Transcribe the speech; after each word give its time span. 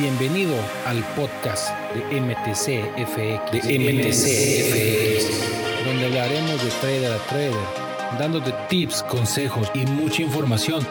Bienvenido 0.00 0.54
al 0.86 1.02
podcast 1.16 1.76
de 1.92 2.20
MTCFX, 2.20 3.50
de 3.50 3.78
MTCFX, 3.80 5.26
donde 5.84 6.06
hablaremos 6.06 6.62
de 6.62 6.70
trader 6.80 7.12
a 7.12 7.18
trader, 7.26 8.16
dándote 8.16 8.54
tips, 8.68 9.02
consejos 9.02 9.68
y 9.74 9.80
mucha 9.86 10.22
información 10.22 10.86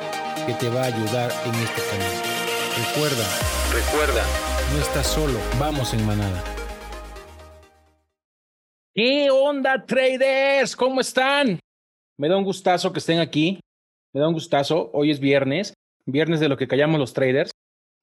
que 0.46 0.54
te 0.56 0.68
va 0.68 0.82
a 0.82 0.86
ayudar 0.88 1.32
en 1.46 1.56
este 1.56 1.82
camino. 1.90 2.22
Recuerda, 2.86 3.26
recuerda, 3.72 4.26
no 4.74 4.82
estás 4.82 5.08
solo, 5.08 5.40
vamos 5.58 5.94
en 5.94 6.06
manada. 6.06 6.44
¿Qué 8.94 9.30
onda, 9.32 9.86
traders? 9.86 10.76
¿Cómo 10.76 11.00
están? 11.00 11.62
Me 12.18 12.28
da 12.28 12.36
un 12.36 12.44
gustazo 12.44 12.92
que 12.92 13.00
estén 13.00 13.20
aquí. 13.20 13.62
Me 14.12 14.20
da 14.20 14.28
un 14.28 14.34
gustazo. 14.34 14.90
Hoy 14.92 15.12
es 15.12 15.22
viernes, 15.22 15.74
viernes 16.06 16.42
de 16.42 16.50
lo 16.50 16.58
que 16.58 16.68
callamos 16.68 17.00
los 17.00 17.14
traders 17.14 17.52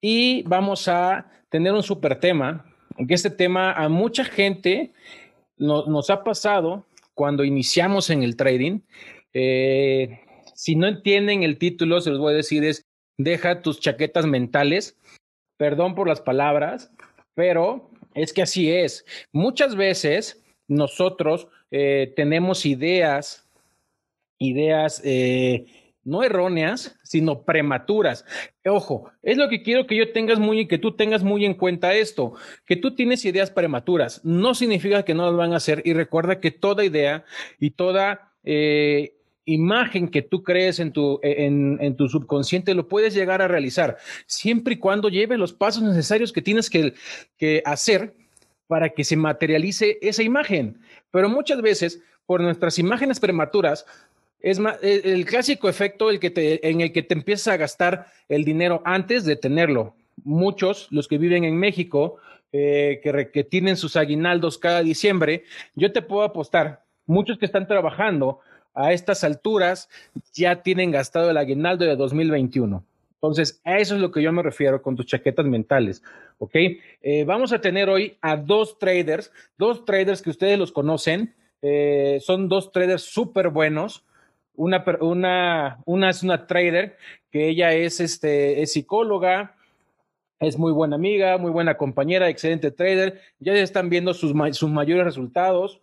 y 0.07 0.43
vamos 0.43 0.87
a 0.87 1.31
tener 1.49 1.73
un 1.73 1.83
super 1.83 2.21
tema, 2.21 2.67
que 3.09 3.15
este 3.15 3.31
tema 3.31 3.73
a 3.73 3.89
mucha 3.89 4.23
gente 4.23 4.93
nos 5.57 6.11
ha 6.11 6.23
pasado 6.23 6.85
cuando 7.15 7.43
iniciamos 7.43 8.11
en 8.11 8.23
el 8.23 8.37
trading. 8.37 8.81
Eh, 9.33 10.21
si 10.55 10.77
no 10.77 10.89
entienden 10.89 11.43
el 11.43 11.57
título, 11.57 12.03
se 12.03 12.11
los 12.11 12.19
voy 12.19 12.35
a 12.35 12.37
decir 12.37 12.65
es, 12.65 12.85
deja 13.17 13.63
tus 13.63 13.81
chaquetas 13.81 14.27
mentales. 14.27 14.99
Perdón 15.57 15.95
por 15.95 16.07
las 16.07 16.21
palabras, 16.21 16.93
pero 17.33 17.91
es 18.13 18.35
que 18.35 18.43
así 18.43 18.71
es. 18.71 19.07
Muchas 19.33 19.75
veces 19.75 20.45
nosotros 20.69 21.49
eh, 21.71 22.13
tenemos 22.15 22.67
ideas, 22.67 23.49
ideas 24.39 25.01
eh, 25.03 25.65
no 26.05 26.23
erróneas, 26.23 26.97
sino 27.03 27.43
prematuras. 27.43 28.25
Ojo, 28.65 29.11
es 29.23 29.37
lo 29.37 29.49
que 29.49 29.63
quiero 29.63 29.87
que 29.87 29.97
yo 29.97 30.13
tengas 30.13 30.39
muy 30.39 30.67
que 30.67 30.79
tú 30.79 30.93
tengas 30.93 31.23
muy 31.23 31.45
en 31.45 31.55
cuenta 31.55 31.95
esto, 31.95 32.35
que 32.67 32.77
tú 32.77 32.95
tienes 32.95 33.25
ideas 33.25 33.51
prematuras, 33.51 34.21
no 34.25 34.55
significa 34.55 35.05
que 35.05 35.15
no 35.15 35.27
las 35.27 35.37
van 35.37 35.53
a 35.53 35.57
hacer 35.57 35.83
y 35.85 35.93
recuerda 35.93 36.41
que 36.41 36.51
toda 36.51 36.85
idea 36.85 37.25
y 37.59 37.71
toda 37.71 38.33
eh, 38.45 39.15
imagen 39.45 40.09
que 40.09 40.23
tú 40.23 40.43
crees 40.43 40.79
en 40.79 40.93
tu, 40.93 41.21
en, 41.23 41.97
tu 41.97 42.09
subconsciente 42.09 42.75
lo 42.75 42.89
puedes 42.89 43.15
llegar 43.15 43.43
a 43.43 43.49
realizar, 43.49 43.99
siempre 44.27 44.75
y 44.75 44.79
cuando 44.79 45.09
lleve 45.09 45.37
los 45.37 45.53
pasos 45.53 45.83
necesarios 45.83 46.33
que 46.33 46.43
tienes 46.43 46.71
que, 46.71 46.95
que 47.37 47.63
hacer 47.65 48.15
para 48.67 48.91
que 48.91 49.05
se 49.05 49.17
materialice 49.17 49.99
esa 50.01 50.23
imagen. 50.23 50.79
Pero 51.11 51.29
muchas 51.29 51.61
veces, 51.61 52.03
por 52.27 52.41
nuestras 52.41 52.79
imágenes 52.79 53.21
prematuras, 53.21 53.85
es 54.45 54.59
más, 54.59 54.79
e, 54.83 55.01
el 55.05 55.25
clásico 55.25 55.71
efecto 55.71 56.11
el 56.11 56.21
que 56.21 56.61
en 56.63 56.83
el 56.83 56.93
que 56.93 57.03
te 57.03 57.15
empiezas 57.15 57.49
a 57.49 57.57
gastar 57.57 58.09
el 58.29 58.45
dinero 58.45 58.83
antes 58.85 59.25
de 59.25 59.37
tenerlo. 59.37 59.95
Muchos, 60.23 60.87
los 60.91 61.09
que 61.09 61.17
viven 61.17 61.45
en 61.45 61.57
México, 61.57 62.19
eh, 62.53 63.01
que, 63.03 63.45
tienen 63.45 63.79
sus 63.79 63.97
aguinaldos 63.97 64.59
cada 64.59 64.83
diciembre, 64.83 65.45
yo 65.75 65.93
te 65.93 66.03
puedo 66.03 66.23
apostar, 66.25 66.83
muchos 67.07 67.39
que 67.39 67.47
están 67.47 67.67
trabajando 67.67 68.41
a 68.75 68.93
estas 68.93 69.25
alturas 69.25 69.89
ya 70.35 70.63
tienen 70.63 70.91
gastado 70.91 71.31
el 71.31 71.39
aguinaldo 71.39 71.87
de 71.87 71.97
2021. 71.97 72.85
Entonces, 73.15 73.63
a 73.65 73.79
eso 73.79 73.95
es 73.95 74.03
lo 74.03 74.11
que 74.11 74.21
yo 74.21 74.31
me 74.31 74.43
refiero 74.43 74.83
con 74.83 74.95
tus 74.95 75.07
chaquetas 75.07 75.47
mentales. 75.47 76.03
Eh, 76.53 77.25
vamos 77.25 77.55
a 77.55 77.63
tener 77.63 77.89
hoy 77.89 78.19
a 78.21 78.37
dos 78.37 78.79
traders, 78.79 79.33
dos 79.57 79.87
traders 79.87 80.21
que 80.21 80.29
ustedes 80.29 80.59
los 80.59 80.71
conocen, 80.71 81.35
eh, 81.63 82.19
son 82.21 82.51
dos 82.51 82.73
traders 82.73 83.05
súper 83.05 83.49
buenos, 83.49 84.05
una, 84.57 84.85
una, 85.01 85.79
una 85.85 86.11
es 86.11 86.23
una 86.23 86.47
trader 86.47 86.97
que 87.31 87.49
ella 87.49 87.73
es, 87.73 88.01
este, 88.01 88.63
es 88.63 88.73
psicóloga, 88.73 89.57
es 90.41 90.59
muy 90.59 90.73
buena 90.73 90.97
amiga, 90.97 91.39
muy 91.39 91.51
buena 91.51 91.77
compañera, 91.77 92.29
excelente 92.29 92.71
trader. 92.71 93.21
Ya 93.41 93.55
están 93.55 93.89
viendo 93.89 94.15
sus, 94.15 94.33
sus 94.57 94.71
mayores 94.71 95.05
resultados. 95.05 95.81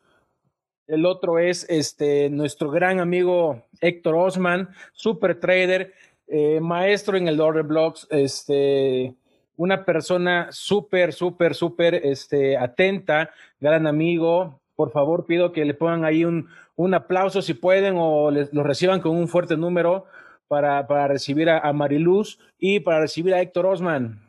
El 0.88 1.06
otro 1.06 1.40
es 1.40 1.66
este, 1.70 2.30
nuestro 2.30 2.70
gran 2.70 3.00
amigo 3.00 3.64
Héctor 3.82 4.16
Osman, 4.16 4.70
super 4.94 5.40
trader, 5.40 5.94
eh, 6.28 6.60
maestro 6.62 7.18
en 7.18 7.28
el 7.28 7.42
order 7.42 7.64
blocks, 7.64 8.08
este, 8.10 9.14
una 9.58 9.84
persona 9.84 10.48
súper, 10.52 11.12
súper, 11.12 11.56
súper 11.56 11.96
este, 11.96 12.58
atenta, 12.58 13.32
gran 13.60 13.88
amigo. 13.88 14.61
Por 14.82 14.90
favor, 14.90 15.28
pido 15.28 15.52
que 15.52 15.64
le 15.64 15.76
pongan 15.76 16.06
ahí 16.06 16.26
un, 16.26 16.48
un 16.76 16.96
aplauso 16.96 17.44
si 17.44 17.54
pueden 17.54 17.98
o 18.00 18.32
les, 18.32 18.52
lo 18.52 18.64
reciban 18.64 19.00
con 19.00 19.16
un 19.16 19.28
fuerte 19.28 19.56
número 19.56 20.06
para, 20.48 20.88
para 20.88 21.08
recibir 21.08 21.52
a, 21.52 21.60
a, 21.60 21.72
Mariluz 21.72 22.40
y 22.58 22.80
para 22.80 23.02
recibir 23.02 23.36
a 23.36 23.42
Héctor 23.42 23.68
Osman. 23.68 24.20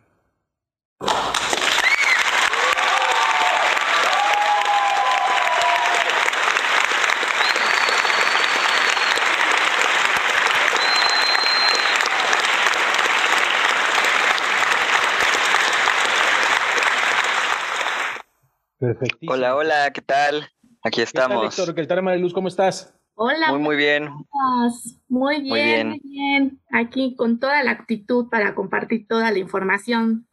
Perfectísimo. 18.92 19.32
Hola, 19.32 19.56
hola, 19.56 19.90
¿qué 19.94 20.02
tal? 20.02 20.46
Aquí 20.82 21.00
estamos. 21.00 21.56
¿Qué 21.56 21.62
tal, 21.64 21.74
¿Qué 21.74 21.86
tal, 21.86 22.02
Mariluz? 22.02 22.34
¿Cómo 22.34 22.48
estás? 22.48 22.94
Hola. 23.14 23.50
Muy, 23.50 23.60
muy 23.60 23.76
bien. 23.76 24.10
Muy 25.08 25.40
bien, 25.40 25.48
muy 25.48 25.62
bien, 25.62 25.88
muy 25.88 26.00
bien. 26.04 26.60
Aquí 26.70 27.16
con 27.16 27.38
toda 27.40 27.62
la 27.62 27.70
actitud 27.70 28.28
para 28.28 28.54
compartir 28.54 29.06
toda 29.08 29.30
la 29.30 29.38
información. 29.38 30.26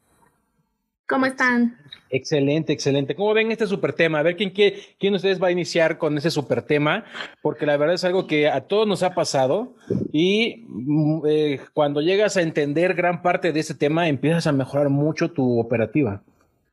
¿Cómo 1.07 1.25
están? 1.25 1.77
Excelente, 2.09 2.73
excelente. 2.73 3.15
¿Cómo 3.15 3.33
ven 3.33 3.51
este 3.51 3.65
super 3.65 3.93
tema? 3.93 4.19
A 4.19 4.23
ver 4.23 4.35
quién, 4.35 4.49
quién, 4.49 4.73
quién 4.99 5.15
ustedes 5.15 5.41
va 5.41 5.47
a 5.47 5.51
iniciar 5.51 5.97
con 5.97 6.17
ese 6.17 6.29
super 6.29 6.61
tema, 6.61 7.05
porque 7.41 7.65
la 7.65 7.77
verdad 7.77 7.95
es 7.95 8.03
algo 8.03 8.27
que 8.27 8.49
a 8.49 8.67
todos 8.67 8.87
nos 8.87 9.03
ha 9.03 9.15
pasado 9.15 9.73
y 10.11 10.65
mm, 10.67 11.21
eh, 11.27 11.61
cuando 11.73 12.01
llegas 12.01 12.35
a 12.35 12.41
entender 12.41 12.93
gran 12.93 13.21
parte 13.21 13.53
de 13.53 13.59
ese 13.61 13.73
tema, 13.73 14.09
empiezas 14.09 14.47
a 14.47 14.51
mejorar 14.51 14.89
mucho 14.89 15.31
tu 15.31 15.59
operativa. 15.59 16.21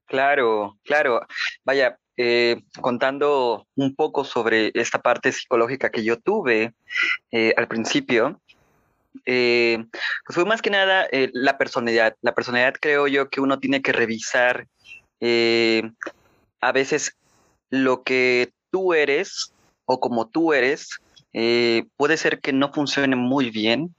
Claro, 0.07 0.79
claro. 0.85 1.21
Vaya, 1.65 1.99
eh, 2.17 2.63
contando 2.81 3.67
un 3.75 3.95
poco 3.95 4.25
sobre 4.25 4.71
esta 4.75 5.01
parte 5.01 5.33
psicológica 5.33 5.91
que 5.91 6.05
yo 6.05 6.19
tuve 6.19 6.73
eh, 7.31 7.53
al 7.57 7.69
principio, 7.69 8.41
eh, 9.25 9.85
pues 10.25 10.35
fue 10.35 10.45
más 10.45 10.63
que 10.63 10.71
nada 10.71 11.07
eh, 11.11 11.31
la 11.33 11.57
personalidad. 11.59 12.17
La 12.21 12.35
personalidad 12.35 12.75
creo 12.81 13.07
yo 13.07 13.31
que 13.31 13.41
uno 13.41 13.59
tiene 13.59 13.83
que 13.83 13.93
revisar 13.93 14.67
eh, 15.21 15.83
a 16.61 16.73
veces 16.73 17.17
lo 17.71 18.03
que 18.03 18.53
tú 18.71 18.95
eres 18.95 19.53
o 19.85 20.01
como 20.01 20.29
tú 20.29 20.53
eres. 20.53 20.89
puede 21.97 22.17
ser 22.17 22.41
que 22.41 22.53
no 22.53 22.73
funcione 22.73 23.15
muy 23.15 23.51
bien. 23.51 23.95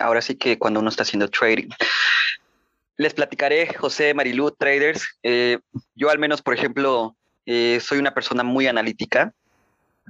ahora 0.00 0.20
sí 0.20 0.36
que 0.36 0.58
cuando 0.58 0.80
uno 0.80 0.90
está 0.90 1.02
haciendo 1.02 1.28
trading. 1.28 1.68
Les 2.96 3.12
platicaré, 3.12 3.74
José 3.74 4.14
Marilú, 4.14 4.50
traders. 4.50 5.18
Eh, 5.22 5.58
yo 5.94 6.08
al 6.08 6.18
menos, 6.18 6.40
por 6.40 6.54
ejemplo, 6.54 7.14
eh, 7.44 7.78
soy 7.80 7.98
una 7.98 8.14
persona 8.14 8.42
muy 8.42 8.66
analítica. 8.66 9.34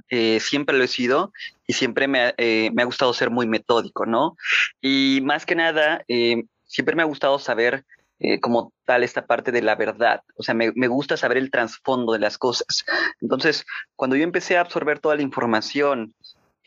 Eh, 0.09 0.39
siempre 0.39 0.77
lo 0.77 0.85
he 0.85 0.87
sido 0.87 1.33
y 1.65 1.73
siempre 1.73 2.07
me, 2.07 2.33
me, 2.37 2.81
ha 2.81 2.85
gustado 2.85 3.13
ser 3.13 3.29
muy 3.29 3.45
metódico, 3.45 4.05
¿no? 4.05 4.37
Y 4.79 5.19
más 5.23 5.45
que 5.45 5.55
nada, 5.55 6.03
siempre 6.65 6.95
me 6.95 7.01
ha 7.01 7.05
gustado 7.05 7.39
saber 7.39 7.83
como 8.41 8.71
tal 8.85 9.03
esta 9.03 9.25
parte 9.25 9.51
de 9.51 9.61
la 9.61 9.75
verdad. 9.75 10.21
O 10.37 10.43
sea, 10.43 10.53
me, 10.53 10.71
me 10.75 10.87
gusta 10.87 11.17
saber 11.17 11.37
el 11.37 11.51
trasfondo 11.51 12.13
de 12.13 12.19
las 12.19 12.37
cosas. 12.37 12.85
Entonces, 13.21 13.65
cuando 13.95 14.15
yo 14.15 14.23
empecé 14.23 14.57
a 14.57 14.61
absorber 14.61 14.99
toda 14.99 15.17
la 15.17 15.23
información 15.23 16.13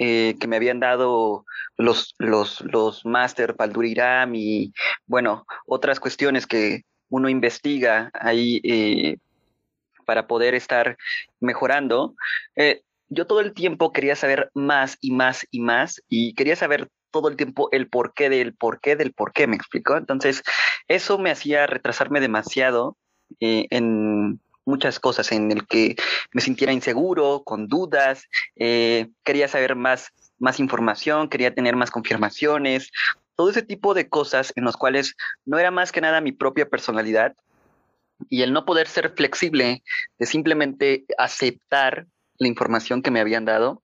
eh, 0.02 0.36
que 0.40 0.48
me 0.48 0.56
habían 0.56 0.80
dado 0.80 1.44
los, 1.76 2.14
los, 2.16 2.62
los 2.62 3.04
máster 3.04 3.54
Palduriram 3.54 4.34
y, 4.34 4.72
bueno, 5.04 5.44
otras 5.66 6.00
cuestiones 6.00 6.46
que 6.46 6.84
uno 7.10 7.28
investiga 7.28 8.10
ahí 8.14 8.62
eh, 8.64 9.18
para 10.06 10.26
poder 10.26 10.54
estar 10.54 10.96
mejorando. 11.38 12.14
Eh, 12.56 12.80
yo 13.10 13.26
todo 13.26 13.40
el 13.40 13.52
tiempo 13.52 13.92
quería 13.92 14.16
saber 14.16 14.50
más 14.54 14.96
y 15.02 15.10
más 15.10 15.46
y 15.50 15.60
más 15.60 16.00
y 16.08 16.32
quería 16.32 16.56
saber 16.56 16.88
todo 17.10 17.28
el 17.28 17.36
tiempo 17.36 17.68
el 17.70 17.86
porqué 17.86 18.30
del 18.30 18.54
porqué 18.54 18.96
del 18.96 19.12
porqué, 19.12 19.46
me 19.46 19.56
explicó. 19.56 19.98
Entonces, 19.98 20.42
eso 20.88 21.18
me 21.18 21.30
hacía 21.30 21.66
retrasarme 21.66 22.20
demasiado 22.20 22.96
en, 23.38 24.40
muchas 24.64 25.00
cosas 25.00 25.32
en 25.32 25.50
el 25.50 25.66
que 25.66 25.96
me 26.32 26.40
sintiera 26.40 26.72
inseguro, 26.72 27.42
con 27.44 27.68
dudas, 27.68 28.28
eh, 28.56 29.08
quería 29.24 29.48
saber 29.48 29.76
más, 29.76 30.12
más 30.38 30.60
información, 30.60 31.28
quería 31.28 31.54
tener 31.54 31.76
más 31.76 31.90
confirmaciones, 31.90 32.90
todo 33.36 33.50
ese 33.50 33.62
tipo 33.62 33.94
de 33.94 34.08
cosas 34.08 34.52
en 34.56 34.64
los 34.64 34.76
cuales 34.76 35.16
no 35.46 35.58
era 35.58 35.70
más 35.70 35.92
que 35.92 36.00
nada 36.00 36.20
mi 36.20 36.32
propia 36.32 36.68
personalidad 36.68 37.34
y 38.28 38.42
el 38.42 38.52
no 38.52 38.64
poder 38.64 38.86
ser 38.86 39.14
flexible 39.16 39.82
de 40.18 40.26
simplemente 40.26 41.04
aceptar 41.16 42.06
la 42.36 42.48
información 42.48 43.02
que 43.02 43.10
me 43.10 43.20
habían 43.20 43.44
dado, 43.44 43.82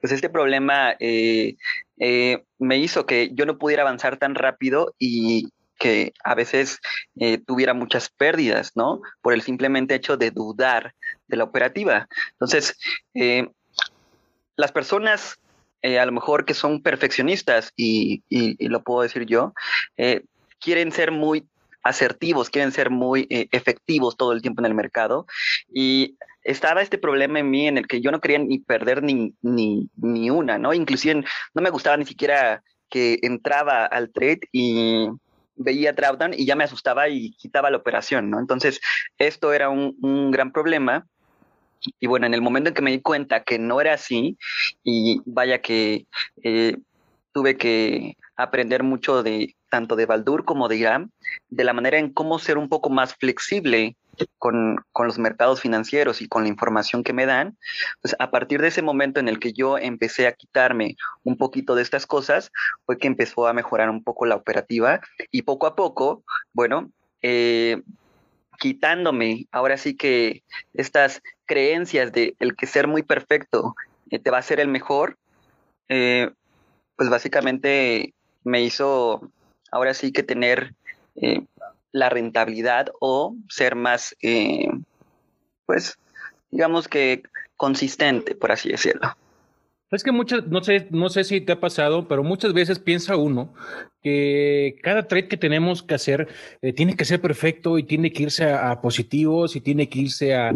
pues 0.00 0.12
este 0.12 0.28
problema 0.28 0.94
eh, 1.00 1.56
eh, 1.98 2.44
me 2.58 2.78
hizo 2.78 3.06
que 3.06 3.30
yo 3.32 3.46
no 3.46 3.58
pudiera 3.58 3.82
avanzar 3.82 4.16
tan 4.16 4.34
rápido 4.34 4.94
y 4.98 5.48
que 5.80 6.12
a 6.22 6.34
veces 6.36 6.78
eh, 7.18 7.38
tuviera 7.38 7.74
muchas 7.74 8.10
pérdidas, 8.10 8.72
¿no? 8.76 9.00
Por 9.22 9.32
el 9.32 9.42
simplemente 9.42 9.96
hecho 9.96 10.16
de 10.16 10.30
dudar 10.30 10.94
de 11.26 11.36
la 11.36 11.44
operativa. 11.44 12.06
Entonces, 12.32 12.78
eh, 13.14 13.48
las 14.56 14.72
personas 14.72 15.38
a 15.82 16.04
lo 16.04 16.12
mejor 16.12 16.44
que 16.44 16.52
son 16.52 16.82
perfeccionistas, 16.82 17.72
y, 17.74 18.22
y 18.28 18.68
lo 18.68 18.82
puedo 18.82 19.00
decir 19.00 19.24
yo, 19.24 19.54
quieren 20.58 20.92
ser 20.92 21.10
muy 21.10 21.48
asertivos, 21.82 22.50
quieren 22.50 22.70
ser 22.70 22.90
muy 22.90 23.26
efectivos 23.30 24.18
todo 24.18 24.32
el 24.34 24.42
tiempo 24.42 24.60
en 24.60 24.66
el 24.66 24.74
mercado 24.74 25.24
y 25.72 26.18
estaba 26.42 26.82
este 26.82 26.98
problema 26.98 27.38
en 27.38 27.50
mí 27.50 27.68
en 27.68 27.78
el 27.78 27.86
que 27.86 28.00
yo 28.00 28.10
no 28.10 28.20
quería 28.20 28.38
ni 28.38 28.58
perder 28.58 29.02
ni, 29.02 29.34
ni, 29.42 29.88
ni 29.96 30.30
una, 30.30 30.58
¿no? 30.58 30.72
Inclusive 30.72 31.24
no 31.54 31.62
me 31.62 31.70
gustaba 31.70 31.96
ni 31.96 32.06
siquiera 32.06 32.62
que 32.88 33.18
entraba 33.22 33.86
al 33.86 34.10
trade 34.10 34.40
y 34.52 35.08
veía 35.60 35.92
drawdown 35.92 36.34
y 36.34 36.46
ya 36.46 36.56
me 36.56 36.64
asustaba 36.64 37.08
y 37.08 37.32
quitaba 37.32 37.70
la 37.70 37.76
operación, 37.76 38.30
¿no? 38.30 38.40
Entonces, 38.40 38.80
esto 39.18 39.52
era 39.52 39.68
un, 39.68 39.96
un 40.00 40.30
gran 40.30 40.52
problema. 40.52 41.06
Y 41.98 42.06
bueno, 42.06 42.26
en 42.26 42.34
el 42.34 42.42
momento 42.42 42.68
en 42.68 42.74
que 42.74 42.82
me 42.82 42.90
di 42.90 43.00
cuenta 43.00 43.42
que 43.44 43.58
no 43.58 43.80
era 43.80 43.94
así, 43.94 44.36
y 44.82 45.20
vaya 45.24 45.60
que 45.60 46.06
eh, 46.42 46.76
tuve 47.32 47.56
que 47.56 48.16
aprender 48.36 48.82
mucho 48.82 49.22
de 49.22 49.54
tanto 49.70 49.96
de 49.96 50.06
Baldur 50.06 50.44
como 50.44 50.68
de 50.68 50.76
Iram, 50.76 51.10
de 51.48 51.64
la 51.64 51.72
manera 51.72 51.98
en 51.98 52.12
cómo 52.12 52.38
ser 52.38 52.58
un 52.58 52.68
poco 52.68 52.90
más 52.90 53.14
flexible 53.14 53.96
con, 54.38 54.84
los 54.98 55.18
mercados 55.18 55.60
financieros 55.60 56.22
y 56.22 56.28
con 56.28 56.42
la 56.42 56.48
información 56.48 57.02
que 57.02 57.12
me 57.12 57.26
dan, 57.26 57.56
pues 58.02 58.14
a 58.18 58.30
partir 58.30 58.60
de 58.60 58.68
ese 58.68 58.82
momento 58.82 59.20
en 59.20 59.28
el 59.28 59.38
que 59.38 59.52
yo 59.52 59.78
empecé 59.78 60.26
a 60.26 60.32
quitarme 60.32 60.96
un 61.24 61.36
poquito 61.36 61.74
de 61.74 61.82
estas 61.82 62.06
cosas, 62.06 62.52
fue 62.84 62.98
que 62.98 63.06
empezó 63.06 63.46
a 63.46 63.52
mejorar 63.52 63.90
un 63.90 64.04
poco 64.04 64.26
la 64.26 64.36
operativa 64.36 65.00
y 65.30 65.42
poco 65.42 65.66
a 65.66 65.74
poco, 65.74 66.22
bueno, 66.52 66.90
eh, 67.22 67.82
quitándome 68.58 69.46
ahora 69.52 69.76
sí 69.76 69.96
que 69.96 70.42
estas 70.74 71.22
creencias 71.46 72.12
de 72.12 72.36
el 72.38 72.56
que 72.56 72.66
ser 72.66 72.86
muy 72.86 73.02
perfecto 73.02 73.74
eh, 74.10 74.18
te 74.18 74.30
va 74.30 74.38
a 74.38 74.42
ser 74.42 74.60
el 74.60 74.68
mejor, 74.68 75.16
eh, 75.88 76.30
pues 76.96 77.08
básicamente 77.08 78.14
me 78.44 78.60
hizo 78.62 79.30
ahora 79.72 79.94
sí 79.94 80.12
que 80.12 80.22
tener 80.22 80.74
la 81.92 82.08
rentabilidad 82.08 82.88
o 83.00 83.36
ser 83.48 83.74
más, 83.74 84.16
eh, 84.22 84.68
pues, 85.66 85.98
digamos 86.50 86.88
que 86.88 87.22
consistente, 87.56 88.34
por 88.34 88.52
así 88.52 88.70
decirlo. 88.70 89.14
Es 89.90 90.04
que 90.04 90.12
muchas, 90.12 90.46
no 90.46 90.62
sé, 90.62 90.86
no 90.90 91.08
sé 91.08 91.24
si 91.24 91.40
te 91.40 91.50
ha 91.52 91.58
pasado, 91.58 92.06
pero 92.06 92.22
muchas 92.22 92.52
veces 92.52 92.78
piensa 92.78 93.16
uno 93.16 93.52
que 94.02 94.76
cada 94.82 95.08
trade 95.08 95.26
que 95.26 95.36
tenemos 95.36 95.82
que 95.82 95.94
hacer 95.94 96.28
eh, 96.62 96.72
tiene 96.72 96.94
que 96.94 97.04
ser 97.04 97.20
perfecto 97.20 97.76
y 97.76 97.82
tiene 97.82 98.12
que 98.12 98.22
irse 98.22 98.44
a, 98.44 98.80
positivos 98.80 99.56
y 99.56 99.60
tiene 99.60 99.88
que 99.88 99.98
irse 99.98 100.32
a, 100.34 100.52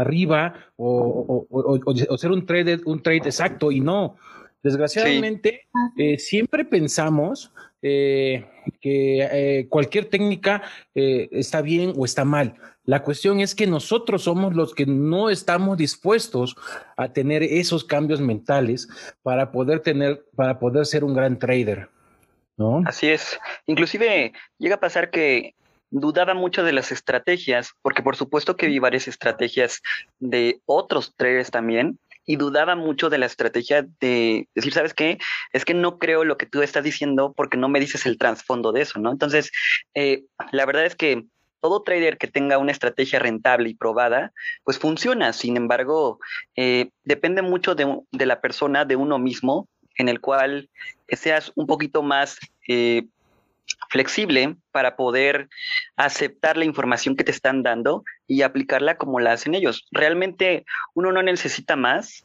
arriba 0.00 0.54
o, 0.76 1.46
o, 1.48 2.18
ser 2.18 2.32
un 2.32 2.44
trade, 2.44 2.80
un 2.86 3.00
trade 3.02 3.18
exacto 3.18 3.70
y 3.70 3.78
no. 3.78 4.16
Desgraciadamente, 4.64 5.68
eh, 5.96 6.18
siempre 6.18 6.64
pensamos 6.64 7.52
eh, 7.86 8.46
que 8.80 9.18
eh, 9.20 9.68
cualquier 9.68 10.06
técnica 10.06 10.62
está 10.94 11.60
bien 11.60 11.92
o 11.96 12.06
está 12.06 12.24
mal. 12.24 12.54
La 12.86 13.02
cuestión 13.02 13.40
es 13.40 13.54
que 13.54 13.66
nosotros 13.66 14.22
somos 14.22 14.54
los 14.54 14.74
que 14.74 14.86
no 14.86 15.28
estamos 15.28 15.76
dispuestos 15.76 16.56
a 16.96 17.12
tener 17.12 17.42
esos 17.42 17.84
cambios 17.84 18.20
mentales 18.20 18.88
para 19.22 19.52
poder 19.52 19.80
tener, 19.80 20.24
para 20.34 20.58
poder 20.58 20.86
ser 20.86 21.04
un 21.04 21.14
gran 21.14 21.38
trader. 21.38 21.88
¿no? 22.56 22.82
Así 22.86 23.08
es. 23.08 23.38
Inclusive 23.66 24.32
llega 24.58 24.76
a 24.76 24.80
pasar 24.80 25.10
que 25.10 25.54
dudaba 25.90 26.34
mucho 26.34 26.64
de 26.64 26.72
las 26.72 26.90
estrategias, 26.90 27.72
porque 27.82 28.02
por 28.02 28.16
supuesto 28.16 28.56
que 28.56 28.66
vi 28.66 28.78
varias 28.78 29.08
estrategias 29.08 29.80
de 30.18 30.60
otros 30.66 31.14
traders 31.16 31.50
también, 31.50 31.98
y 32.26 32.36
dudaba 32.36 32.76
mucho 32.76 33.10
de 33.10 33.18
la 33.18 33.26
estrategia 33.26 33.86
de 34.00 34.48
decir, 34.54 34.72
¿sabes 34.72 34.94
qué? 34.94 35.18
Es 35.52 35.64
que 35.64 35.74
no 35.74 35.98
creo 35.98 36.24
lo 36.24 36.36
que 36.36 36.46
tú 36.46 36.62
estás 36.62 36.84
diciendo 36.84 37.32
porque 37.36 37.56
no 37.56 37.68
me 37.68 37.80
dices 37.80 38.06
el 38.06 38.18
trasfondo 38.18 38.72
de 38.72 38.82
eso, 38.82 38.98
¿no? 38.98 39.10
Entonces, 39.10 39.50
eh, 39.94 40.24
la 40.52 40.66
verdad 40.66 40.86
es 40.86 40.96
que 40.96 41.24
todo 41.60 41.82
trader 41.82 42.18
que 42.18 42.26
tenga 42.26 42.58
una 42.58 42.72
estrategia 42.72 43.18
rentable 43.18 43.70
y 43.70 43.74
probada, 43.74 44.32
pues 44.64 44.78
funciona. 44.78 45.32
Sin 45.32 45.56
embargo, 45.56 46.18
eh, 46.56 46.90
depende 47.04 47.40
mucho 47.40 47.74
de, 47.74 48.00
de, 48.10 48.26
la 48.26 48.42
persona, 48.42 48.84
de 48.84 48.96
uno 48.96 49.18
mismo, 49.18 49.68
en 49.96 50.08
el 50.08 50.20
cual 50.20 50.68
seas 51.08 51.52
un 51.54 51.66
poquito 51.66 52.02
más 52.02 52.38
eh, 52.68 53.06
flexible 53.90 54.56
para 54.70 54.96
poder 54.96 55.48
aceptar 55.96 56.56
la 56.56 56.64
información 56.64 57.16
que 57.16 57.24
te 57.24 57.30
están 57.30 57.62
dando 57.62 58.04
y 58.26 58.42
aplicarla 58.42 58.96
como 58.96 59.20
la 59.20 59.32
hacen 59.32 59.54
ellos. 59.54 59.86
Realmente 59.90 60.64
uno 60.94 61.12
no 61.12 61.22
necesita 61.22 61.76
más 61.76 62.24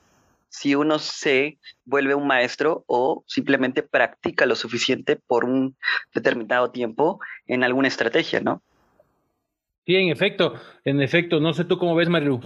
si 0.50 0.76
uno 0.76 1.00
se 1.00 1.60
vuelve 1.86 2.16
un 2.16 2.28
maestro 2.28 2.84
o 2.88 3.24
simplemente 3.28 3.84
practica 3.84 4.46
lo 4.46 4.56
suficiente 4.56 5.16
por 5.16 5.46
un 5.46 5.76
determinado 6.14 6.72
tiempo 6.72 7.20
en 7.48 7.64
alguna 7.64 7.88
estrategia, 7.88 8.40
¿no? 8.42 8.62
Sí, 9.86 9.96
en 9.96 10.10
efecto, 10.10 10.54
en 10.86 11.02
efecto, 11.02 11.40
no 11.40 11.54
sé 11.54 11.66
tú 11.66 11.78
cómo 11.78 11.96
ves, 11.96 12.10
Marilu. 12.10 12.42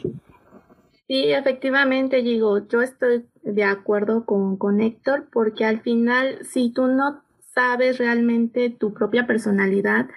Sí, 1.07 1.31
efectivamente, 1.31 2.21
digo, 2.21 2.65
yo 2.67 2.81
estoy 2.81 3.25
de 3.41 3.63
acuerdo 3.65 4.25
con, 4.25 4.57
con 4.57 4.79
Héctor, 4.81 5.27
porque 5.33 5.65
al 5.65 5.81
final, 5.81 6.39
si 6.45 6.71
tú 6.71 6.87
no 6.87 7.22
sabes 7.53 7.97
realmente 7.97 8.69
tu 8.69 8.93
propia 8.93 9.27
personalidad, 9.27 10.07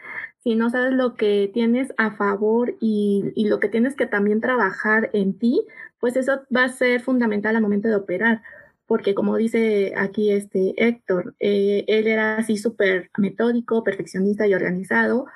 si 0.42 0.54
no 0.54 0.70
sabes 0.70 0.92
lo 0.92 1.14
que 1.16 1.50
tienes 1.52 1.92
a 1.96 2.12
favor 2.12 2.76
y, 2.80 3.32
lo 3.48 3.58
que 3.60 3.68
tienes 3.68 3.96
que 3.96 4.06
también 4.06 4.40
trabajar 4.40 5.10
en 5.12 5.38
ti, 5.38 5.66
pues 5.98 6.16
eso 6.16 6.42
va 6.54 6.64
a 6.64 6.68
ser 6.68 7.00
fundamental 7.00 7.56
al 7.56 7.62
momento 7.62 7.88
de 7.88 7.96
operar. 7.96 8.42
Porque 8.86 9.14
como 9.14 9.36
dice 9.36 9.94
aquí 9.96 10.30
este 10.30 10.74
Héctor, 10.76 11.34
eh, 11.40 11.84
él 11.88 12.06
era 12.06 12.36
así 12.36 12.56
súper 12.56 13.10
metódico, 13.18 13.82
perfeccionista 13.82 14.46
y 14.46 14.54
organizado, 14.54 15.26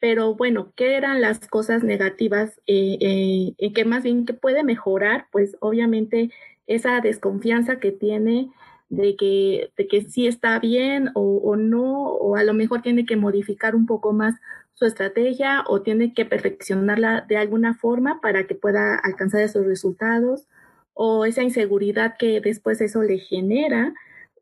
pero 0.00 0.34
bueno, 0.34 0.72
¿qué 0.76 0.96
eran 0.96 1.20
las 1.20 1.40
cosas 1.48 1.82
negativas 1.82 2.60
eh, 2.66 3.54
eh, 3.58 3.72
que 3.72 3.84
más 3.84 4.02
bien 4.02 4.26
que 4.26 4.34
puede 4.34 4.62
mejorar? 4.64 5.26
Pues 5.32 5.56
obviamente 5.60 6.30
esa 6.66 7.00
desconfianza 7.00 7.80
que 7.80 7.90
tiene 7.90 8.50
de 8.88 9.16
que, 9.16 9.72
de 9.76 9.88
que 9.88 10.02
sí 10.02 10.26
está 10.26 10.58
bien 10.58 11.10
o, 11.14 11.56
no, 11.56 12.04
o 12.06 12.36
a 12.36 12.44
lo 12.44 12.54
mejor 12.54 12.82
tiene 12.82 13.04
que 13.06 13.16
modificar 13.16 13.74
un 13.74 13.86
poco 13.86 14.12
más 14.12 14.34
su 14.74 14.86
estrategia 14.86 15.64
o 15.66 15.82
tiene 15.82 16.14
que 16.14 16.24
perfeccionarla 16.24 17.22
de 17.28 17.36
alguna 17.36 17.74
forma 17.74 18.20
para 18.20 18.46
que 18.46 18.54
pueda 18.54 18.96
alcanzar 18.96 19.40
esos 19.42 19.66
resultados 19.66 20.46
o 20.94 21.24
esa 21.24 21.42
inseguridad 21.42 22.16
que 22.18 22.40
después 22.40 22.80
eso 22.80 23.02
le 23.02 23.18
genera 23.18 23.92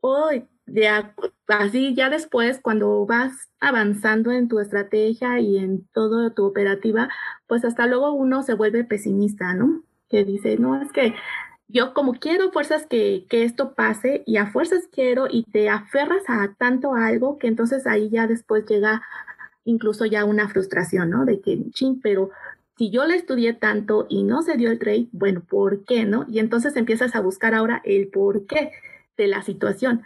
o 0.00 0.30
de 0.66 0.88
así 1.48 1.94
ya 1.94 2.10
después 2.10 2.60
cuando 2.60 3.06
vas 3.06 3.50
avanzando 3.60 4.32
en 4.32 4.48
tu 4.48 4.58
estrategia 4.58 5.40
y 5.40 5.58
en 5.58 5.86
toda 5.88 6.34
tu 6.34 6.44
operativa, 6.44 7.08
pues 7.46 7.64
hasta 7.64 7.86
luego 7.86 8.12
uno 8.12 8.42
se 8.42 8.54
vuelve 8.54 8.84
pesimista, 8.84 9.54
¿no? 9.54 9.82
Que 10.08 10.24
dice, 10.24 10.56
no, 10.58 10.80
es 10.80 10.92
que 10.92 11.14
yo 11.68 11.94
como 11.94 12.14
quiero 12.14 12.52
fuerzas 12.52 12.86
que, 12.86 13.26
esto 13.30 13.74
pase 13.74 14.22
y 14.26 14.36
a 14.36 14.46
fuerzas 14.46 14.88
quiero 14.92 15.26
y 15.30 15.44
te 15.44 15.68
aferras 15.68 16.22
a 16.28 16.54
tanto 16.58 16.94
algo 16.94 17.38
que 17.38 17.48
entonces 17.48 17.86
ahí 17.86 18.08
ya 18.10 18.26
después 18.26 18.64
llega 18.66 19.02
incluso 19.64 20.06
ya 20.06 20.24
una 20.24 20.48
frustración, 20.48 21.10
¿no? 21.10 21.24
De 21.24 21.40
que, 21.40 21.58
ching, 21.70 22.00
pero 22.00 22.30
si 22.78 22.90
yo 22.90 23.04
le 23.04 23.16
estudié 23.16 23.52
tanto 23.52 24.06
y 24.08 24.22
no 24.22 24.42
se 24.42 24.56
dio 24.56 24.70
el 24.70 24.78
trade, 24.78 25.08
bueno, 25.10 25.42
¿por 25.48 25.84
qué, 25.84 26.04
no? 26.04 26.24
Y 26.28 26.38
entonces 26.38 26.76
empiezas 26.76 27.16
a 27.16 27.20
buscar 27.20 27.54
ahora 27.54 27.82
el 27.84 28.08
por 28.08 28.46
qué 28.46 28.70
de 29.16 29.26
la 29.26 29.42
situación. 29.42 30.02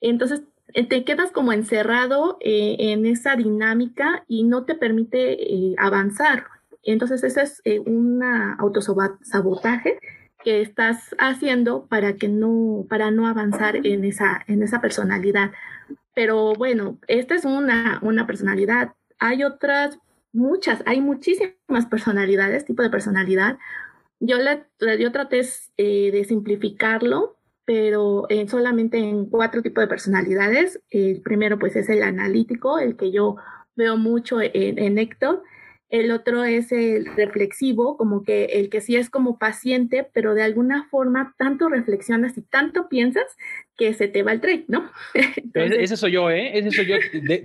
Entonces 0.00 0.42
eh, 0.72 0.86
te 0.86 1.04
quedas 1.04 1.30
como 1.30 1.52
encerrado 1.52 2.38
eh, 2.40 2.76
en 2.78 3.04
esa 3.04 3.36
dinámica 3.36 4.24
y 4.28 4.44
no 4.44 4.64
te 4.64 4.74
permite 4.74 5.32
eh, 5.32 5.74
avanzar. 5.76 6.46
Entonces 6.84 7.22
ese 7.22 7.42
es 7.42 7.62
un 7.86 8.22
autosabotaje 8.22 9.98
que 10.42 10.60
estás 10.60 11.14
haciendo 11.18 11.86
para 11.86 12.14
que 12.14 12.28
no, 12.28 12.86
para 12.88 13.10
no 13.10 13.26
avanzar 13.26 13.76
en 13.76 14.04
esa, 14.04 14.44
en 14.46 14.62
esa 14.62 14.80
personalidad. 14.80 15.52
Pero 16.14 16.52
bueno, 16.54 16.98
esta 17.06 17.34
es 17.34 17.44
una, 17.44 17.98
una 18.02 18.26
personalidad. 18.26 18.92
Hay 19.18 19.44
otras, 19.44 19.98
muchas, 20.32 20.82
hay 20.86 21.00
muchísimas 21.00 21.86
personalidades, 21.90 22.64
tipo 22.64 22.82
de 22.82 22.90
personalidad. 22.90 23.58
Yo, 24.20 24.36
le, 24.38 24.66
yo 24.98 25.12
traté 25.12 25.42
eh, 25.76 26.10
de 26.12 26.24
simplificarlo, 26.24 27.36
pero 27.64 28.26
solamente 28.48 28.98
en 28.98 29.26
cuatro 29.26 29.62
tipos 29.62 29.82
de 29.82 29.88
personalidades. 29.88 30.80
El 30.90 31.22
primero 31.22 31.58
pues 31.58 31.76
es 31.76 31.88
el 31.88 32.02
analítico, 32.02 32.78
el 32.78 32.96
que 32.96 33.12
yo 33.12 33.36
veo 33.76 33.96
mucho 33.96 34.40
en, 34.40 34.78
en 34.78 34.98
Héctor. 34.98 35.42
El 35.92 36.10
otro 36.10 36.42
es 36.42 36.72
el 36.72 37.04
reflexivo, 37.04 37.98
como 37.98 38.24
que 38.24 38.46
el 38.46 38.70
que 38.70 38.80
sí 38.80 38.96
es 38.96 39.10
como 39.10 39.38
paciente, 39.38 40.08
pero 40.14 40.32
de 40.32 40.42
alguna 40.42 40.88
forma 40.88 41.34
tanto 41.36 41.68
reflexionas 41.68 42.38
y 42.38 42.40
tanto 42.40 42.88
piensas 42.88 43.26
que 43.76 43.92
se 43.92 44.08
te 44.08 44.22
va 44.22 44.32
el 44.32 44.40
trade, 44.40 44.64
¿no? 44.68 44.90
ese 45.54 45.98
soy 45.98 46.12
yo, 46.12 46.30
¿eh? 46.30 46.58
Ese 46.58 46.70
soy 46.70 46.86
yo, 46.86 46.96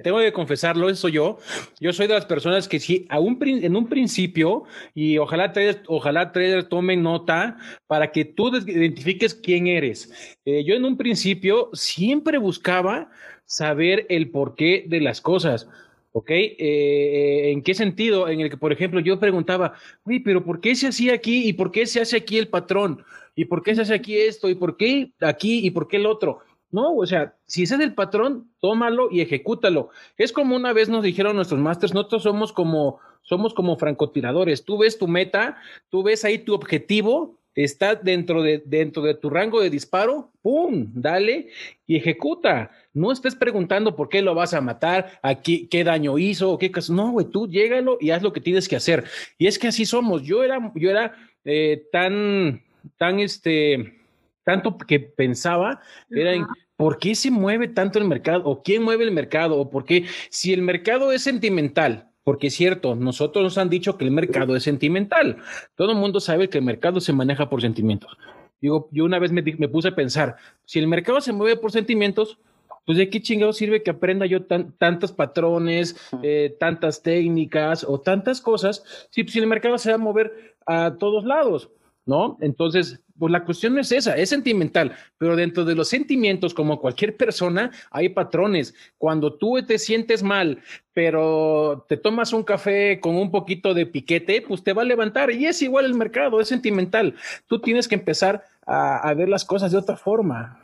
tengo 0.02 0.20
que 0.20 0.32
confesarlo, 0.32 0.88
ese 0.88 1.02
soy 1.02 1.12
yo. 1.12 1.40
Yo 1.82 1.92
soy 1.92 2.08
de 2.08 2.14
las 2.14 2.26
personas 2.26 2.70
que 2.70 2.80
sí, 2.80 3.06
en 3.10 3.76
un 3.76 3.90
principio, 3.90 4.64
y 4.96 5.18
ojalá 5.18 5.52
traders, 5.52 5.82
ojalá 5.88 6.32
traders 6.32 6.70
tomen 6.70 7.04
nota 7.04 7.58
para 7.86 8.14
que 8.14 8.24
tú 8.24 8.56
identifiques 8.66 9.36
quién 9.36 9.68
eres. 9.68 10.38
Eh, 10.46 10.64
yo 10.64 10.74
en 10.74 10.86
un 10.86 10.96
principio 10.96 11.70
siempre 11.74 12.38
buscaba 12.38 13.12
saber 13.44 14.06
el 14.08 14.32
porqué 14.32 14.86
de 14.88 15.02
las 15.02 15.20
cosas. 15.20 15.68
¿Ok? 16.18 16.32
Eh, 16.32 17.52
¿En 17.52 17.62
qué 17.62 17.76
sentido? 17.76 18.28
En 18.28 18.42
el 18.42 18.50
que, 18.50 18.58
por 18.58 18.74
ejemplo, 18.74 19.00
yo 19.00 19.20
preguntaba, 19.20 19.74
uy, 20.04 20.20
pero 20.20 20.44
¿por 20.44 20.60
qué 20.60 20.74
se 20.74 20.88
hacía 20.88 21.14
aquí 21.14 21.48
y 21.48 21.54
por 21.54 21.70
qué 21.70 21.86
se 21.86 22.02
hace 22.02 22.18
aquí 22.18 22.40
el 22.40 22.48
patrón? 22.48 23.04
¿Y 23.36 23.46
por 23.46 23.62
qué 23.62 23.76
se 23.76 23.84
hace 23.84 23.94
aquí 23.94 24.18
esto? 24.18 24.50
¿Y 24.50 24.56
por 24.56 24.78
qué 24.78 25.12
aquí 25.22 25.60
y 25.64 25.70
por 25.70 25.88
qué 25.88 25.98
el 25.98 26.08
otro? 26.08 26.40
No, 26.72 26.96
o 26.96 27.06
sea, 27.06 27.36
si 27.46 27.64
ese 27.64 27.76
es 27.76 27.82
el 27.82 27.94
patrón, 27.94 28.50
tómalo 28.60 29.10
y 29.12 29.22
ejecútalo. 29.22 29.90
Es 30.18 30.32
como 30.32 30.56
una 30.56 30.74
vez 30.74 30.90
nos 30.90 31.04
dijeron 31.04 31.36
nuestros 31.36 31.60
másters, 31.62 31.94
nosotros 31.94 32.24
somos 32.24 32.52
como, 32.52 32.98
somos 33.22 33.54
como 33.54 33.78
francotiradores. 33.78 34.66
Tú 34.66 34.80
ves 34.80 34.98
tu 34.98 35.08
meta, 35.08 35.58
tú 35.92 36.02
ves 36.02 36.26
ahí 36.26 36.40
tu 36.40 36.56
objetivo, 36.56 37.37
está 37.64 37.96
dentro 37.96 38.44
de, 38.44 38.62
dentro 38.66 39.02
de 39.02 39.16
tu 39.16 39.30
rango 39.30 39.62
de 39.62 39.70
disparo, 39.70 40.32
¡pum! 40.42 40.88
Dale 40.94 41.50
y 41.88 41.96
ejecuta. 41.96 42.72
No 42.94 43.12
estés 43.12 43.36
preguntando 43.36 43.96
por 43.96 44.10
qué 44.10 44.22
lo 44.22 44.36
vas 44.36 44.54
a 44.54 44.62
matar, 44.62 45.20
aquí, 45.24 45.68
qué 45.68 45.84
daño 45.84 46.18
hizo, 46.20 46.52
o 46.52 46.58
qué 46.58 46.70
caso. 46.70 46.94
No, 46.94 47.12
güey, 47.12 47.26
tú 47.26 47.48
llégalo 47.48 47.98
y 48.00 48.12
haz 48.12 48.22
lo 48.22 48.32
que 48.32 48.42
tienes 48.42 48.68
que 48.68 48.76
hacer. 48.76 49.06
Y 49.38 49.48
es 49.48 49.58
que 49.58 49.68
así 49.68 49.86
somos. 49.86 50.22
Yo 50.22 50.44
era, 50.44 50.72
yo 50.76 50.90
era 50.90 51.16
eh, 51.44 51.88
tan, 51.92 52.64
tan 52.98 53.20
este, 53.20 54.02
tanto 54.44 54.78
que 54.78 55.00
pensaba, 55.00 55.82
era 56.12 56.34
en 56.34 56.46
por 56.78 57.00
qué 57.00 57.16
se 57.16 57.32
mueve 57.32 57.68
tanto 57.68 57.98
el 57.98 58.06
mercado, 58.06 58.44
o 58.46 58.62
quién 58.62 58.84
mueve 58.84 59.04
el 59.04 59.12
mercado, 59.12 59.58
o 59.58 59.70
por 59.70 59.84
qué, 59.84 60.06
si 60.30 60.54
el 60.54 60.62
mercado 60.62 61.12
es 61.12 61.24
sentimental, 61.24 62.07
porque 62.28 62.48
es 62.48 62.56
cierto, 62.56 62.94
nosotros 62.94 63.42
nos 63.42 63.58
han 63.58 63.70
dicho 63.70 63.98
que 63.98 64.04
el 64.04 64.12
mercado 64.12 64.58
es 64.58 64.64
sentimental. 64.64 65.38
Todo 65.76 65.94
el 65.94 65.98
mundo 65.98 66.20
sabe 66.20 66.50
que 66.50 66.58
el 66.58 66.64
mercado 66.66 67.00
se 67.00 67.14
maneja 67.14 67.48
por 67.48 67.62
sentimientos. 67.62 68.18
Digo, 68.60 68.90
yo 68.92 69.06
una 69.06 69.18
vez 69.18 69.32
me, 69.32 69.42
puse 69.70 69.88
a 69.88 69.96
pensar, 69.96 70.36
si 70.66 70.78
el 70.78 70.90
mercado 70.90 71.22
se 71.22 71.32
mueve 71.32 71.56
por 71.56 71.72
sentimientos, 71.72 72.38
pues 72.86 72.98
de 72.98 73.10
qué 73.10 73.22
chingado 73.22 73.54
sirve 73.54 73.82
que 73.82 73.92
aprenda 73.92 74.26
yo 74.26 74.44
tantos 74.44 75.14
patrones, 75.14 75.96
eh, 76.22 76.54
tantas 76.60 77.02
técnicas 77.02 77.86
o 77.88 78.02
tantas 78.02 78.42
cosas, 78.42 78.84
si, 79.10 79.24
si 79.24 79.40
el 79.40 79.48
mercado 79.48 79.78
se 79.78 79.92
va 79.92 79.96
a 79.96 79.98
mover 79.98 80.58
a 80.66 80.96
todos 81.00 81.24
lados, 81.24 81.70
¿no? 82.06 82.38
Entonces, 82.42 83.00
pues 83.18 83.32
la 83.32 83.44
cuestión 83.44 83.76
no 83.76 83.82
es 83.82 83.92
esa, 83.92 84.16
es 84.16 84.30
sentimental, 84.30 84.96
pero 85.18 85.36
dentro 85.36 85.66
de 85.66 85.76
los 85.76 85.90
sentimientos, 85.90 86.54
como 86.54 86.80
cualquier 86.80 87.18
persona, 87.18 87.72
hay 87.92 88.10
patrones. 88.10 88.76
Cuando 88.98 89.34
tú 89.34 89.62
te 89.66 89.80
sientes 89.80 90.24
mal, 90.24 90.62
pero 90.94 91.86
te 91.88 91.98
tomas 91.98 92.34
un 92.34 92.44
café 92.44 93.00
con 93.00 93.16
un 93.16 93.32
poquito 93.32 93.74
de 93.74 93.86
piquete, 93.86 94.42
pues 94.42 94.64
te 94.64 94.74
va 94.74 94.82
a 94.82 94.86
levantar 94.86 95.32
y 95.32 95.46
es 95.46 95.62
igual 95.62 95.86
el 95.86 95.94
mercado, 95.94 96.40
es 96.40 96.48
sentimental. 96.48 97.16
Tú 97.48 97.60
tienes 97.60 97.88
que 97.88 97.96
empezar 97.96 98.46
a, 98.66 99.14
ver 99.14 99.30
las 99.30 99.46
cosas 99.46 99.72
de 99.72 99.78
otra 99.78 99.96
forma. 99.96 100.60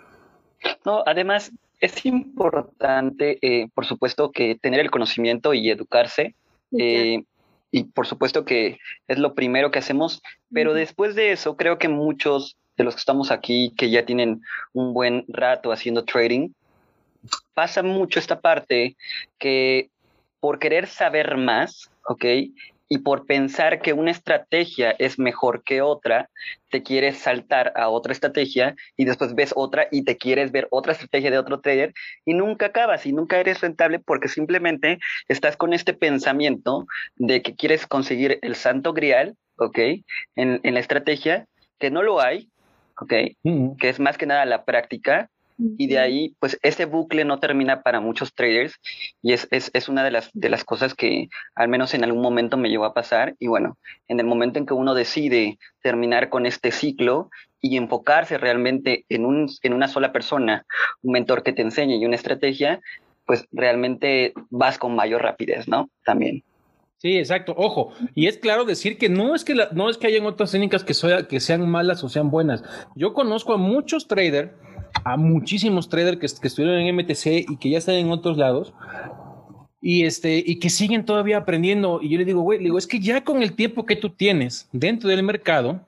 No, 0.85 1.03
además 1.05 1.51
es 1.79 2.05
importante, 2.05 3.39
eh, 3.41 3.67
por 3.73 3.85
supuesto, 3.85 4.31
que 4.31 4.55
tener 4.55 4.79
el 4.79 4.91
conocimiento 4.91 5.53
y 5.53 5.69
educarse. 5.69 6.35
Eh, 6.77 7.23
y 7.73 7.85
por 7.85 8.05
supuesto 8.05 8.45
que 8.45 8.77
es 9.07 9.17
lo 9.17 9.33
primero 9.33 9.71
que 9.71 9.79
hacemos, 9.79 10.21
pero 10.53 10.75
después 10.75 11.15
de 11.15 11.31
eso 11.31 11.57
creo 11.57 11.79
que 11.79 11.89
muchos 11.89 12.55
de 12.77 12.83
los 12.83 12.93
que 12.93 12.99
estamos 12.99 13.31
aquí, 13.31 13.73
que 13.75 13.89
ya 13.89 14.05
tienen 14.05 14.41
un 14.73 14.93
buen 14.93 15.25
rato 15.27 15.71
haciendo 15.71 16.05
trading, 16.05 16.49
pasa 17.55 17.81
mucho 17.81 18.19
esta 18.19 18.39
parte 18.39 18.95
que 19.39 19.89
por 20.39 20.59
querer 20.59 20.85
saber 20.85 21.35
más, 21.35 21.89
¿ok? 22.07 22.25
Y 22.93 22.99
por 22.99 23.25
pensar 23.25 23.81
que 23.81 23.91
una 23.91 24.11
estrategia 24.11 24.91
es 24.91 25.17
mejor 25.17 25.63
que 25.63 25.81
otra, 25.81 26.29
te 26.69 26.83
quieres 26.83 27.17
saltar 27.17 27.73
a 27.75 27.89
otra 27.89 28.13
estrategia 28.13 28.75
y 28.95 29.05
después 29.05 29.33
ves 29.33 29.51
otra 29.55 29.87
y 29.89 30.03
te 30.03 30.15
quieres 30.15 30.51
ver 30.51 30.67
otra 30.69 30.91
estrategia 30.91 31.31
de 31.31 31.39
otro 31.39 31.59
trader 31.59 31.91
y 32.23 32.35
nunca 32.35 32.67
acabas 32.67 33.07
y 33.07 33.11
nunca 33.11 33.39
eres 33.39 33.61
rentable 33.61 33.97
porque 33.97 34.27
simplemente 34.27 34.99
estás 35.27 35.57
con 35.57 35.73
este 35.73 35.95
pensamiento 35.95 36.85
de 37.15 37.41
que 37.41 37.55
quieres 37.55 37.87
conseguir 37.87 38.37
el 38.43 38.53
santo 38.53 38.93
grial, 38.93 39.37
¿ok? 39.57 39.79
En, 40.35 40.59
en 40.61 40.73
la 40.75 40.79
estrategia, 40.79 41.47
que 41.79 41.89
no 41.89 42.03
lo 42.03 42.21
hay, 42.21 42.51
¿ok? 43.01 43.13
Que 43.79 43.89
es 43.89 43.99
más 43.99 44.19
que 44.19 44.27
nada 44.27 44.45
la 44.45 44.65
práctica 44.65 45.31
y 45.57 45.87
de 45.87 45.99
ahí, 45.99 46.35
pues 46.39 46.59
ese 46.63 46.85
bucle 46.85 47.25
no 47.25 47.39
termina 47.39 47.81
para 47.81 47.99
muchos 47.99 48.33
traders 48.33 48.79
y 49.21 49.33
es, 49.33 49.47
es, 49.51 49.69
es, 49.73 49.87
una 49.87 50.03
de 50.03 50.11
las, 50.11 50.29
de 50.33 50.49
las 50.49 50.63
cosas 50.63 50.93
que 50.93 51.29
al 51.55 51.67
menos 51.67 51.93
en 51.93 52.03
algún 52.03 52.21
momento 52.21 52.57
me 52.57 52.69
llegó 52.69 52.85
a 52.85 52.93
pasar. 52.93 53.35
Y 53.39 53.47
bueno, 53.47 53.77
en 54.07 54.19
el 54.19 54.25
momento 54.25 54.59
en 54.59 54.65
que 54.65 54.73
uno 54.73 54.93
decide 54.93 55.59
terminar 55.81 56.29
con 56.29 56.45
este 56.45 56.71
ciclo 56.71 57.29
y 57.61 57.77
enfocarse 57.77 58.37
realmente 58.37 59.05
en, 59.09 59.25
un, 59.25 59.49
en 59.61 59.73
una 59.73 59.87
sola 59.87 60.11
persona, 60.11 60.65
un 61.01 61.13
mentor 61.13 61.43
que 61.43 61.53
te 61.53 61.61
enseñe 61.61 61.97
y 61.97 62.05
una 62.05 62.15
estrategia, 62.15 62.81
pues 63.25 63.47
realmente 63.51 64.33
vas 64.49 64.77
con 64.77 64.95
mayor 64.95 65.21
rapidez, 65.21 65.67
¿no? 65.67 65.89
También. 66.03 66.43
Sí, 66.97 67.17
exacto. 67.17 67.53
Ojo, 67.57 67.91
y 68.15 68.27
es 68.27 68.37
claro 68.37 68.63
decir 68.63 68.97
que 68.97 69.09
no 69.09 69.35
es 69.35 69.43
que 69.43 69.55
no 69.73 69.89
es 69.89 69.97
que 69.97 70.07
hayan 70.07 70.25
otras 70.25 70.51
técnicas 70.51 70.85
que, 70.85 70.93
que 71.27 71.39
sean 71.41 71.69
malas 71.69 72.01
o 72.03 72.07
sean 72.07 72.31
buenas. 72.31 72.63
Yo 72.95 73.13
conozco 73.13 73.53
a 73.53 73.57
muchos 73.57 74.07
traders 74.07 74.51
a 75.03 75.17
muchísimos 75.17 75.89
traders 75.89 76.17
que, 76.17 76.41
que, 76.41 76.47
estuvieron 76.47 76.79
en 76.79 76.95
MTC 76.95 77.49
y 77.49 77.57
que 77.57 77.69
ya 77.69 77.77
están 77.77 77.95
en 77.95 78.11
otros 78.11 78.37
lados 78.37 78.73
y, 79.81 80.05
este, 80.05 80.41
y 80.45 80.59
que 80.59 80.69
siguen 80.69 81.05
todavía 81.05 81.37
aprendiendo. 81.37 81.99
Y 82.01 82.09
yo 82.09 82.17
le 82.17 82.25
digo, 82.25 82.41
güey, 82.41 82.59
digo, 82.59 82.77
es 82.77 82.87
que 82.87 82.99
ya 82.99 83.23
con 83.23 83.43
el 83.43 83.53
tiempo 83.53 83.85
que 83.85 83.97
tú 83.97 84.09
tienes 84.09 84.69
dentro 84.71 85.09
del 85.09 85.23
mercado, 85.23 85.81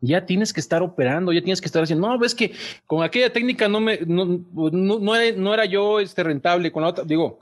ya 0.00 0.24
tienes 0.24 0.52
que 0.52 0.60
estar 0.60 0.82
operando, 0.82 1.32
ya 1.32 1.42
tienes 1.42 1.60
que 1.60 1.66
estar 1.66 1.82
haciendo, 1.82 2.08
no, 2.08 2.18
ves 2.18 2.34
que 2.34 2.52
con 2.86 3.02
aquella 3.02 3.32
técnica 3.32 3.68
no 3.68 3.80
me, 3.80 3.98
no, 4.06 4.24
no, 4.24 4.98
no, 4.98 5.16
era, 5.16 5.36
no 5.36 5.52
era 5.52 5.66
yo 5.66 6.00
este, 6.00 6.22
rentable, 6.22 6.72
con 6.72 6.82
la 6.82 6.88
otra, 6.88 7.04
digo, 7.04 7.38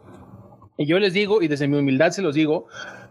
y 0.77 0.87
yo 0.87 0.99
les 0.99 1.13
digo, 1.13 1.43
y 1.43 1.49
desde 1.49 1.69
mi 1.69 1.77
humildad 1.79 2.11
se 2.11 2.23
los 2.23 2.35
digo, 2.35 2.67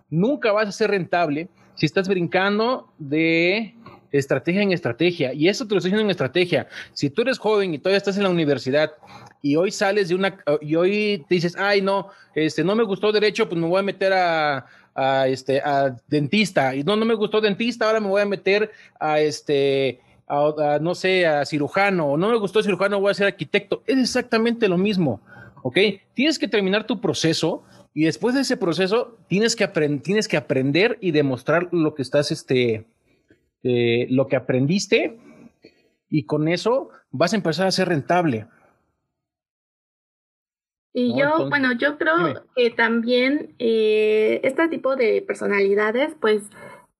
nunca 0.09 0.51
vas 0.51 0.67
a 0.67 0.71
ser 0.71 0.91
rentable 0.91 1.47
si 1.75 1.85
estás 1.85 2.07
brincando 2.07 2.91
de 2.97 3.75
estrategia 4.17 4.61
en 4.61 4.71
estrategia. 4.71 5.33
Y 5.33 5.47
eso 5.47 5.67
te 5.67 5.73
lo 5.73 5.79
estoy 5.79 5.89
diciendo 5.89 6.05
en 6.05 6.11
estrategia. 6.11 6.67
Si 6.93 7.09
tú 7.09 7.21
eres 7.21 7.37
joven 7.37 7.73
y 7.73 7.79
todavía 7.79 7.97
estás 7.97 8.17
en 8.17 8.23
la 8.23 8.29
universidad 8.29 8.93
y 9.41 9.55
hoy 9.55 9.71
sales 9.71 10.09
de 10.09 10.15
una, 10.15 10.37
y 10.61 10.75
hoy 10.75 11.25
te 11.27 11.35
dices, 11.35 11.55
ay, 11.57 11.81
no, 11.81 12.09
este, 12.33 12.63
no 12.63 12.75
me 12.75 12.83
gustó 12.83 13.11
derecho, 13.11 13.47
pues 13.47 13.59
me 13.59 13.67
voy 13.67 13.79
a 13.79 13.83
meter 13.83 14.13
a, 14.13 14.65
a 14.95 15.27
este, 15.27 15.61
a 15.61 15.95
dentista. 16.07 16.75
Y 16.75 16.83
no, 16.83 16.95
no 16.95 17.05
me 17.05 17.13
gustó 17.13 17.41
dentista, 17.41 17.85
ahora 17.85 17.99
me 17.99 18.07
voy 18.07 18.21
a 18.21 18.25
meter 18.25 18.71
a 18.99 19.19
este, 19.19 19.99
a, 20.27 20.79
no 20.81 20.95
sé, 20.95 21.25
a 21.25 21.45
cirujano. 21.45 22.07
O 22.07 22.17
no 22.17 22.29
me 22.29 22.37
gustó 22.37 22.63
cirujano, 22.63 22.99
voy 22.99 23.11
a 23.11 23.15
ser 23.15 23.27
arquitecto. 23.27 23.83
Es 23.85 23.97
exactamente 23.97 24.67
lo 24.67 24.77
mismo. 24.77 25.21
¿Ok? 25.63 25.77
Tienes 26.13 26.37
que 26.37 26.47
terminar 26.47 26.85
tu 26.85 27.01
proceso 27.01 27.63
y 27.93 28.03
después 28.03 28.35
de 28.35 28.41
ese 28.41 28.57
proceso 28.57 29.17
tienes 29.27 29.55
que, 29.55 29.67
tienes 30.03 30.27
que 30.27 30.37
aprender 30.37 30.97
y 31.01 31.11
demostrar 31.11 31.69
lo 31.71 31.95
que 31.95 32.01
estás, 32.01 32.31
este, 32.31 32.85
eh, 33.67 34.05
lo 34.11 34.27
que 34.27 34.35
aprendiste 34.35 35.17
y 36.07 36.25
con 36.27 36.47
eso 36.47 36.91
vas 37.09 37.33
a 37.33 37.35
empezar 37.35 37.65
a 37.65 37.71
ser 37.71 37.89
rentable. 37.89 38.47
Y 40.93 41.17
yo, 41.19 41.49
bueno, 41.49 41.73
yo 41.73 41.97
creo 41.97 42.45
que 42.55 42.69
también 42.69 43.55
eh, 43.57 44.39
este 44.43 44.67
tipo 44.67 44.95
de 44.95 45.23
personalidades, 45.23 46.15
pues 46.21 46.43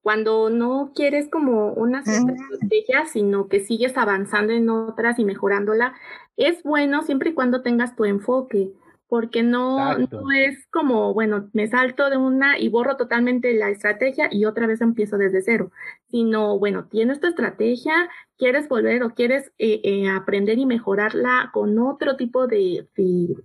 cuando 0.02 0.50
no 0.50 0.92
quieres 0.96 1.30
como 1.30 1.72
una 1.74 2.00
estrategia, 2.00 3.06
sino 3.06 3.48
que 3.48 3.60
sigues 3.60 3.96
avanzando 3.96 4.52
en 4.52 4.68
otras 4.72 5.20
y 5.20 5.24
mejorándola, 5.24 5.94
es 6.36 6.64
bueno 6.64 7.04
siempre 7.04 7.30
y 7.30 7.34
cuando 7.36 7.62
tengas 7.62 7.96
tu 7.96 8.06
enfoque 8.06 8.72
porque 9.08 9.44
no, 9.44 9.98
no, 9.98 10.32
es 10.32 10.68
como, 10.68 11.14
bueno, 11.14 11.50
me 11.54 11.68
salto 11.68 12.10
de 12.10 12.18
una 12.18 12.58
y 12.60 12.70
borro 12.70 12.98
totalmente 12.98 13.54
la 13.54 13.70
estrategia 13.70 14.30
y 14.32 14.46
otra 14.46 14.68
vez 14.68 14.82
empiezo 14.82 15.18
desde 15.18 15.42
cero, 15.42 15.72
sino, 16.10 16.58
bueno, 16.58 16.86
tienes 16.86 17.20
tu 17.20 17.28
estrategia, 17.28 18.10
quieres 18.38 18.68
volver 18.68 19.04
o 19.04 19.14
quieres 19.14 19.52
eh, 19.60 19.82
eh, 19.84 20.10
aprender 20.10 20.58
y 20.58 20.66
mejorarla 20.66 21.52
con 21.54 21.78
otro 21.78 22.16
tipo 22.16 22.48
de, 22.48 22.88
de 22.96 23.36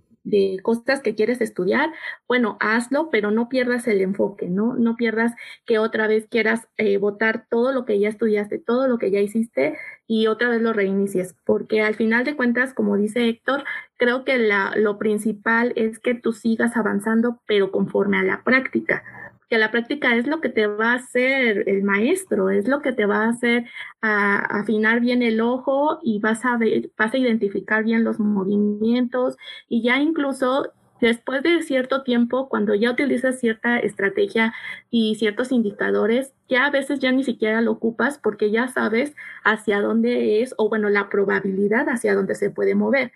cosas 0.63 1.01
que 1.01 1.15
quieres 1.15 1.41
estudiar, 1.41 1.91
bueno, 2.27 2.57
hazlo, 2.59 3.09
pero 3.09 3.31
no 3.31 3.49
pierdas 3.49 3.87
el 3.87 4.01
enfoque, 4.01 4.47
¿no? 4.47 4.75
No 4.75 4.95
pierdas 4.95 5.33
que 5.65 5.79
otra 5.79 6.07
vez 6.07 6.27
quieras 6.29 6.67
eh, 6.77 6.97
votar 6.97 7.47
todo 7.49 7.71
lo 7.71 7.85
que 7.85 7.99
ya 7.99 8.09
estudiaste, 8.09 8.59
todo 8.59 8.87
lo 8.87 8.97
que 8.97 9.11
ya 9.11 9.19
hiciste 9.19 9.77
y 10.07 10.27
otra 10.27 10.49
vez 10.49 10.61
lo 10.61 10.73
reinicies, 10.73 11.35
porque 11.45 11.81
al 11.81 11.95
final 11.95 12.23
de 12.25 12.35
cuentas, 12.35 12.73
como 12.73 12.97
dice 12.97 13.27
Héctor, 13.27 13.63
creo 13.97 14.25
que 14.25 14.37
la, 14.37 14.73
lo 14.75 14.97
principal 14.97 15.73
es 15.75 15.99
que 15.99 16.15
tú 16.15 16.33
sigas 16.33 16.75
avanzando, 16.75 17.41
pero 17.47 17.71
conforme 17.71 18.17
a 18.17 18.23
la 18.23 18.43
práctica 18.43 19.03
que 19.51 19.57
la 19.57 19.69
práctica 19.69 20.15
es 20.15 20.27
lo 20.27 20.39
que 20.39 20.47
te 20.47 20.65
va 20.65 20.93
a 20.93 20.95
hacer 20.95 21.67
el 21.67 21.83
maestro, 21.83 22.49
es 22.49 22.69
lo 22.69 22.81
que 22.81 22.93
te 22.93 23.05
va 23.05 23.25
a 23.25 23.29
hacer 23.31 23.65
afinar 23.99 25.01
bien 25.01 25.21
el 25.21 25.41
ojo 25.41 25.99
y 26.01 26.21
a, 26.23 26.57
vas 26.97 27.13
a 27.13 27.17
identificar 27.17 27.83
bien 27.83 28.05
los 28.05 28.17
movimientos 28.17 29.35
y 29.67 29.83
ya 29.83 29.97
incluso 29.99 30.71
después 31.01 31.43
de 31.43 31.63
cierto 31.63 32.03
tiempo, 32.03 32.47
cuando 32.47 32.75
ya 32.75 32.91
utilizas 32.91 33.41
cierta 33.41 33.77
estrategia 33.77 34.53
y 34.89 35.15
ciertos 35.15 35.51
indicadores, 35.51 36.31
ya 36.47 36.67
a 36.67 36.71
veces 36.71 36.99
ya 36.99 37.11
ni 37.11 37.25
siquiera 37.25 37.59
lo 37.59 37.73
ocupas 37.73 38.19
porque 38.19 38.51
ya 38.51 38.69
sabes 38.69 39.13
hacia 39.43 39.81
dónde 39.81 40.41
es 40.41 40.55
o 40.57 40.69
bueno, 40.69 40.87
la 40.87 41.09
probabilidad 41.09 41.89
hacia 41.89 42.15
dónde 42.15 42.35
se 42.35 42.51
puede 42.51 42.73
mover. 42.73 43.11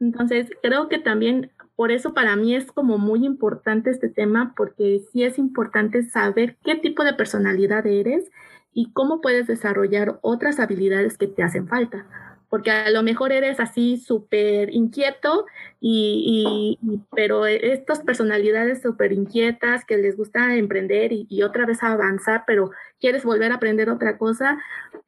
Entonces, 0.00 0.50
creo 0.62 0.88
que 0.88 0.98
también 0.98 1.50
por 1.76 1.92
eso 1.92 2.14
para 2.14 2.36
mí 2.36 2.54
es 2.54 2.70
como 2.70 2.98
muy 2.98 3.24
importante 3.24 3.90
este 3.90 4.08
tema, 4.08 4.54
porque 4.56 5.02
sí 5.12 5.24
es 5.24 5.38
importante 5.38 6.02
saber 6.02 6.56
qué 6.64 6.76
tipo 6.76 7.04
de 7.04 7.14
personalidad 7.14 7.86
eres 7.86 8.30
y 8.72 8.92
cómo 8.92 9.20
puedes 9.20 9.46
desarrollar 9.46 10.18
otras 10.22 10.60
habilidades 10.60 11.18
que 11.18 11.26
te 11.26 11.42
hacen 11.42 11.68
falta 11.68 12.06
porque 12.54 12.70
a 12.70 12.88
lo 12.92 13.02
mejor 13.02 13.32
eres 13.32 13.58
así 13.58 13.96
súper 13.96 14.72
inquieto 14.72 15.44
y, 15.80 16.78
pero 17.10 17.46
estas 17.46 18.00
personalidades 18.02 18.80
súper 18.80 19.10
inquietas 19.10 19.84
que 19.84 19.96
les 19.96 20.16
gusta 20.16 20.54
emprender 20.54 21.10
y, 21.12 21.42
otra 21.42 21.66
vez 21.66 21.82
avanzar, 21.82 22.44
pero 22.46 22.70
quieres 23.00 23.24
volver 23.24 23.50
a 23.50 23.56
aprender 23.56 23.90
otra 23.90 24.18
cosa, 24.18 24.56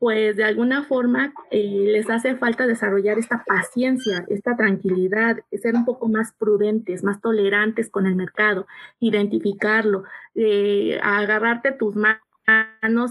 pues 0.00 0.34
de 0.34 0.42
alguna 0.42 0.82
forma 0.82 1.32
eh, 1.52 1.84
les 1.92 2.10
hace 2.10 2.34
falta 2.34 2.66
desarrollar 2.66 3.16
esta 3.16 3.44
paciencia, 3.44 4.24
esta 4.28 4.56
tranquilidad, 4.56 5.36
ser 5.52 5.76
un 5.76 5.84
poco 5.84 6.08
más 6.08 6.32
prudentes, 6.32 7.04
más 7.04 7.20
tolerantes 7.20 7.90
con 7.90 8.08
el 8.08 8.16
mercado, 8.16 8.66
identificarlo, 8.98 10.02
eh, 10.34 10.98
agarrarte 11.00 11.70
tus 11.70 11.94
manos 11.94 12.25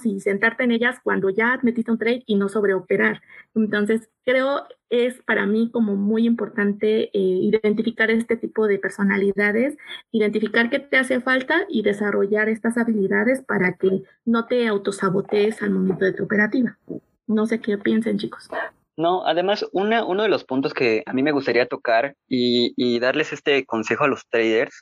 y 0.03 0.19
sentarte 0.19 0.63
en 0.63 0.71
ellas 0.71 0.99
cuando 1.03 1.29
ya 1.29 1.59
metiste 1.61 1.91
un 1.91 1.97
trade 1.97 2.23
y 2.25 2.35
no 2.35 2.49
sobreoperar. 2.49 3.21
Entonces, 3.53 4.09
creo 4.23 4.63
es 4.89 5.21
para 5.23 5.45
mí 5.45 5.69
como 5.71 5.95
muy 5.95 6.25
importante 6.25 7.05
eh, 7.05 7.09
identificar 7.13 8.09
este 8.11 8.37
tipo 8.37 8.67
de 8.67 8.79
personalidades, 8.79 9.77
identificar 10.11 10.69
qué 10.69 10.79
te 10.79 10.97
hace 10.97 11.19
falta 11.19 11.65
y 11.69 11.81
desarrollar 11.81 12.49
estas 12.49 12.77
habilidades 12.77 13.41
para 13.41 13.73
que 13.73 14.03
no 14.23 14.45
te 14.45 14.67
autosabotees 14.67 15.61
al 15.61 15.71
momento 15.71 16.05
de 16.05 16.13
tu 16.13 16.23
operativa. 16.23 16.77
No 17.27 17.45
sé 17.45 17.59
qué 17.59 17.77
piensen, 17.77 18.17
chicos. 18.17 18.49
No, 18.97 19.25
además, 19.27 19.65
una, 19.73 20.05
uno 20.05 20.23
de 20.23 20.29
los 20.29 20.45
puntos 20.45 20.73
que 20.73 21.03
a 21.05 21.11
mí 21.11 21.21
me 21.21 21.33
gustaría 21.33 21.67
tocar 21.67 22.15
y, 22.29 22.73
y, 22.77 22.99
darles 22.99 23.33
este 23.33 23.65
consejo 23.65 24.05
a 24.05 24.07
los 24.07 24.25
traders 24.29 24.81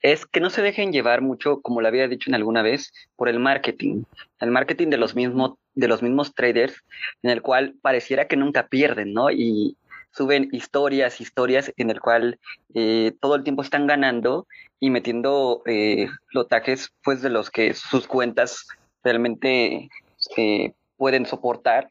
es 0.00 0.26
que 0.26 0.40
no 0.40 0.50
se 0.50 0.62
dejen 0.62 0.92
llevar 0.92 1.22
mucho, 1.22 1.60
como 1.62 1.80
lo 1.80 1.86
había 1.86 2.08
dicho 2.08 2.28
en 2.28 2.34
alguna 2.34 2.62
vez, 2.62 2.92
por 3.14 3.28
el 3.28 3.38
marketing. 3.38 4.02
El 4.40 4.50
marketing 4.50 4.88
de 4.88 4.96
los, 4.96 5.14
mismos 5.14 5.54
de 5.74 5.88
los 5.88 6.02
mismos 6.02 6.34
traders, 6.34 6.82
en 7.22 7.30
el 7.30 7.40
cual 7.40 7.74
pareciera 7.80 8.26
que 8.26 8.36
nunca 8.36 8.66
pierden, 8.66 9.12
¿no? 9.12 9.30
Y 9.30 9.76
suben 10.10 10.48
historias, 10.52 11.20
historias 11.20 11.72
en 11.76 11.90
el 11.90 12.00
cual 12.00 12.38
eh, 12.74 13.12
todo 13.20 13.34
el 13.34 13.44
tiempo 13.44 13.62
están 13.62 13.86
ganando 13.86 14.46
y 14.80 14.90
metiendo 14.90 15.62
eh, 15.66 16.08
lotajes, 16.30 16.92
pues, 17.02 17.22
de 17.22 17.30
los 17.30 17.50
que 17.50 17.74
sus 17.74 18.06
cuentas 18.06 18.66
realmente 19.02 19.88
eh, 20.36 20.72
pueden 20.96 21.26
soportar 21.26 21.90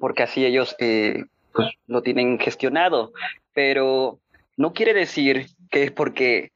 porque 0.00 0.24
así 0.24 0.44
ellos 0.44 0.74
eh, 0.80 1.24
pues, 1.52 1.68
lo 1.86 2.02
tienen 2.02 2.40
gestionado. 2.40 3.12
Pero 3.54 4.18
no 4.56 4.72
quiere 4.72 4.94
decir 4.94 5.46
que 5.70 5.92
porque 5.92 6.50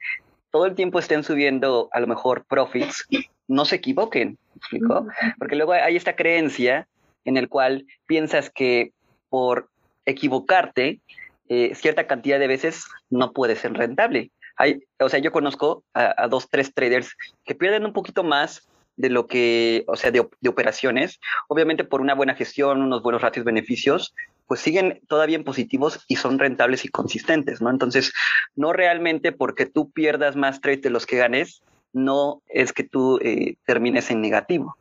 todo 0.50 0.66
el 0.66 0.74
tiempo 0.74 0.98
estén 0.98 1.22
subiendo 1.22 1.88
a 1.92 2.00
lo 2.00 2.06
mejor 2.06 2.44
profits, 2.46 3.06
no 3.46 3.64
se 3.64 3.76
equivoquen, 3.76 4.38
¿explicó? 4.56 5.06
Porque 5.38 5.56
luego 5.56 5.72
hay 5.72 5.96
esta 5.96 6.16
creencia 6.16 6.88
en 7.24 7.36
el 7.36 7.48
cual 7.48 7.86
piensas 8.06 8.50
que 8.50 8.92
por 9.28 9.68
equivocarte 10.06 11.00
eh, 11.48 11.74
cierta 11.74 12.06
cantidad 12.06 12.38
de 12.38 12.46
veces 12.46 12.84
no 13.10 13.32
puede 13.32 13.56
ser 13.56 13.74
rentable. 13.74 14.30
Hay, 14.56 14.84
o 15.00 15.08
sea, 15.08 15.18
yo 15.18 15.32
conozco 15.32 15.82
a, 15.92 16.14
a, 16.16 16.28
dos, 16.28 16.48
tres 16.48 16.72
traders 16.72 17.16
que 17.44 17.54
pierden 17.54 17.84
un 17.84 17.92
poquito 17.92 18.22
más 18.22 18.68
de 18.96 19.10
lo 19.10 19.26
que, 19.26 19.84
o 19.86 19.96
sea, 19.96 20.10
de, 20.10 20.26
operaciones, 20.48 21.20
obviamente 21.48 21.84
por 21.84 22.00
una 22.00 22.14
buena 22.14 22.34
gestión, 22.34 22.82
unos 22.82 23.02
buenos 23.02 23.22
ratios 23.22 23.44
beneficios, 23.44 24.14
pues 24.46 24.60
siguen 24.60 25.00
todavía 25.08 25.36
en 25.36 25.44
positivos 25.44 26.04
y 26.08 26.16
son 26.16 26.38
rentables 26.38 26.84
y 26.84 26.88
consistentes, 26.88 27.60
¿no? 27.60 27.70
Entonces, 27.70 28.12
no 28.54 28.72
realmente 28.72 29.32
porque 29.32 29.66
tú 29.66 29.90
pierdas 29.90 30.36
más 30.36 30.60
trade 30.60 30.78
de 30.78 30.90
los 30.90 31.06
que 31.06 31.16
ganes, 31.16 31.62
no 31.92 32.42
es 32.48 32.72
que 32.72 32.84
tú 32.84 33.18
eh, 33.22 33.56
termines 33.66 34.10
en 34.10 34.20
negativo. 34.20 34.76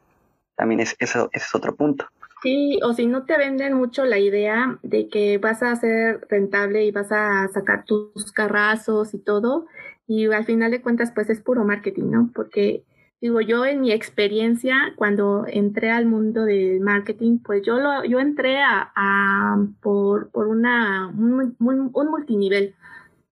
También 0.56 0.82
es, 0.82 0.95
eso, 0.99 1.30
es 1.34 1.54
otro 1.56 1.76
punto. 1.76 2.06
Sí, 2.41 2.78
o 2.84 2.93
si 2.93 3.08
no 3.08 3.23
te 3.23 3.38
venden 3.38 3.73
mucho 3.73 4.04
la 4.04 4.19
idea 4.19 4.78
de 4.84 5.08
que 5.08 5.38
vas 5.38 5.63
a 5.63 5.76
ser 5.78 6.28
rentable 6.30 6.84
y 6.84 6.91
vas 6.91 7.12
a 7.12 7.47
sacar 7.54 7.86
tus 7.86 8.34
carrazos 8.34 9.13
y 9.13 9.19
todo, 9.19 9.65
y 10.08 10.26
al 10.26 10.43
final 10.43 10.71
de 10.71 10.82
cuentas, 10.82 11.13
pues 11.15 11.30
es 11.30 11.39
puro 11.39 11.63
marketing, 11.63 12.12
¿no? 12.12 12.30
Porque 12.36 12.84
Digo, 13.24 13.40
yo 13.40 13.66
en 13.66 13.80
mi 13.80 13.94
experiencia, 13.94 14.92
cuando 14.98 15.46
entré 15.48 15.92
al 15.92 16.06
mundo 16.06 16.44
del 16.44 16.82
marketing, 16.82 17.38
pues 17.38 17.64
yo, 17.66 17.78
lo, 17.78 18.04
yo 18.04 18.20
entré 18.20 18.62
a, 18.62 19.66
por, 19.80 20.30
por 20.30 20.50
una, 20.50 21.08
un, 21.08 21.56
un, 21.58 22.08
multinivel. 22.10 22.76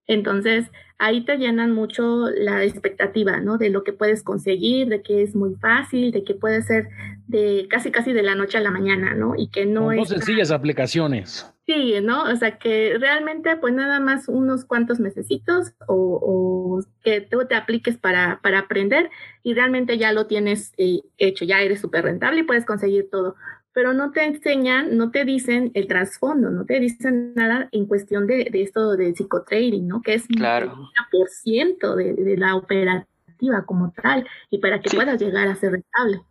Entonces, 0.07 0.69
ahí 0.97 1.25
te 1.25 1.37
llenan 1.37 1.71
mucho 1.71 2.29
la 2.29 2.63
expectativa, 2.63 3.39
¿no? 3.39 3.57
De 3.57 3.69
lo 3.69 3.83
que 3.83 3.91
puedes 3.91 4.23
conseguir, 4.23 4.87
de 4.87 5.01
que 5.01 5.23
es 5.23 5.35
muy 5.35 5.55
fácil, 5.55 6.11
de 6.11 6.23
que 6.23 6.35
puede 6.35 6.61
ser 6.61 6.89
de 7.27 7.67
casi 7.69 7.91
casi 7.91 8.13
de 8.13 8.21
la 8.21 8.35
noche 8.35 8.57
a 8.57 8.61
la 8.61 8.71
mañana, 8.71 9.15
¿no? 9.15 9.33
Y 9.35 9.47
que 9.47 9.65
no 9.65 9.91
es... 9.91 10.09
sencillas 10.09 10.51
aplicaciones. 10.51 11.51
Sí, 11.65 11.95
¿no? 12.01 12.23
O 12.23 12.35
sea, 12.35 12.57
que 12.57 12.97
realmente 12.99 13.55
pues 13.55 13.73
nada 13.73 13.99
más 13.99 14.27
unos 14.27 14.65
cuantos 14.65 14.99
mesecitos 14.99 15.73
o, 15.87 16.83
que 17.03 17.21
tú 17.21 17.45
te 17.47 17.55
apliques 17.55 17.97
para, 17.97 18.39
para, 18.43 18.59
aprender 18.59 19.09
y 19.41 19.53
realmente 19.53 19.97
ya 19.97 20.11
lo 20.11 20.27
tienes 20.27 20.73
eh, 20.77 21.01
hecho, 21.17 21.45
ya 21.45 21.61
eres 21.61 21.81
súper 21.81 22.03
rentable 22.03 22.41
y 22.41 22.43
puedes 22.43 22.65
conseguir 22.65 23.09
todo. 23.09 23.35
Pero 23.73 23.93
no 23.93 24.11
te 24.11 24.25
enseñan, 24.25 24.97
no 24.97 25.11
te 25.11 25.23
dicen 25.23 25.71
el 25.73 25.87
trasfondo, 25.87 26.49
no 26.49 26.65
te 26.65 26.79
dicen 26.79 27.33
nada 27.35 27.69
en 27.71 27.85
cuestión 27.85 28.27
de, 28.27 28.49
de 28.51 28.63
esto 28.63 28.97
de 28.97 29.13
psicotrading, 29.13 29.87
¿no? 29.87 30.01
Que 30.01 30.15
es 30.15 30.27
claro. 30.27 30.89
por 31.11 31.29
ciento 31.29 31.95
de, 31.95 32.13
de, 32.13 32.37
la 32.37 32.55
operativa 32.55 33.65
como 33.65 33.91
tal 33.91 34.27
y 34.49 34.57
para 34.57 34.81
que 34.81 34.89
puedas 34.89 35.21
llegar 35.21 35.47
a 35.47 35.55
ser 35.55 35.71
rentable. 35.71 36.21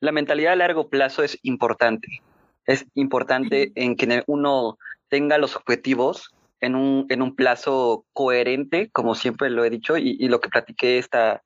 La 0.00 0.12
mentalidad 0.12 0.54
a 0.54 0.56
largo 0.56 0.88
plazo 0.88 1.22
es 1.22 1.38
importante 1.42 2.22
es 2.70 2.86
importante 2.94 3.72
en 3.74 3.96
que 3.96 4.22
uno 4.26 4.78
tenga 5.08 5.38
los 5.38 5.56
objetivos 5.56 6.30
en 6.60 6.74
un, 6.74 7.06
en 7.08 7.22
un 7.22 7.34
plazo 7.34 8.04
coherente, 8.12 8.90
como 8.90 9.14
siempre 9.14 9.50
lo 9.50 9.64
he 9.64 9.70
dicho, 9.70 9.96
y, 9.96 10.16
lo 10.28 10.40
que 10.40 10.48
platiqué 10.48 10.98
esta, 10.98 11.42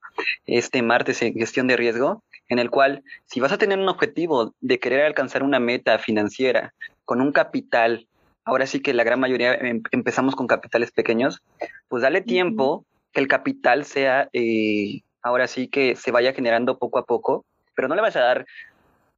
este 0.47 0.83
martes 0.83 1.23
en 1.23 1.35
gestión 1.35 1.67
de 1.67 1.77
riesgo, 1.77 2.23
en 2.49 2.59
el 2.59 2.71
cual 2.71 3.03
si 3.27 3.41
vas 3.41 3.53
a 3.53 3.59
tener 3.59 3.79
un 3.79 3.89
objetivo 3.89 4.55
de 4.61 4.79
querer 4.79 5.05
alcanzar 5.05 5.43
una 5.43 5.61
meta 5.61 5.99
financiera 5.99 6.75
con 7.05 7.21
un 7.21 7.33
capital, 7.33 8.07
ahora 8.45 8.67
sí 8.67 8.81
que 8.81 8.93
la 8.93 9.05
gran 9.05 9.21
mayoría 9.21 9.55
em, 9.55 9.83
empezamos 9.93 10.37
con 10.37 10.47
capitales 10.47 10.91
pequeños, 10.91 11.43
pues 11.89 12.03
dale 12.03 12.21
tiempo 12.21 12.85
que 13.13 13.21
el 13.21 13.29
capital 13.29 13.85
sea, 13.85 14.29
eh, 14.33 15.03
ahora 15.23 15.47
sí 15.47 15.69
que 15.69 15.97
se 15.97 16.11
vaya 16.11 16.33
generando 16.33 16.79
poco 16.79 16.99
a 16.99 17.05
poco, 17.05 17.45
pero 17.75 17.89
no 17.89 17.95
le 17.95 18.03
vas 18.03 18.17
a 18.17 18.21
dar 18.21 18.47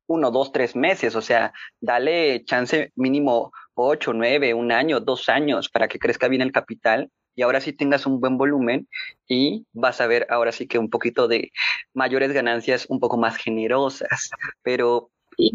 uno, 0.07 0.31
dos, 0.31 0.53
tres 0.53 0.77
meses, 0.77 1.17
o 1.17 1.23
sea, 1.23 1.53
dale 1.81 2.45
chance 2.45 2.93
mínimo 2.95 3.53
ocho, 3.75 4.13
nueve, 4.13 4.55
un 4.55 4.73
año, 4.73 5.01
dos 5.01 5.29
años 5.29 5.69
para 5.69 5.89
que 5.89 5.99
crezca 5.99 6.29
bien 6.29 6.43
el 6.43 6.53
capital 6.53 7.11
y 7.37 7.43
ahora 7.43 7.61
sí 7.61 7.73
tengas 7.73 8.07
un 8.07 8.19
buen 8.19 8.39
volumen 8.39 8.89
y 9.29 9.67
vas 9.73 10.01
a 10.01 10.07
ver 10.07 10.27
ahora 10.31 10.53
sí 10.53 10.67
que 10.67 10.79
un 10.79 10.89
poquito 10.89 11.29
de 11.29 11.53
mayores 11.93 12.33
ganancias 12.33 12.87
un 12.89 12.99
poco 12.99 13.19
más 13.19 13.37
generosas, 13.37 14.31
pero... 14.63 15.11
Y 15.37 15.53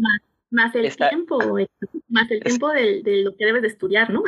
más, 0.50 0.74
el 0.76 0.94
tiempo, 0.96 1.38
más 2.08 2.30
el 2.30 2.40
tiempo 2.40 2.68
de, 2.68 3.02
lo 3.24 3.36
que 3.36 3.46
debes 3.46 3.62
de 3.62 3.68
estudiar, 3.68 4.10
¿no? 4.10 4.22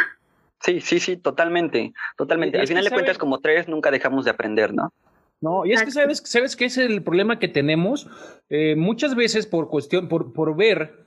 Sí, 0.60 0.80
sí, 0.80 0.98
sí, 0.98 1.16
totalmente, 1.16 1.92
totalmente. 2.16 2.58
Al 2.58 2.66
final 2.66 2.84
de 2.84 2.90
cuentas, 2.90 3.18
como 3.18 3.38
tres, 3.38 3.68
nunca 3.68 3.90
dejamos 3.90 4.24
de 4.24 4.32
aprender, 4.32 4.74
¿no? 4.74 4.92
No, 5.44 5.66
y 5.66 5.72
es 5.72 5.82
que 5.82 5.90
sabes, 5.90 6.22
sabes 6.24 6.56
que 6.56 6.64
es 6.64 6.78
el 6.78 7.02
problema 7.02 7.38
que 7.38 7.48
tenemos 7.48 8.08
eh, 8.48 8.76
muchas 8.76 9.14
veces 9.14 9.44
por 9.46 9.68
cuestión, 9.68 10.08
por, 10.08 10.32
por 10.32 10.56
ver, 10.56 11.04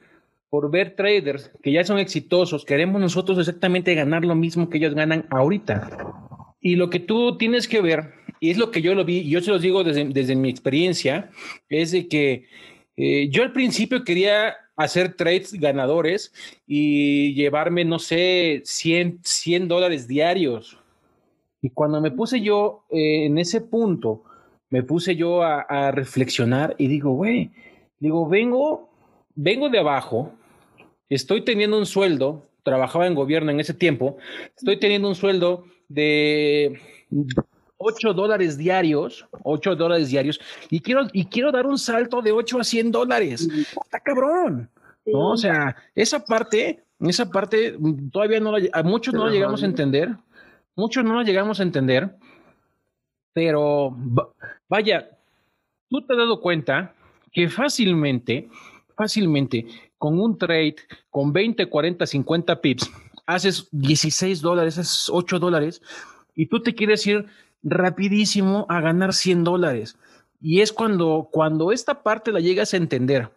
por 0.52 0.70
ver 0.70 0.96
traders 0.96 1.50
que 1.64 1.72
ya 1.72 1.84
son 1.84 1.98
exitosos, 1.98 2.64
queremos 2.64 3.02
nosotros 3.02 3.40
exactamente 3.40 3.96
ganar 3.96 4.24
lo 4.24 4.36
mismo 4.36 4.70
que 4.70 4.78
ellos 4.78 4.94
ganan 4.94 5.26
ahorita. 5.32 5.90
Y 6.62 6.76
lo 6.76 6.92
que 6.92 7.00
tú 7.00 7.36
tienes 7.40 7.68
que 7.68 7.82
ver, 7.82 8.14
y 8.40 8.52
es 8.52 8.60
lo 8.60 8.70
que 8.70 8.84
yo 8.84 8.94
lo 8.94 9.06
vi, 9.06 9.22
y 9.22 9.30
yo 9.32 9.42
se 9.42 9.50
los 9.50 9.64
digo 9.64 9.84
desde, 9.84 10.06
desde 10.06 10.36
mi 10.36 10.52
experiencia, 10.52 11.32
es 11.68 11.90
de 11.90 12.08
que 12.08 12.46
eh, 12.96 13.30
yo 13.32 13.42
al 13.42 13.54
principio 13.54 14.04
quería 14.04 14.56
hacer 14.76 15.16
trades 15.16 15.52
ganadores 15.54 16.32
y 16.68 17.34
llevarme, 17.34 17.86
no 17.86 17.98
sé, 17.98 18.62
100, 18.64 19.22
100 19.24 19.68
dólares 19.68 20.08
diarios. 20.08 20.78
Y 21.68 21.72
cuando 21.72 22.00
me 22.00 22.12
puse 22.12 22.40
yo 22.40 22.86
eh, 22.90 23.26
en 23.26 23.38
ese 23.38 23.60
punto 23.60 24.24
me 24.70 24.84
puse 24.84 25.18
yo 25.18 25.44
a, 25.44 25.92
reflexionar 25.92 26.76
y 26.78 26.88
digo, 26.88 27.12
güey, 27.12 27.52
digo, 28.00 28.26
vengo, 28.26 28.90
vengo 29.36 29.68
de 29.68 29.80
abajo, 29.80 30.32
estoy 31.10 31.44
teniendo 31.44 31.78
un 31.78 31.86
sueldo, 31.86 32.44
trabajaba 32.64 33.06
en 33.06 33.16
gobierno 33.16 33.52
en 33.52 33.60
ese 33.60 33.74
tiempo, 33.74 34.16
estoy 34.56 34.80
teniendo 34.80 35.10
un 35.10 35.16
sueldo 35.16 35.66
de 35.90 36.80
8 37.76 38.14
dólares 38.14 38.58
diarios, 38.58 39.28
8 39.44 39.76
dólares 39.76 40.08
diarios, 40.08 40.40
y 40.70 40.80
quiero, 40.80 41.02
y 41.12 41.26
quiero 41.26 41.52
dar 41.52 41.68
un 41.68 41.78
salto 41.78 42.22
de 42.22 42.32
8 42.32 42.62
a 42.62 42.64
100 42.64 42.92
dólares. 42.94 43.50
Está 43.84 44.00
cabrón. 44.00 44.70
¿no? 45.06 45.32
O 45.32 45.38
sea, 45.38 45.76
esa 45.96 46.24
parte, 46.24 46.86
esa 47.02 47.30
parte 47.30 47.78
todavía 48.10 48.40
no 48.40 48.58
la, 48.58 48.70
a 48.72 48.84
muchos 48.84 49.14
no 49.14 49.26
la 49.26 49.32
llegamos 49.34 49.64
a 49.64 49.66
entender, 49.66 50.16
muchos 50.78 51.04
no 51.04 51.22
llegamos 51.24 51.60
a 51.60 51.64
entender, 51.64 52.16
pero 53.34 53.94
vaya, 54.70 55.10
tú 55.90 56.02
te 56.02 56.14
has 56.14 56.20
dado 56.20 56.40
cuenta 56.40 56.94
que 57.34 57.50
fácilmente, 57.50 58.48
fácilmente, 58.96 59.66
con 59.98 60.20
un 60.20 60.38
trade 60.38 60.76
con 61.10 61.34
20, 61.34 61.66
40, 61.66 62.06
50 62.06 62.62
pips, 62.62 62.92
haces 63.26 63.68
16 63.72 64.42
dólares, 64.42 64.78
haces 64.78 65.10
8 65.10 65.40
dólares, 65.40 65.82
y 66.36 66.46
tú 66.46 66.62
te 66.62 66.74
quieres 66.74 67.06
ir 67.08 67.26
rapidísimo 67.64 68.66
a 68.70 68.80
ganar 68.80 69.14
100 69.14 69.44
dólares. 69.44 69.98
Y 70.40 70.62
es 70.62 70.72
cuando, 70.72 71.28
cuando 71.32 71.72
esta 71.72 72.04
parte 72.04 72.32
la 72.32 72.40
llegas 72.40 72.74
a 72.74 72.78
entender, 72.78 73.32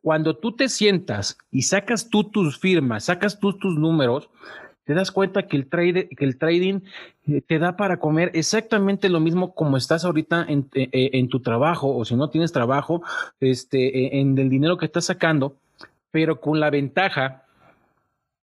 cuando 0.00 0.36
tú 0.36 0.52
te 0.52 0.68
sientas 0.70 1.36
y 1.50 1.62
sacas 1.62 2.08
tú 2.08 2.24
tus 2.24 2.58
firmas, 2.58 3.04
sacas 3.04 3.38
tú 3.38 3.52
tus 3.52 3.76
números, 3.76 4.30
te 4.88 4.94
das 4.94 5.12
cuenta 5.12 5.46
que 5.46 5.58
el, 5.58 5.68
trading 5.68 6.80
eh, 7.26 7.42
te 7.42 7.58
da 7.58 7.76
para 7.76 7.98
comer 7.98 8.30
exactamente 8.32 9.10
lo 9.10 9.20
mismo 9.20 9.54
como 9.54 9.76
estás 9.76 10.06
ahorita 10.06 10.46
en, 10.48 10.70
eh, 10.72 10.88
eh, 11.12 11.28
tu 11.28 11.40
trabajo 11.40 11.94
o 11.94 12.06
si 12.06 12.16
no 12.16 12.30
tienes 12.30 12.52
trabajo, 12.52 13.02
este, 13.38 14.18
en 14.18 14.38
el 14.38 14.48
dinero 14.48 14.78
que 14.78 14.86
estás 14.86 15.04
sacando, 15.04 15.58
pero 16.10 16.40
con 16.40 16.58
la 16.58 16.70
ventaja 16.70 17.44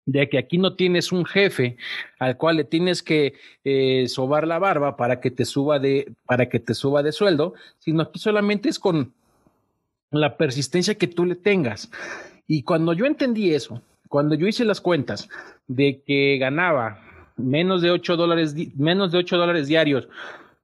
de 0.08 0.28
que 0.30 0.40
aquí 0.40 0.58
no 0.58 0.76
tienes 0.76 1.12
un 1.12 1.26
jefe 1.26 1.78
al 2.18 2.38
cual 2.38 2.58
le 2.58 2.64
tienes 2.64 3.04
que 3.04 3.36
sobar 4.08 4.48
la 4.48 4.58
barba 4.58 4.98
para 4.98 5.20
que 5.20 5.30
te 5.30 5.46
suba 5.46 5.78
de 5.78 6.12
para 6.26 6.50
que 6.50 6.60
te 6.60 6.74
suba 6.74 7.04
de 7.04 7.12
sueldo, 7.12 7.54
sino 7.78 8.02
aquí 8.02 8.18
solamente 8.18 8.68
es 8.68 8.80
con 8.80 9.14
la 10.10 10.38
persistencia 10.38 10.96
que 10.96 11.06
tú 11.06 11.24
le 11.24 11.36
tengas. 11.36 11.92
Y 12.48 12.64
cuando 12.64 12.94
yo 12.94 13.06
entendí 13.06 13.54
eso, 13.54 13.84
cuando 14.12 14.36
yo 14.36 14.46
hice 14.46 14.66
las 14.66 14.82
cuentas 14.82 15.30
de 15.68 16.04
que 16.06 16.38
ganaba 16.38 17.00
menos 17.38 17.82
de 17.82 17.92
8 17.92 18.18
dólares, 18.18 18.54
menos 18.76 19.12
de 19.12 19.20
8 19.20 19.38
dólares 19.38 19.68
diarios, 19.68 20.10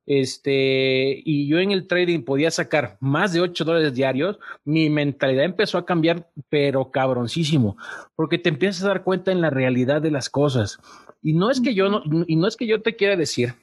este, 0.05 1.21
y 1.25 1.47
yo 1.47 1.59
en 1.59 1.71
el 1.71 1.87
trading 1.87 2.23
podía 2.23 2.51
sacar 2.51 2.97
más 2.99 3.31
de 3.31 3.39
8 3.39 3.63
dólares 3.63 3.93
diarios, 3.93 4.37
mi 4.65 4.89
mentalidad 4.89 5.45
empezó 5.45 5.77
a 5.77 5.85
cambiar, 5.85 6.29
pero 6.49 6.91
cabroncísimo, 6.91 7.77
porque 8.15 8.37
te 8.37 8.49
empiezas 8.49 8.83
a 8.83 8.89
dar 8.89 9.03
cuenta 9.03 9.31
en 9.31 9.39
la 9.39 9.49
realidad 9.49 10.01
de 10.01 10.11
las 10.11 10.29
cosas. 10.29 10.77
Y 11.23 11.31
no 11.31 11.49
es 11.49 11.61
que 11.61 11.73
yo 11.73 11.89
no, 11.89 12.03
y 12.27 12.35
no 12.35 12.47
es 12.47 12.57
que 12.57 12.67
yo 12.67 12.81
te 12.81 12.97
quiera 12.97 13.15
decir 13.15 13.53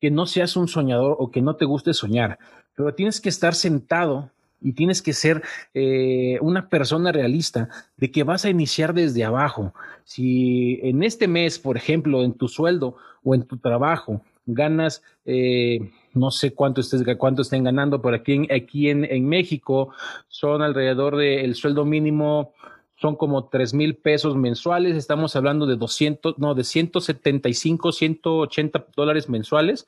que 0.00 0.12
no 0.12 0.26
seas 0.26 0.56
un 0.56 0.68
soñador 0.68 1.16
o 1.18 1.32
que 1.32 1.42
no 1.42 1.56
te 1.56 1.64
guste 1.64 1.92
soñar, 1.92 2.38
pero 2.76 2.94
tienes 2.94 3.20
que 3.20 3.28
estar 3.28 3.56
sentado 3.56 4.30
y 4.60 4.72
tienes 4.72 5.02
que 5.02 5.12
ser 5.12 5.42
eh, 5.74 6.38
una 6.40 6.68
persona 6.68 7.12
realista 7.12 7.68
de 7.96 8.10
que 8.10 8.24
vas 8.24 8.44
a 8.44 8.50
iniciar 8.50 8.94
desde 8.94 9.24
abajo. 9.24 9.72
Si 10.04 10.80
en 10.82 11.02
este 11.02 11.28
mes, 11.28 11.58
por 11.58 11.76
ejemplo, 11.76 12.22
en 12.22 12.34
tu 12.34 12.48
sueldo 12.48 12.96
o 13.22 13.34
en 13.34 13.44
tu 13.44 13.58
trabajo 13.58 14.22
ganas, 14.46 15.02
eh, 15.26 15.90
no 16.14 16.30
sé 16.30 16.54
cuánto, 16.54 16.80
estés, 16.80 17.04
cuánto 17.18 17.42
estén 17.42 17.64
ganando, 17.64 18.00
pero 18.00 18.16
aquí 18.16 18.32
en, 18.32 18.52
aquí 18.52 18.88
en, 18.88 19.04
en 19.04 19.28
México 19.28 19.90
son 20.28 20.62
alrededor 20.62 21.16
del 21.16 21.54
sueldo 21.54 21.84
mínimo, 21.84 22.54
son 22.96 23.14
como 23.14 23.44
tres 23.44 23.74
mil 23.74 23.96
pesos 23.96 24.36
mensuales, 24.36 24.96
estamos 24.96 25.36
hablando 25.36 25.66
de 25.66 25.76
200, 25.76 26.38
no, 26.38 26.54
de 26.54 26.64
175, 26.64 27.92
180 27.92 28.86
dólares 28.96 29.28
mensuales. 29.28 29.86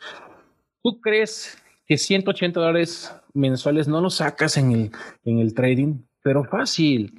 ¿Tú 0.83 1.01
crees 1.01 1.59
que 1.87 1.99
180 1.99 2.61
dólares 2.61 3.13
mensuales 3.35 3.89
no 3.89 4.01
lo 4.01 4.11
sacas 4.11 4.57
en 4.57 4.73
el, 4.73 4.91
en 5.25 5.39
el 5.39 5.55
trading, 5.55 6.03
pero 6.23 6.45
fácil. 6.45 7.15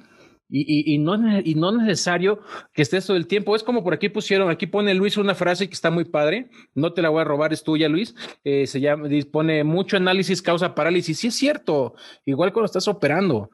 Y, 0.54 0.94
y, 0.94 0.98
no, 0.98 1.16
y 1.40 1.54
no 1.54 1.72
necesario 1.72 2.40
que 2.74 2.82
estés 2.82 3.06
todo 3.06 3.16
el 3.16 3.26
tiempo. 3.26 3.56
Es 3.56 3.62
como 3.62 3.82
por 3.82 3.94
aquí 3.94 4.10
pusieron, 4.10 4.50
aquí 4.50 4.66
pone 4.66 4.92
Luis 4.92 5.16
una 5.16 5.34
frase 5.34 5.66
que 5.66 5.72
está 5.72 5.90
muy 5.90 6.04
padre. 6.04 6.50
No 6.74 6.92
te 6.92 7.00
la 7.00 7.08
voy 7.08 7.22
a 7.22 7.24
robar, 7.24 7.54
es 7.54 7.62
tuya, 7.62 7.88
Luis. 7.88 8.14
Eh, 8.44 8.66
se 8.66 8.78
llama, 8.78 9.08
pone 9.30 9.64
mucho 9.64 9.96
análisis 9.96 10.42
causa 10.42 10.74
parálisis. 10.74 11.20
Sí 11.20 11.28
es 11.28 11.36
cierto. 11.36 11.94
Igual 12.26 12.52
cuando 12.52 12.66
estás 12.66 12.86
operando. 12.86 13.50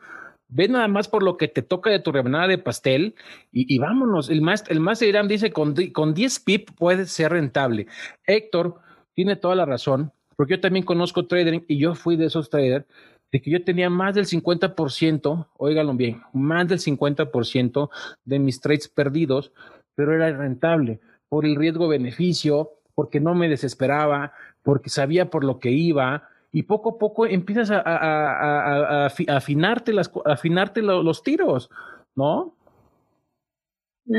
Ve 0.48 0.66
nada 0.66 0.88
más 0.88 1.06
por 1.06 1.22
lo 1.22 1.36
que 1.36 1.46
te 1.46 1.62
toca 1.62 1.88
de 1.90 2.00
tu 2.00 2.10
rebanada 2.10 2.48
de 2.48 2.58
pastel 2.58 3.14
y, 3.52 3.72
y 3.72 3.78
vámonos. 3.78 4.28
El 4.28 4.40
más, 4.40 4.64
el 4.68 4.80
más 4.80 5.00
Irán 5.00 5.28
dice 5.28 5.52
con, 5.52 5.76
con 5.92 6.14
10 6.14 6.40
pip 6.40 6.70
puede 6.76 7.06
ser 7.06 7.30
rentable. 7.30 7.86
Héctor 8.26 8.80
tiene 9.14 9.36
toda 9.36 9.54
la 9.54 9.66
razón 9.66 10.12
porque 10.38 10.54
yo 10.54 10.60
también 10.60 10.84
conozco 10.84 11.26
trading 11.26 11.62
y 11.66 11.78
yo 11.78 11.96
fui 11.96 12.14
de 12.14 12.26
esos 12.26 12.48
traders 12.48 12.86
de 13.32 13.42
que 13.42 13.50
yo 13.50 13.64
tenía 13.64 13.90
más 13.90 14.14
del 14.14 14.24
50%, 14.24 15.48
óiganlo 15.56 15.94
bien, 15.94 16.22
más 16.32 16.68
del 16.68 16.78
50% 16.78 17.90
de 18.24 18.38
mis 18.38 18.60
trades 18.60 18.86
perdidos, 18.86 19.52
pero 19.96 20.14
era 20.14 20.30
rentable 20.30 21.00
por 21.28 21.44
el 21.44 21.56
riesgo-beneficio, 21.56 22.70
porque 22.94 23.18
no 23.18 23.34
me 23.34 23.48
desesperaba, 23.48 24.32
porque 24.62 24.90
sabía 24.90 25.28
por 25.28 25.42
lo 25.42 25.58
que 25.58 25.72
iba, 25.72 26.28
y 26.52 26.62
poco 26.62 26.90
a 26.90 26.98
poco 26.98 27.26
empiezas 27.26 27.72
a, 27.72 29.06
afinarte, 29.06 29.92
las, 29.92 30.08
afinarte 30.24 30.82
los, 30.82 31.24
tiros, 31.24 31.68
¿no? 32.14 32.54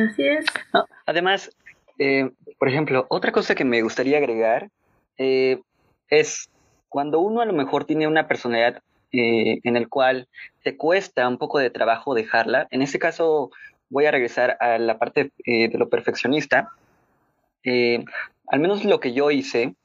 Así 0.06 0.28
es. 0.28 0.46
además, 1.06 1.50
eh, 1.98 2.30
por 2.60 2.68
ejemplo, 2.68 3.06
otra 3.10 3.32
cosa 3.32 3.56
que 3.56 3.64
me 3.64 3.82
gustaría 3.82 4.18
agregar, 4.18 4.70
eh, 5.18 5.62
es 6.10 6.50
cuando 6.90 7.20
uno 7.20 7.42
a 7.42 7.46
lo 7.46 7.54
mejor 7.54 7.86
tiene 7.86 8.08
una 8.08 8.28
personalidad 8.28 8.82
eh, 9.12 9.60
en 9.64 9.76
el 9.76 9.90
cual 9.90 10.28
te 10.64 10.78
cuesta 10.78 11.28
un 11.28 11.38
poco 11.38 11.60
de 11.60 11.70
trabajo 11.70 12.14
dejarla. 12.14 12.68
En 12.72 12.82
este 12.82 13.00
caso 13.00 13.52
voy 13.90 14.06
a 14.06 14.12
regresar 14.12 14.58
a 14.60 14.78
la 14.78 15.00
parte 15.00 15.32
eh, 15.46 15.70
de 15.70 15.78
lo 15.78 15.90
perfeccionista. 15.90 16.70
Eh, 17.64 18.04
al 18.48 18.60
menos 18.60 18.86
lo 18.86 19.00
que 19.00 19.14
yo 19.14 19.32
hice 19.32 19.76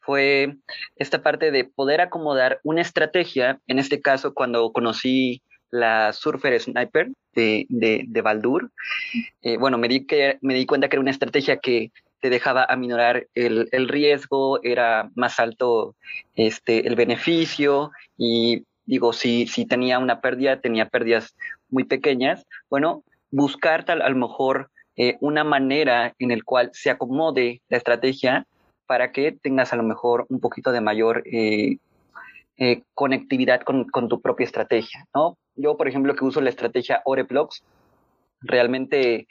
fue 0.00 0.56
esta 0.96 1.22
parte 1.22 1.50
de 1.50 1.64
poder 1.64 2.00
acomodar 2.00 2.60
una 2.62 2.82
estrategia, 2.82 3.60
en 3.66 3.78
este 3.78 4.00
caso 4.00 4.32
cuando 4.32 4.72
conocí 4.72 5.42
la 5.70 6.12
Surfer 6.12 6.58
Sniper 6.58 7.10
de, 7.34 7.66
de, 7.68 8.04
de 8.08 8.22
Baldur, 8.22 8.70
bueno, 9.58 9.76
me 9.76 9.86
di, 9.86 10.06
que, 10.06 10.38
me 10.40 10.54
di 10.54 10.64
cuenta 10.64 10.88
que 10.88 10.96
era 10.96 11.02
una 11.02 11.10
estrategia 11.10 11.58
que 11.58 11.92
te 12.20 12.30
dejaba 12.30 12.64
aminorar 12.64 13.26
el, 13.34 13.68
el, 13.72 13.88
riesgo, 13.88 14.62
era 14.62 15.10
más 15.14 15.38
alto 15.38 15.94
este, 16.34 16.86
el 16.86 16.96
beneficio 16.96 17.90
y 18.16 18.64
digo, 18.86 19.12
si, 19.12 19.46
si 19.46 19.66
tenía 19.66 19.98
una 19.98 20.20
pérdida, 20.20 20.60
tenía 20.60 20.88
pérdidas 20.88 21.36
muy 21.68 21.84
pequeñas, 21.84 22.46
bueno, 22.70 23.04
buscar 23.30 23.84
tal 23.84 24.02
a 24.02 24.08
lo 24.08 24.16
mejor 24.16 24.70
eh, 24.96 25.16
una 25.20 25.44
manera 25.44 26.14
en 26.18 26.30
el 26.30 26.42
cual 26.42 26.70
se 26.72 26.90
acomode 26.90 27.62
la 27.68 27.76
estrategia 27.76 28.46
para 28.86 29.12
que 29.12 29.32
tengas 29.32 29.72
a 29.72 29.76
lo 29.76 29.82
mejor 29.82 30.26
un 30.28 30.40
poquito 30.40 30.72
de 30.72 30.80
mayor 30.80 31.22
eh, 31.26 31.76
eh, 32.56 32.82
conectividad 32.94 33.60
con, 33.60 33.84
con, 33.84 34.08
tu 34.08 34.20
propia 34.20 34.44
estrategia, 34.44 35.06
¿no? 35.14 35.36
Yo, 35.54 35.76
por 35.76 35.86
ejemplo, 35.86 36.16
que 36.16 36.24
uso 36.24 36.40
la 36.40 36.50
estrategia 36.50 37.02
Oreplox, 37.04 37.62
realmente 38.40 39.26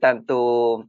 tanto 0.00 0.86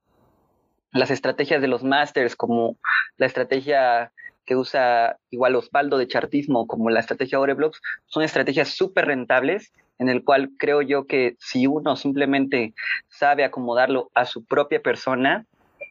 las 0.93 1.11
estrategias 1.11 1.61
de 1.61 1.67
los 1.67 1.83
masters, 1.83 2.35
como 2.35 2.77
la 3.17 3.25
estrategia 3.25 4.11
que 4.45 4.55
usa 4.55 5.17
igual 5.29 5.55
Osvaldo 5.55 5.97
de 5.97 6.07
chartismo, 6.07 6.67
como 6.67 6.89
la 6.89 6.99
estrategia 6.99 7.39
Oreblox, 7.39 7.81
son 8.07 8.23
estrategias 8.23 8.69
súper 8.69 9.05
rentables, 9.05 9.71
en 9.99 10.09
el 10.09 10.23
cual 10.23 10.51
creo 10.57 10.81
yo 10.81 11.05
que 11.05 11.35
si 11.39 11.67
uno 11.67 11.95
simplemente 11.95 12.73
sabe 13.07 13.43
acomodarlo 13.43 14.09
a 14.15 14.25
su 14.25 14.43
propia 14.43 14.81
persona, 14.81 15.45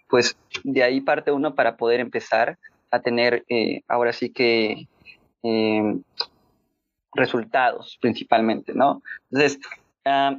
pues 0.09 0.37
de 0.65 0.83
ahí 0.83 1.01
parte 1.01 1.31
uno 1.31 1.55
para 1.55 1.77
poder 1.77 2.01
empezar 2.01 2.59
a 2.91 3.01
tener 3.01 3.45
eh, 3.49 3.83
ahora 3.87 4.13
sí 4.13 4.31
que 4.31 4.89
eh, 5.45 6.01
resultados 7.15 7.99
principalmente, 8.01 8.75
¿no? 8.75 9.03
Entonces, 9.31 9.61
ah, 10.05 10.37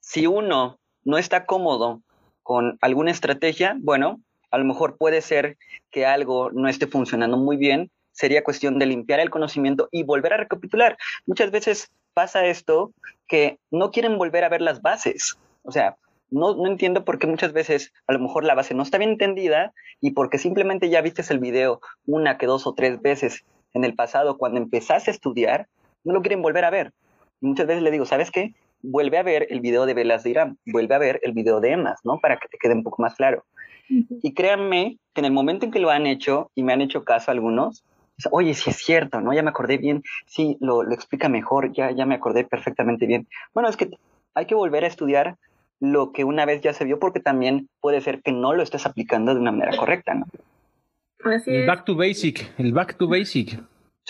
si 0.00 0.26
uno 0.26 0.78
no 1.04 1.18
está 1.18 1.44
cómodo 1.44 2.02
con 2.42 2.78
alguna 2.80 3.10
estrategia, 3.10 3.76
bueno, 3.80 4.20
a 4.50 4.58
lo 4.58 4.64
mejor 4.64 4.96
puede 4.96 5.22
ser 5.22 5.56
que 5.90 6.06
algo 6.06 6.50
no 6.50 6.68
esté 6.68 6.86
funcionando 6.86 7.36
muy 7.36 7.56
bien, 7.56 7.90
sería 8.12 8.44
cuestión 8.44 8.78
de 8.78 8.86
limpiar 8.86 9.20
el 9.20 9.30
conocimiento 9.30 9.88
y 9.90 10.02
volver 10.02 10.34
a 10.34 10.36
recapitular. 10.36 10.96
Muchas 11.26 11.50
veces 11.50 11.90
pasa 12.14 12.44
esto 12.46 12.92
que 13.26 13.58
no 13.70 13.90
quieren 13.90 14.18
volver 14.18 14.44
a 14.44 14.48
ver 14.48 14.60
las 14.60 14.82
bases. 14.82 15.38
O 15.62 15.72
sea, 15.72 15.96
no, 16.30 16.54
no, 16.54 16.66
entiendo 16.66 17.04
por 17.04 17.18
qué 17.18 17.26
muchas 17.26 17.52
veces 17.52 17.92
a 18.06 18.12
lo 18.12 18.18
mejor 18.18 18.44
la 18.44 18.54
base 18.54 18.74
no 18.74 18.82
está 18.82 18.98
bien 18.98 19.10
entendida 19.10 19.72
y 20.00 20.12
porque 20.12 20.38
simplemente 20.38 20.88
ya 20.88 21.00
viste 21.00 21.22
el 21.30 21.38
video 21.38 21.80
una, 22.06 22.38
que 22.38 22.46
dos 22.46 22.66
o 22.66 22.74
tres 22.74 23.00
veces 23.00 23.44
en 23.74 23.84
el 23.84 23.94
pasado 23.94 24.38
cuando 24.38 24.58
empezaste 24.58 25.10
a 25.10 25.14
estudiar, 25.14 25.68
no 26.04 26.12
lo 26.12 26.22
quieren 26.22 26.42
volver 26.42 26.64
a 26.64 26.70
ver. 26.70 26.92
muchas 27.40 27.66
veces 27.66 27.82
le 27.82 27.90
digo, 27.90 28.06
¿sabes 28.06 28.30
qué? 28.30 28.54
Vuelve 28.82 29.18
a 29.18 29.22
ver 29.22 29.46
el 29.50 29.60
video 29.60 29.86
de 29.86 29.94
Velas 29.94 30.24
de 30.24 30.30
Irán, 30.30 30.58
vuelve 30.66 30.94
a 30.94 30.98
ver 30.98 31.20
el 31.22 31.32
video 31.32 31.60
de 31.60 31.72
Emas, 31.72 32.00
¿no? 32.04 32.18
Para 32.20 32.36
que 32.38 32.48
te 32.48 32.58
quede 32.58 32.74
un 32.74 32.82
poco 32.82 33.00
más 33.02 33.14
claro. 33.14 33.44
Y 33.88 34.34
créanme 34.34 34.98
que 35.14 35.20
en 35.20 35.24
el 35.26 35.32
momento 35.32 35.66
en 35.66 35.72
que 35.72 35.78
lo 35.78 35.90
han 35.90 36.06
hecho, 36.06 36.50
y 36.54 36.62
me 36.62 36.72
han 36.72 36.80
hecho 36.80 37.04
caso 37.04 37.30
algunos, 37.30 37.84
oye, 38.30 38.54
sí 38.54 38.70
es 38.70 38.76
cierto, 38.76 39.20
¿no? 39.20 39.32
Ya 39.32 39.42
me 39.42 39.50
acordé 39.50 39.78
bien, 39.78 40.02
sí, 40.26 40.56
lo, 40.60 40.82
lo 40.82 40.94
explica 40.94 41.28
mejor, 41.28 41.72
ya, 41.72 41.90
ya 41.90 42.06
me 42.06 42.14
acordé 42.14 42.44
perfectamente 42.44 43.06
bien. 43.06 43.28
Bueno, 43.54 43.68
es 43.68 43.76
que 43.76 43.90
hay 44.34 44.46
que 44.46 44.54
volver 44.54 44.84
a 44.84 44.88
estudiar 44.88 45.36
lo 45.80 46.12
que 46.12 46.24
una 46.24 46.46
vez 46.46 46.60
ya 46.62 46.72
se 46.72 46.84
vio 46.84 46.98
porque 46.98 47.20
también 47.20 47.68
puede 47.80 48.00
ser 48.00 48.22
que 48.22 48.32
no 48.32 48.54
lo 48.54 48.62
estés 48.62 48.86
aplicando 48.86 49.34
de 49.34 49.40
una 49.40 49.50
manera 49.50 49.76
correcta, 49.76 50.14
¿no? 50.14 50.26
Así 51.24 51.50
el 51.50 51.66
back 51.66 51.84
to 51.84 51.96
basic, 51.96 52.52
el 52.58 52.72
back 52.72 52.96
to 52.96 53.08
basic. 53.08 53.60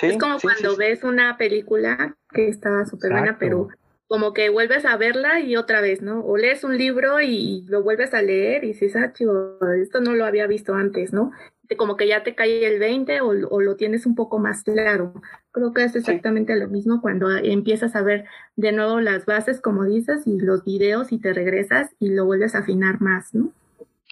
es 0.00 0.18
como 0.18 0.38
cuando 0.38 0.76
ves 0.76 1.02
una 1.02 1.36
película 1.36 2.16
que 2.30 2.48
está 2.48 2.84
súper 2.84 3.12
buena, 3.12 3.36
pero 3.38 3.68
como 4.12 4.34
que 4.34 4.50
vuelves 4.50 4.84
a 4.84 4.98
verla 4.98 5.40
y 5.40 5.56
otra 5.56 5.80
vez, 5.80 6.02
¿no? 6.02 6.20
O 6.20 6.36
lees 6.36 6.64
un 6.64 6.76
libro 6.76 7.22
y 7.22 7.64
lo 7.66 7.82
vuelves 7.82 8.12
a 8.12 8.20
leer 8.20 8.62
y 8.62 8.74
dices, 8.74 8.94
ah, 8.94 9.10
chivo, 9.14 9.56
esto 9.82 10.02
no 10.02 10.12
lo 10.12 10.26
había 10.26 10.46
visto 10.46 10.74
antes, 10.74 11.14
¿no? 11.14 11.32
Como 11.78 11.96
que 11.96 12.06
ya 12.06 12.22
te 12.22 12.34
cae 12.34 12.66
el 12.66 12.78
20 12.78 13.22
o, 13.22 13.32
lo 13.32 13.76
tienes 13.76 14.04
un 14.04 14.14
poco 14.14 14.38
más 14.38 14.64
claro. 14.64 15.14
Creo 15.50 15.72
que 15.72 15.84
es 15.84 15.96
exactamente 15.96 16.54
lo 16.56 16.68
mismo 16.68 17.00
cuando 17.00 17.30
empiezas 17.30 17.96
a 17.96 18.02
ver 18.02 18.26
de 18.54 18.72
nuevo 18.72 19.00
las 19.00 19.24
bases, 19.24 19.62
como 19.62 19.84
dices, 19.84 20.26
y 20.26 20.38
los 20.38 20.62
videos 20.62 21.10
y 21.10 21.18
te 21.18 21.32
regresas 21.32 21.88
y 21.98 22.10
lo 22.10 22.26
vuelves 22.26 22.54
a 22.54 22.58
afinar 22.58 23.00
más, 23.00 23.32
¿no? 23.32 23.50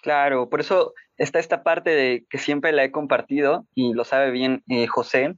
Claro, 0.02 0.48
por 0.48 0.60
eso 0.60 0.94
está 1.18 1.40
esta 1.40 1.62
parte 1.62 1.90
de 1.90 2.24
que 2.30 2.38
siempre 2.38 2.72
la 2.72 2.84
he 2.84 2.90
compartido 2.90 3.66
y 3.74 3.92
lo 3.92 4.04
sabe 4.04 4.30
bien 4.30 4.62
eh, 4.66 4.86
José, 4.86 5.36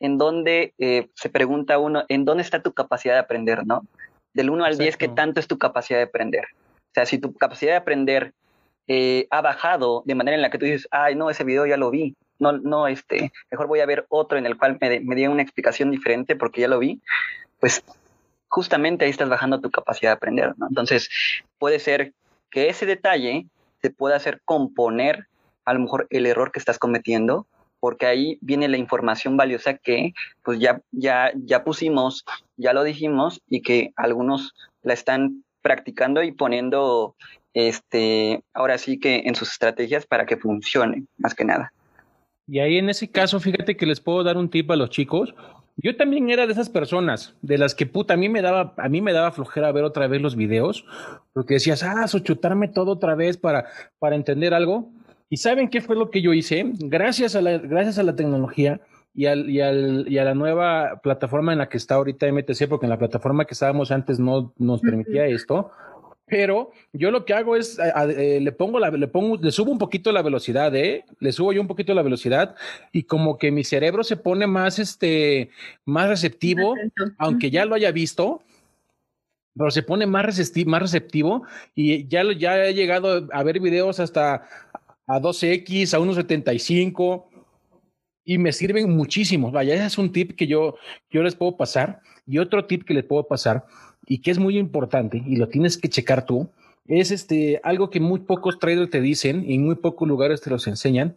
en 0.00 0.18
donde 0.18 0.74
eh, 0.78 1.08
se 1.14 1.28
pregunta 1.28 1.78
uno, 1.78 2.04
¿en 2.08 2.24
dónde 2.24 2.42
está 2.42 2.62
tu 2.62 2.72
capacidad 2.72 3.14
de 3.14 3.20
aprender, 3.20 3.66
no? 3.66 3.86
Del 4.32 4.50
1 4.50 4.64
al 4.64 4.78
10, 4.78 4.96
¿qué 4.96 5.08
tanto 5.08 5.40
es 5.40 5.46
tu 5.46 5.58
capacidad 5.58 5.98
de 5.98 6.04
aprender? 6.04 6.44
O 6.54 6.92
sea, 6.94 7.06
si 7.06 7.18
tu 7.18 7.34
capacidad 7.34 7.72
de 7.72 7.76
aprender 7.76 8.32
eh, 8.88 9.26
ha 9.30 9.40
bajado 9.40 10.02
de 10.06 10.14
manera 10.14 10.34
en 10.34 10.42
la 10.42 10.50
que 10.50 10.58
tú 10.58 10.64
dices, 10.64 10.88
ay, 10.90 11.14
no, 11.14 11.30
ese 11.30 11.44
video 11.44 11.66
ya 11.66 11.76
lo 11.76 11.90
vi, 11.90 12.16
no, 12.38 12.52
no, 12.52 12.88
este, 12.88 13.30
mejor 13.50 13.66
voy 13.66 13.80
a 13.80 13.86
ver 13.86 14.06
otro 14.08 14.38
en 14.38 14.46
el 14.46 14.56
cual 14.56 14.78
me, 14.80 15.00
me 15.00 15.14
diga 15.14 15.30
una 15.30 15.42
explicación 15.42 15.90
diferente 15.90 16.34
porque 16.34 16.62
ya 16.62 16.68
lo 16.68 16.78
vi, 16.78 17.00
pues 17.60 17.84
justamente 18.48 19.04
ahí 19.04 19.10
estás 19.10 19.28
bajando 19.28 19.60
tu 19.60 19.70
capacidad 19.70 20.10
de 20.10 20.16
aprender, 20.16 20.54
¿no? 20.56 20.66
Entonces, 20.66 21.08
puede 21.58 21.78
ser 21.78 22.14
que 22.50 22.68
ese 22.68 22.86
detalle 22.86 23.46
te 23.80 23.90
pueda 23.90 24.16
hacer 24.16 24.40
componer 24.44 25.28
a 25.64 25.74
lo 25.74 25.80
mejor 25.80 26.06
el 26.10 26.26
error 26.26 26.50
que 26.50 26.58
estás 26.58 26.78
cometiendo 26.78 27.46
porque 27.80 28.06
ahí 28.06 28.38
viene 28.40 28.68
la 28.68 28.76
información 28.76 29.36
valiosa 29.36 29.74
que 29.74 30.12
pues 30.44 30.60
ya, 30.60 30.80
ya, 30.92 31.32
ya 31.34 31.64
pusimos, 31.64 32.24
ya 32.56 32.72
lo 32.72 32.84
dijimos 32.84 33.40
y 33.48 33.62
que 33.62 33.92
algunos 33.96 34.54
la 34.82 34.94
están 34.94 35.44
practicando 35.62 36.22
y 36.22 36.32
poniendo 36.32 37.16
este 37.52 38.42
ahora 38.54 38.78
sí 38.78 39.00
que 39.00 39.22
en 39.24 39.34
sus 39.34 39.50
estrategias 39.50 40.06
para 40.06 40.26
que 40.26 40.36
funcione, 40.36 41.04
más 41.18 41.34
que 41.34 41.44
nada. 41.44 41.72
Y 42.46 42.58
ahí 42.58 42.78
en 42.78 42.90
ese 42.90 43.08
caso, 43.08 43.38
fíjate 43.38 43.76
que 43.76 43.86
les 43.86 44.00
puedo 44.00 44.24
dar 44.24 44.36
un 44.36 44.50
tip 44.50 44.70
a 44.70 44.76
los 44.76 44.90
chicos. 44.90 45.34
Yo 45.76 45.96
también 45.96 46.30
era 46.30 46.46
de 46.46 46.52
esas 46.52 46.68
personas, 46.68 47.34
de 47.42 47.56
las 47.56 47.74
que 47.74 47.86
puta, 47.86 48.14
a 48.14 48.16
mí 48.16 48.28
me 48.28 48.42
daba, 48.42 48.74
a 48.76 48.88
mí 48.88 49.00
me 49.00 49.12
daba 49.12 49.32
flojera 49.32 49.72
ver 49.72 49.84
otra 49.84 50.08
vez 50.08 50.20
los 50.20 50.36
videos, 50.36 50.84
porque 51.32 51.54
decías, 51.54 51.82
ah, 51.82 52.06
so 52.08 52.18
chutarme 52.18 52.68
todo 52.68 52.92
otra 52.92 53.14
vez 53.14 53.36
para, 53.36 53.66
para 53.98 54.16
entender 54.16 54.52
algo. 54.52 54.90
¿Y 55.32 55.36
saben 55.36 55.68
qué 55.68 55.80
fue 55.80 55.94
lo 55.94 56.10
que 56.10 56.20
yo 56.20 56.34
hice? 56.34 56.72
Gracias 56.80 57.36
a 57.36 57.40
la, 57.40 57.56
gracias 57.58 57.98
a 57.98 58.02
la 58.02 58.16
tecnología 58.16 58.80
y, 59.14 59.26
al, 59.26 59.48
y, 59.48 59.60
al, 59.60 60.06
y 60.08 60.18
a 60.18 60.24
la 60.24 60.34
nueva 60.34 61.00
plataforma 61.02 61.52
en 61.52 61.58
la 61.58 61.68
que 61.68 61.76
está 61.76 61.94
ahorita 61.94 62.30
MTC, 62.30 62.68
porque 62.68 62.86
en 62.86 62.90
la 62.90 62.98
plataforma 62.98 63.44
que 63.44 63.54
estábamos 63.54 63.92
antes 63.92 64.18
no 64.18 64.52
nos 64.58 64.80
permitía 64.80 65.26
esto, 65.26 65.70
pero 66.26 66.70
yo 66.92 67.10
lo 67.10 67.24
que 67.24 67.34
hago 67.34 67.56
es 67.56 67.78
eh, 67.78 68.40
le 68.40 68.52
pongo 68.52 68.78
la, 68.78 68.90
le 68.90 69.08
pongo 69.08 69.36
le 69.36 69.50
subo 69.50 69.70
un 69.72 69.78
poquito 69.78 70.12
la 70.12 70.22
velocidad 70.22 70.74
eh 70.76 71.04
le 71.18 71.32
subo 71.32 71.52
yo 71.52 71.60
un 71.60 71.66
poquito 71.66 71.92
la 71.92 72.02
velocidad 72.02 72.54
y 72.92 73.02
como 73.02 73.36
que 73.36 73.50
mi 73.50 73.64
cerebro 73.64 74.04
se 74.04 74.16
pone 74.16 74.46
más 74.46 74.78
este 74.78 75.50
más 75.84 76.08
receptivo 76.08 76.74
aunque 77.18 77.50
ya 77.50 77.64
lo 77.64 77.74
haya 77.74 77.90
visto 77.90 78.42
pero 79.56 79.72
se 79.72 79.82
pone 79.82 80.06
más 80.06 80.54
más 80.66 80.82
receptivo 80.82 81.42
y 81.74 82.06
ya 82.06 82.22
ya 82.38 82.64
he 82.64 82.74
llegado 82.74 83.28
a 83.32 83.42
ver 83.42 83.58
videos 83.58 83.98
hasta 83.98 84.46
a 85.10 85.20
2X, 85.20 85.94
a 85.94 85.98
1.75 85.98 87.24
y 88.24 88.38
me 88.38 88.52
sirven 88.52 88.96
muchísimo. 88.96 89.50
Vaya, 89.50 89.74
ese 89.74 89.86
es 89.86 89.98
un 89.98 90.12
tip 90.12 90.36
que 90.36 90.46
yo, 90.46 90.76
yo 91.10 91.22
les 91.22 91.34
puedo 91.34 91.56
pasar. 91.56 92.00
Y 92.26 92.38
otro 92.38 92.66
tip 92.66 92.84
que 92.84 92.94
les 92.94 93.04
puedo 93.04 93.26
pasar 93.26 93.64
y 94.06 94.20
que 94.20 94.30
es 94.30 94.38
muy 94.38 94.56
importante 94.56 95.22
y 95.26 95.36
lo 95.36 95.48
tienes 95.48 95.76
que 95.76 95.88
checar 95.88 96.26
tú, 96.26 96.48
es 96.86 97.10
este, 97.10 97.60
algo 97.64 97.90
que 97.90 98.00
muy 98.00 98.20
pocos 98.20 98.58
traders 98.58 98.90
te 98.90 99.00
dicen 99.00 99.44
y 99.48 99.54
en 99.54 99.64
muy 99.64 99.76
pocos 99.76 100.08
lugares 100.08 100.40
te 100.40 100.50
los 100.50 100.66
enseñan, 100.66 101.16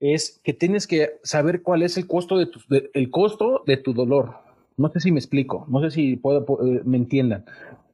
es 0.00 0.40
que 0.42 0.52
tienes 0.52 0.86
que 0.86 1.18
saber 1.22 1.62
cuál 1.62 1.82
es 1.82 1.96
el 1.96 2.06
costo 2.06 2.38
de 2.38 2.46
tu, 2.46 2.60
el 2.70 3.10
costo 3.10 3.62
de 3.66 3.76
tu 3.76 3.92
dolor. 3.92 4.34
No 4.76 4.90
sé 4.90 5.00
si 5.00 5.12
me 5.12 5.18
explico, 5.18 5.64
no 5.68 5.80
sé 5.80 5.90
si 5.90 6.16
puedo, 6.16 6.44
eh, 6.66 6.82
me 6.84 6.96
entiendan. 6.98 7.44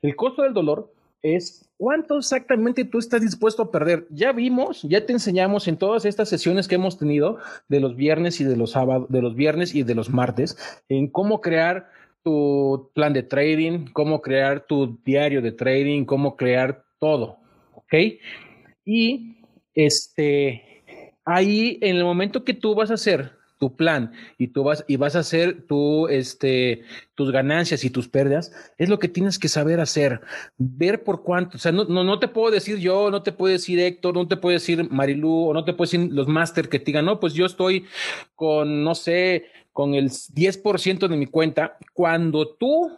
El 0.02 0.16
costo 0.16 0.42
del 0.42 0.54
dolor 0.54 0.91
es 1.22 1.70
cuánto 1.76 2.18
exactamente 2.18 2.84
tú 2.84 2.98
estás 2.98 3.20
dispuesto 3.20 3.62
a 3.62 3.70
perder. 3.70 4.06
Ya 4.10 4.32
vimos, 4.32 4.82
ya 4.82 5.06
te 5.06 5.12
enseñamos 5.12 5.68
en 5.68 5.76
todas 5.76 6.04
estas 6.04 6.28
sesiones 6.28 6.68
que 6.68 6.74
hemos 6.74 6.98
tenido 6.98 7.38
de 7.68 7.80
los 7.80 7.96
viernes 7.96 8.40
y 8.40 8.44
de 8.44 8.56
los 8.56 8.72
sábados, 8.72 9.08
de 9.08 9.22
los 9.22 9.34
viernes 9.34 9.74
y 9.74 9.82
de 9.82 9.94
los 9.94 10.10
martes, 10.10 10.56
en 10.88 11.08
cómo 11.08 11.40
crear 11.40 11.88
tu 12.22 12.90
plan 12.94 13.12
de 13.12 13.22
trading, 13.22 13.86
cómo 13.92 14.20
crear 14.20 14.66
tu 14.66 14.98
diario 15.04 15.42
de 15.42 15.52
trading, 15.52 16.04
cómo 16.04 16.36
crear 16.36 16.84
todo, 16.98 17.38
¿ok? 17.74 17.94
Y 18.84 19.38
este, 19.74 20.82
ahí 21.24 21.78
en 21.80 21.96
el 21.96 22.04
momento 22.04 22.44
que 22.44 22.54
tú 22.54 22.74
vas 22.74 22.90
a 22.90 22.94
hacer 22.94 23.41
tu 23.62 23.76
plan 23.76 24.10
y 24.38 24.48
tú 24.48 24.64
vas 24.64 24.84
y 24.88 24.96
vas 24.96 25.14
a 25.14 25.20
hacer 25.20 25.68
tu 25.68 26.08
este 26.08 26.82
tus 27.14 27.30
ganancias 27.30 27.84
y 27.84 27.90
tus 27.90 28.08
pérdidas, 28.08 28.52
es 28.76 28.88
lo 28.88 28.98
que 28.98 29.06
tienes 29.06 29.38
que 29.38 29.46
saber 29.46 29.78
hacer, 29.78 30.20
ver 30.58 31.04
por 31.04 31.22
cuánto, 31.22 31.58
o 31.58 31.60
sea, 31.60 31.70
no, 31.70 31.84
no, 31.84 32.02
no 32.02 32.18
te 32.18 32.26
puedo 32.26 32.50
decir 32.50 32.78
yo, 32.78 33.08
no 33.12 33.22
te 33.22 33.30
puedo 33.30 33.52
decir 33.52 33.78
Héctor, 33.78 34.14
no 34.14 34.26
te 34.26 34.36
puedo 34.36 34.54
decir 34.54 34.90
Marilú, 34.90 35.50
o 35.50 35.54
no 35.54 35.64
te 35.64 35.74
puedo 35.74 35.88
decir 35.88 36.12
los 36.12 36.26
máster 36.26 36.68
que 36.68 36.80
te 36.80 36.86
digan, 36.86 37.04
no, 37.04 37.20
pues 37.20 37.34
yo 37.34 37.46
estoy 37.46 37.86
con, 38.34 38.82
no 38.82 38.96
sé, 38.96 39.44
con 39.70 39.94
el 39.94 40.10
10% 40.10 41.06
de 41.06 41.16
mi 41.16 41.26
cuenta, 41.26 41.78
cuando 41.92 42.56
tú, 42.56 42.90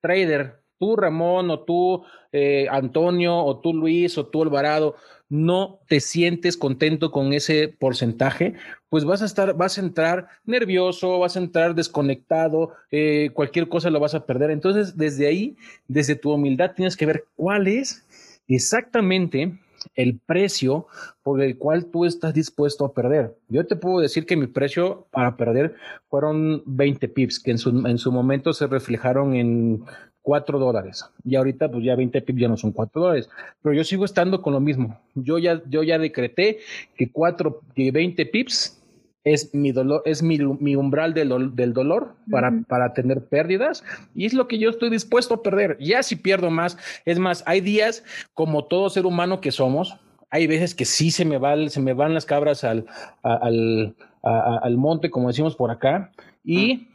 trader, 0.00 0.62
tú 0.78 0.94
Ramón 0.94 1.50
o 1.50 1.64
tú 1.64 2.04
eh, 2.30 2.68
Antonio 2.70 3.36
o 3.36 3.58
tú 3.58 3.74
Luis 3.74 4.16
o 4.18 4.26
tú 4.26 4.44
Alvarado, 4.44 4.94
no 5.28 5.80
te 5.88 6.00
sientes 6.00 6.56
contento 6.56 7.10
con 7.10 7.32
ese 7.32 7.68
porcentaje, 7.68 8.54
pues 8.88 9.04
vas 9.04 9.22
a 9.22 9.24
estar, 9.24 9.54
vas 9.56 9.78
a 9.78 9.80
entrar 9.80 10.28
nervioso, 10.44 11.18
vas 11.18 11.36
a 11.36 11.40
entrar 11.40 11.74
desconectado, 11.74 12.72
eh, 12.90 13.30
cualquier 13.34 13.68
cosa 13.68 13.90
lo 13.90 14.00
vas 14.00 14.14
a 14.14 14.24
perder. 14.24 14.50
Entonces, 14.50 14.96
desde 14.96 15.26
ahí, 15.26 15.56
desde 15.88 16.16
tu 16.16 16.32
humildad, 16.32 16.72
tienes 16.74 16.96
que 16.96 17.06
ver 17.06 17.24
cuál 17.34 17.66
es 17.66 18.06
exactamente 18.48 19.58
el 19.94 20.18
precio 20.18 20.86
por 21.22 21.42
el 21.42 21.58
cual 21.58 21.86
tú 21.86 22.04
estás 22.04 22.34
dispuesto 22.34 22.84
a 22.84 22.92
perder. 22.92 23.36
Yo 23.48 23.66
te 23.66 23.76
puedo 23.76 24.00
decir 24.00 24.26
que 24.26 24.36
mi 24.36 24.46
precio 24.46 25.06
para 25.10 25.36
perder 25.36 25.74
fueron 26.08 26.62
20 26.66 27.08
pips, 27.08 27.40
que 27.40 27.52
en 27.52 27.58
su, 27.58 27.86
en 27.86 27.98
su 27.98 28.12
momento 28.12 28.52
se 28.52 28.66
reflejaron 28.66 29.34
en 29.34 29.84
4 30.26 30.58
dólares. 30.58 31.08
Y 31.24 31.36
ahorita, 31.36 31.70
pues 31.70 31.84
ya 31.84 31.94
20 31.94 32.20
pips 32.20 32.40
ya 32.40 32.48
no 32.48 32.56
son 32.56 32.72
4 32.72 33.00
dólares. 33.00 33.30
Pero 33.62 33.76
yo 33.76 33.84
sigo 33.84 34.04
estando 34.04 34.42
con 34.42 34.54
lo 34.54 34.58
mismo. 34.58 34.98
Yo 35.14 35.38
ya, 35.38 35.62
yo 35.68 35.84
ya 35.84 36.00
decreté 36.00 36.58
que 36.96 37.12
4, 37.12 37.60
que 37.76 37.92
20 37.92 38.26
pips 38.26 38.82
es 39.22 39.54
mi 39.54 39.70
dolor, 39.70 40.02
es 40.04 40.24
mi, 40.24 40.38
mi 40.38 40.74
umbral 40.74 41.14
del, 41.14 41.54
del 41.54 41.72
dolor 41.72 42.16
para, 42.28 42.50
para 42.66 42.92
tener 42.92 43.24
pérdidas 43.28 43.84
y 44.14 44.26
es 44.26 44.34
lo 44.34 44.48
que 44.48 44.58
yo 44.58 44.68
estoy 44.68 44.90
dispuesto 44.90 45.34
a 45.34 45.42
perder. 45.44 45.76
Ya 45.78 46.02
si 46.02 46.16
pierdo 46.16 46.50
más, 46.50 46.76
es 47.04 47.20
más, 47.20 47.44
hay 47.46 47.60
días 47.60 48.04
como 48.34 48.64
todo 48.64 48.90
ser 48.90 49.06
humano 49.06 49.40
que 49.40 49.52
somos, 49.52 49.96
hay 50.30 50.48
veces 50.48 50.74
que 50.74 50.84
sí 50.84 51.12
se 51.12 51.24
me, 51.24 51.38
va, 51.38 51.68
se 51.68 51.80
me 51.80 51.92
van 51.92 52.14
las 52.14 52.26
cabras 52.26 52.64
al, 52.64 52.86
al, 53.22 53.94
al 54.22 54.76
monte, 54.76 55.10
como 55.10 55.28
decimos 55.28 55.54
por 55.54 55.70
acá, 55.70 56.12
y, 56.44 56.88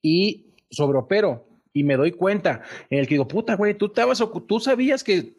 y 0.00 0.52
sobreopero 0.70 1.45
y 1.76 1.84
me 1.84 1.96
doy 1.96 2.12
cuenta 2.12 2.62
en 2.88 3.00
el 3.00 3.06
que 3.06 3.16
digo, 3.16 3.28
puta, 3.28 3.54
güey, 3.54 3.74
tú, 3.74 3.86
estabas, 3.86 4.24
tú 4.48 4.60
sabías 4.60 5.04
que 5.04 5.34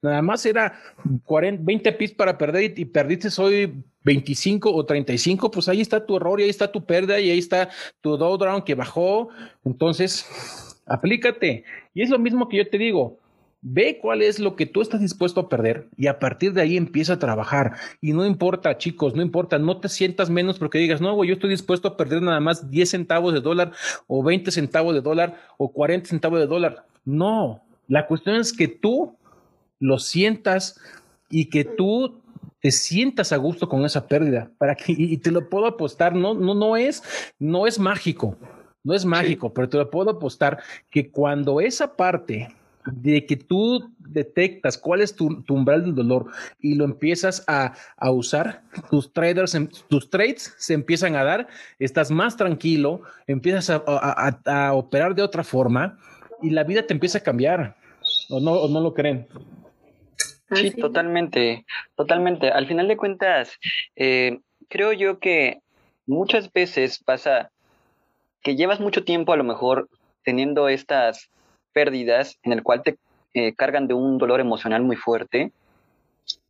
nada 0.00 0.22
más 0.22 0.46
era 0.46 0.80
40, 1.24 1.62
20 1.62 1.92
pis 1.92 2.12
para 2.12 2.38
perder 2.38 2.72
y, 2.78 2.86
perdiste 2.86 3.28
hoy 3.42 3.84
25 4.02 4.74
o 4.74 4.86
35, 4.86 5.50
pues 5.50 5.68
ahí 5.68 5.82
está 5.82 6.06
tu 6.06 6.16
error 6.16 6.40
y 6.40 6.44
ahí 6.44 6.48
está 6.48 6.72
tu 6.72 6.86
pérdida 6.86 7.20
y 7.20 7.30
ahí 7.30 7.38
está 7.38 7.68
tu 8.00 8.16
drawdown 8.16 8.62
que 8.62 8.74
bajó. 8.74 9.28
Entonces, 9.66 10.26
aplícate. 10.86 11.64
Y 11.92 12.00
es 12.00 12.08
lo 12.08 12.18
mismo 12.18 12.48
que 12.48 12.56
yo 12.56 12.70
te 12.70 12.78
digo. 12.78 13.18
Ve 13.64 14.00
cuál 14.02 14.22
es 14.22 14.40
lo 14.40 14.56
que 14.56 14.66
tú 14.66 14.82
estás 14.82 15.00
dispuesto 15.00 15.40
a 15.40 15.48
perder 15.48 15.88
y 15.96 16.08
a 16.08 16.18
partir 16.18 16.52
de 16.52 16.62
ahí 16.62 16.76
empieza 16.76 17.12
a 17.12 17.18
trabajar. 17.20 17.76
Y 18.00 18.12
no 18.12 18.26
importa, 18.26 18.76
chicos, 18.76 19.14
no 19.14 19.22
importa, 19.22 19.56
no 19.60 19.78
te 19.78 19.88
sientas 19.88 20.30
menos 20.30 20.58
porque 20.58 20.78
digas, 20.78 21.00
no, 21.00 21.14
güey, 21.14 21.28
yo 21.28 21.34
estoy 21.34 21.50
dispuesto 21.50 21.86
a 21.86 21.96
perder 21.96 22.22
nada 22.22 22.40
más 22.40 22.72
10 22.72 22.90
centavos 22.90 23.32
de 23.32 23.40
dólar 23.40 23.70
o 24.08 24.24
20 24.24 24.50
centavos 24.50 24.94
de 24.94 25.00
dólar 25.00 25.36
o 25.58 25.72
40 25.72 26.08
centavos 26.08 26.40
de 26.40 26.48
dólar. 26.48 26.86
No, 27.04 27.62
la 27.86 28.08
cuestión 28.08 28.34
es 28.34 28.52
que 28.52 28.66
tú 28.66 29.16
lo 29.78 30.00
sientas 30.00 30.80
y 31.30 31.48
que 31.48 31.64
tú 31.64 32.20
te 32.60 32.72
sientas 32.72 33.32
a 33.32 33.36
gusto 33.36 33.68
con 33.68 33.84
esa 33.84 34.08
pérdida 34.08 34.50
para 34.58 34.74
que 34.74 34.92
y 34.92 35.16
te 35.18 35.30
lo 35.30 35.48
puedo 35.48 35.66
apostar 35.66 36.14
no 36.14 36.34
no 36.34 36.54
no 36.54 36.76
es 36.76 37.02
no 37.40 37.66
es 37.66 37.78
mágico 37.80 38.36
no 38.84 38.94
es 38.94 39.04
mágico 39.04 39.52
pero 39.52 39.68
te 39.68 39.78
lo 39.78 39.90
puedo 39.90 40.10
apostar 40.10 40.62
que 40.88 41.10
cuando 41.10 41.60
esa 41.60 41.96
parte 41.96 42.54
de 42.86 43.26
que 43.26 43.36
tú 43.36 43.92
detectas 43.98 44.76
cuál 44.76 45.00
es 45.00 45.14
tu, 45.14 45.44
umbral 45.48 45.84
del 45.84 45.94
dolor 45.94 46.26
y 46.60 46.74
lo 46.74 46.84
empiezas 46.84 47.44
a, 47.46 47.74
usar, 48.10 48.62
tus 48.90 49.12
traders, 49.12 49.54
em, 49.54 49.68
tus 49.88 50.10
trades 50.10 50.54
se 50.58 50.74
empiezan 50.74 51.16
a 51.16 51.24
dar, 51.24 51.48
estás 51.78 52.10
más 52.10 52.36
tranquilo, 52.36 53.02
empiezas 53.26 53.70
a, 53.70 54.72
operar 54.74 55.14
de 55.14 55.22
otra 55.22 55.44
forma 55.44 55.98
y 56.42 56.50
la 56.50 56.64
vida 56.64 56.86
te 56.86 56.92
empieza 56.92 57.18
a 57.18 57.22
cambiar. 57.22 57.76
¿O 58.28 58.40
no, 58.40 58.66
no 58.68 58.80
lo 58.80 58.94
creen? 58.94 59.26
Sí, 60.50 60.70
totalmente, 60.72 61.64
totalmente. 61.96 62.50
Al 62.50 62.66
final 62.66 62.88
de 62.88 62.96
cuentas, 62.96 63.58
eh, 63.96 64.40
creo 64.68 64.92
yo 64.92 65.18
que 65.18 65.60
muchas 66.06 66.52
veces 66.52 66.98
pasa 67.02 67.50
que 68.42 68.56
llevas 68.56 68.80
mucho 68.80 69.04
tiempo 69.04 69.32
a 69.32 69.36
lo 69.36 69.44
mejor 69.44 69.88
teniendo 70.24 70.68
estas 70.68 71.30
pérdidas 71.72 72.38
en 72.42 72.52
el 72.52 72.62
cual 72.62 72.82
te 72.82 72.96
eh, 73.34 73.54
cargan 73.54 73.88
de 73.88 73.94
un 73.94 74.18
dolor 74.18 74.40
emocional 74.40 74.82
muy 74.82 74.96
fuerte 74.96 75.52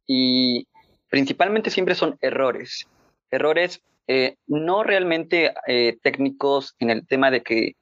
y 0.06 0.66
principalmente 1.08 1.70
siempre 1.70 1.94
son 1.94 2.18
errores. 2.20 2.88
Errores 3.30 3.82
eh, 4.08 4.36
no 4.46 4.82
realmente 4.82 5.54
eh, 5.66 5.96
técnicos 6.02 6.74
en 6.78 6.90
el 6.90 7.06
tema 7.06 7.30
de 7.30 7.42
que 7.42 7.76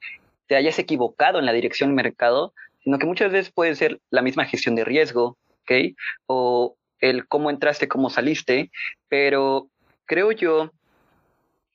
te 0.47 0.55
hayas 0.55 0.77
equivocado 0.79 1.39
en 1.39 1.45
la 1.45 1.53
dirección 1.53 1.89
del 1.89 1.95
mercado, 1.95 2.53
sino 2.83 2.99
que 2.99 3.05
muchas 3.05 3.31
veces 3.31 3.51
puede 3.51 3.75
ser 3.75 3.99
la 4.09 4.21
misma 4.21 4.45
gestión 4.45 4.75
de 4.75 4.85
riesgo, 4.85 5.37
¿ok? 5.61 5.95
O 6.27 6.75
el 6.99 7.27
cómo 7.27 7.49
entraste, 7.49 7.87
cómo 7.87 8.09
saliste, 8.09 8.71
pero 9.07 9.67
creo 10.05 10.31
yo 10.31 10.71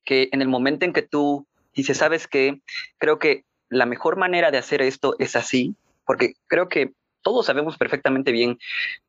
que 0.04 0.28
en 0.32 0.42
el 0.42 0.48
momento 0.48 0.84
en 0.84 0.92
que 0.92 1.02
tú 1.02 1.46
dices, 1.74 1.98
¿sabes 1.98 2.28
qué? 2.28 2.60
Creo 2.98 3.18
que 3.18 3.44
la 3.68 3.86
mejor 3.86 4.16
manera 4.16 4.50
de 4.50 4.58
hacer 4.58 4.82
esto 4.82 5.16
es 5.18 5.36
así, 5.36 5.74
porque 6.04 6.34
creo 6.46 6.68
que 6.68 6.92
todos 7.22 7.46
sabemos 7.46 7.76
perfectamente 7.76 8.30
bien 8.30 8.58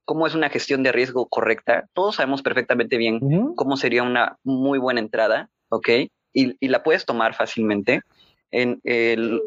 cómo 0.03 0.25
es 0.25 0.33
una 0.33 0.49
gestión 0.49 0.81
de 0.81 0.91
riesgo 0.91 1.27
correcta, 1.27 1.87
todos 1.93 2.15
sabemos 2.15 2.41
perfectamente 2.41 2.97
bien 2.97 3.53
cómo 3.55 3.77
sería 3.77 4.01
una 4.01 4.37
muy 4.43 4.79
buena 4.79 4.99
entrada, 4.99 5.49
¿ok? 5.69 5.89
Y, 6.33 6.67
la 6.67 6.83
puedes 6.83 7.05
tomar 7.05 7.35
fácilmente. 7.35 8.01
En 8.49 8.79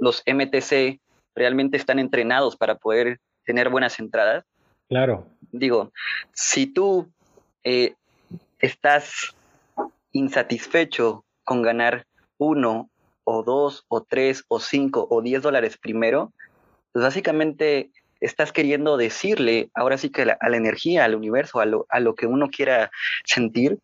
los 0.00 0.22
MTC 0.26 1.00
realmente 1.34 1.76
están 1.76 1.98
entrenados 1.98 2.56
para 2.56 2.76
poder 2.76 3.18
tener 3.44 3.70
buenas 3.70 3.98
entradas. 3.98 4.44
Claro. 4.88 5.26
Digo, 5.52 5.92
si 6.32 6.66
tú 6.66 7.08
eh, 7.64 7.94
estás 8.58 9.34
insatisfecho 10.12 11.24
con 11.44 11.62
ganar 11.62 12.06
uno 12.38 12.88
o 13.30 13.44
dos 13.44 13.84
o 13.88 14.02
tres 14.02 14.44
o 14.48 14.58
cinco 14.58 15.06
o 15.08 15.22
diez 15.22 15.40
dólares 15.42 15.78
primero, 15.78 16.32
pues 16.92 17.04
básicamente 17.04 17.90
estás 18.20 18.52
queriendo 18.52 18.96
decirle 18.96 19.70
ahora 19.74 19.96
sí 19.98 20.10
que 20.10 20.22
a 20.22 20.48
la 20.48 20.56
energía, 20.56 21.04
al 21.04 21.14
universo, 21.14 21.60
a 21.60 21.64
lo, 21.64 21.86
a 21.88 22.00
lo 22.00 22.14
que 22.16 22.26
uno 22.26 22.48
quiera 22.48 22.90
sentir, 23.24 23.78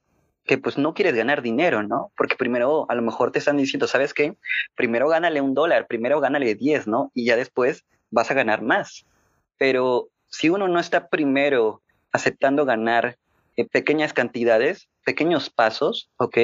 que 0.44 0.58
pues 0.58 0.78
no 0.78 0.94
quieres 0.94 1.14
ganar 1.14 1.42
dinero, 1.42 1.82
¿no? 1.84 2.10
Porque 2.16 2.36
primero 2.36 2.86
a 2.88 2.94
lo 2.94 3.02
mejor 3.02 3.30
te 3.30 3.38
están 3.38 3.56
diciendo, 3.56 3.86
¿sabes 3.86 4.12
qué? 4.14 4.36
Primero 4.74 5.08
gánale 5.08 5.40
un 5.40 5.54
dólar, 5.54 5.86
primero 5.86 6.20
gánale 6.20 6.54
diez, 6.56 6.86
¿no? 6.86 7.12
Y 7.14 7.24
ya 7.24 7.36
después 7.36 7.84
vas 8.10 8.30
a 8.30 8.34
ganar 8.34 8.62
más. 8.62 9.06
Pero 9.58 10.08
si 10.28 10.48
uno 10.48 10.66
no 10.66 10.80
está 10.80 11.08
primero 11.08 11.82
aceptando 12.12 12.64
ganar 12.64 13.16
eh, 13.56 13.64
pequeñas 13.64 14.12
cantidades, 14.12 14.88
pequeños 15.04 15.50
pasos, 15.50 16.10
¿ok? 16.16 16.38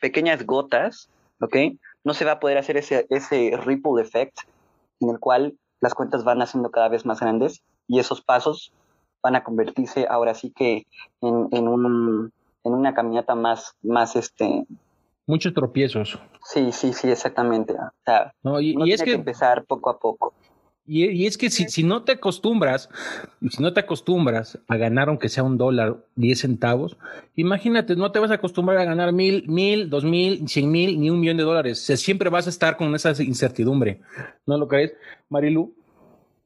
Pequeñas 0.00 0.44
gotas, 0.44 1.08
¿ok? 1.40 1.56
No 2.04 2.14
se 2.14 2.24
va 2.24 2.32
a 2.32 2.40
poder 2.40 2.58
hacer 2.58 2.76
ese, 2.76 3.06
ese 3.10 3.58
ripple 3.64 4.00
effect 4.00 4.38
en 5.00 5.10
el 5.10 5.18
cual 5.18 5.54
las 5.80 5.94
cuentas 5.94 6.24
van 6.24 6.42
haciendo 6.42 6.70
cada 6.70 6.88
vez 6.88 7.04
más 7.04 7.20
grandes 7.20 7.62
y 7.88 7.98
esos 7.98 8.22
pasos 8.22 8.72
van 9.22 9.36
a 9.36 9.44
convertirse 9.44 10.06
ahora 10.08 10.34
sí 10.34 10.52
que 10.54 10.86
en, 11.20 11.48
en, 11.52 11.68
un, 11.68 12.32
en 12.64 12.72
una 12.72 12.94
caminata 12.94 13.34
más, 13.34 13.74
más 13.82 14.16
este... 14.16 14.66
Muchos 15.26 15.54
tropiezos. 15.54 16.18
Sí, 16.44 16.72
sí, 16.72 16.92
sí, 16.92 17.08
exactamente. 17.08 17.74
O 17.74 17.90
sea, 18.04 18.34
no, 18.42 18.60
y, 18.60 18.74
y 18.84 18.92
es 18.92 19.02
que 19.02 19.12
empezar 19.12 19.64
poco 19.64 19.90
a 19.90 19.98
poco. 19.98 20.34
Y, 20.84 21.26
es 21.26 21.38
que 21.38 21.48
si, 21.48 21.68
si, 21.68 21.84
no 21.84 22.02
te 22.02 22.12
acostumbras, 22.12 22.88
si 23.48 23.62
no 23.62 23.72
te 23.72 23.80
acostumbras 23.80 24.58
a 24.66 24.76
ganar 24.76 25.08
aunque 25.08 25.28
sea 25.28 25.44
un 25.44 25.56
dólar, 25.56 26.04
diez 26.16 26.40
centavos, 26.40 26.96
imagínate, 27.36 27.94
no 27.94 28.10
te 28.10 28.18
vas 28.18 28.32
a 28.32 28.34
acostumbrar 28.34 28.78
a 28.78 28.84
ganar 28.84 29.12
mil, 29.12 29.44
mil, 29.48 29.88
dos 29.90 30.04
mil, 30.04 30.48
cien 30.48 30.72
mil, 30.72 31.00
ni 31.00 31.08
un 31.08 31.20
millón 31.20 31.36
de 31.36 31.44
dólares. 31.44 31.78
siempre 31.78 32.30
vas 32.30 32.48
a 32.48 32.50
estar 32.50 32.76
con 32.76 32.92
esa 32.96 33.10
incertidumbre. 33.22 34.00
¿No 34.44 34.58
lo 34.58 34.66
crees, 34.66 34.92
Marilu? 35.28 35.72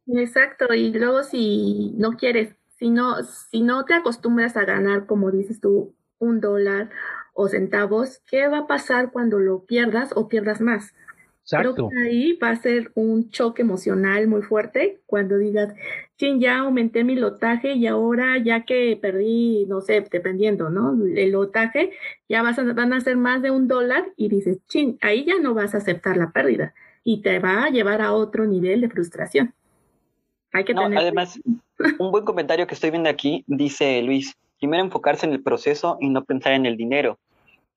Exacto, 0.06 0.72
y 0.74 0.92
luego 0.92 1.22
si 1.24 1.94
no 1.96 2.12
quieres, 2.12 2.54
si 2.78 2.90
no, 2.90 3.22
si 3.24 3.62
no 3.62 3.84
te 3.86 3.94
acostumbras 3.94 4.56
a 4.56 4.64
ganar, 4.64 5.06
como 5.06 5.30
dices 5.30 5.60
tú, 5.60 5.94
un 6.18 6.40
dólar 6.40 6.90
o 7.34 7.48
centavos, 7.48 8.20
¿qué 8.30 8.48
va 8.48 8.58
a 8.58 8.66
pasar 8.66 9.10
cuando 9.12 9.38
lo 9.38 9.64
pierdas 9.64 10.10
o 10.14 10.28
pierdas 10.28 10.60
más? 10.60 10.94
Exacto. 11.46 11.74
Creo 11.74 11.88
que 11.90 12.08
ahí 12.08 12.32
va 12.32 12.50
a 12.50 12.56
ser 12.56 12.90
un 12.96 13.30
choque 13.30 13.62
emocional 13.62 14.26
muy 14.26 14.42
fuerte 14.42 14.98
cuando 15.06 15.38
digas, 15.38 15.72
chin, 16.16 16.40
ya 16.40 16.58
aumenté 16.58 17.04
mi 17.04 17.14
lotaje 17.14 17.74
y 17.74 17.86
ahora 17.86 18.36
ya 18.38 18.64
que 18.64 18.98
perdí, 19.00 19.64
no 19.68 19.80
sé, 19.80 20.04
dependiendo, 20.10 20.70
¿no? 20.70 20.96
El 21.06 21.30
lotaje, 21.30 21.92
ya 22.28 22.42
vas 22.42 22.58
a, 22.58 22.64
van 22.64 22.92
a 22.92 23.00
ser 23.00 23.16
más 23.16 23.42
de 23.42 23.52
un 23.52 23.68
dólar 23.68 24.08
y 24.16 24.28
dices, 24.28 24.58
chin, 24.66 24.98
ahí 25.02 25.24
ya 25.24 25.38
no 25.40 25.54
vas 25.54 25.76
a 25.76 25.78
aceptar 25.78 26.16
la 26.16 26.32
pérdida 26.32 26.74
y 27.04 27.22
te 27.22 27.38
va 27.38 27.66
a 27.66 27.70
llevar 27.70 28.02
a 28.02 28.12
otro 28.12 28.44
nivel 28.44 28.80
de 28.80 28.90
frustración. 28.90 29.54
Hay 30.52 30.64
que 30.64 30.74
tener... 30.74 30.98
Además, 30.98 31.40
un 32.00 32.10
buen 32.10 32.24
comentario 32.24 32.66
que 32.66 32.74
estoy 32.74 32.90
viendo 32.90 33.08
aquí 33.08 33.44
dice 33.46 34.02
Luis, 34.02 34.34
primero 34.58 34.82
enfocarse 34.82 35.26
en 35.26 35.32
el 35.32 35.44
proceso 35.44 35.96
y 36.00 36.08
no 36.08 36.24
pensar 36.24 36.54
en 36.54 36.66
el 36.66 36.76
dinero 36.76 37.20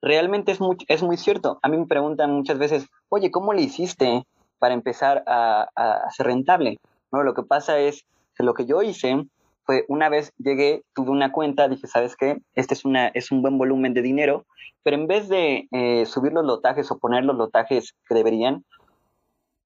realmente 0.02 0.52
es 0.52 0.60
muy, 0.60 0.78
es 0.88 1.04
muy 1.04 1.18
cierto. 1.18 1.60
A 1.62 1.70
mí 1.70 1.78
me 1.78 1.86
preguntan 1.86 2.32
muchas 2.32 2.58
veces, 2.58 2.88
oye, 3.10 3.32
¿cómo 3.32 3.54
le 3.54 3.62
hiciste 3.62 4.24
para 4.58 4.74
empezar 4.74 5.24
a, 5.28 5.68
ser 6.16 6.28
rentable? 6.28 6.78
Bueno, 7.12 7.26
lo 7.26 7.34
que 7.34 7.44
pasa 7.44 7.80
es 7.80 8.06
que 8.36 8.44
lo 8.44 8.54
que 8.54 8.66
yo 8.66 8.82
hice 8.82 9.26
fue 9.64 9.86
una 9.88 10.10
vez 10.10 10.34
llegué, 10.38 10.84
tuve 10.94 11.12
una 11.12 11.32
cuenta, 11.32 11.68
dije, 11.68 11.88
¿sabes 11.88 12.16
qué? 12.16 12.42
Este 12.56 12.74
es, 12.74 12.86
una, 12.86 13.08
es 13.10 13.32
un 13.32 13.42
buen 13.42 13.58
volumen 13.58 13.94
de 13.94 14.02
dinero, 14.02 14.46
pero 14.84 14.96
en 14.96 15.08
vez 15.08 15.30
de 15.30 15.68
eh, 15.72 16.06
subir 16.06 16.34
los 16.34 16.46
lotajes 16.46 16.90
o 16.92 16.98
poner 16.98 17.24
los 17.24 17.36
lotajes 17.36 17.94
que 18.08 18.16
deberían, 18.16 18.66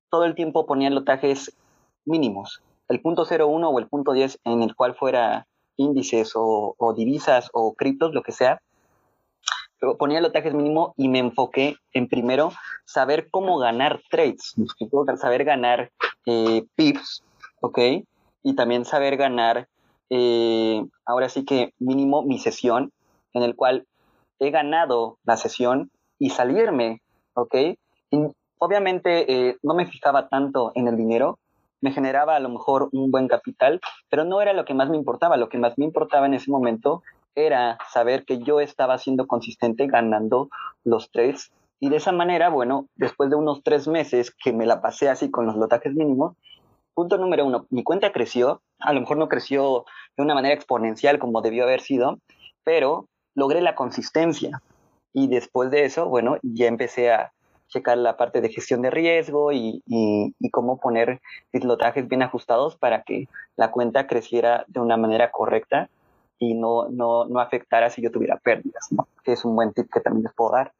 todo 0.09 0.25
el 0.25 0.35
tiempo 0.35 0.65
ponía 0.65 0.89
lotajes 0.89 1.55
mínimos. 2.05 2.61
El 2.89 3.01
punto 3.01 3.25
01 3.25 3.69
o 3.69 3.79
el 3.79 3.87
punto 3.87 4.11
10 4.11 4.39
en 4.43 4.61
el 4.61 4.75
cual 4.75 4.95
fuera 4.95 5.47
índices 5.77 6.33
o 6.35 6.93
divisas 6.95 7.49
o 7.53 7.73
criptos, 7.73 8.13
lo 8.13 8.21
que 8.21 8.31
sea, 8.31 8.61
ponía 9.97 10.17
el 10.17 10.23
lotaje 10.23 10.51
mínimo 10.51 10.93
y 10.97 11.09
me 11.09 11.19
enfoqué 11.19 11.77
en 11.93 12.07
primero 12.07 12.51
saber 12.85 13.29
cómo 13.29 13.57
ganar 13.57 14.01
trades, 14.09 14.55
saber 15.17 15.43
ganar 15.43 15.91
eh, 16.25 16.63
pips, 16.75 17.23
¿ok? 17.61 17.79
Y 18.43 18.55
también 18.55 18.85
saber 18.85 19.17
ganar, 19.17 19.67
eh, 20.09 20.85
ahora 21.05 21.29
sí 21.29 21.45
que 21.45 21.73
mínimo 21.79 22.23
mi 22.23 22.39
sesión, 22.39 22.91
en 23.33 23.43
el 23.43 23.55
cual 23.55 23.85
he 24.39 24.51
ganado 24.51 25.17
la 25.23 25.37
sesión 25.37 25.91
y 26.19 26.29
salirme, 26.29 27.01
¿ok? 27.33 27.55
obviamente 28.59 29.49
eh, 29.49 29.57
no 29.61 29.73
me 29.73 29.85
fijaba 29.85 30.29
tanto 30.29 30.71
en 30.75 30.87
el 30.87 30.95
dinero, 30.95 31.39
me 31.81 31.91
generaba 31.91 32.37
a 32.37 32.39
lo 32.39 32.47
mejor 32.47 32.87
un 32.93 33.11
buen 33.11 33.27
capital, 33.27 33.81
pero 34.09 34.23
no 34.23 34.41
era 34.41 34.53
lo 34.53 34.63
que 34.63 34.73
más 34.73 34.89
me 34.89 34.95
importaba, 34.95 35.35
lo 35.35 35.49
que 35.49 35.57
más 35.57 35.77
me 35.77 35.83
importaba 35.83 36.27
en 36.27 36.35
ese 36.35 36.49
momento 36.49 37.03
era 37.35 37.77
saber 37.91 38.25
que 38.25 38.39
yo 38.39 38.59
estaba 38.59 38.97
siendo 38.97 39.27
consistente 39.27 39.87
ganando 39.87 40.49
los 40.83 41.11
trades 41.11 41.51
y 41.83 41.89
de 41.89 41.97
esa 41.97 42.13
manera, 42.13 42.47
bueno, 42.47 42.87
después 42.95 43.29
de 43.29 43.35
unos 43.35 43.61
tres 43.61 43.89
meses 43.89 44.33
que 44.41 44.53
me 44.53 44.65
la 44.65 44.81
pasé 44.81 45.09
así 45.09 45.29
con 45.29 45.45
los 45.45 45.57
lotajes 45.57 45.93
mínimos, 45.93 46.37
punto 46.93 47.17
número 47.17 47.45
uno, 47.45 47.65
mi 47.71 47.83
cuenta 47.83 48.13
creció, 48.13 48.61
a 48.79 48.93
lo 48.93 49.01
mejor 49.01 49.17
no 49.17 49.27
creció 49.27 49.83
de 50.15 50.23
una 50.23 50.33
manera 50.33 50.55
exponencial 50.55 51.19
como 51.19 51.41
debió 51.41 51.63
haber 51.63 51.81
sido, 51.81 52.19
pero 52.63 53.09
logré 53.35 53.59
la 53.59 53.75
consistencia. 53.75 54.61
Y 55.11 55.27
después 55.27 55.71
de 55.71 55.83
eso, 55.83 56.07
bueno, 56.07 56.37
ya 56.41 56.67
empecé 56.67 57.11
a 57.11 57.33
checar 57.67 57.97
la 57.97 58.15
parte 58.15 58.39
de 58.39 58.47
gestión 58.47 58.81
de 58.81 58.89
riesgo 58.89 59.51
y, 59.51 59.83
y, 59.85 60.49
cómo 60.51 60.79
poner 60.79 61.19
dislotajes 61.51 62.07
bien 62.07 62.21
ajustados 62.21 62.77
para 62.77 63.03
que 63.03 63.27
la 63.57 63.71
cuenta 63.71 64.07
creciera 64.07 64.63
de 64.69 64.79
una 64.79 64.95
manera 64.95 65.31
correcta 65.31 65.89
y 66.43 66.53
no, 66.53 66.89
no, 66.89 67.25
no 67.25 67.39
afectara 67.39 67.89
si 67.89 68.01
yo 68.01 68.11
tuviera 68.11 68.37
pérdidas, 68.37 68.91
¿no? 68.91 69.07
que 69.23 69.33
es 69.33 69.45
un 69.45 69.55
buen 69.55 69.73
tip 69.73 69.87
que 69.91 70.01
también 70.01 70.23
les 70.23 70.33
puedo 70.33 70.51
dar. 70.51 70.73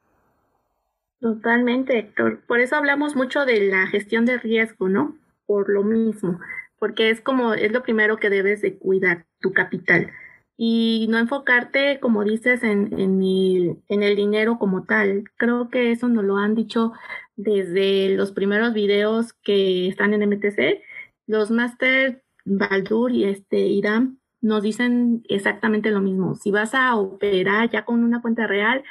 Totalmente, 1.20 1.98
Héctor. 1.98 2.42
Por 2.46 2.60
eso 2.60 2.76
hablamos 2.76 3.16
mucho 3.16 3.46
de 3.46 3.62
la 3.62 3.88
gestión 3.88 4.26
de 4.26 4.38
riesgo, 4.38 4.90
¿no? 4.90 5.16
Por 5.46 5.70
lo 5.70 5.84
mismo, 5.84 6.40
porque 6.80 7.10
es 7.10 7.22
como, 7.22 7.54
es 7.54 7.72
lo 7.72 7.82
primero 7.82 8.18
que 8.18 8.30
debes 8.30 8.62
de 8.62 8.78
cuidar, 8.78 9.26
tu 9.40 9.54
capital. 9.54 10.12
Y 10.58 11.08
no 11.10 11.18
enfocarte, 11.18 12.00
como 12.02 12.24
dices, 12.26 12.62
en, 12.64 13.00
en, 13.00 13.22
el, 13.22 13.78
en 13.88 14.04
el 14.04 14.16
dinero 14.16 14.60
como 14.60 14.84
tal. 14.84 15.24
Creo 15.38 15.70
que 15.70 15.92
eso 15.92 16.10
nos 16.10 16.26
lo 16.26 16.38
han 16.38 16.56
dicho 16.56 16.92
desde 17.36 18.10
los 18.10 18.34
primeros 18.34 18.74
videos 18.74 19.34
que 19.34 19.88
están 19.88 20.14
en 20.14 20.30
MTC. 20.30 20.82
Los 21.26 21.52
Master 21.52 22.22
Baldur 22.46 23.12
y 23.14 23.24
este 23.24 23.60
Irán 23.60 24.20
nos 24.44 24.62
dicen 24.62 25.24
exactamente 25.30 25.90
lo 25.90 26.02
mismo. 26.02 26.36
Si 26.36 26.52
vas 26.52 26.76
a 26.76 26.96
operar 26.98 27.70
ya 27.70 27.86
con 27.86 28.04
una 28.04 28.22
cuenta 28.22 28.46
real, 28.46 28.84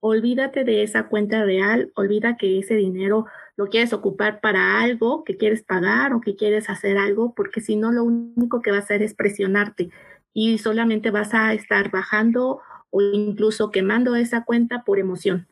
olvídate 0.00 0.64
de 0.64 0.82
esa 0.82 1.04
cuenta 1.04 1.44
real, 1.44 1.92
olvida 1.94 2.36
que 2.36 2.58
ese 2.58 2.74
dinero 2.74 3.26
lo 3.56 3.68
quieres 3.68 3.92
ocupar 3.92 4.40
para 4.40 4.80
algo 4.80 5.22
que 5.22 5.36
quieres 5.36 5.62
pagar 5.62 6.12
o 6.12 6.20
que 6.20 6.34
quieres 6.34 6.68
hacer 6.68 6.98
algo, 6.98 7.34
porque 7.36 7.60
si 7.60 7.76
no, 7.76 7.92
lo 7.92 8.02
único 8.02 8.60
que 8.62 8.72
va 8.72 8.78
a 8.78 8.80
hacer 8.80 9.00
es 9.00 9.14
presionarte 9.14 9.90
y 10.34 10.58
solamente 10.58 11.12
vas 11.12 11.34
a 11.34 11.54
estar 11.54 11.92
bajando 11.92 12.60
o 12.90 13.00
incluso 13.00 13.70
quemando 13.70 14.16
esa 14.16 14.44
cuenta 14.44 14.82
por 14.82 14.98
emoción. 14.98 15.46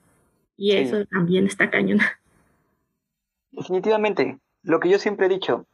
Y 0.57 0.73
eso 0.73 1.07
también 1.07 1.47
está 1.47 1.71
cañón. 1.71 2.01
Definitivamente, 3.53 4.41
lo 4.65 4.81
que 4.81 4.89
yo 4.89 4.99
siempre 4.99 5.27
he 5.27 5.29
dicho, 5.29 5.65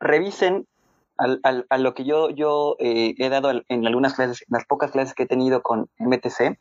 revisen 0.00 0.66
a 1.18 1.78
lo 1.78 1.94
que 1.94 2.04
yo, 2.04 2.30
yo 2.30 2.76
eh, 2.78 3.14
he 3.18 3.28
dado 3.28 3.62
en 3.68 3.86
algunas 3.86 4.14
clases, 4.14 4.42
en 4.42 4.48
las 4.50 4.66
pocas 4.66 4.90
clases 4.90 5.14
que 5.14 5.24
he 5.24 5.26
tenido 5.26 5.62
con 5.62 5.88
MTC, 5.98 6.58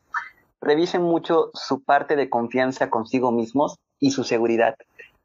revisen 0.62 1.04
mucho 1.04 1.52
su 1.54 1.84
parte 1.84 2.16
de 2.16 2.30
confianza 2.30 2.90
consigo 2.90 3.32
mismos 3.32 3.78
y 4.00 4.12
su 4.12 4.24
seguridad, 4.24 4.76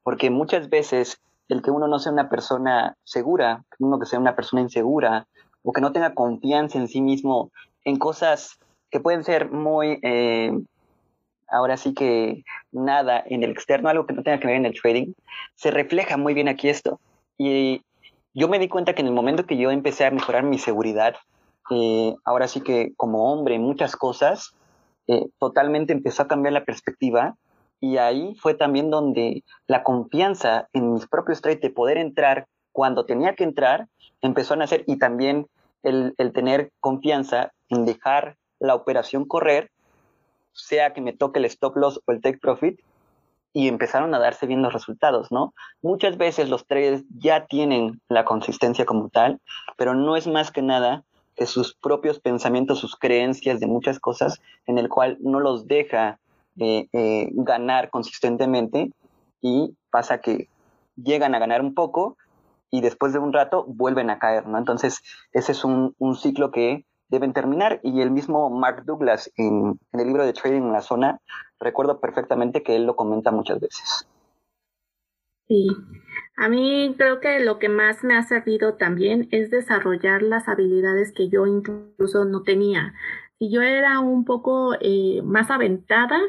porque 0.03 0.31
muchas 0.31 0.69
veces 0.69 1.21
el 1.49 1.63
que 1.63 1.71
uno 1.71 1.89
no 1.89 1.99
sea 1.99 2.13
una 2.13 2.29
persona 2.29 2.97
segura, 3.05 3.65
uno 3.79 3.99
que 3.99 4.07
sea 4.07 4.19
una 4.19 4.37
persona 4.37 4.63
insegura, 4.63 5.27
o 5.63 5.73
que 5.73 5.81
no 5.81 5.93
tenga 5.93 6.15
confianza 6.15 6.79
en 6.79 6.89
sí 6.89 7.01
mismo 7.01 7.51
en 7.85 7.99
cosas 7.99 8.59
que 8.91 9.01
pueden 9.01 9.25
ser 9.25 9.51
muy, 9.51 9.99
eh, 10.03 10.53
ahora 11.49 11.77
sí 11.77 11.95
que 11.95 12.45
nada 12.73 13.23
en 13.27 13.43
el 13.43 13.51
externo, 13.51 13.89
algo 13.89 14.07
que 14.07 14.15
no 14.15 14.23
tenga 14.23 14.41
que 14.41 14.47
ver 14.47 14.57
en 14.57 14.67
el 14.67 14.81
trading, 14.81 15.13
se 15.55 15.71
refleja 15.71 16.17
muy 16.17 16.35
bien 16.35 16.49
aquí 16.49 16.69
esto. 16.69 17.01
Y 17.39 17.83
yo 18.35 18.49
me 18.49 18.59
di 18.59 18.69
cuenta 18.69 18.95
que 18.95 19.03
en 19.03 19.09
el 19.09 19.15
momento 19.15 19.47
que 19.47 19.57
yo 19.57 19.71
empecé 19.71 20.05
a 20.05 20.11
mejorar 20.11 20.45
mi 20.45 20.59
seguridad, 20.59 21.17
eh, 21.71 22.15
ahora 22.25 22.49
sí 22.49 22.61
que 22.61 22.93
como 22.97 23.33
hombre, 23.33 23.59
muchas 23.59 23.97
cosas, 23.97 24.55
eh, 25.07 25.27
totalmente 25.39 25.93
empezó 25.93 26.23
a 26.23 26.29
cambiar 26.29 26.53
la 26.53 26.65
perspectiva 26.65 27.37
y 27.81 27.97
ahí 27.97 28.35
fue 28.37 28.55
también 28.55 28.91
donde 28.91 29.43
la 29.67 29.83
confianza 29.83 30.69
en 30.73 30.93
mis 30.93 31.07
propios 31.07 31.41
trades 31.41 31.61
de 31.61 31.71
poder 31.71 31.97
entrar 31.97 32.47
cuando 32.73 33.07
tenía 33.07 33.35
que 33.35 33.45
entrar 33.45 33.89
empezó 34.21 34.55
a 34.55 34.59
nacer 34.59 34.85
y 34.87 34.99
también 34.99 35.47
el, 35.83 36.15
el 36.19 36.33
tener 36.33 36.71
confianza 36.79 37.53
en 37.69 37.87
dejar 37.87 38.37
la 38.59 38.75
operación 38.75 39.25
correr, 39.25 39.71
sea 40.53 40.93
que 40.93 41.01
me 41.01 41.13
toque 41.13 41.39
el 41.39 41.47
stop 41.47 41.77
loss 41.77 42.01
o 42.05 42.13
el 42.13 42.21
take 42.21 42.39
profit, 42.39 42.81
y 43.53 43.69
empezaron 43.69 44.15
a 44.15 44.19
darse 44.19 44.47
bien 44.47 44.63
los 44.63 44.73
resultados, 44.73 45.33
¿no? 45.33 45.55
Muchas 45.83 46.17
veces 46.17 46.49
los 46.49 46.67
traders 46.67 47.03
ya 47.19 47.47
tienen 47.47 48.01
la 48.09 48.25
consistencia 48.25 48.85
como 48.85 49.09
tal, 49.09 49.41
pero 49.77 49.95
no 49.95 50.17
es 50.17 50.27
más 50.27 50.51
que 50.51 50.63
nada 50.63 51.05
que 51.35 51.47
sus 51.47 51.75
propios 51.75 52.21
pensamientos, 52.21 52.79
sus 52.79 52.97
creencias 52.97 53.61
de 53.61 53.67
muchas 53.67 53.99
cosas, 53.99 54.41
en 54.67 54.79
el 54.79 54.89
cual 54.89 55.17
no 55.21 55.41
los 55.41 55.67
deja 55.67 56.19
eh, 56.59 56.89
eh, 56.93 57.29
ganar 57.33 57.91
consistentemente 57.91 58.93
y 59.41 59.75
pasa 59.91 60.21
que 60.21 60.49
llegan 60.97 61.35
a 61.35 61.39
ganar 61.39 61.63
un 61.63 61.75
poco 61.75 62.17
y 62.71 62.83
después 62.83 63.13
de 63.13 63.19
un 63.19 63.33
rato 63.33 63.65
vuelven 63.67 64.11
a 64.11 64.19
caer, 64.19 64.47
¿no? 64.47 64.59
Entonces, 64.59 65.01
ese 65.33 65.53
es 65.53 65.65
un, 65.65 65.95
un 65.99 66.15
ciclo 66.17 66.51
que 66.51 66.85
deben 67.11 67.33
terminar. 67.33 67.81
Y 67.83 68.01
el 68.01 68.11
mismo 68.11 68.49
Mark 68.51 68.85
Douglas 68.87 69.31
en, 69.37 69.79
el 69.93 70.07
libro 70.07 70.25
de 70.25 70.33
Trading 70.33 70.63
en 70.63 70.73
la 70.73 70.81
Zona, 70.81 71.21
recuerdo 71.59 72.01
perfectamente 72.01 72.63
que 72.63 72.77
él 72.77 72.87
lo 72.87 72.97
comenta 72.97 73.31
muchas 73.31 73.61
veces. 73.61 74.09
Sí, 75.47 75.69
a 76.37 76.49
mí 76.49 76.95
creo 76.97 77.19
que 77.21 77.41
lo 77.41 77.59
que 77.59 77.69
más 77.69 78.05
me 78.05 78.17
ha 78.17 78.23
servido 78.23 78.75
también 78.75 79.29
es 79.33 79.51
desarrollar 79.51 80.23
las 80.23 80.49
habilidades 80.49 81.13
que 81.13 81.29
yo 81.29 81.47
incluso 81.47 82.25
no 82.25 82.43
tenía. 82.45 82.95
Si 83.39 83.51
yo 83.51 83.61
era 83.63 83.99
un 83.99 84.25
poco 84.25 84.75
eh, 84.81 85.23
más 85.25 85.51
aventada, 85.51 86.21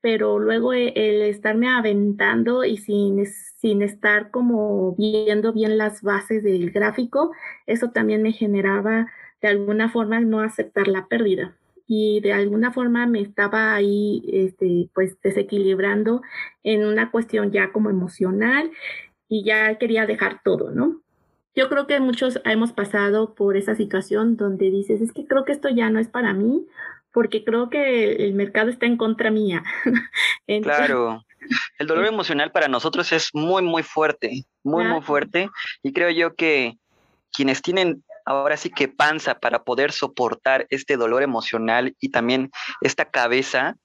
pero 0.00 0.38
luego 0.38 0.72
el 0.72 1.22
estarme 1.22 1.68
aventando 1.68 2.64
y 2.64 2.76
sin, 2.76 3.24
sin 3.26 3.82
estar 3.82 4.30
como 4.30 4.94
viendo 4.96 5.52
bien 5.52 5.78
las 5.78 6.02
bases 6.02 6.42
del 6.42 6.70
gráfico, 6.70 7.32
eso 7.66 7.90
también 7.90 8.22
me 8.22 8.32
generaba 8.32 9.06
de 9.40 9.48
alguna 9.48 9.90
forma 9.90 10.20
no 10.20 10.40
aceptar 10.40 10.88
la 10.88 11.06
pérdida 11.06 11.56
y 11.86 12.20
de 12.20 12.32
alguna 12.32 12.72
forma 12.72 13.06
me 13.06 13.20
estaba 13.20 13.74
ahí 13.74 14.22
este, 14.32 14.88
pues 14.94 15.20
desequilibrando 15.22 16.22
en 16.62 16.84
una 16.84 17.10
cuestión 17.10 17.52
ya 17.52 17.70
como 17.70 17.90
emocional 17.90 18.70
y 19.28 19.44
ya 19.44 19.76
quería 19.78 20.06
dejar 20.06 20.40
todo, 20.42 20.70
¿no? 20.70 21.00
Yo 21.54 21.68
creo 21.68 21.86
que 21.86 22.00
muchos 22.00 22.40
hemos 22.44 22.72
pasado 22.72 23.34
por 23.34 23.56
esa 23.56 23.74
situación 23.74 24.36
donde 24.36 24.70
dices, 24.70 25.00
es 25.00 25.12
que 25.12 25.26
creo 25.26 25.44
que 25.44 25.52
esto 25.52 25.70
ya 25.70 25.88
no 25.88 25.98
es 25.98 26.08
para 26.08 26.34
mí 26.34 26.66
porque 27.12 27.44
creo 27.44 27.70
que 27.70 28.12
el 28.12 28.34
mercado 28.34 28.68
está 28.68 28.84
en 28.84 28.98
contra 28.98 29.30
mía. 29.30 29.62
claro. 30.62 31.24
El 31.78 31.86
dolor 31.86 32.04
emocional 32.06 32.50
para 32.52 32.68
nosotros 32.68 33.10
es 33.12 33.30
muy, 33.32 33.62
muy 33.62 33.82
fuerte, 33.82 34.44
muy, 34.62 34.84
muy 34.84 35.00
fuerte. 35.00 35.48
Y 35.82 35.92
creo 35.94 36.10
yo 36.10 36.34
que 36.34 36.76
quienes 37.32 37.62
tienen 37.62 38.04
ahora 38.26 38.56
sí 38.56 38.70
que 38.70 38.88
panza 38.88 39.38
para 39.38 39.62
poder 39.62 39.92
soportar 39.92 40.66
este 40.68 40.96
dolor 40.96 41.22
emocional 41.22 41.96
y 42.00 42.10
también 42.10 42.50
esta 42.82 43.06
cabeza, 43.06 43.76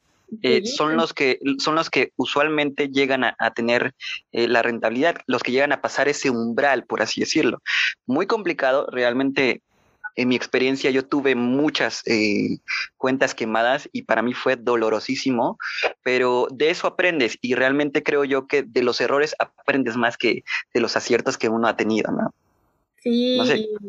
eh, 0.41 0.65
son 0.65 0.95
los 0.95 1.13
que 1.13 1.39
son 1.59 1.75
los 1.75 1.89
que 1.89 2.13
usualmente 2.15 2.87
llegan 2.87 3.23
a, 3.23 3.53
tener 3.53 3.93
eh, 4.31 4.47
la 4.47 4.61
rentabilidad, 4.61 5.17
los 5.27 5.43
que 5.43 5.51
llegan 5.51 5.73
a 5.73 5.81
pasar 5.81 6.07
ese 6.07 6.29
umbral, 6.29 6.85
por 6.85 7.01
así 7.01 7.21
decirlo. 7.21 7.61
Muy 8.05 8.27
complicado, 8.27 8.87
realmente. 8.91 9.61
En 10.17 10.27
mi 10.27 10.35
experiencia 10.35 10.91
yo 10.91 11.05
tuve 11.05 11.35
muchas 11.35 12.01
eh, 12.05 12.57
cuentas 12.97 13.33
quemadas 13.33 13.87
y 13.93 14.01
para 14.01 14.21
mí 14.21 14.33
fue 14.33 14.57
dolorosísimo, 14.57 15.57
pero 16.03 16.49
de 16.51 16.69
eso 16.69 16.85
aprendes 16.85 17.37
y 17.39 17.55
realmente 17.55 18.03
creo 18.03 18.25
yo 18.25 18.45
que 18.45 18.61
de 18.61 18.83
los 18.83 18.99
errores 18.99 19.33
aprendes 19.39 19.95
más 19.95 20.17
que 20.17 20.43
de 20.73 20.81
los 20.81 20.97
aciertos 20.97 21.37
que 21.37 21.47
uno 21.47 21.65
ha 21.69 21.77
tenido, 21.77 22.11
¿no? 22.11 22.33
Sí, 23.04 23.39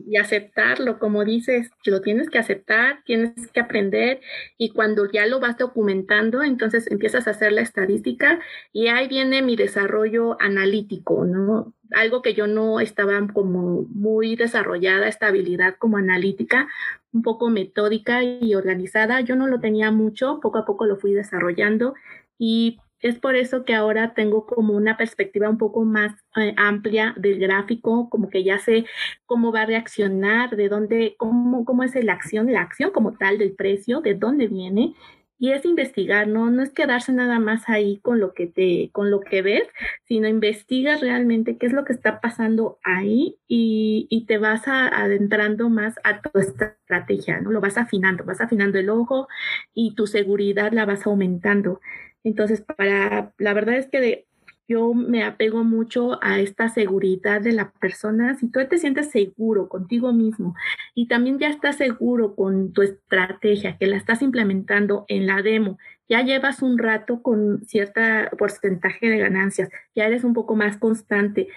y 0.06 0.16
aceptarlo, 0.16 0.98
como 0.98 1.22
dices, 1.22 1.70
lo 1.84 2.00
tienes 2.00 2.30
que 2.30 2.38
aceptar, 2.38 3.02
tienes 3.04 3.46
que 3.52 3.60
aprender 3.60 4.22
y 4.56 4.70
cuando 4.70 5.04
ya 5.10 5.26
lo 5.26 5.38
vas 5.38 5.58
documentando, 5.58 6.42
entonces 6.42 6.90
empiezas 6.90 7.28
a 7.28 7.32
hacer 7.32 7.52
la 7.52 7.60
estadística 7.60 8.40
y 8.72 8.86
ahí 8.86 9.08
viene 9.08 9.42
mi 9.42 9.54
desarrollo 9.54 10.40
analítico, 10.40 11.26
¿no? 11.26 11.74
Algo 11.90 12.22
que 12.22 12.32
yo 12.32 12.46
no 12.46 12.80
estaba 12.80 13.20
como 13.34 13.82
muy 13.90 14.34
desarrollada, 14.34 15.08
esta 15.08 15.26
habilidad 15.26 15.76
como 15.78 15.98
analítica, 15.98 16.68
un 17.12 17.20
poco 17.20 17.50
metódica 17.50 18.22
y 18.24 18.54
organizada, 18.54 19.20
yo 19.20 19.36
no 19.36 19.46
lo 19.46 19.60
tenía 19.60 19.90
mucho, 19.90 20.40
poco 20.40 20.56
a 20.56 20.64
poco 20.64 20.86
lo 20.86 20.96
fui 20.96 21.12
desarrollando 21.12 21.92
y 22.38 22.78
es 23.02 23.18
por 23.18 23.34
eso 23.34 23.64
que 23.64 23.74
ahora 23.74 24.14
tengo 24.14 24.46
como 24.46 24.74
una 24.74 24.96
perspectiva 24.96 25.50
un 25.50 25.58
poco 25.58 25.84
más 25.84 26.14
eh, 26.36 26.54
amplia 26.56 27.14
del 27.16 27.38
gráfico, 27.38 28.08
como 28.08 28.30
que 28.30 28.44
ya 28.44 28.58
sé 28.58 28.86
cómo 29.26 29.52
va 29.52 29.62
a 29.62 29.66
reaccionar, 29.66 30.56
de 30.56 30.68
dónde, 30.68 31.16
cómo, 31.18 31.64
cómo 31.64 31.82
es 31.82 31.94
la 32.02 32.12
acción, 32.12 32.50
la 32.52 32.62
acción 32.62 32.92
como 32.92 33.14
tal 33.14 33.38
del 33.38 33.54
precio, 33.54 34.00
de 34.00 34.14
dónde 34.14 34.46
viene. 34.46 34.94
Y 35.38 35.50
es 35.50 35.64
investigar, 35.64 36.28
¿no? 36.28 36.50
No 36.52 36.62
es 36.62 36.70
quedarse 36.70 37.12
nada 37.12 37.40
más 37.40 37.68
ahí 37.68 37.98
con 37.98 38.20
lo 38.20 38.32
que 38.32 38.46
te, 38.46 38.90
con 38.92 39.10
lo 39.10 39.18
que 39.18 39.42
ves, 39.42 39.64
sino 40.04 40.28
investigas 40.28 41.00
realmente 41.00 41.58
qué 41.58 41.66
es 41.66 41.72
lo 41.72 41.84
que 41.84 41.92
está 41.92 42.20
pasando 42.20 42.78
ahí 42.84 43.38
y, 43.48 44.24
te 44.28 44.38
vas 44.38 44.62
adentrando 44.68 45.68
más 45.68 45.96
a 46.04 46.20
tu 46.20 46.38
estrategia, 46.38 47.40
¿no? 47.40 47.50
Lo 47.50 47.60
vas 47.60 47.76
afinando, 47.76 48.22
vas 48.22 48.40
afinando 48.40 48.78
el 48.78 48.88
ojo 48.88 49.26
y 49.74 49.96
tu 49.96 50.06
seguridad 50.06 50.70
la 50.72 50.86
vas 50.86 51.04
aumentando. 51.08 51.80
Entonces, 52.24 52.62
para, 52.62 53.32
la 53.38 53.54
verdad 53.54 53.76
es 53.76 53.88
que 53.88 54.26
yo 54.68 54.94
me 54.94 55.24
apego 55.24 55.64
mucho 55.64 56.18
a 56.22 56.40
esta 56.40 56.68
seguridad 56.68 57.40
de 57.40 57.52
la 57.52 57.72
persona. 57.72 58.36
Si 58.36 58.48
tú 58.48 58.60
te 58.68 58.78
sientes 58.78 59.10
seguro 59.10 59.68
contigo 59.68 60.12
mismo 60.12 60.54
y 60.94 61.08
también 61.08 61.38
ya 61.38 61.48
estás 61.48 61.76
seguro 61.76 62.34
con 62.34 62.72
tu 62.72 62.82
estrategia, 62.82 63.76
que 63.76 63.86
la 63.86 63.96
estás 63.96 64.22
implementando 64.22 65.04
en 65.08 65.26
la 65.26 65.42
demo, 65.42 65.78
ya 66.08 66.22
llevas 66.22 66.62
un 66.62 66.78
rato 66.78 67.22
con 67.22 67.64
cierto 67.66 68.00
porcentaje 68.38 69.08
de 69.08 69.18
ganancias, 69.18 69.68
ya 69.94 70.06
eres 70.06 70.24
un 70.24 70.32
poco 70.32 70.56
más 70.56 70.76
constante. 70.78 71.48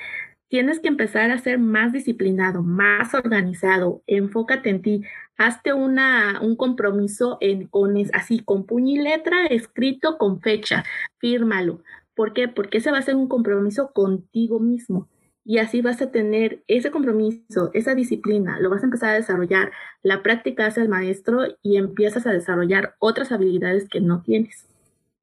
Tienes 0.47 0.79
que 0.79 0.87
empezar 0.87 1.31
a 1.31 1.39
ser 1.39 1.57
más 1.59 1.91
disciplinado, 1.91 2.61
más 2.61 3.13
organizado, 3.13 4.03
enfócate 4.05 4.69
en 4.69 4.81
ti, 4.81 5.03
hazte 5.37 5.73
una, 5.73 6.39
un 6.41 6.55
compromiso 6.55 7.37
en, 7.41 7.67
con, 7.67 7.95
así, 8.13 8.39
con 8.39 8.65
puño 8.65 8.95
y 8.95 9.03
letra, 9.03 9.47
escrito 9.47 10.17
con 10.17 10.41
fecha, 10.41 10.83
fírmalo. 11.17 11.81
¿Por 12.15 12.33
qué? 12.33 12.47
Porque 12.47 12.77
ese 12.77 12.91
va 12.91 12.99
a 12.99 13.01
ser 13.01 13.15
un 13.15 13.27
compromiso 13.27 13.91
contigo 13.91 14.59
mismo. 14.59 15.09
Y 15.43 15.59
así 15.59 15.81
vas 15.81 16.01
a 16.01 16.11
tener 16.11 16.63
ese 16.67 16.89
compromiso, 16.89 17.69
esa 17.73 17.93
disciplina, 17.93 18.59
lo 18.59 18.69
vas 18.69 18.81
a 18.81 18.85
empezar 18.85 19.09
a 19.11 19.13
desarrollar. 19.15 19.71
La 20.01 20.23
práctica 20.23 20.65
hace 20.65 20.81
al 20.81 20.89
maestro 20.89 21.41
y 21.61 21.77
empiezas 21.77 22.25
a 22.25 22.31
desarrollar 22.31 22.95
otras 22.99 23.31
habilidades 23.31 23.87
que 23.89 24.01
no 24.01 24.21
tienes. 24.21 24.67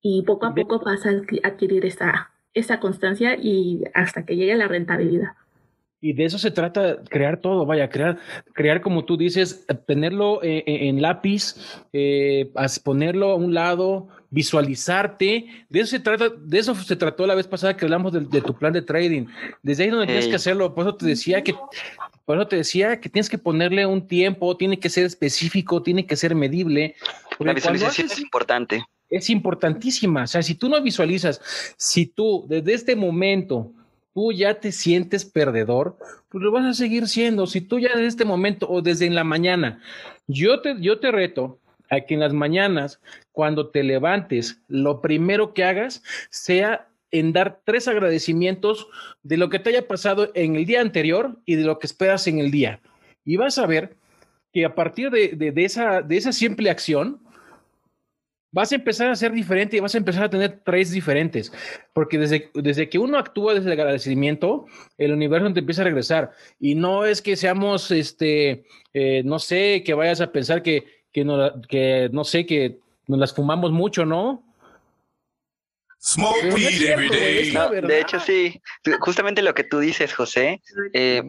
Y 0.00 0.22
poco 0.22 0.46
a 0.46 0.54
poco 0.54 0.80
vas 0.80 1.06
a 1.06 1.10
adquirir 1.10 1.86
esa, 1.86 2.31
esa 2.54 2.80
constancia 2.80 3.36
y 3.36 3.84
hasta 3.94 4.24
que 4.24 4.36
llegue 4.36 4.54
la 4.54 4.68
rentabilidad. 4.68 5.32
Y 6.04 6.14
de 6.14 6.24
eso 6.24 6.36
se 6.36 6.50
trata, 6.50 6.96
crear 7.08 7.36
todo, 7.36 7.64
vaya, 7.64 7.88
crear, 7.88 8.18
crear 8.54 8.80
como 8.80 9.04
tú 9.04 9.16
dices, 9.16 9.64
tenerlo 9.86 10.42
eh, 10.42 10.64
eh, 10.66 10.88
en 10.88 11.00
lápiz, 11.00 11.54
eh, 11.92 12.50
ponerlo 12.82 13.30
a 13.30 13.36
un 13.36 13.54
lado, 13.54 14.08
visualizarte. 14.28 15.46
De 15.68 15.78
eso 15.78 15.90
se 15.90 16.00
trata, 16.00 16.28
de 16.28 16.58
eso 16.58 16.74
se 16.74 16.96
trató 16.96 17.24
la 17.24 17.36
vez 17.36 17.46
pasada 17.46 17.76
que 17.76 17.84
hablamos 17.84 18.12
de, 18.12 18.40
tu 18.40 18.52
plan 18.52 18.72
de 18.72 18.82
trading. 18.82 19.26
Desde 19.62 19.84
ahí 19.84 19.90
donde 19.90 20.06
tienes 20.06 20.26
que 20.26 20.34
hacerlo. 20.34 20.74
Por 20.74 20.88
eso 20.88 20.96
te 20.96 21.06
decía 21.06 21.44
que, 21.44 21.54
por 22.24 22.36
eso 22.36 22.48
te 22.48 22.56
decía 22.56 23.00
que 23.00 23.08
tienes 23.08 23.30
que 23.30 23.38
ponerle 23.38 23.86
un 23.86 24.08
tiempo, 24.08 24.56
tiene 24.56 24.80
que 24.80 24.90
ser 24.90 25.04
específico, 25.04 25.84
tiene 25.84 26.04
que 26.04 26.16
ser 26.16 26.34
medible. 26.34 26.96
La 27.38 27.52
visualización 27.52 28.08
es 28.08 28.18
importante. 28.18 28.84
Es 29.08 29.30
importantísima. 29.30 30.24
O 30.24 30.26
sea, 30.26 30.42
si 30.42 30.56
tú 30.56 30.68
no 30.68 30.82
visualizas, 30.82 31.40
si 31.76 32.06
tú 32.06 32.44
desde 32.48 32.74
este 32.74 32.96
momento 32.96 33.72
tú 34.14 34.32
ya 34.32 34.60
te 34.60 34.72
sientes 34.72 35.24
perdedor, 35.24 35.96
pues 36.28 36.42
lo 36.42 36.52
vas 36.52 36.64
a 36.64 36.74
seguir 36.74 37.08
siendo. 37.08 37.46
Si 37.46 37.60
tú 37.60 37.78
ya 37.78 37.90
desde 37.90 38.06
este 38.06 38.24
momento 38.24 38.68
o 38.68 38.82
desde 38.82 39.06
en 39.06 39.14
la 39.14 39.24
mañana, 39.24 39.80
yo 40.26 40.60
te, 40.60 40.76
yo 40.80 40.98
te 41.00 41.10
reto 41.10 41.58
a 41.90 42.00
que 42.00 42.14
en 42.14 42.20
las 42.20 42.32
mañanas, 42.32 43.00
cuando 43.32 43.68
te 43.68 43.82
levantes, 43.82 44.62
lo 44.68 45.00
primero 45.00 45.52
que 45.52 45.64
hagas 45.64 46.02
sea 46.30 46.88
en 47.10 47.32
dar 47.32 47.60
tres 47.64 47.86
agradecimientos 47.86 48.88
de 49.22 49.36
lo 49.36 49.50
que 49.50 49.58
te 49.58 49.70
haya 49.70 49.86
pasado 49.86 50.30
en 50.34 50.56
el 50.56 50.64
día 50.64 50.80
anterior 50.80 51.38
y 51.44 51.56
de 51.56 51.64
lo 51.64 51.78
que 51.78 51.86
esperas 51.86 52.26
en 52.26 52.38
el 52.38 52.50
día. 52.50 52.80
Y 53.24 53.36
vas 53.36 53.58
a 53.58 53.66
ver 53.66 53.96
que 54.52 54.64
a 54.64 54.74
partir 54.74 55.10
de, 55.10 55.52
esa, 55.56 56.02
de 56.02 56.16
esa 56.16 56.32
simple 56.32 56.70
acción, 56.70 57.20
vas 58.52 58.70
a 58.70 58.74
empezar 58.74 59.10
a 59.10 59.16
ser 59.16 59.32
diferente 59.32 59.76
y 59.76 59.80
vas 59.80 59.94
a 59.94 59.98
empezar 59.98 60.24
a 60.24 60.30
tener 60.30 60.60
tres 60.64 60.90
diferentes. 60.90 61.52
Porque 61.92 62.18
desde, 62.18 62.50
desde 62.54 62.88
que 62.88 62.98
uno 62.98 63.18
actúa 63.18 63.54
desde 63.54 63.72
el 63.72 63.80
agradecimiento, 63.80 64.66
el 64.98 65.12
universo 65.12 65.52
te 65.52 65.60
empieza 65.60 65.80
a 65.80 65.86
regresar. 65.86 66.32
Y 66.60 66.74
no 66.74 67.06
es 67.06 67.22
que 67.22 67.34
seamos, 67.34 67.90
este, 67.90 68.64
eh, 68.92 69.22
no 69.24 69.38
sé, 69.38 69.82
que 69.84 69.94
vayas 69.94 70.20
a 70.20 70.30
pensar 70.30 70.62
que, 70.62 70.84
que, 71.12 71.24
no, 71.24 71.60
que, 71.62 72.10
no 72.12 72.24
sé, 72.24 72.46
que 72.46 72.78
nos 73.08 73.18
las 73.18 73.34
fumamos 73.34 73.72
mucho, 73.72 74.04
¿no? 74.04 74.44
de 77.80 78.00
hecho, 78.00 78.20
sí. 78.20 78.60
Justamente 79.00 79.40
lo 79.40 79.54
que 79.54 79.64
tú 79.64 79.78
dices, 79.78 80.12
José, 80.12 80.60
eh, 80.92 81.22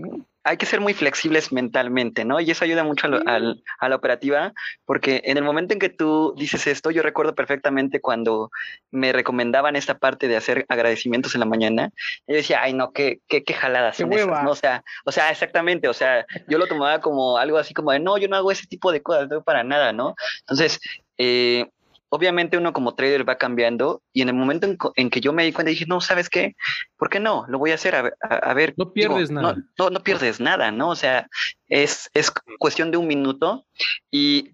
hay 0.44 0.58
que 0.58 0.66
ser 0.66 0.82
muy 0.82 0.94
flexibles 0.94 1.52
mentalmente, 1.52 2.26
¿no? 2.26 2.40
Y 2.40 2.52
eso 2.52 2.66
ayuda 2.66 2.84
mucho 2.84 3.08
a, 3.08 3.90
la 3.90 3.96
operativa, 3.96 4.54
porque 4.86 5.22
en 5.26 5.38
el 5.38 5.44
momento 5.44 5.74
en 5.74 5.80
que 5.80 5.90
tú 5.90 6.34
dices 6.38 6.68
esto, 6.68 6.92
yo 6.92 7.02
recuerdo 7.02 7.34
perfectamente 7.34 8.02
cuando 8.02 8.52
me 8.92 9.14
recomendaban 9.14 9.76
esta 9.76 9.98
parte 9.98 10.28
de 10.28 10.36
hacer 10.36 10.66
agradecimientos 10.68 11.34
en 11.36 11.40
la 11.40 11.46
mañana, 11.46 11.92
yo 12.28 12.36
decía, 12.36 12.62
ay, 12.62 12.74
no, 12.74 12.92
qué, 12.92 13.20
qué, 13.28 13.44
qué 13.44 13.54
jaladas 13.54 13.98
son 13.98 14.12
esas, 14.12 14.44
¿no? 14.44 14.52
O 14.52 14.56
sea, 14.56 14.84
o 15.06 15.12
sea, 15.12 15.32
exactamente, 15.32 15.88
o 15.88 15.94
sea, 15.94 16.26
yo 16.48 16.58
lo 16.58 16.68
tomaba 16.68 17.00
como 17.00 17.38
algo 17.38 17.58
así 17.58 17.74
como 17.74 17.92
de, 17.92 18.00
no, 18.00 18.18
yo 18.18 18.28
no 18.28 18.36
hago 18.36 18.52
ese 18.52 18.68
tipo 18.68 18.92
de 18.92 19.02
cosas, 19.02 19.30
no 19.30 19.44
para 19.44 19.64
nada, 19.64 19.94
¿no? 19.94 20.16
Entonces, 20.42 20.80
eh, 21.18 21.68
obviamente 22.14 22.60
uno 22.60 22.74
como 22.74 22.94
trader 22.94 23.28
va 23.28 23.40
cambiando 23.40 24.04
y 24.14 24.22
en 24.22 24.30
el 24.30 24.36
momento 24.36 24.68
en, 24.96 25.10
que 25.10 25.20
yo 25.20 25.34
me 25.34 25.44
di 25.44 25.52
cuenta 25.52 25.72
dije, 25.72 25.88
no, 25.88 26.00
¿sabes 26.00 26.30
qué? 26.30 26.56
¿Por 26.96 27.10
qué 27.10 27.20
no? 27.20 27.44
Lo 27.48 27.58
voy 27.58 27.72
a 27.72 27.74
hacer 27.74 27.96
a, 27.96 28.54
ver. 28.54 28.76
No 28.78 28.94
pierdes 28.94 29.32
nada. 29.32 29.56
No, 29.80 29.90
no, 29.90 30.04
pierdes 30.04 30.40
nada, 30.40 30.72
¿no? 30.72 30.90
O 30.90 30.96
sea, 30.96 31.28
es, 31.70 32.12
es 32.14 32.32
cuestión 32.60 32.92
de 32.92 32.98
un 32.98 33.08
minuto 33.08 33.66
y 34.12 34.52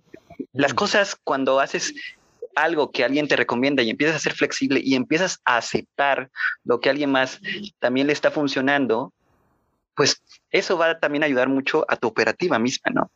las 0.54 0.74
cosas 0.74 1.18
cuando 1.22 1.60
haces 1.60 1.94
algo 2.56 2.92
que 2.92 3.04
alguien 3.04 3.28
te 3.28 3.36
recomienda 3.36 3.84
y 3.84 3.90
empiezas 3.90 4.16
a 4.16 4.20
ser 4.20 4.36
flexible 4.36 4.80
y 4.82 4.96
empiezas 4.96 5.42
a 5.44 5.58
aceptar 5.58 6.30
lo 6.64 6.80
que 6.80 6.90
alguien 6.90 7.12
más 7.12 7.42
también 7.80 8.08
le 8.08 8.14
está 8.14 8.32
funcionando, 8.32 9.12
pues 9.96 10.24
eso 10.50 10.78
va 10.78 10.92
a 10.92 11.00
también 11.00 11.24
ayudar 11.24 11.50
mucho 11.50 11.86
a 11.90 11.98
tu 11.98 12.08
operativa 12.08 12.58
misma, 12.58 12.90
¿no? 12.94 13.12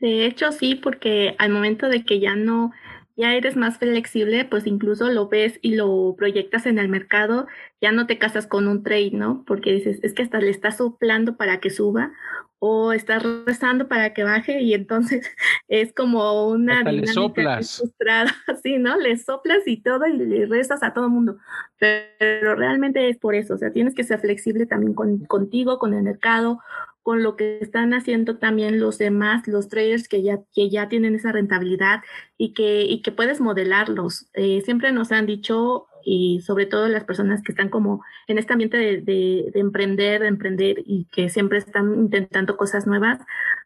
De 0.00 0.26
hecho, 0.26 0.50
sí, 0.50 0.74
porque 0.74 1.36
al 1.38 1.50
momento 1.50 1.88
de 1.88 2.04
que 2.04 2.18
ya 2.18 2.34
no 2.34 2.72
ya 3.18 3.34
eres 3.34 3.56
más 3.56 3.78
flexible, 3.78 4.44
pues 4.44 4.64
incluso 4.68 5.10
lo 5.10 5.28
ves 5.28 5.58
y 5.60 5.74
lo 5.74 6.14
proyectas 6.16 6.66
en 6.66 6.78
el 6.78 6.88
mercado, 6.88 7.48
ya 7.80 7.90
no 7.90 8.06
te 8.06 8.16
casas 8.16 8.46
con 8.46 8.68
un 8.68 8.84
trade, 8.84 9.10
¿no? 9.12 9.42
Porque 9.44 9.72
dices, 9.72 9.98
es 10.04 10.14
que 10.14 10.22
hasta 10.22 10.38
le 10.38 10.50
estás 10.50 10.76
soplando 10.76 11.36
para 11.36 11.58
que 11.58 11.68
suba 11.68 12.12
o 12.60 12.92
estás 12.92 13.24
rezando 13.44 13.88
para 13.88 14.14
que 14.14 14.22
baje 14.22 14.62
y 14.62 14.72
entonces 14.72 15.26
es 15.68 15.92
como 15.92 16.46
una 16.46 16.84
dinámica 16.84 17.56
frustrada, 17.56 18.32
así, 18.46 18.78
¿no? 18.78 18.96
Le 18.96 19.16
soplas 19.16 19.66
y 19.66 19.82
todo 19.82 20.06
y 20.06 20.16
le 20.16 20.46
rezas 20.46 20.84
a 20.84 20.94
todo 20.94 21.06
el 21.06 21.10
mundo, 21.10 21.38
pero, 21.78 22.54
realmente 22.54 23.08
es 23.08 23.18
por 23.18 23.34
eso, 23.34 23.54
o 23.54 23.58
sea, 23.58 23.72
tienes 23.72 23.96
que 23.96 24.04
ser 24.04 24.20
flexible 24.20 24.64
también 24.64 24.94
con, 24.94 25.24
contigo, 25.24 25.80
con 25.80 25.92
el 25.92 26.04
mercado, 26.04 26.60
con 27.08 27.22
lo 27.22 27.36
que 27.36 27.56
están 27.62 27.94
haciendo 27.94 28.36
también 28.36 28.80
los 28.80 28.98
demás, 28.98 29.48
los 29.48 29.70
traders 29.70 30.08
que 30.08 30.22
ya, 30.22 30.40
que 30.52 30.68
ya 30.68 30.90
tienen 30.90 31.14
esa 31.14 31.32
rentabilidad 31.32 32.02
y 32.36 32.52
que, 32.52 32.82
y 32.82 33.00
que 33.00 33.12
puedes 33.12 33.40
modelarlos. 33.40 34.28
Eh, 34.34 34.60
siempre 34.60 34.92
nos 34.92 35.10
han 35.10 35.24
dicho, 35.24 35.86
y 36.04 36.42
sobre 36.42 36.66
todo 36.66 36.86
las 36.86 37.04
personas 37.04 37.42
que 37.42 37.52
están 37.52 37.70
como 37.70 38.04
en 38.26 38.36
este 38.36 38.52
ambiente 38.52 38.76
de, 38.76 39.00
de, 39.00 39.58
emprender, 39.58 40.20
de 40.20 40.28
emprender 40.28 40.82
y 40.84 41.06
que 41.10 41.30
siempre 41.30 41.56
están 41.56 41.94
intentando 41.94 42.58
cosas 42.58 42.86
nuevas, 42.86 43.20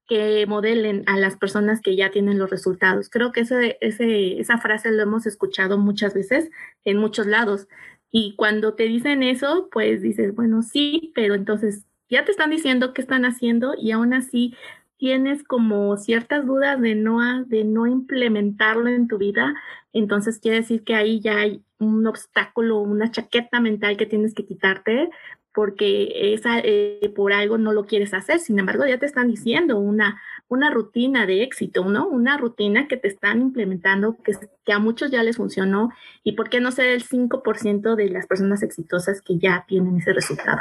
que 0.06 0.46
modelen 0.46 1.02
a 1.08 1.18
las 1.18 1.36
personas 1.36 1.80
que 1.80 1.96
ya 1.96 2.12
tienen 2.12 2.38
los 2.38 2.48
resultados. 2.48 3.10
Creo 3.10 3.32
que 3.32 3.40
ese, 3.40 4.40
esa 4.40 4.58
frase 4.58 4.92
lo 4.92 5.02
hemos 5.02 5.26
escuchado 5.26 5.78
muchas 5.78 6.14
veces 6.14 6.48
en 6.84 6.96
muchos 6.96 7.26
lados. 7.26 7.66
Y 8.12 8.36
cuando 8.36 8.74
te 8.74 8.84
dicen 8.84 9.24
eso, 9.24 9.68
pues 9.72 10.00
dices, 10.00 10.32
bueno, 10.32 10.62
sí, 10.62 11.10
pero 11.16 11.34
entonces 11.34 11.86
ya 12.12 12.24
te 12.24 12.30
están 12.30 12.50
diciendo 12.50 12.92
qué 12.92 13.00
están 13.00 13.24
haciendo 13.24 13.74
y 13.76 13.90
aún 13.90 14.12
así 14.12 14.54
tienes 14.98 15.42
como 15.42 15.96
ciertas 15.96 16.46
dudas 16.46 16.80
de 16.80 16.94
no, 16.94 17.44
de 17.46 17.64
no 17.64 17.86
implementarlo 17.86 18.88
en 18.88 19.08
tu 19.08 19.18
vida, 19.18 19.54
entonces 19.92 20.38
quiere 20.38 20.58
decir 20.58 20.84
que 20.84 20.94
ahí 20.94 21.20
ya 21.20 21.38
hay 21.38 21.64
un 21.78 22.06
obstáculo, 22.06 22.80
una 22.80 23.10
chaqueta 23.10 23.60
mental 23.60 23.96
que 23.96 24.06
tienes 24.06 24.34
que 24.34 24.44
quitarte 24.44 25.10
porque 25.54 26.34
esa, 26.34 26.60
eh, 26.60 27.12
por 27.14 27.32
algo 27.32 27.58
no 27.58 27.72
lo 27.72 27.84
quieres 27.84 28.14
hacer. 28.14 28.38
Sin 28.38 28.58
embargo, 28.58 28.86
ya 28.86 28.98
te 28.98 29.06
están 29.06 29.28
diciendo 29.28 29.78
una, 29.78 30.20
una 30.52 30.70
rutina 30.70 31.24
de 31.24 31.42
éxito, 31.42 31.82
¿no? 31.86 32.06
Una 32.06 32.36
rutina 32.36 32.86
que 32.86 32.98
te 32.98 33.08
están 33.08 33.40
implementando, 33.40 34.18
que, 34.22 34.32
que 34.66 34.72
a 34.74 34.78
muchos 34.78 35.10
ya 35.10 35.22
les 35.22 35.38
funcionó. 35.38 35.88
¿Y 36.24 36.32
por 36.32 36.50
qué 36.50 36.60
no 36.60 36.70
ser 36.70 36.88
el 36.88 37.02
5% 37.02 37.94
de 37.94 38.10
las 38.10 38.26
personas 38.26 38.62
exitosas 38.62 39.22
que 39.22 39.38
ya 39.38 39.64
tienen 39.66 39.96
ese 39.96 40.12
resultado? 40.12 40.60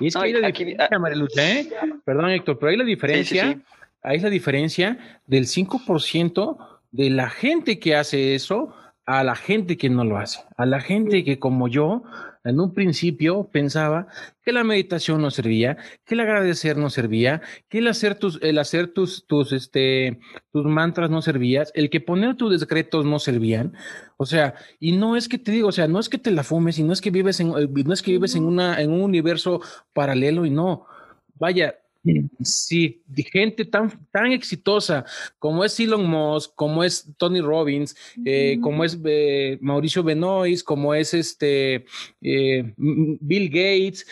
Y 0.00 0.06
es 0.06 0.14
que 0.14 0.22
hay 0.22 0.32
la 0.32 0.48
diferencia, 0.48 0.88
ah, 0.90 1.86
¿eh? 1.86 1.92
Perdón, 2.06 2.30
Héctor, 2.30 2.58
pero 2.58 2.70
hay 2.70 2.78
la 2.78 2.84
diferencia, 2.84 3.60
hay 4.02 4.18
la 4.18 4.30
diferencia 4.30 5.20
del 5.26 5.44
5% 5.44 6.56
de 6.90 7.10
la 7.10 7.28
gente 7.28 7.78
que 7.78 7.94
hace 7.94 8.34
eso 8.34 8.74
a 9.04 9.24
la 9.24 9.34
gente 9.34 9.76
que 9.76 9.90
no 9.90 10.04
lo 10.04 10.16
hace, 10.16 10.40
a 10.56 10.64
la 10.64 10.80
gente 10.80 11.22
que 11.22 11.38
como 11.38 11.68
yo 11.68 12.02
en 12.44 12.60
un 12.60 12.74
principio 12.74 13.48
pensaba 13.52 14.08
que 14.42 14.52
la 14.52 14.64
meditación 14.64 15.22
no 15.22 15.30
servía, 15.30 15.76
que 16.04 16.14
el 16.14 16.20
agradecer 16.20 16.76
no 16.76 16.90
servía, 16.90 17.42
que 17.68 17.78
el 17.78 17.88
hacer 17.88 18.16
tus, 18.16 18.40
el 18.42 18.58
hacer 18.58 18.88
tus, 18.92 19.26
tus, 19.26 19.52
este, 19.52 20.18
tus 20.52 20.64
mantras 20.64 21.10
no 21.10 21.22
servías, 21.22 21.70
el 21.74 21.90
que 21.90 22.00
poner 22.00 22.36
tus 22.36 22.58
decretos 22.58 23.04
no 23.04 23.18
servían. 23.18 23.74
O 24.16 24.26
sea, 24.26 24.54
y 24.80 24.92
no 24.92 25.16
es 25.16 25.28
que 25.28 25.38
te 25.38 25.52
digo, 25.52 25.68
o 25.68 25.72
sea, 25.72 25.86
no 25.86 26.00
es 26.00 26.08
que 26.08 26.18
te 26.18 26.30
la 26.30 26.42
fumes 26.42 26.78
y 26.78 26.82
no 26.82 26.92
es 26.92 27.00
que 27.00 27.10
vives 27.10 27.40
en, 27.40 27.50
no 27.50 27.92
es 27.92 28.02
que 28.02 28.12
vives 28.12 28.34
en 28.34 28.44
una, 28.44 28.80
en 28.80 28.90
un 28.92 29.02
universo 29.02 29.60
paralelo 29.92 30.44
y 30.46 30.50
no. 30.50 30.86
Vaya, 31.34 31.76
Sí, 32.42 33.00
gente 33.30 33.64
tan, 33.64 33.92
tan 34.10 34.32
exitosa 34.32 35.04
como 35.38 35.64
es 35.64 35.78
Elon 35.78 36.04
Musk, 36.04 36.52
como 36.56 36.82
es 36.82 37.08
Tony 37.16 37.40
Robbins, 37.40 37.96
eh, 38.24 38.58
como 38.60 38.82
es 38.82 38.98
eh, 39.04 39.56
Mauricio 39.60 40.02
Benoist, 40.02 40.64
como 40.64 40.94
es 40.94 41.14
este 41.14 41.84
eh, 42.20 42.74
Bill 42.76 43.48
Gates, 43.48 44.04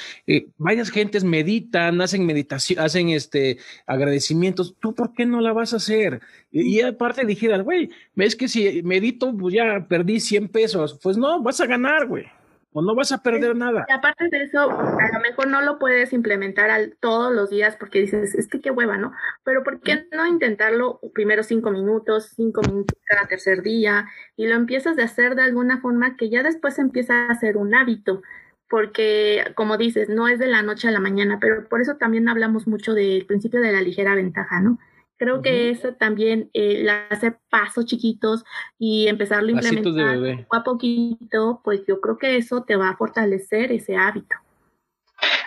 varias 0.56 0.90
gentes 0.90 1.24
meditan, 1.24 2.00
hacen 2.00 2.24
meditación, 2.24 2.78
hacen 2.78 3.08
este 3.08 3.58
agradecimientos. 3.86 4.76
¿Tú 4.78 4.94
por 4.94 5.12
qué 5.12 5.26
no 5.26 5.40
la 5.40 5.52
vas 5.52 5.72
a 5.72 5.78
hacer? 5.78 6.20
Y, 6.52 6.78
y 6.78 6.80
aparte 6.82 7.26
dijeras, 7.26 7.64
güey, 7.64 7.90
ves 8.14 8.36
que 8.36 8.46
si 8.46 8.82
medito, 8.84 9.36
pues 9.36 9.52
ya 9.54 9.84
perdí 9.88 10.20
100 10.20 10.48
pesos. 10.48 10.96
Pues 11.02 11.16
no, 11.16 11.42
vas 11.42 11.60
a 11.60 11.66
ganar, 11.66 12.06
güey 12.06 12.26
o 12.72 12.82
no 12.82 12.94
vas 12.94 13.12
a 13.12 13.22
perder 13.22 13.56
nada. 13.56 13.84
Y 13.88 13.92
aparte 13.92 14.28
de 14.28 14.44
eso, 14.44 14.70
a 14.70 15.12
lo 15.12 15.20
mejor 15.20 15.48
no 15.48 15.60
lo 15.60 15.78
puedes 15.78 16.12
implementar 16.12 16.70
al, 16.70 16.96
todos 17.00 17.34
los 17.34 17.50
días 17.50 17.76
porque 17.76 18.00
dices, 18.00 18.34
es 18.34 18.48
que 18.48 18.60
qué 18.60 18.70
hueva, 18.70 18.96
¿no? 18.96 19.12
Pero 19.44 19.64
¿por 19.64 19.80
qué 19.80 20.06
no 20.12 20.26
intentarlo 20.26 21.00
primero 21.12 21.42
cinco 21.42 21.70
minutos, 21.70 22.32
cinco 22.36 22.60
minutos 22.62 22.96
cada 23.06 23.26
tercer 23.26 23.62
día 23.62 24.08
y 24.36 24.46
lo 24.46 24.54
empiezas 24.54 24.98
a 24.98 25.04
hacer 25.04 25.34
de 25.34 25.42
alguna 25.42 25.80
forma 25.80 26.16
que 26.16 26.30
ya 26.30 26.42
después 26.42 26.78
empieza 26.78 27.26
a 27.26 27.34
ser 27.34 27.56
un 27.56 27.74
hábito? 27.74 28.22
Porque, 28.68 29.52
como 29.56 29.76
dices, 29.76 30.08
no 30.08 30.28
es 30.28 30.38
de 30.38 30.46
la 30.46 30.62
noche 30.62 30.86
a 30.86 30.92
la 30.92 31.00
mañana, 31.00 31.38
pero 31.40 31.68
por 31.68 31.80
eso 31.80 31.96
también 31.96 32.28
hablamos 32.28 32.68
mucho 32.68 32.94
del 32.94 33.26
principio 33.26 33.60
de 33.60 33.72
la 33.72 33.80
ligera 33.80 34.14
ventaja, 34.14 34.60
¿no? 34.60 34.78
Creo 35.20 35.42
que 35.42 35.68
eso 35.68 35.92
también, 35.92 36.48
eh, 36.54 36.88
hacer 37.10 37.38
pasos 37.50 37.84
chiquitos 37.84 38.42
y 38.78 39.06
empezarlo 39.06 39.48
a 39.48 39.50
implementar 39.50 40.16
poco 40.44 40.56
a 40.56 40.64
poquito, 40.64 41.60
pues 41.62 41.82
yo 41.86 42.00
creo 42.00 42.16
que 42.16 42.38
eso 42.38 42.62
te 42.62 42.74
va 42.74 42.88
a 42.88 42.96
fortalecer 42.96 43.70
ese 43.70 43.98
hábito. 43.98 44.34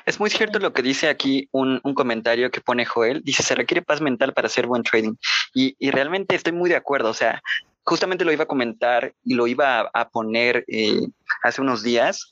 Es 0.06 0.20
muy 0.20 0.30
cierto 0.30 0.60
lo 0.60 0.74
que 0.74 0.84
dice 0.84 1.10
aquí 1.10 1.50
un, 1.52 1.80
comentario 1.96 2.52
que 2.52 2.62
pone 2.62 2.86
Joel. 2.86 3.24
Dice, 3.24 3.42
se 3.42 3.56
requiere 3.56 3.82
paz 3.82 4.00
mental 4.00 4.32
para 4.36 4.46
hacer 4.46 4.68
buen 4.68 4.84
trading. 4.84 5.16
Y, 5.56 5.76
realmente 5.90 6.36
estoy 6.36 6.54
muy 6.54 6.70
de 6.70 6.76
acuerdo. 6.76 7.10
O 7.10 7.16
sea, 7.16 7.42
justamente 7.84 8.26
lo 8.26 8.32
iba 8.32 8.44
a 8.44 8.48
comentar 8.48 9.12
y 9.24 9.34
lo 9.34 9.48
iba 9.48 9.90
a, 9.92 10.10
poner 10.10 10.66
eh, 10.68 11.02
hace 11.42 11.62
unos 11.62 11.82
días. 11.82 12.32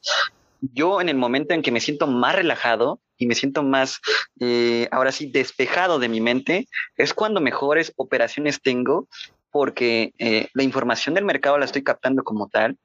Yo 0.62 1.02
en 1.02 1.10
el 1.10 1.18
momento 1.18 1.54
en 1.54 1.62
que 1.62 1.72
me 1.72 1.82
siento 1.82 2.08
más 2.08 2.36
relajado, 2.36 3.00
y 3.22 3.28
me 3.28 3.36
siento 3.36 3.62
más, 3.62 4.00
eh, 4.40 4.88
ahora 4.92 5.12
sí, 5.12 5.30
despejado 5.32 6.00
de 6.00 6.10
mi 6.10 6.22
mente, 6.22 6.68
es 6.98 7.14
cuando 7.14 7.40
mejores 7.40 7.94
operaciones 7.96 8.62
tengo 8.62 9.08
porque 9.52 10.14
eh, 10.18 10.48
la 10.54 10.64
información 10.64 11.14
del 11.14 11.26
mercado 11.26 11.58
la 11.60 11.66
estoy 11.66 11.84
captando 11.84 12.24
como 12.24 12.48
tal 12.48 12.78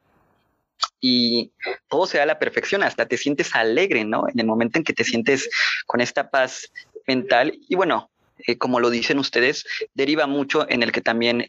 y 1.00 1.52
todo 1.88 2.06
se 2.06 2.18
da 2.18 2.24
a 2.24 2.26
la 2.26 2.38
perfección, 2.38 2.82
hasta 2.82 3.06
te 3.06 3.16
sientes 3.16 3.54
alegre, 3.54 4.04
¿no? 4.04 4.28
En 4.28 4.38
el 4.38 4.46
momento 4.46 4.78
en 4.78 4.84
que 4.84 4.92
te 4.92 5.04
sientes 5.04 5.48
con 5.86 6.02
esta 6.02 6.28
paz 6.28 6.70
mental 7.06 7.58
y 7.68 7.74
bueno, 7.74 8.10
eh, 8.46 8.58
como 8.58 8.78
lo 8.78 8.90
dicen 8.90 9.18
ustedes, 9.18 9.64
deriva 9.94 10.26
mucho 10.26 10.68
en 10.68 10.82
el 10.82 10.92
que 10.92 11.00
también 11.00 11.46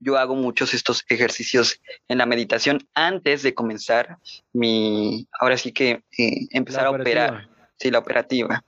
yo 0.00 0.16
hago 0.16 0.34
muchos 0.34 0.74
estos 0.74 1.04
ejercicios 1.08 1.80
en 2.08 2.18
la 2.18 2.26
meditación 2.26 2.86
antes 2.94 3.42
de 3.42 3.54
comenzar 3.54 4.18
mi, 4.52 5.26
ahora 5.40 5.56
sí 5.56 5.72
que 5.72 6.02
empezar 6.50 6.86
a 6.86 6.90
operar. 6.90 7.48
Sí, 7.78 7.90
la 7.90 7.98
operativa. 7.98 8.64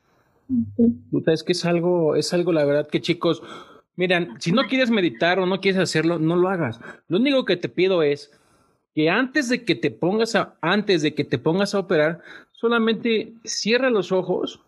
Es 1.26 1.42
que 1.42 1.52
es 1.52 1.64
algo, 1.64 2.16
es 2.16 2.32
algo, 2.32 2.52
la 2.52 2.64
verdad, 2.64 2.88
que 2.88 3.00
chicos, 3.00 3.42
miren, 3.96 4.34
si 4.38 4.52
no 4.52 4.66
quieres 4.66 4.90
meditar 4.90 5.38
o 5.38 5.46
no 5.46 5.60
quieres 5.60 5.80
hacerlo, 5.80 6.18
no 6.18 6.36
lo 6.36 6.48
hagas. 6.48 6.80
Lo 7.08 7.18
único 7.18 7.44
que 7.44 7.56
te 7.56 7.68
pido 7.68 8.02
es 8.02 8.30
que 8.94 9.10
antes 9.10 9.48
de 9.48 9.64
que 9.64 9.74
te 9.74 9.90
pongas 9.90 10.34
a, 10.34 10.56
antes 10.60 11.02
de 11.02 11.14
que 11.14 11.24
te 11.24 11.38
pongas 11.38 11.74
a 11.74 11.78
operar, 11.78 12.20
solamente 12.52 13.34
cierra 13.44 13.90
los 13.90 14.12
ojos 14.12 14.60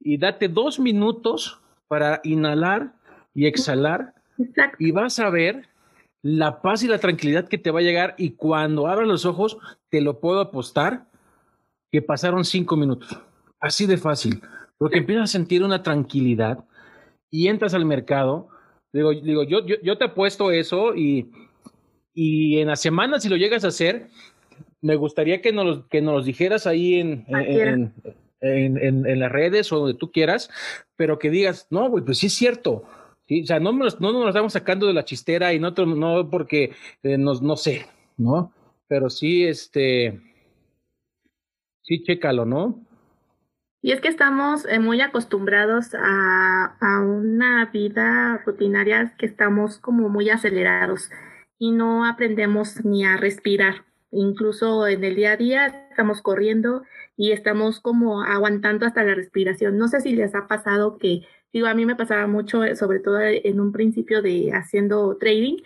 y 0.00 0.18
date 0.18 0.48
dos 0.48 0.78
minutos 0.78 1.60
para 1.88 2.20
inhalar 2.24 2.94
y 3.34 3.46
exhalar 3.46 4.14
y 4.78 4.90
vas 4.90 5.18
a 5.18 5.30
ver 5.30 5.68
la 6.24 6.62
paz 6.62 6.82
y 6.82 6.88
la 6.88 6.98
tranquilidad 6.98 7.48
que 7.48 7.58
te 7.58 7.70
va 7.70 7.80
a 7.80 7.82
llegar 7.82 8.14
y 8.16 8.30
cuando 8.30 8.86
abras 8.86 9.06
los 9.06 9.26
ojos, 9.26 9.58
te 9.90 10.00
lo 10.00 10.20
puedo 10.20 10.40
apostar 10.40 11.06
que 11.92 12.00
pasaron 12.00 12.46
cinco 12.46 12.76
minutos. 12.76 13.20
Así 13.60 13.84
de 13.84 13.98
fácil, 13.98 14.40
porque 14.78 14.98
empiezas 14.98 15.24
a 15.24 15.32
sentir 15.32 15.62
una 15.62 15.82
tranquilidad 15.82 16.64
y 17.30 17.48
entras 17.48 17.74
al 17.74 17.84
mercado. 17.84 18.48
Digo, 18.90 19.12
digo 19.12 19.42
yo, 19.42 19.66
yo, 19.66 19.98
te 19.98 20.04
apuesto 20.06 20.50
eso 20.50 20.94
y, 20.94 21.30
y 22.14 22.58
en 22.58 22.68
la 22.68 22.76
semana, 22.76 23.20
si 23.20 23.28
lo 23.28 23.36
llegas 23.36 23.62
a 23.66 23.68
hacer, 23.68 24.08
me 24.80 24.96
gustaría 24.96 25.42
que 25.42 25.52
nos, 25.52 25.84
que 25.88 26.00
nos 26.00 26.24
dijeras 26.24 26.66
ahí 26.66 27.00
en, 27.00 27.26
en, 27.28 27.92
en, 28.40 29.20
las 29.20 29.30
redes 29.30 29.70
o 29.72 29.80
donde 29.80 29.98
tú 29.98 30.10
quieras, 30.10 30.48
pero 30.96 31.18
que 31.18 31.28
digas, 31.28 31.66
no, 31.68 31.90
güey, 31.90 32.02
pues 32.02 32.16
sí 32.16 32.28
es 32.28 32.34
cierto. 32.34 32.84
O 33.28 33.46
sea, 33.46 33.60
no, 33.60 33.72
nos, 33.72 34.00
no 34.00 34.12
nos 34.12 34.28
estamos 34.28 34.52
sacando 34.52 34.86
de 34.86 34.92
la 34.92 35.04
chistera 35.04 35.52
y 35.52 35.58
no, 35.58 35.70
no 35.70 36.28
porque 36.30 36.72
eh, 37.02 37.18
nos, 37.18 37.40
no 37.42 37.56
sé, 37.56 37.86
¿no? 38.16 38.52
Pero 38.86 39.08
sí, 39.08 39.44
este, 39.44 40.20
sí, 41.82 42.02
chécalo, 42.02 42.44
¿no? 42.44 42.84
Y 43.84 43.92
es 43.92 44.00
que 44.00 44.08
estamos 44.08 44.64
eh, 44.64 44.78
muy 44.78 45.02
acostumbrados 45.02 45.94
a, 45.94 47.00
una 47.02 47.66
vida 47.66 48.42
rutinaria 48.46 49.14
que 49.18 49.26
estamos 49.26 49.78
como 49.78 50.08
muy 50.08 50.30
acelerados 50.30 51.10
y 51.58 51.70
no 51.70 52.06
aprendemos 52.06 52.82
ni 52.82 53.04
a 53.04 53.18
respirar. 53.18 53.84
Incluso 54.10 54.86
en 54.86 55.04
el 55.04 55.16
día 55.16 55.32
a 55.32 55.36
día 55.36 55.66
estamos 55.90 56.22
corriendo 56.22 56.82
y 57.16 57.32
estamos 57.32 57.78
como 57.80 58.22
aguantando 58.22 58.86
hasta 58.86 59.04
la 59.04 59.14
respiración. 59.14 59.76
No 59.76 59.88
sé 59.88 60.00
si 60.00 60.14
les 60.14 60.34
ha 60.34 60.46
pasado 60.46 60.96
que, 60.96 61.26
digo, 61.54 61.68
a 61.68 61.74
mí 61.74 61.86
me 61.86 61.96
pasaba 61.96 62.26
mucho, 62.26 62.64
eh, 62.64 62.74
sobre 62.74 62.98
todo 62.98 63.20
en 63.20 63.60
un 63.60 63.72
principio 63.72 64.20
de 64.20 64.50
haciendo 64.52 65.16
trading, 65.16 65.58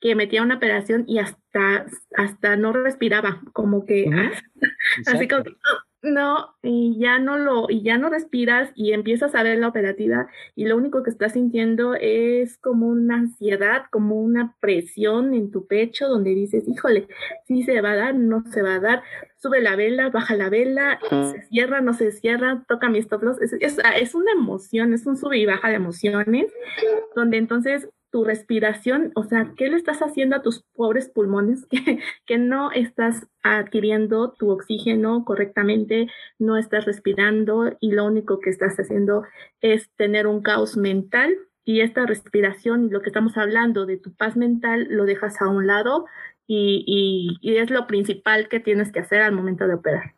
que 0.00 0.14
metía 0.14 0.42
una 0.42 0.56
operación 0.56 1.04
y 1.06 1.18
hasta, 1.18 1.86
hasta 2.16 2.56
no 2.56 2.72
respiraba, 2.72 3.42
como 3.52 3.84
que, 3.84 4.06
así 5.06 5.28
como, 5.28 5.44
no, 6.04 6.54
y 6.62 6.98
ya 6.98 7.18
no 7.18 7.38
lo, 7.38 7.66
y 7.68 7.82
ya 7.82 7.98
no 7.98 8.08
respiras 8.08 8.70
y 8.74 8.92
empiezas 8.92 9.34
a 9.34 9.42
ver 9.42 9.58
la 9.58 9.68
operativa 9.68 10.28
y 10.54 10.66
lo 10.66 10.76
único 10.76 11.02
que 11.02 11.10
estás 11.10 11.32
sintiendo 11.32 11.94
es 11.94 12.58
como 12.58 12.88
una 12.88 13.16
ansiedad, 13.16 13.84
como 13.90 14.20
una 14.20 14.54
presión 14.60 15.34
en 15.34 15.50
tu 15.50 15.66
pecho 15.66 16.08
donde 16.08 16.34
dices, 16.34 16.68
híjole, 16.68 17.08
sí 17.46 17.62
se 17.62 17.80
va 17.80 17.92
a 17.92 17.96
dar, 17.96 18.14
no 18.14 18.44
se 18.50 18.62
va 18.62 18.76
a 18.76 18.80
dar, 18.80 19.02
sube 19.36 19.60
la 19.60 19.76
vela, 19.76 20.10
baja 20.10 20.34
la 20.36 20.48
vela, 20.48 20.98
se 21.32 21.42
cierra, 21.48 21.80
no 21.80 21.92
se 21.94 22.12
cierra, 22.12 22.64
toca 22.68 22.88
mi 22.88 22.98
stop 22.98 23.22
loss. 23.22 23.40
Es, 23.40 23.78
es 23.96 24.14
una 24.14 24.32
emoción, 24.32 24.94
es 24.94 25.06
un 25.06 25.16
sube 25.16 25.38
y 25.38 25.46
baja 25.46 25.68
de 25.68 25.74
emociones, 25.74 26.52
donde 27.14 27.38
entonces 27.38 27.88
tu 28.14 28.22
respiración, 28.22 29.10
o 29.16 29.24
sea, 29.24 29.54
¿qué 29.56 29.68
le 29.68 29.76
estás 29.76 29.98
haciendo 29.98 30.36
a 30.36 30.42
tus 30.42 30.62
pobres 30.76 31.08
pulmones 31.08 31.66
que, 32.26 32.38
no 32.38 32.70
estás 32.70 33.26
adquiriendo 33.42 34.34
tu 34.38 34.52
oxígeno 34.52 35.24
correctamente, 35.24 36.06
no 36.38 36.56
estás 36.56 36.84
respirando 36.84 37.76
y 37.80 37.90
lo 37.90 38.04
único 38.04 38.38
que 38.38 38.50
estás 38.50 38.78
haciendo 38.78 39.24
es 39.60 39.90
tener 39.96 40.28
un 40.28 40.42
caos 40.42 40.76
mental 40.76 41.34
y 41.64 41.80
esta 41.80 42.06
respiración 42.06 42.88
lo 42.92 43.02
que 43.02 43.08
estamos 43.08 43.36
hablando 43.36 43.84
de 43.84 43.96
tu 43.96 44.14
paz 44.14 44.36
mental 44.36 44.86
lo 44.90 45.06
dejas 45.06 45.42
a 45.42 45.48
un 45.48 45.66
lado 45.66 46.06
y, 46.46 47.40
y, 47.42 47.56
es 47.56 47.70
lo 47.70 47.88
principal 47.88 48.48
que 48.48 48.60
tienes 48.60 48.92
que 48.92 49.00
hacer 49.00 49.22
al 49.22 49.32
momento 49.32 49.66
de 49.66 49.74
operar. 49.74 50.14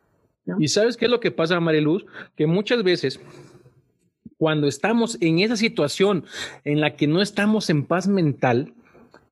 ¿Y 0.59 0.67
sabes 0.67 0.97
qué 0.97 1.05
es 1.05 1.11
lo 1.11 1.19
que 1.19 1.31
pasa, 1.31 1.59
Mariluz? 1.59 2.05
Que 2.35 2.45
muchas 2.45 2.83
veces 2.83 3.19
cuando 4.37 4.67
estamos 4.67 5.17
en 5.21 5.39
esa 5.39 5.57
situación 5.57 6.25
en 6.63 6.79
la 6.79 6.95
que 6.95 7.07
no 7.07 7.21
estamos 7.21 7.69
en 7.69 7.85
paz 7.85 8.07
mental, 8.07 8.73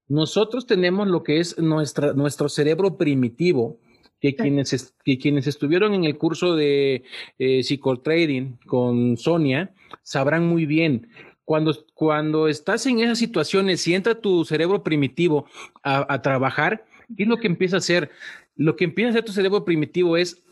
nosotros 0.07 0.67
tenemos 0.67 1.07
lo 1.07 1.23
que 1.23 1.39
es 1.39 1.57
nuestra, 1.57 2.13
nuestro 2.13 2.49
cerebro 2.49 2.97
primitivo, 2.97 3.79
que 4.19 4.35
quienes, 4.35 4.95
que 5.03 5.17
quienes 5.17 5.47
estuvieron 5.47 5.93
en 5.93 6.05
el 6.05 6.17
curso 6.17 6.55
de 6.55 7.03
eh, 7.37 7.63
psicotrading 7.63 8.57
con 8.65 9.17
Sonia 9.17 9.73
sabrán 10.03 10.47
muy 10.47 10.65
bien. 10.65 11.09
Cuando, 11.43 11.75
cuando 11.93 12.47
estás 12.47 12.85
en 12.87 12.99
esas 12.99 13.19
situaciones 13.19 13.87
y 13.87 13.93
entra 13.93 14.19
tu 14.19 14.45
cerebro 14.45 14.83
primitivo 14.83 15.45
a, 15.83 16.11
a 16.11 16.21
trabajar, 16.21 16.85
¿qué 17.15 17.23
es 17.23 17.29
lo 17.29 17.37
que 17.37 17.47
empieza 17.47 17.75
a 17.75 17.79
hacer? 17.79 18.09
Lo 18.55 18.75
que 18.75 18.85
empieza 18.85 19.09
a 19.09 19.11
hacer 19.11 19.25
tu 19.25 19.31
cerebro 19.31 19.63
primitivo 19.65 20.17
es 20.17 20.43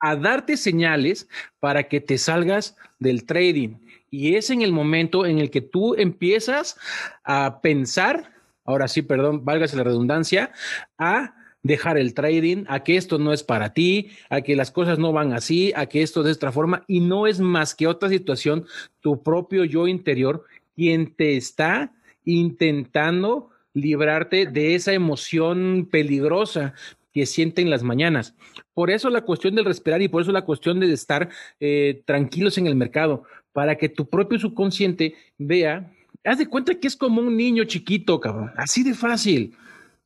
a 0.00 0.16
darte 0.16 0.56
señales 0.56 1.28
para 1.60 1.84
que 1.84 2.00
te 2.00 2.18
salgas 2.18 2.76
del 2.98 3.24
trading. 3.24 3.76
Y 4.10 4.36
es 4.36 4.50
en 4.50 4.62
el 4.62 4.72
momento 4.72 5.26
en 5.26 5.38
el 5.38 5.50
que 5.50 5.60
tú 5.60 5.94
empiezas 5.94 6.76
a 7.24 7.60
pensar, 7.60 8.32
ahora 8.64 8.88
sí, 8.88 9.02
perdón, 9.02 9.44
válgase 9.44 9.76
la 9.76 9.84
redundancia, 9.84 10.52
a 10.96 11.34
dejar 11.62 11.98
el 11.98 12.14
trading, 12.14 12.64
a 12.68 12.82
que 12.84 12.96
esto 12.96 13.18
no 13.18 13.32
es 13.32 13.42
para 13.42 13.74
ti, 13.74 14.10
a 14.30 14.40
que 14.40 14.56
las 14.56 14.70
cosas 14.70 14.98
no 14.98 15.12
van 15.12 15.32
así, 15.32 15.72
a 15.76 15.86
que 15.86 16.02
esto 16.02 16.22
de 16.22 16.32
esta 16.32 16.52
forma, 16.52 16.84
y 16.86 17.00
no 17.00 17.26
es 17.26 17.40
más 17.40 17.74
que 17.74 17.86
otra 17.86 18.08
situación, 18.08 18.66
tu 19.00 19.22
propio 19.22 19.64
yo 19.64 19.86
interior, 19.88 20.44
quien 20.74 21.14
te 21.14 21.36
está 21.36 21.92
intentando 22.24 23.50
librarte 23.74 24.46
de 24.46 24.74
esa 24.74 24.92
emoción 24.92 25.88
peligrosa 25.90 26.74
que 27.18 27.26
sienten 27.26 27.68
las 27.68 27.82
mañanas. 27.82 28.36
Por 28.74 28.90
eso 28.90 29.10
la 29.10 29.22
cuestión 29.22 29.56
del 29.56 29.64
respirar 29.64 30.00
y 30.02 30.06
por 30.06 30.22
eso 30.22 30.30
la 30.30 30.44
cuestión 30.44 30.78
de 30.78 30.92
estar 30.92 31.28
eh, 31.58 32.02
tranquilos 32.04 32.58
en 32.58 32.68
el 32.68 32.76
mercado, 32.76 33.24
para 33.52 33.76
que 33.76 33.88
tu 33.88 34.08
propio 34.08 34.38
subconsciente 34.38 35.14
vea, 35.36 35.92
haz 36.22 36.38
de 36.38 36.46
cuenta 36.46 36.76
que 36.76 36.86
es 36.86 36.96
como 36.96 37.20
un 37.20 37.36
niño 37.36 37.64
chiquito, 37.64 38.20
cabrón, 38.20 38.52
así 38.56 38.84
de 38.84 38.94
fácil, 38.94 39.56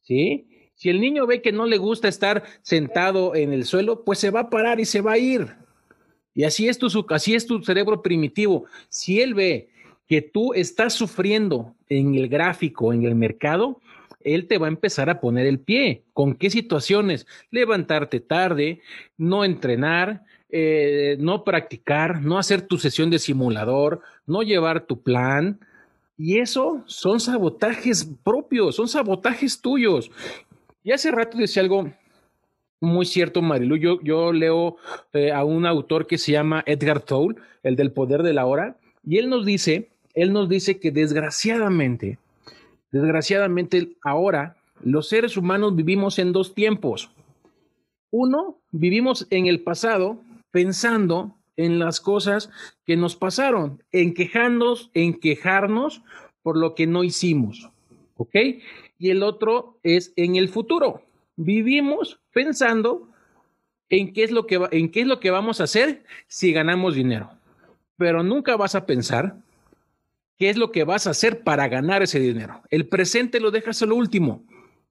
¿sí? 0.00 0.46
Si 0.74 0.88
el 0.88 1.02
niño 1.02 1.26
ve 1.26 1.42
que 1.42 1.52
no 1.52 1.66
le 1.66 1.76
gusta 1.76 2.08
estar 2.08 2.44
sentado 2.62 3.34
en 3.34 3.52
el 3.52 3.66
suelo, 3.66 4.04
pues 4.04 4.18
se 4.18 4.30
va 4.30 4.40
a 4.40 4.50
parar 4.50 4.80
y 4.80 4.86
se 4.86 5.02
va 5.02 5.12
a 5.12 5.18
ir. 5.18 5.48
Y 6.34 6.44
así 6.44 6.66
es 6.66 6.78
tu, 6.78 7.06
así 7.10 7.34
es 7.34 7.46
tu 7.46 7.62
cerebro 7.62 8.00
primitivo. 8.00 8.64
Si 8.88 9.20
él 9.20 9.34
ve 9.34 9.68
que 10.08 10.22
tú 10.22 10.54
estás 10.54 10.94
sufriendo 10.94 11.74
en 11.90 12.14
el 12.14 12.28
gráfico, 12.28 12.94
en 12.94 13.04
el 13.04 13.14
mercado, 13.14 13.82
él 14.24 14.46
te 14.46 14.58
va 14.58 14.66
a 14.66 14.70
empezar 14.70 15.10
a 15.10 15.20
poner 15.20 15.46
el 15.46 15.58
pie. 15.58 16.04
¿Con 16.12 16.34
qué 16.34 16.50
situaciones? 16.50 17.26
Levantarte 17.50 18.20
tarde, 18.20 18.80
no 19.16 19.44
entrenar, 19.44 20.22
eh, 20.50 21.16
no 21.18 21.44
practicar, 21.44 22.20
no 22.22 22.38
hacer 22.38 22.62
tu 22.62 22.78
sesión 22.78 23.10
de 23.10 23.18
simulador, 23.18 24.00
no 24.26 24.42
llevar 24.42 24.86
tu 24.86 25.02
plan. 25.02 25.60
Y 26.16 26.38
eso 26.38 26.82
son 26.86 27.20
sabotajes 27.20 28.08
propios, 28.22 28.76
son 28.76 28.88
sabotajes 28.88 29.60
tuyos. 29.60 30.10
Y 30.84 30.92
hace 30.92 31.10
rato 31.10 31.38
decía 31.38 31.62
algo 31.62 31.90
muy 32.82 33.06
cierto, 33.06 33.40
Marilu. 33.42 33.76
Yo, 34.02 34.32
leo 34.32 34.76
eh, 35.12 35.30
a 35.30 35.44
un 35.44 35.66
autor 35.66 36.06
que 36.06 36.18
se 36.18 36.32
llama 36.32 36.64
Edgar 36.66 37.00
Toll, 37.00 37.36
el 37.62 37.76
del 37.76 37.92
poder 37.92 38.22
de 38.24 38.32
la 38.32 38.44
hora, 38.44 38.76
y 39.06 39.18
él 39.18 39.30
nos 39.30 39.46
dice, 39.46 39.90
él 40.14 40.32
nos 40.32 40.48
dice 40.48 40.80
que 40.80 40.90
desgraciadamente, 40.90 42.18
desgraciadamente 42.92 43.96
ahora 44.02 44.56
los 44.84 45.08
seres 45.08 45.36
humanos 45.36 45.74
vivimos 45.74 46.18
en 46.18 46.32
dos 46.32 46.54
tiempos. 46.54 47.10
Uno, 48.10 48.58
vivimos 48.70 49.26
en 49.30 49.46
el 49.46 49.60
pasado 49.60 50.20
pensando 50.50 51.34
en 51.56 51.78
las 51.78 52.00
cosas 52.00 52.50
que 52.84 52.96
nos 52.96 53.16
pasaron, 53.16 53.82
en 53.92 54.14
quejarnos, 54.14 54.90
en 54.94 55.14
quejarnos 55.18 56.02
por 56.42 56.56
lo 56.56 56.74
que 56.74 56.86
no 56.86 57.04
hicimos. 57.04 57.70
¿Ok? 58.16 58.34
Y 58.98 59.10
el 59.10 59.22
otro 59.22 59.78
es 59.82 60.12
en 60.16 60.36
el 60.36 60.48
futuro. 60.48 61.02
Vivimos 61.36 62.20
pensando 62.32 63.08
en 63.88 64.12
qué 64.12 64.24
es 64.24 64.30
lo 64.30 64.46
que, 64.46 64.60
en 64.70 64.90
qué 64.90 65.02
es 65.02 65.06
lo 65.06 65.20
que 65.20 65.30
vamos 65.30 65.60
a 65.60 65.64
hacer 65.64 66.04
si 66.26 66.52
ganamos 66.52 66.94
dinero. 66.94 67.30
Pero 67.96 68.22
nunca 68.22 68.56
vas 68.56 68.74
a 68.74 68.86
pensar 68.86 69.36
qué 70.42 70.50
es 70.50 70.56
lo 70.56 70.72
que 70.72 70.82
vas 70.82 71.06
a 71.06 71.10
hacer 71.10 71.44
para 71.44 71.68
ganar 71.68 72.02
ese 72.02 72.18
dinero. 72.18 72.62
El 72.68 72.88
presente 72.88 73.38
lo 73.38 73.52
dejas 73.52 73.80
a 73.80 73.86
lo 73.86 73.94
último, 73.94 74.42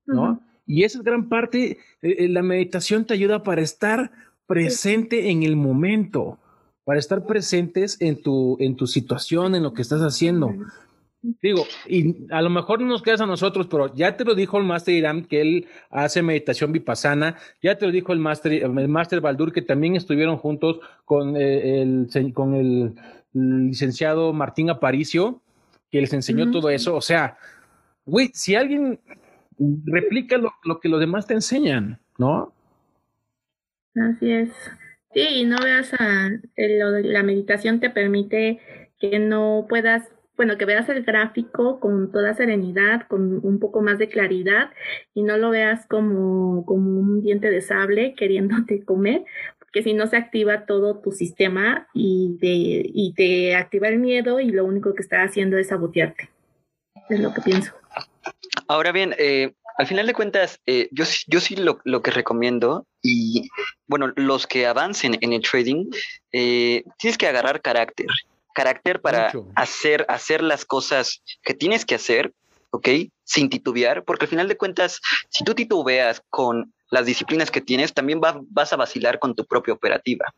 ¿no? 0.06 0.42
Y 0.66 0.86
esa 0.86 1.00
es 1.00 1.04
gran 1.04 1.28
parte, 1.28 1.72
eh, 2.02 2.16
eh, 2.20 2.30
la 2.30 2.42
meditación 2.42 3.04
te 3.04 3.16
ayuda 3.16 3.44
para 3.44 3.60
estar 3.60 4.14
presente 4.48 5.30
en 5.30 5.44
el 5.44 5.58
momento, 5.58 6.40
para 6.86 7.00
estar 7.00 7.26
presentes 7.26 7.98
en 8.00 8.22
tu, 8.22 8.56
en 8.62 8.78
tu 8.78 8.88
situación, 8.88 9.54
en 9.54 9.64
lo 9.64 9.74
que 9.74 9.82
estás 9.82 10.00
haciendo. 10.00 10.56
Digo, 11.24 11.66
y 11.88 12.26
a 12.32 12.42
lo 12.42 12.50
mejor 12.50 12.82
no 12.82 12.88
nos 12.88 13.04
quedas 13.04 13.22
a 13.22 13.28
nosotros, 13.28 13.68
pero 13.68 13.94
ya 13.94 14.18
te 14.18 14.26
lo 14.26 14.34
dijo 14.34 14.58
el 14.58 14.64
Master 14.64 14.96
Irán 14.96 15.26
que 15.26 15.42
él 15.42 15.68
hace 15.92 16.24
meditación 16.24 16.72
vipassana, 16.72 17.38
ya 17.62 17.78
te 17.78 17.86
lo 17.86 17.92
dijo 17.92 18.12
el 18.12 18.18
Master, 18.18 18.54
el 18.54 18.88
Master 18.88 19.22
Baldur 19.22 19.54
que 19.54 19.62
también 19.62 19.96
estuvieron 19.96 20.38
juntos 20.38 20.80
con 21.06 21.38
eh, 21.38 21.84
el, 21.84 22.34
con 22.34 22.56
el 22.56 22.96
licenciado 23.34 24.34
Martín 24.34 24.72
Aparicio, 24.72 25.42
que 25.92 26.02
les 26.02 26.12
enseñó 26.12 26.50
todo 26.50 26.72
eso. 26.72 26.96
O 26.96 27.02
sea, 27.02 27.38
güey, 28.06 28.32
si 28.34 28.56
alguien 28.56 29.00
replica 29.86 30.38
lo, 30.38 30.52
lo, 30.64 30.80
que 30.80 30.90
los 30.90 31.00
demás 31.00 31.28
te 31.28 31.36
enseñan, 31.36 32.00
¿no? 32.18 32.52
Así 33.96 34.32
es. 34.32 34.50
Sí, 35.14 35.22
y 35.22 35.46
no 35.46 35.58
veas 35.60 35.94
a 36.00 36.30
la 36.56 37.24
meditación 37.24 37.80
te 37.80 37.90
permite 37.90 38.60
que 38.98 39.20
no 39.20 39.66
puedas 39.68 40.10
bueno, 40.42 40.58
que 40.58 40.66
veas 40.66 40.90
el 40.90 41.04
gráfico 41.04 41.80
con 41.80 42.12
toda 42.12 42.34
serenidad, 42.34 43.06
con 43.08 43.46
un 43.46 43.60
poco 43.60 43.84
más 43.84 44.00
de 44.00 44.10
claridad 44.10 44.72
y 45.14 45.22
no 45.22 45.38
lo 45.38 45.52
veas 45.52 45.86
como, 45.86 46.66
como 46.66 47.00
un 47.00 47.22
diente 47.22 47.52
de 47.52 47.62
sable 47.62 48.16
queriéndote 48.18 48.84
comer, 48.84 49.24
porque 49.60 49.84
si 49.84 49.94
no 49.94 50.08
se 50.08 50.18
activa 50.18 50.66
todo 50.66 51.00
tu 51.00 51.12
sistema 51.12 51.88
y 51.94 52.40
te, 52.42 52.48
y 52.48 53.14
te 53.16 53.56
activa 53.56 53.90
el 53.90 54.00
miedo 54.00 54.40
y 54.40 54.50
lo 54.50 54.66
único 54.66 54.96
que 54.96 55.04
está 55.04 55.22
haciendo 55.22 55.60
es 55.60 55.68
sabotearte. 55.68 56.32
Es 57.08 57.20
lo 57.20 57.32
que 57.36 57.42
pienso. 57.42 57.74
Ahora 58.68 58.92
bien, 58.92 59.14
eh, 59.20 59.54
al 59.78 59.86
final 59.86 60.08
de 60.08 60.16
cuentas, 60.16 60.60
eh, 60.66 60.90
yo, 60.92 61.06
yo 61.28 61.40
sí 61.40 61.56
lo, 61.56 61.82
lo, 61.84 62.02
que 62.02 62.10
recomiendo 62.10 62.88
y, 63.04 63.48
bueno, 63.86 64.12
los 64.16 64.48
que 64.48 64.66
avancen 64.66 65.20
en 65.22 65.34
el 65.34 65.44
trading, 65.44 65.86
eh, 66.32 66.84
tienes 66.98 67.20
que 67.20 67.28
agarrar 67.28 67.62
carácter 67.62 68.08
carácter 68.54 69.02
para 69.02 69.32
hacer, 69.56 70.06
hacer 70.10 70.42
las 70.42 70.66
cosas 70.66 71.22
que 71.44 71.54
tienes 71.54 71.86
que 71.86 71.96
hacer, 71.96 72.34
¿ok? 72.72 72.88
Sin 73.24 73.50
titubear, 73.50 74.04
porque 74.04 74.26
al 74.26 74.30
final 74.30 74.48
de 74.48 74.58
cuentas, 74.58 75.00
si 75.30 75.44
tú 75.44 75.54
titubeas 75.54 76.22
con 76.30 76.74
las 76.90 77.06
disciplinas 77.06 77.52
que 77.52 77.62
tienes, 77.62 77.94
también 77.94 78.20
vas 78.22 78.74
a 78.74 78.76
vacilar 78.76 79.20
con 79.20 79.36
tu 79.36 79.46
propia 79.46 79.74
operativa. 79.74 80.34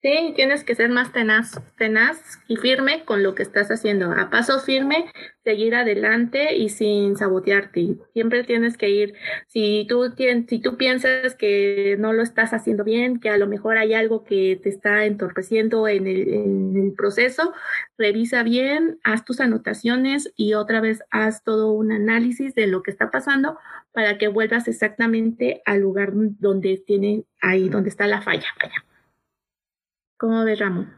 Sí, 0.00 0.32
tienes 0.36 0.62
que 0.62 0.76
ser 0.76 0.90
más 0.90 1.12
tenaz, 1.12 1.60
tenaz 1.76 2.38
y 2.46 2.54
firme 2.56 3.04
con 3.04 3.24
lo 3.24 3.34
que 3.34 3.42
estás 3.42 3.68
haciendo. 3.68 4.12
A 4.12 4.30
paso 4.30 4.60
firme, 4.60 5.10
seguir 5.42 5.74
adelante 5.74 6.54
y 6.54 6.68
sin 6.68 7.16
sabotearte. 7.16 7.96
Siempre 8.12 8.44
tienes 8.44 8.76
que 8.76 8.90
ir, 8.90 9.14
si 9.48 9.86
tú, 9.88 10.14
si 10.16 10.60
tú 10.60 10.76
piensas 10.76 11.34
que 11.34 11.96
no 11.98 12.12
lo 12.12 12.22
estás 12.22 12.52
haciendo 12.52 12.84
bien, 12.84 13.18
que 13.18 13.28
a 13.28 13.38
lo 13.38 13.48
mejor 13.48 13.76
hay 13.76 13.92
algo 13.92 14.22
que 14.22 14.60
te 14.62 14.68
está 14.68 15.04
entorpeciendo 15.04 15.88
en 15.88 16.06
el, 16.06 16.28
en 16.28 16.76
el 16.76 16.92
proceso, 16.92 17.52
revisa 17.96 18.44
bien, 18.44 19.00
haz 19.02 19.24
tus 19.24 19.40
anotaciones 19.40 20.32
y 20.36 20.54
otra 20.54 20.80
vez 20.80 21.02
haz 21.10 21.42
todo 21.42 21.72
un 21.72 21.90
análisis 21.90 22.54
de 22.54 22.68
lo 22.68 22.84
que 22.84 22.92
está 22.92 23.10
pasando 23.10 23.58
para 23.90 24.16
que 24.16 24.28
vuelvas 24.28 24.68
exactamente 24.68 25.60
al 25.64 25.80
lugar 25.80 26.10
donde 26.14 26.80
tiene, 26.86 27.24
ahí 27.40 27.68
donde 27.68 27.88
está 27.88 28.06
la 28.06 28.22
falla. 28.22 28.46
¿Cómo 30.18 30.44
ves, 30.44 30.58
Ramón? 30.58 30.92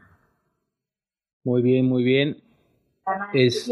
Muy 1.43 1.61
bien, 1.61 1.85
muy 1.85 2.03
bien. 2.03 2.41
Es... 3.33 3.71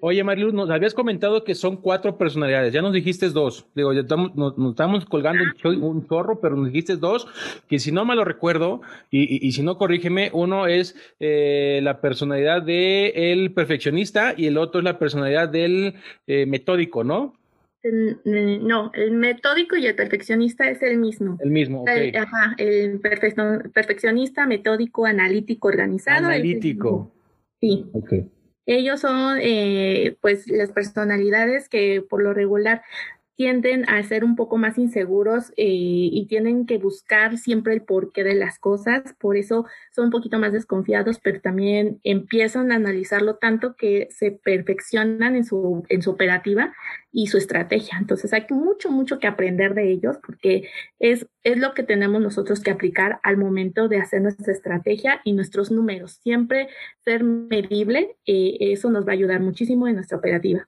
Oye, 0.00 0.22
Marilu, 0.24 0.52
nos 0.52 0.70
habías 0.70 0.92
comentado 0.92 1.44
que 1.44 1.54
son 1.54 1.76
cuatro 1.76 2.18
personalidades. 2.18 2.72
Ya 2.72 2.82
nos 2.82 2.92
dijiste 2.92 3.28
dos. 3.30 3.66
Digo, 3.74 3.92
ya 3.92 4.00
estamos, 4.00 4.34
nos, 4.34 4.54
estamos 4.70 5.06
colgando 5.06 5.44
un, 5.64 6.06
chorro, 6.06 6.40
pero 6.40 6.56
nos 6.56 6.66
dijiste 6.66 6.96
dos. 6.96 7.26
Que 7.68 7.78
si 7.78 7.90
no 7.90 8.04
me 8.04 8.14
lo 8.14 8.24
recuerdo, 8.24 8.82
y, 9.10 9.50
si 9.52 9.62
no, 9.62 9.78
corrígeme, 9.78 10.30
uno 10.34 10.66
es 10.66 10.94
eh, 11.20 11.80
la 11.82 12.00
personalidad 12.00 12.62
del 12.62 13.52
perfeccionista 13.54 14.34
y 14.36 14.46
el 14.46 14.58
otro 14.58 14.80
es 14.80 14.84
la 14.84 14.98
personalidad 14.98 15.48
del 15.48 15.94
eh, 16.26 16.44
metódico, 16.44 17.02
¿no? 17.02 17.37
No, 17.84 18.90
el 18.94 19.12
metódico 19.12 19.76
y 19.76 19.86
el 19.86 19.94
perfeccionista 19.94 20.68
es 20.68 20.82
el 20.82 20.98
mismo. 20.98 21.38
El 21.40 21.50
mismo, 21.50 21.82
ok. 21.82 21.88
El, 21.88 22.16
ajá, 22.16 22.54
el 22.58 23.00
perfeccionista, 23.00 24.46
metódico, 24.46 25.06
analítico, 25.06 25.68
organizado. 25.68 26.26
Analítico. 26.26 27.12
Sí. 27.60 27.86
Ok. 27.92 28.12
Ellos 28.66 29.00
son, 29.00 29.38
eh, 29.40 30.16
pues, 30.20 30.48
las 30.48 30.72
personalidades 30.72 31.68
que 31.68 32.02
por 32.02 32.22
lo 32.22 32.34
regular 32.34 32.82
tienden 33.38 33.88
a 33.88 34.02
ser 34.02 34.24
un 34.24 34.34
poco 34.34 34.56
más 34.56 34.78
inseguros 34.78 35.50
eh, 35.50 35.64
y 35.68 36.26
tienen 36.26 36.66
que 36.66 36.76
buscar 36.76 37.38
siempre 37.38 37.72
el 37.72 37.82
porqué 37.82 38.24
de 38.24 38.34
las 38.34 38.58
cosas, 38.58 39.14
por 39.16 39.36
eso 39.36 39.64
son 39.92 40.06
un 40.06 40.10
poquito 40.10 40.40
más 40.40 40.52
desconfiados, 40.52 41.20
pero 41.22 41.40
también 41.40 42.00
empiezan 42.02 42.72
a 42.72 42.74
analizarlo 42.74 43.36
tanto 43.36 43.76
que 43.76 44.08
se 44.10 44.32
perfeccionan 44.32 45.36
en 45.36 45.44
su, 45.44 45.84
en 45.88 46.02
su 46.02 46.10
operativa 46.10 46.74
y 47.12 47.28
su 47.28 47.38
estrategia. 47.38 47.96
Entonces 48.00 48.32
hay 48.32 48.44
mucho, 48.50 48.90
mucho 48.90 49.20
que 49.20 49.28
aprender 49.28 49.74
de 49.74 49.88
ellos 49.88 50.16
porque 50.26 50.68
es, 50.98 51.28
es 51.44 51.58
lo 51.58 51.74
que 51.74 51.84
tenemos 51.84 52.20
nosotros 52.20 52.58
que 52.58 52.72
aplicar 52.72 53.20
al 53.22 53.36
momento 53.36 53.86
de 53.86 53.98
hacer 53.98 54.20
nuestra 54.20 54.52
estrategia 54.52 55.20
y 55.22 55.32
nuestros 55.32 55.70
números. 55.70 56.18
Siempre 56.24 56.66
ser 57.04 57.22
medible, 57.22 58.16
eh, 58.26 58.56
eso 58.58 58.90
nos 58.90 59.06
va 59.06 59.12
a 59.12 59.14
ayudar 59.14 59.38
muchísimo 59.38 59.86
en 59.86 59.94
nuestra 59.94 60.18
operativa. 60.18 60.66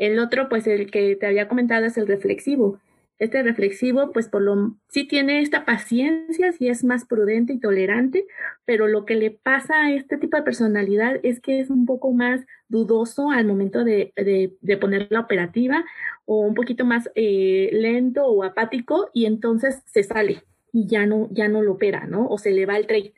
El 0.00 0.18
otro, 0.18 0.48
pues 0.48 0.66
el 0.66 0.90
que 0.90 1.14
te 1.14 1.26
había 1.26 1.46
comentado 1.46 1.84
es 1.84 1.98
el 1.98 2.06
reflexivo. 2.06 2.80
Este 3.18 3.42
reflexivo, 3.42 4.12
pues 4.12 4.28
por 4.28 4.40
lo 4.40 4.76
sí 4.88 5.06
tiene 5.06 5.42
esta 5.42 5.66
paciencia, 5.66 6.52
sí 6.52 6.68
es 6.68 6.84
más 6.84 7.04
prudente 7.04 7.52
y 7.52 7.60
tolerante, 7.60 8.26
pero 8.64 8.88
lo 8.88 9.04
que 9.04 9.14
le 9.14 9.30
pasa 9.30 9.74
a 9.74 9.92
este 9.92 10.16
tipo 10.16 10.38
de 10.38 10.42
personalidad 10.42 11.20
es 11.22 11.38
que 11.38 11.60
es 11.60 11.68
un 11.68 11.84
poco 11.84 12.12
más 12.12 12.40
dudoso 12.68 13.30
al 13.30 13.44
momento 13.44 13.84
de, 13.84 14.14
de, 14.16 14.76
poner 14.78 15.08
la 15.10 15.20
operativa 15.20 15.84
o 16.24 16.40
un 16.40 16.54
poquito 16.54 16.86
más 16.86 17.10
eh, 17.14 17.68
lento 17.74 18.24
o 18.24 18.42
apático 18.42 19.10
y 19.12 19.26
entonces 19.26 19.82
se 19.84 20.02
sale 20.02 20.42
y 20.72 20.86
ya 20.86 21.04
no, 21.04 21.28
ya 21.30 21.48
no 21.48 21.60
lo 21.60 21.72
opera, 21.72 22.06
¿no? 22.06 22.26
O 22.26 22.38
se 22.38 22.52
le 22.52 22.64
va 22.64 22.78
el 22.78 22.86
trade. 22.86 23.12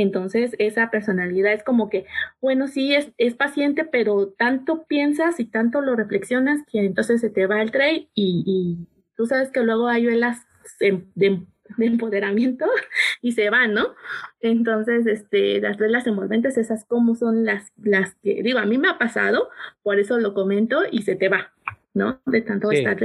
Entonces, 0.00 0.54
esa 0.60 0.92
personalidad 0.92 1.52
es 1.52 1.64
como 1.64 1.90
que, 1.90 2.06
bueno, 2.40 2.68
sí, 2.68 2.94
es, 2.94 3.10
es 3.18 3.34
paciente, 3.34 3.84
pero 3.84 4.28
tanto 4.28 4.84
piensas 4.86 5.40
y 5.40 5.44
tanto 5.44 5.80
lo 5.80 5.96
reflexionas 5.96 6.60
que 6.70 6.84
entonces 6.84 7.20
se 7.20 7.30
te 7.30 7.48
va 7.48 7.60
el 7.62 7.72
trade 7.72 8.08
y, 8.14 8.44
y 8.46 8.86
tú 9.16 9.26
sabes 9.26 9.50
que 9.50 9.60
luego 9.64 9.88
hay 9.88 10.06
velas 10.06 10.46
de, 10.78 11.02
de, 11.16 11.42
empoderamiento 11.80 12.64
y 13.22 13.32
se 13.32 13.50
va, 13.50 13.66
¿no? 13.66 13.96
Entonces, 14.38 15.04
este, 15.08 15.60
las 15.60 15.78
velas 15.78 16.06
envolventes, 16.06 16.56
esas 16.58 16.84
como 16.84 17.16
son 17.16 17.44
las, 17.44 17.72
las 17.76 18.14
que, 18.22 18.40
digo, 18.44 18.60
a 18.60 18.66
mí 18.66 18.78
me 18.78 18.88
ha 18.88 18.98
pasado, 18.98 19.50
por 19.82 19.98
eso 19.98 20.20
lo 20.20 20.32
comento 20.32 20.82
y 20.88 21.02
se 21.02 21.16
te 21.16 21.28
va, 21.28 21.52
¿no? 21.92 22.20
De 22.24 22.42
tanto 22.42 22.70
estar 22.70 22.96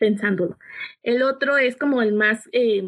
pensándolo. 0.00 0.58
El 1.04 1.22
otro 1.22 1.56
es 1.56 1.76
como 1.76 2.02
el 2.02 2.14
más, 2.14 2.48
eh, 2.50 2.82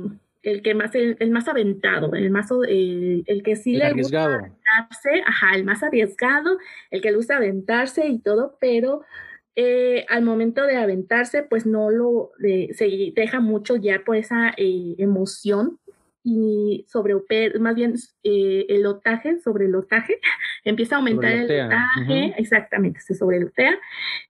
el 0.44 0.62
que 0.62 0.74
más, 0.74 0.94
el, 0.94 1.30
más 1.30 1.48
aventado, 1.48 2.14
el 2.14 2.30
más, 2.30 2.50
el, 2.68 3.42
que 3.44 3.56
sí 3.56 3.74
le 3.74 3.92
gusta 3.92 4.24
aventarse, 4.24 5.22
ajá, 5.26 5.56
el 5.56 5.64
más 5.64 5.82
arriesgado, 5.82 6.58
el 6.90 7.00
que 7.00 7.10
le 7.10 7.16
gusta 7.16 7.36
aventarse 7.36 8.06
y 8.06 8.20
todo, 8.20 8.56
pero 8.60 9.02
eh, 9.56 10.04
al 10.08 10.22
momento 10.22 10.62
de 10.66 10.76
aventarse, 10.76 11.42
pues 11.42 11.64
no 11.64 11.90
lo, 11.90 12.32
se 12.38 13.12
deja 13.14 13.40
mucho 13.40 13.76
ya 13.76 14.02
por 14.04 14.16
esa 14.16 14.50
eh, 14.56 14.94
emoción 14.98 15.78
y 16.24 16.86
sobre 16.88 17.14
más 17.60 17.74
bien 17.74 17.94
eh, 18.22 18.64
el 18.70 18.82
lotaje, 18.82 19.38
sobre 19.40 19.66
el 19.66 19.72
lotaje, 19.72 20.18
empieza 20.64 20.96
a 20.96 20.98
aumentar 20.98 21.30
el 21.30 21.46
lotaje, 21.46 22.34
exactamente, 22.38 23.00
se 23.00 23.14
sobrelotea 23.14 23.78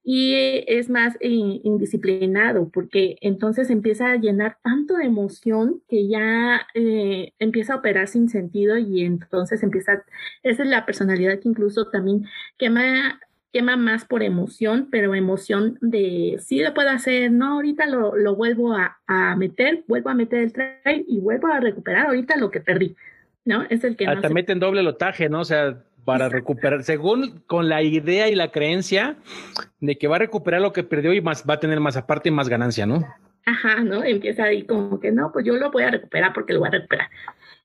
y 0.02 0.64
es 0.66 0.90
más 0.90 1.16
indisciplinado 1.20 2.68
porque 2.70 3.16
entonces 3.20 3.70
empieza 3.70 4.10
a 4.10 4.16
llenar 4.16 4.58
tanto 4.62 4.96
de 4.96 5.04
emoción 5.04 5.82
que 5.88 6.08
ya 6.08 6.66
empieza 6.74 7.74
a 7.74 7.76
operar 7.76 8.08
sin 8.08 8.28
sentido 8.28 8.76
y 8.76 9.04
entonces 9.04 9.62
empieza, 9.62 10.04
esa 10.42 10.62
es 10.64 10.68
la 10.68 10.84
personalidad 10.84 11.38
que 11.38 11.48
incluso 11.48 11.88
también 11.90 12.26
quema 12.58 13.20
quema 13.54 13.76
más 13.76 14.04
por 14.04 14.24
emoción, 14.24 14.88
pero 14.90 15.14
emoción 15.14 15.78
de 15.80 16.38
sí 16.40 16.60
lo 16.60 16.74
puedo 16.74 16.90
hacer, 16.90 17.30
no, 17.30 17.54
ahorita 17.54 17.86
lo, 17.86 18.16
lo 18.16 18.34
vuelvo 18.34 18.74
a, 18.74 18.98
a, 19.06 19.36
meter, 19.36 19.84
vuelvo 19.86 20.10
a 20.10 20.14
meter 20.14 20.40
el 20.40 20.52
trade 20.52 21.04
y 21.06 21.20
vuelvo 21.20 21.46
a 21.46 21.60
recuperar 21.60 22.08
ahorita 22.08 22.36
lo 22.36 22.50
que 22.50 22.60
perdí, 22.60 22.96
¿no? 23.44 23.62
Es 23.70 23.84
el 23.84 23.96
que... 23.96 24.08
Hasta 24.08 24.28
no 24.28 24.34
meten 24.34 24.58
doble 24.58 24.82
lotaje, 24.82 25.28
¿no? 25.28 25.42
O 25.42 25.44
sea, 25.44 25.78
para 26.04 26.28
recuperar, 26.28 26.82
según 26.82 27.44
con 27.46 27.68
la 27.68 27.80
idea 27.80 28.28
y 28.28 28.34
la 28.34 28.50
creencia 28.50 29.18
de 29.78 29.96
que 29.98 30.08
va 30.08 30.16
a 30.16 30.18
recuperar 30.18 30.60
lo 30.60 30.72
que 30.72 30.82
perdió 30.82 31.12
y 31.12 31.20
más 31.20 31.44
va 31.48 31.54
a 31.54 31.60
tener 31.60 31.78
más 31.78 31.96
aparte 31.96 32.30
y 32.30 32.32
más 32.32 32.48
ganancia, 32.48 32.86
¿no? 32.86 33.06
Ajá, 33.46 33.84
¿no? 33.84 34.02
Empieza 34.02 34.44
ahí 34.46 34.64
como 34.64 34.98
que 34.98 35.12
no, 35.12 35.30
pues 35.30 35.46
yo 35.46 35.54
lo 35.54 35.70
voy 35.70 35.84
a 35.84 35.92
recuperar 35.92 36.32
porque 36.32 36.54
lo 36.54 36.58
voy 36.58 36.68
a 36.70 36.72
recuperar. 36.72 37.08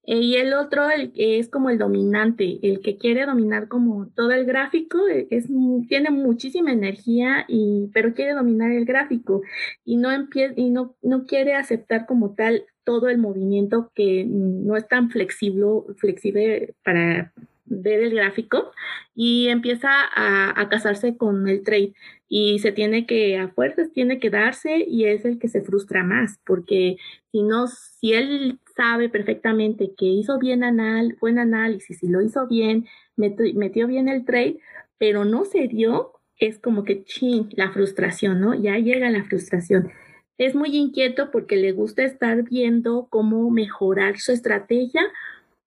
Eh, 0.10 0.22
y 0.22 0.36
el 0.38 0.54
otro 0.56 0.90
el, 0.90 1.12
es 1.16 1.50
como 1.50 1.70
el 1.70 1.78
dominante, 1.78 2.58
el 2.64 2.82
que 2.82 2.98
quiere 2.98 3.28
dominar 3.28 3.68
como 3.68 4.08
todo 4.16 4.32
el 4.32 4.44
gráfico, 4.46 5.08
eh, 5.08 5.28
es, 5.30 5.46
tiene 5.88 6.10
muchísima 6.10 6.72
energía, 6.72 7.46
y, 7.48 7.92
pero 7.94 8.16
quiere 8.16 8.34
dominar 8.34 8.72
el 8.72 8.86
gráfico 8.86 9.44
y, 9.86 9.98
no, 9.98 10.10
y 10.56 10.70
no, 10.72 10.96
no 11.04 11.26
quiere 11.28 11.54
aceptar 11.54 12.08
como 12.08 12.34
tal 12.34 12.66
todo 12.84 13.08
el 13.08 13.20
movimiento 13.20 13.92
que 13.94 14.26
no 14.28 14.76
es 14.76 14.88
tan 14.88 15.12
flexible, 15.12 15.68
flexible 15.98 16.74
para 16.84 17.32
ver 17.66 18.02
el 18.02 18.16
gráfico 18.16 18.72
y 19.14 19.50
empieza 19.50 19.90
a, 19.92 20.60
a, 20.60 20.70
casarse 20.70 21.18
con 21.18 21.48
el 21.48 21.64
trade 21.64 21.94
y 22.28 22.58
se 22.58 22.72
tiene 22.72 23.06
que, 23.06 23.38
a 23.38 23.50
fuerzas, 23.50 23.92
tiene 23.94 24.20
que 24.20 24.32
darse 24.32 24.84
y 24.88 25.06
es 25.06 25.24
el 25.24 25.38
que 25.38 25.50
se 25.50 25.62
frustra 25.62 26.04
más 26.04 26.40
porque 26.48 26.98
si 27.32 27.44
no, 27.44 27.68
si 27.68 28.14
él 28.14 28.60
sabe 28.80 29.10
perfectamente 29.10 29.94
que 29.98 30.06
hizo 30.06 30.40
bien 30.40 30.64
anal, 30.64 31.18
buen 31.20 31.38
análisis 31.38 32.02
y 32.02 32.08
lo 32.08 32.22
hizo 32.22 32.48
bien, 32.48 32.88
metió, 33.18 33.88
bien 33.88 34.08
el 34.08 34.24
trade, 34.24 34.62
pero 34.98 35.26
no 35.26 35.44
se 35.44 35.68
dio, 35.68 36.14
es 36.38 36.60
como 36.60 36.86
que 36.86 37.04
ching, 37.04 37.50
la 37.58 37.74
frustración, 37.74 38.40
¿no? 38.40 38.54
Ya 38.54 38.78
llega 38.78 39.10
la 39.10 39.26
frustración. 39.26 39.92
Es 40.38 40.56
muy 40.56 40.78
inquieto 40.78 41.30
porque 41.30 41.58
le 41.58 41.74
gusta 41.74 42.06
estar 42.06 42.44
viendo 42.44 43.10
cómo 43.10 43.52
mejorar 43.52 44.18
su 44.18 44.32
estrategia, 44.32 45.02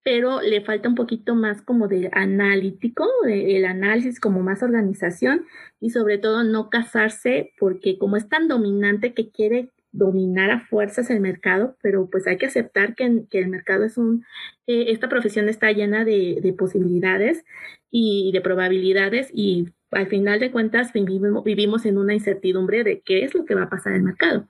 pero 0.02 0.40
le 0.40 0.62
falta 0.62 0.88
un 0.88 0.94
poquito 0.94 1.34
más 1.34 1.60
como 1.60 1.88
de 1.88 2.08
analítico, 2.12 3.06
el 3.28 3.66
análisis 3.66 4.20
como 4.20 4.40
más 4.40 4.62
organización 4.62 5.44
y 5.80 5.90
sobre 5.90 6.16
todo 6.16 6.44
no 6.44 6.70
casarse 6.70 7.52
porque 7.58 7.98
como 7.98 8.16
es 8.16 8.26
tan 8.30 8.48
dominante 8.48 9.12
que 9.12 9.30
quiere 9.30 9.68
dominar 9.92 10.50
a 10.50 10.60
fuerzas 10.60 11.10
el 11.10 11.20
mercado, 11.20 11.76
pero 11.82 12.08
pues 12.10 12.26
hay 12.26 12.38
que 12.38 12.46
aceptar 12.46 12.94
que, 12.94 13.04
el 13.30 13.48
mercado 13.48 13.84
es 13.84 13.98
un, 13.98 14.24
esta 14.66 15.08
profesión 15.08 15.48
está 15.48 15.70
llena 15.70 16.04
de, 16.04 16.38
de, 16.42 16.52
posibilidades 16.54 17.44
y 17.90 18.32
de 18.32 18.40
probabilidades 18.40 19.28
y 19.32 19.68
al 19.90 20.06
final 20.06 20.40
de 20.40 20.50
cuentas 20.50 20.92
vivimos, 20.92 21.44
vivimos 21.44 21.84
en 21.84 21.98
una 21.98 22.14
incertidumbre 22.14 22.82
de 22.84 23.00
qué 23.00 23.24
es 23.24 23.34
lo 23.34 23.44
que 23.44 23.54
va 23.54 23.64
a 23.64 23.70
pasar 23.70 23.92
en 23.92 23.98
el 23.98 24.04
mercado. 24.04 24.48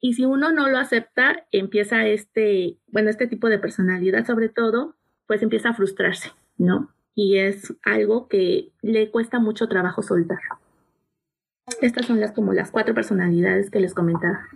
Y 0.00 0.14
si 0.14 0.24
uno 0.24 0.50
no 0.50 0.68
lo 0.68 0.78
acepta, 0.78 1.46
empieza 1.52 2.06
este, 2.08 2.76
bueno, 2.88 3.08
este 3.08 3.28
tipo 3.28 3.48
de 3.48 3.60
personalidad 3.60 4.26
sobre 4.26 4.48
todo, 4.48 4.96
pues 5.28 5.42
empieza 5.42 5.70
a 5.70 5.74
frustrarse, 5.74 6.32
¿no? 6.58 6.90
Y 7.14 7.38
es 7.38 7.74
algo 7.84 8.26
que 8.26 8.72
le 8.82 9.10
cuesta 9.12 9.38
mucho 9.38 9.68
trabajo 9.68 10.02
soltar. 10.02 10.40
Estas 11.80 12.06
son 12.06 12.18
las 12.18 12.32
como 12.32 12.52
las 12.52 12.72
cuatro 12.72 12.94
personalidades 12.94 13.70
que 13.70 13.78
les 13.78 13.94
comentaba. 13.94 14.48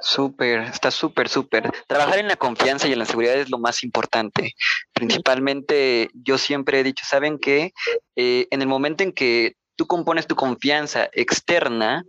Súper, 0.00 0.60
está 0.60 0.90
súper, 0.90 1.28
súper. 1.28 1.70
Trabajar 1.86 2.18
en 2.18 2.28
la 2.28 2.36
confianza 2.36 2.88
y 2.88 2.92
en 2.92 2.98
la 2.98 3.04
seguridad 3.04 3.34
es 3.34 3.50
lo 3.50 3.58
más 3.58 3.82
importante. 3.82 4.54
Principalmente, 4.92 6.10
yo 6.14 6.38
siempre 6.38 6.80
he 6.80 6.84
dicho, 6.84 7.04
¿saben 7.06 7.38
qué? 7.38 7.72
Eh, 8.16 8.46
en 8.50 8.62
el 8.62 8.68
momento 8.68 9.02
en 9.02 9.12
que 9.12 9.56
tú 9.76 9.86
compones 9.86 10.26
tu 10.26 10.36
confianza 10.36 11.08
externa, 11.12 12.04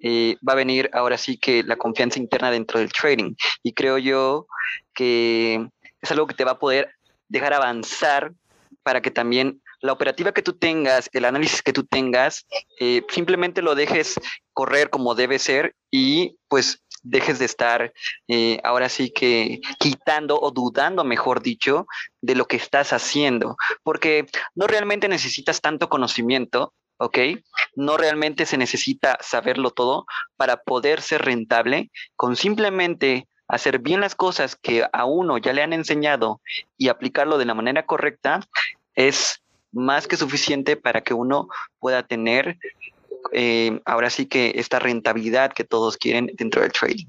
eh, 0.00 0.36
va 0.48 0.52
a 0.52 0.56
venir 0.56 0.88
ahora 0.92 1.18
sí 1.18 1.38
que 1.38 1.62
la 1.62 1.76
confianza 1.76 2.18
interna 2.18 2.50
dentro 2.50 2.78
del 2.78 2.92
trading. 2.92 3.34
Y 3.62 3.72
creo 3.72 3.98
yo 3.98 4.46
que 4.94 5.66
es 6.00 6.10
algo 6.10 6.26
que 6.26 6.34
te 6.34 6.44
va 6.44 6.52
a 6.52 6.58
poder 6.58 6.94
dejar 7.28 7.52
avanzar 7.52 8.32
para 8.82 9.02
que 9.02 9.10
también 9.10 9.60
la 9.80 9.92
operativa 9.92 10.32
que 10.32 10.42
tú 10.42 10.54
tengas, 10.54 11.08
el 11.12 11.24
análisis 11.24 11.62
que 11.62 11.72
tú 11.72 11.84
tengas, 11.84 12.46
eh, 12.80 13.02
simplemente 13.08 13.62
lo 13.62 13.74
dejes 13.74 14.20
correr 14.52 14.90
como 14.90 15.14
debe 15.14 15.38
ser 15.38 15.74
y 15.90 16.36
pues 16.48 16.82
dejes 17.02 17.38
de 17.38 17.44
estar 17.44 17.92
eh, 18.26 18.60
ahora 18.64 18.88
sí 18.88 19.10
que 19.10 19.60
quitando 19.78 20.38
o 20.40 20.50
dudando, 20.50 21.04
mejor 21.04 21.42
dicho, 21.42 21.86
de 22.20 22.34
lo 22.34 22.46
que 22.46 22.56
estás 22.56 22.92
haciendo, 22.92 23.56
porque 23.82 24.26
no 24.54 24.66
realmente 24.66 25.08
necesitas 25.08 25.60
tanto 25.60 25.88
conocimiento, 25.88 26.74
¿ok? 26.98 27.18
No 27.76 27.96
realmente 27.96 28.46
se 28.46 28.58
necesita 28.58 29.18
saberlo 29.20 29.70
todo 29.70 30.06
para 30.36 30.58
poder 30.58 31.00
ser 31.00 31.22
rentable, 31.22 31.90
con 32.16 32.36
simplemente 32.36 33.28
hacer 33.46 33.78
bien 33.78 34.00
las 34.00 34.14
cosas 34.14 34.56
que 34.56 34.86
a 34.92 35.04
uno 35.04 35.38
ya 35.38 35.52
le 35.52 35.62
han 35.62 35.72
enseñado 35.72 36.40
y 36.76 36.88
aplicarlo 36.88 37.38
de 37.38 37.46
la 37.46 37.54
manera 37.54 37.86
correcta, 37.86 38.40
es 38.94 39.40
más 39.72 40.06
que 40.06 40.16
suficiente 40.16 40.76
para 40.76 41.02
que 41.02 41.14
uno 41.14 41.48
pueda 41.78 42.02
tener 42.02 42.58
eh, 43.32 43.80
ahora 43.84 44.10
sí 44.10 44.26
que 44.26 44.52
esta 44.56 44.78
rentabilidad 44.78 45.52
que 45.52 45.64
todos 45.64 45.96
quieren 45.96 46.30
dentro 46.36 46.62
del 46.62 46.72
trading. 46.72 47.06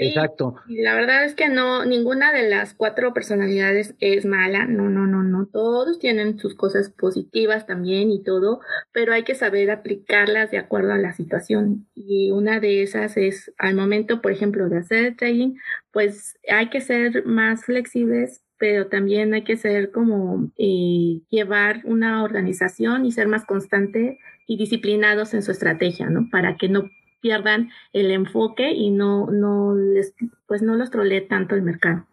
Exacto. 0.00 0.54
la 0.68 0.94
verdad 0.94 1.24
es 1.24 1.34
que 1.34 1.48
no, 1.48 1.84
ninguna 1.84 2.32
de 2.32 2.48
las 2.48 2.72
cuatro 2.72 3.12
personalidades 3.12 3.96
es 3.98 4.24
mala, 4.24 4.64
no, 4.64 4.88
no, 4.88 5.08
no, 5.08 5.24
no, 5.24 5.46
todos 5.46 5.98
tienen 5.98 6.38
sus 6.38 6.54
cosas 6.54 6.90
positivas 6.90 7.66
también 7.66 8.12
y 8.12 8.22
todo, 8.22 8.60
pero 8.92 9.12
hay 9.12 9.24
que 9.24 9.34
saber 9.34 9.72
aplicarlas 9.72 10.52
de 10.52 10.58
acuerdo 10.58 10.92
a 10.92 10.98
la 10.98 11.14
situación. 11.14 11.88
Y 11.96 12.30
una 12.30 12.60
de 12.60 12.84
esas 12.84 13.16
es 13.16 13.52
al 13.58 13.74
momento, 13.74 14.22
por 14.22 14.30
ejemplo, 14.30 14.68
de 14.68 14.78
hacer 14.78 15.16
trading, 15.16 15.56
pues 15.90 16.38
hay 16.48 16.70
que 16.70 16.80
ser 16.80 17.26
más 17.26 17.64
flexibles, 17.64 18.44
pero 18.58 18.88
también 18.88 19.34
hay 19.34 19.44
que 19.44 19.56
ser 19.56 19.90
como 19.90 20.50
eh, 20.58 21.20
llevar 21.30 21.82
una 21.84 22.22
organización 22.22 23.06
y 23.06 23.12
ser 23.12 23.28
más 23.28 23.44
constante 23.44 24.18
y 24.46 24.56
disciplinados 24.56 25.34
en 25.34 25.42
su 25.42 25.52
estrategia, 25.52 26.10
¿no? 26.10 26.28
Para 26.30 26.56
que 26.56 26.68
no 26.68 26.90
pierdan 27.20 27.70
el 27.92 28.10
enfoque 28.10 28.70
y 28.72 28.90
no, 28.90 29.30
no 29.30 29.74
les, 29.74 30.14
pues 30.46 30.62
no 30.62 30.74
los 30.76 30.90
trolee 30.90 31.22
tanto 31.22 31.54
el 31.54 31.62
mercado. 31.62 32.06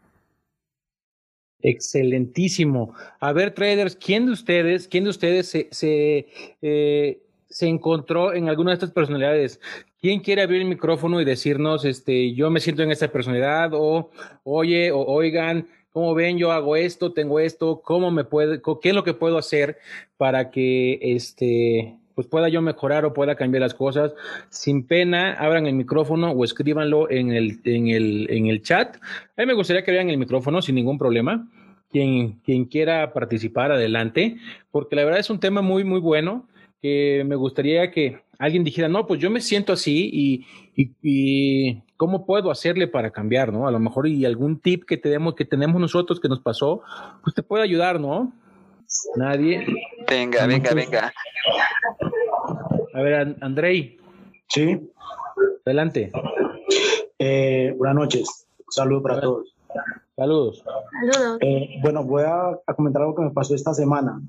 Excelentísimo. 1.62 2.94
A 3.20 3.34
ver, 3.34 3.52
traders, 3.52 3.96
¿quién 3.96 4.28
de 4.28 4.34
ustedes, 4.34 4.88
quién 4.88 5.04
de 5.04 5.10
ustedes 5.10 5.48
se, 5.48 5.68
se, 5.72 6.28
eh, 6.62 7.22
se 7.50 7.68
encontró 7.68 8.34
en 8.34 8.50
alguna 8.50 8.72
de 8.72 8.76
estas 8.76 8.92
personalidades? 8.92 9.60
¿Quién 10.00 10.20
quiere 10.20 10.44
abrir 10.44 10.62
el 10.62 10.68
micrófono 10.68 11.20
y 11.20 11.26
decirnos, 11.26 11.84
este, 11.84 12.36
yo 12.36 12.52
me 12.52 12.60
siento 12.60 12.84
en 12.84 12.92
esta 12.92 13.08
personalidad 13.08 13.72
o, 13.74 14.12
oye, 14.44 14.92
o 14.92 15.00
oigan, 15.00 15.68
¿cómo 15.96 16.14
ven? 16.14 16.38
Yo 16.38 16.52
hago 16.52 16.76
esto, 16.76 17.14
tengo 17.14 17.40
esto, 17.40 17.82
¿cómo 17.82 18.12
me 18.12 18.26
puede, 18.26 18.62
qué 18.82 18.90
es 18.90 18.94
lo 18.94 19.06
que 19.06 19.14
puedo 19.14 19.38
hacer 19.38 19.78
para 20.18 20.52
que, 20.52 21.00
este, 21.02 21.96
pues 22.16 22.28
pueda 22.28 22.50
yo 22.50 22.62
mejorar 22.62 23.06
o 23.06 23.14
pueda 23.14 23.38
cambiar 23.38 23.62
las 23.62 23.74
cosas. 23.74 24.14
Sin 24.50 24.86
pena, 24.86 25.36
abran 25.36 25.68
el 25.68 25.74
micrófono 25.74 26.32
o 26.32 26.44
escríbanlo 26.44 27.10
en 27.10 27.32
el, 27.32 27.62
en 27.64 27.88
el, 27.88 28.28
en 28.30 28.48
el 28.48 28.62
chat. 28.62 28.98
A 28.98 29.42
mí 29.42 29.46
me 29.46 29.54
gustaría 29.54 29.86
que 29.86 29.94
vean 29.94 30.10
el 30.10 30.18
micrófono 30.18 30.62
sin 30.62 30.76
ningún 30.76 30.98
problema. 30.98 31.48
Quien, 31.90 32.42
quien 32.44 32.66
quiera 32.66 33.14
participar, 33.14 33.72
adelante, 33.72 34.36
porque 34.72 34.98
la 34.98 35.06
verdad 35.06 35.22
es 35.22 35.30
un 35.30 35.40
tema 35.40 35.62
muy, 35.62 35.86
muy 35.86 36.02
bueno 36.02 36.46
que 36.82 37.24
me 37.26 37.38
gustaría 37.38 37.90
que 37.90 38.20
alguien 38.38 38.66
dijera, 38.66 38.90
no, 38.90 39.08
pues 39.08 39.22
yo 39.22 39.32
me 39.32 39.40
siento 39.40 39.72
así 39.72 40.10
y, 40.12 40.46
y, 41.02 41.82
¿Cómo 41.98 42.26
puedo 42.26 42.52
hacerle 42.52 42.88
para 42.88 43.12
cambiar, 43.12 43.54
no? 43.54 43.68
A 43.68 43.72
lo 43.72 43.80
mejor 43.80 44.08
y 44.08 44.26
algún 44.26 44.60
tip 44.60 44.84
que 44.86 44.98
tenemos, 44.98 45.36
que 45.36 45.46
tenemos 45.46 45.80
nosotros 45.80 46.20
que 46.20 46.28
nos 46.28 46.42
pasó, 46.42 46.82
pues 47.24 47.34
te 47.34 47.44
puede 47.44 47.64
ayudar, 47.64 48.00
¿no? 48.00 48.34
Nadie. 49.16 49.66
Venga, 50.08 50.46
venga, 50.46 50.74
venga. 50.74 51.14
A 52.94 53.02
ver, 53.02 53.36
Andrei. 53.42 53.98
Sí. 54.48 54.92
Adelante. 55.66 56.12
Eh, 57.18 57.74
buenas 57.78 57.96
noches. 57.96 58.48
Saludos 58.70 59.04
para 59.04 59.22
todos. 59.22 59.56
Saludos. 60.16 60.64
Saludos. 60.64 61.38
Eh, 61.42 61.80
bueno, 61.82 62.04
voy 62.04 62.24
a, 62.24 62.60
comentar 62.76 63.02
algo 63.02 63.16
que 63.16 63.24
me 63.24 63.32
pasó 63.32 63.56
esta 63.56 63.74
semana. 63.74 64.22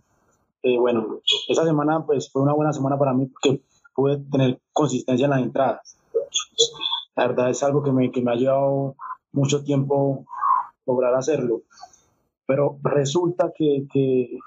Eh, 0.62 0.79
bueno, 0.79 1.21
esta 1.49 1.64
semana 1.64 2.05
pues 2.05 2.31
fue 2.31 2.43
una 2.43 2.53
buena 2.53 2.73
semana 2.73 2.99
para 2.99 3.12
mí 3.12 3.27
porque 3.27 3.61
pude 3.95 4.19
tener 4.31 4.59
consistencia 4.73 5.25
en 5.25 5.31
las 5.31 5.43
entradas. 5.43 5.97
La 7.17 7.29
verdad 7.29 7.51
es 7.51 7.62
algo 7.62 7.83
que 7.83 7.93
me, 7.93 8.12
que 8.12 8.21
me 8.21 8.33
ha 8.33 8.37
llevado 8.37 8.95
mucho 9.33 9.64
tiempo 9.64 10.27
lograr 10.87 11.14
hacerlo. 11.14 11.62
Pero 12.47 12.79
resulta 12.83 13.53
que, 13.57 13.87
que 13.93 14.39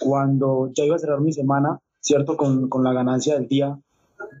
cuando 0.00 0.70
ya 0.74 0.84
iba 0.84 0.96
a 0.96 0.98
cerrar 0.98 1.20
mi 1.20 1.32
semana, 1.32 1.80
¿cierto? 1.98 2.36
Con, 2.36 2.68
con, 2.68 2.84
la 2.84 2.92
ganancia 2.92 3.34
del 3.34 3.48
día, 3.48 3.78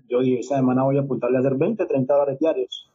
yo 0.08 0.20
dije, 0.20 0.40
esta 0.40 0.56
semana 0.56 0.84
voy 0.84 0.98
a 0.98 1.00
apuntarle 1.00 1.38
a 1.38 1.40
hacer 1.40 1.56
20, 1.56 1.86
30 1.86 2.14
dólares 2.14 2.38
diarios. 2.38 2.90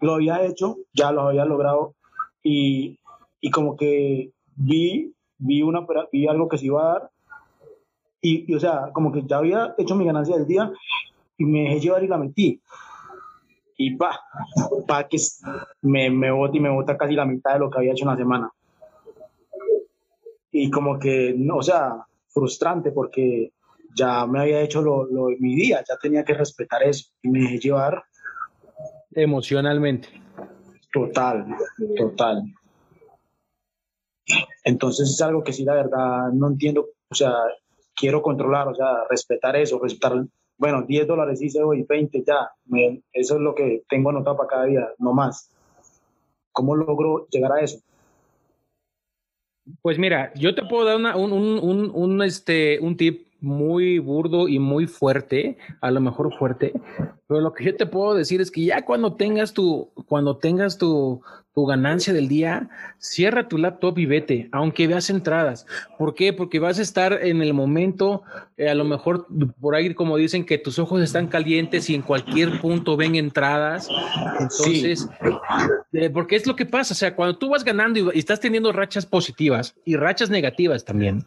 Lo 0.00 0.14
había 0.14 0.44
hecho, 0.44 0.78
ya 0.92 1.12
lo 1.12 1.22
había 1.22 1.44
logrado 1.44 1.94
y, 2.42 2.98
y 3.40 3.50
como 3.50 3.76
que 3.76 4.32
vi, 4.56 5.14
vi, 5.38 5.62
una, 5.62 5.86
vi 6.10 6.26
algo 6.26 6.48
que 6.48 6.58
se 6.58 6.66
iba 6.66 6.82
a 6.82 6.92
dar 6.94 7.10
y, 8.20 8.52
y, 8.52 8.54
o 8.56 8.60
sea, 8.60 8.90
como 8.92 9.12
que 9.12 9.22
ya 9.24 9.38
había 9.38 9.74
hecho 9.78 9.94
mi 9.94 10.04
ganancia 10.04 10.36
del 10.36 10.46
día 10.46 10.72
y 11.38 11.44
me 11.44 11.62
dejé 11.62 11.80
llevar 11.80 12.02
y 12.02 12.08
la 12.08 12.18
metí 12.18 12.60
y 13.84 13.96
pa, 13.96 14.20
pa 14.86 15.08
que 15.08 15.18
me, 15.82 16.08
me 16.08 16.28
y 16.28 16.60
me 16.60 16.70
bota 16.70 16.96
casi 16.96 17.14
la 17.14 17.24
mitad 17.24 17.54
de 17.54 17.58
lo 17.58 17.70
que 17.70 17.78
había 17.78 17.92
hecho 17.92 18.04
en 18.04 18.10
la 18.10 18.16
semana. 18.16 18.52
Y 20.52 20.70
como 20.70 20.98
que, 20.98 21.34
no, 21.36 21.56
o 21.56 21.62
sea, 21.62 22.06
frustrante 22.28 22.92
porque 22.92 23.52
ya 23.94 24.26
me 24.26 24.40
había 24.40 24.60
hecho 24.60 24.82
lo, 24.82 25.04
lo 25.06 25.26
de 25.26 25.36
mi 25.40 25.56
día, 25.56 25.82
ya 25.86 25.96
tenía 25.96 26.24
que 26.24 26.34
respetar 26.34 26.82
eso 26.84 27.10
y 27.22 27.28
me 27.28 27.40
dejé 27.40 27.58
llevar. 27.58 28.04
Emocionalmente. 29.10 30.08
Total, 30.92 31.44
total. 31.96 32.44
Entonces 34.62 35.10
es 35.10 35.20
algo 35.22 35.42
que 35.42 35.52
sí, 35.52 35.64
la 35.64 35.74
verdad, 35.74 36.28
no 36.32 36.48
entiendo, 36.48 36.86
o 37.08 37.14
sea, 37.14 37.34
quiero 37.96 38.22
controlar, 38.22 38.68
o 38.68 38.74
sea, 38.74 39.04
respetar 39.10 39.56
eso, 39.56 39.80
respetar 39.82 40.24
bueno, 40.62 40.82
10 40.82 41.08
dólares 41.08 41.42
hice 41.42 41.60
hoy, 41.60 41.84
20 41.88 42.22
ya, 42.24 42.48
eso 43.12 43.34
es 43.34 43.40
lo 43.40 43.52
que 43.52 43.82
tengo 43.88 44.10
anotado 44.10 44.36
para 44.36 44.48
cada 44.48 44.64
día, 44.66 44.88
no 44.98 45.12
más. 45.12 45.50
¿Cómo 46.52 46.76
logro 46.76 47.26
llegar 47.30 47.50
a 47.50 47.60
eso? 47.62 47.80
Pues 49.80 49.98
mira, 49.98 50.32
yo 50.36 50.54
te 50.54 50.62
puedo 50.62 50.84
dar 50.84 51.16
un, 51.16 51.32
un, 51.32 51.90
un, 51.92 52.22
este, 52.22 52.78
un 52.78 52.96
tip 52.96 53.26
muy 53.42 53.98
burdo 53.98 54.48
y 54.48 54.58
muy 54.58 54.86
fuerte, 54.86 55.58
a 55.80 55.90
lo 55.90 56.00
mejor 56.00 56.32
fuerte, 56.38 56.72
pero 57.26 57.40
lo 57.40 57.52
que 57.52 57.64
yo 57.64 57.76
te 57.76 57.86
puedo 57.86 58.14
decir 58.14 58.40
es 58.40 58.50
que 58.50 58.64
ya 58.64 58.84
cuando 58.84 59.14
tengas 59.14 59.52
tu, 59.52 59.90
cuando 60.06 60.36
tengas 60.36 60.78
tu, 60.78 61.22
tu 61.54 61.66
ganancia 61.66 62.14
del 62.14 62.28
día, 62.28 62.70
cierra 62.98 63.48
tu 63.48 63.58
laptop 63.58 63.98
y 63.98 64.06
vete, 64.06 64.48
aunque 64.52 64.86
veas 64.86 65.10
entradas. 65.10 65.66
¿Por 65.98 66.14
qué? 66.14 66.32
Porque 66.32 66.58
vas 66.58 66.78
a 66.78 66.82
estar 66.82 67.12
en 67.22 67.42
el 67.42 67.52
momento, 67.52 68.22
eh, 68.56 68.70
a 68.70 68.74
lo 68.74 68.84
mejor 68.84 69.26
por 69.60 69.74
ahí 69.74 69.94
como 69.94 70.16
dicen 70.16 70.46
que 70.46 70.56
tus 70.56 70.78
ojos 70.78 71.02
están 71.02 71.26
calientes 71.26 71.90
y 71.90 71.94
en 71.94 72.02
cualquier 72.02 72.60
punto 72.60 72.96
ven 72.96 73.16
entradas. 73.16 73.88
Entonces, 74.40 75.08
eh, 75.92 76.08
porque 76.08 76.36
es 76.36 76.46
lo 76.46 76.56
que 76.56 76.64
pasa, 76.64 76.94
o 76.94 76.96
sea, 76.96 77.14
cuando 77.14 77.36
tú 77.36 77.50
vas 77.50 77.64
ganando 77.64 77.98
y, 77.98 78.18
estás 78.18 78.40
teniendo 78.40 78.72
rachas 78.72 79.04
positivas 79.04 79.74
y 79.84 79.96
rachas 79.96 80.30
negativas 80.30 80.86
también, 80.86 81.24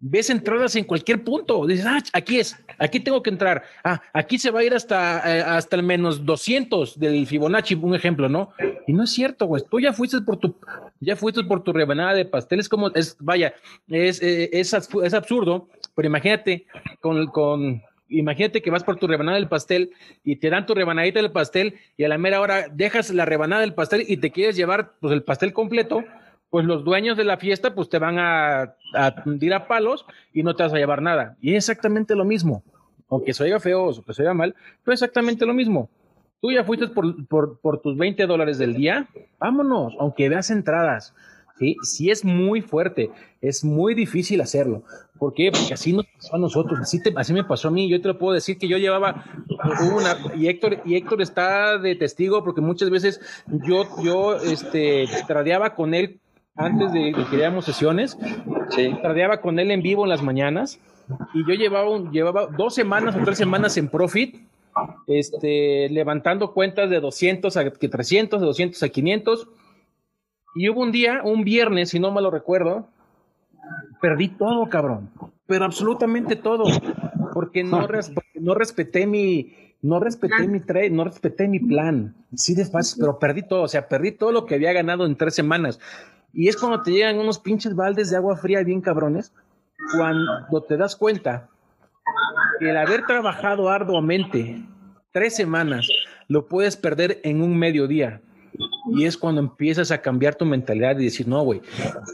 ves 0.00 0.30
entradas 0.30 0.76
en 0.76 0.84
cualquier 0.84 1.24
punto. 1.24 1.47
Dices, 1.66 1.86
ah, 1.86 2.02
aquí 2.12 2.40
es, 2.40 2.56
aquí 2.78 3.00
tengo 3.00 3.22
que 3.22 3.30
entrar. 3.30 3.62
Ah, 3.84 4.00
aquí 4.12 4.38
se 4.38 4.50
va 4.50 4.60
a 4.60 4.64
ir 4.64 4.74
hasta, 4.74 5.38
eh, 5.38 5.42
hasta 5.42 5.76
el 5.76 5.82
menos 5.82 6.24
200 6.24 6.98
del 6.98 7.26
Fibonacci, 7.26 7.74
un 7.74 7.94
ejemplo, 7.94 8.28
¿no? 8.28 8.50
Y 8.86 8.92
no 8.92 9.04
es 9.04 9.10
cierto, 9.10 9.46
güey 9.46 9.58
tú 9.68 9.80
ya 9.80 9.92
fuiste 9.92 10.20
por 10.20 10.36
tu, 10.38 10.54
ya 11.00 11.16
fuiste 11.16 11.42
por 11.44 11.62
tu 11.62 11.72
rebanada 11.72 12.14
de 12.14 12.24
pastel, 12.24 12.60
es 12.60 12.68
como, 12.68 12.88
es, 12.94 13.16
vaya, 13.20 13.54
es, 13.88 14.22
eh, 14.22 14.50
es, 14.52 14.72
es 14.72 15.14
absurdo, 15.14 15.68
pero 15.94 16.08
imagínate 16.08 16.66
con, 17.00 17.26
con, 17.28 17.82
imagínate 18.08 18.62
que 18.62 18.70
vas 18.70 18.84
por 18.84 18.96
tu 18.96 19.06
rebanada 19.06 19.36
del 19.36 19.48
pastel 19.48 19.90
y 20.24 20.36
te 20.36 20.50
dan 20.50 20.66
tu 20.66 20.74
rebanadita 20.74 21.20
del 21.20 21.32
pastel 21.32 21.74
y 21.96 22.04
a 22.04 22.08
la 22.08 22.18
mera 22.18 22.40
hora 22.40 22.68
dejas 22.68 23.10
la 23.10 23.24
rebanada 23.24 23.62
del 23.62 23.74
pastel 23.74 24.04
y 24.06 24.16
te 24.16 24.30
quieres 24.30 24.56
llevar 24.56 24.92
pues 25.00 25.12
el 25.12 25.22
pastel 25.22 25.52
completo, 25.52 26.04
pues 26.50 26.64
los 26.64 26.84
dueños 26.84 27.16
de 27.16 27.24
la 27.24 27.36
fiesta 27.36 27.74
pues 27.74 27.88
te 27.88 27.98
van 27.98 28.18
a, 28.18 28.74
a 28.94 29.06
a 29.24 29.68
palos 29.68 30.06
y 30.32 30.42
no 30.42 30.54
te 30.56 30.62
vas 30.62 30.72
a 30.72 30.78
llevar 30.78 31.02
nada. 31.02 31.36
Y 31.40 31.54
es 31.54 31.68
exactamente 31.68 32.14
lo 32.14 32.24
mismo. 32.24 32.62
Aunque 33.10 33.32
se 33.32 33.44
oiga 33.44 33.60
feo 33.60 33.86
o 33.86 34.04
que 34.04 34.14
se 34.14 34.22
oiga 34.22 34.34
mal, 34.34 34.54
pero 34.84 34.92
exactamente 34.92 35.46
lo 35.46 35.54
mismo. 35.54 35.88
Tú 36.40 36.52
ya 36.52 36.64
fuiste 36.64 36.88
por, 36.88 37.26
por, 37.26 37.80
tus 37.80 37.96
20 37.96 38.26
dólares 38.26 38.58
del 38.58 38.74
día, 38.74 39.08
vámonos, 39.40 39.94
aunque 39.98 40.28
veas 40.28 40.50
entradas. 40.50 41.14
¿sí? 41.58 41.76
sí 41.82 42.10
es 42.10 42.24
muy 42.24 42.60
fuerte, 42.60 43.10
es 43.40 43.64
muy 43.64 43.94
difícil 43.94 44.40
hacerlo. 44.40 44.84
¿Por 45.18 45.34
qué? 45.34 45.50
Porque 45.50 45.74
así 45.74 45.92
nos 45.92 46.06
pasó 46.06 46.36
a 46.36 46.38
nosotros, 46.38 46.78
así, 46.80 47.00
así 47.16 47.32
me 47.32 47.42
pasó 47.42 47.68
a 47.68 47.70
mí. 47.72 47.88
Yo 47.88 48.00
te 48.00 48.08
lo 48.08 48.18
puedo 48.18 48.34
decir 48.34 48.56
que 48.56 48.68
yo 48.68 48.78
llevaba 48.78 49.24
una, 49.92 50.16
y 50.36 50.46
Héctor, 50.46 50.80
y 50.84 50.94
Héctor 50.94 51.22
está 51.22 51.78
de 51.78 51.96
testigo 51.96 52.44
porque 52.44 52.60
muchas 52.60 52.90
veces 52.90 53.20
yo, 53.66 53.84
yo 54.04 54.36
este, 54.36 55.06
tradeaba 55.26 55.74
con 55.74 55.92
él 55.94 56.20
antes 56.58 56.92
de 56.92 57.12
que 57.12 57.24
creáramos 57.24 57.64
sesiones, 57.64 58.18
sí. 58.70 58.94
tradeaba 59.00 59.40
con 59.40 59.58
él 59.58 59.70
en 59.70 59.82
vivo 59.82 60.04
en 60.04 60.10
las 60.10 60.22
mañanas 60.22 60.78
y 61.32 61.46
yo 61.48 61.54
llevaba, 61.54 62.10
llevaba 62.10 62.46
dos 62.46 62.74
semanas 62.74 63.16
o 63.16 63.24
tres 63.24 63.38
semanas 63.38 63.76
en 63.76 63.88
Profit 63.88 64.36
este, 65.06 65.88
levantando 65.90 66.52
cuentas 66.52 66.90
de 66.90 67.00
200 67.00 67.56
a 67.56 67.70
300, 67.70 68.40
de 68.40 68.46
200 68.46 68.82
a 68.82 68.88
500. 68.88 69.48
Y 70.54 70.68
hubo 70.68 70.80
un 70.80 70.92
día, 70.92 71.22
un 71.24 71.44
viernes, 71.44 71.90
si 71.90 72.00
no 72.00 72.10
me 72.10 72.20
lo 72.20 72.30
recuerdo, 72.30 72.88
perdí 74.00 74.28
todo, 74.28 74.68
cabrón. 74.68 75.10
Pero 75.46 75.64
absolutamente 75.64 76.36
todo. 76.36 76.64
Porque 77.32 77.64
no, 77.64 77.86
no 78.34 78.54
respeté 78.54 79.06
mi, 79.06 79.54
no 79.82 80.00
respeté 80.00 80.48
mi 80.48 80.60
trade, 80.60 80.90
no 80.90 81.04
respeté 81.04 81.48
mi 81.48 81.60
plan. 81.60 82.14
Sí, 82.34 82.54
despacio, 82.54 82.96
pero 83.00 83.18
perdí 83.18 83.42
todo. 83.42 83.62
O 83.62 83.68
sea, 83.68 83.88
perdí 83.88 84.12
todo 84.12 84.32
lo 84.32 84.46
que 84.46 84.54
había 84.54 84.72
ganado 84.72 85.06
en 85.06 85.16
tres 85.16 85.34
semanas. 85.34 85.78
Y 86.38 86.46
es 86.46 86.56
cuando 86.56 86.80
te 86.82 86.92
llegan 86.92 87.18
unos 87.18 87.40
pinches 87.40 87.74
baldes 87.74 88.10
de 88.10 88.16
agua 88.16 88.36
fría 88.36 88.62
bien 88.62 88.80
cabrones, 88.80 89.32
cuando 89.96 90.62
te 90.68 90.76
das 90.76 90.94
cuenta 90.94 91.48
el 92.60 92.76
haber 92.76 93.04
trabajado 93.06 93.68
arduamente 93.68 94.62
tres 95.10 95.34
semanas 95.34 95.88
lo 96.28 96.46
puedes 96.46 96.76
perder 96.76 97.20
en 97.24 97.42
un 97.42 97.58
mediodía. 97.58 98.20
Y 98.94 99.04
es 99.04 99.16
cuando 99.16 99.40
empiezas 99.40 99.90
a 99.90 100.00
cambiar 100.00 100.36
tu 100.36 100.44
mentalidad 100.44 100.96
y 101.00 101.06
decir, 101.06 101.26
no, 101.26 101.42
güey, 101.42 101.60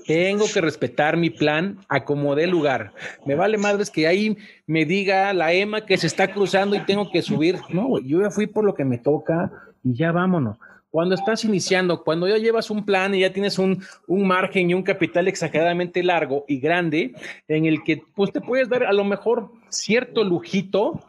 tengo 0.07 0.47
que 0.51 0.63
respetar 0.63 1.19
mi 1.19 1.29
plan 1.29 1.79
a 1.91 2.07
como 2.07 2.35
dé 2.35 2.47
lugar. 2.47 2.95
Me 3.27 3.35
vale 3.35 3.59
madres 3.59 3.91
que 3.91 4.07
ahí 4.07 4.39
me 4.67 4.87
diga 4.87 5.35
la 5.35 5.53
EMA 5.53 5.85
que 5.85 5.99
se 5.99 6.07
está 6.07 6.33
cruzando 6.33 6.77
y 6.77 6.81
tengo 6.87 7.11
que 7.11 7.21
subir. 7.21 7.59
No, 7.69 7.89
güey, 7.89 8.07
yo 8.07 8.23
ya 8.23 8.31
fui 8.31 8.47
por 8.47 8.65
lo 8.65 8.75
que 8.75 8.87
me 8.87 8.97
toca 8.97 9.53
y 9.83 9.95
ya 9.95 10.13
vámonos. 10.13 10.57
Cuando 10.95 11.17
estás 11.17 11.45
iniciando, 11.45 12.05
cuando 12.05 12.29
ya 12.29 12.39
llevas 12.39 12.71
un 12.71 12.85
plan 12.85 13.17
y 13.17 13.23
ya 13.23 13.33
tienes 13.33 13.59
un, 13.59 13.83
un, 14.07 14.29
margen 14.29 14.71
y 14.71 14.75
un 14.75 14.85
capital 14.85 15.27
exageradamente 15.27 16.05
largo 16.05 16.45
y 16.47 16.61
grande, 16.61 17.17
en 17.49 17.65
el 17.67 17.83
que 17.83 18.05
pues 18.15 18.31
te 18.31 18.41
puedes 18.41 18.69
dar 18.69 18.85
a 18.85 18.93
lo 18.93 19.03
mejor 19.03 19.51
cierto 19.71 20.23
lujito, 20.23 21.01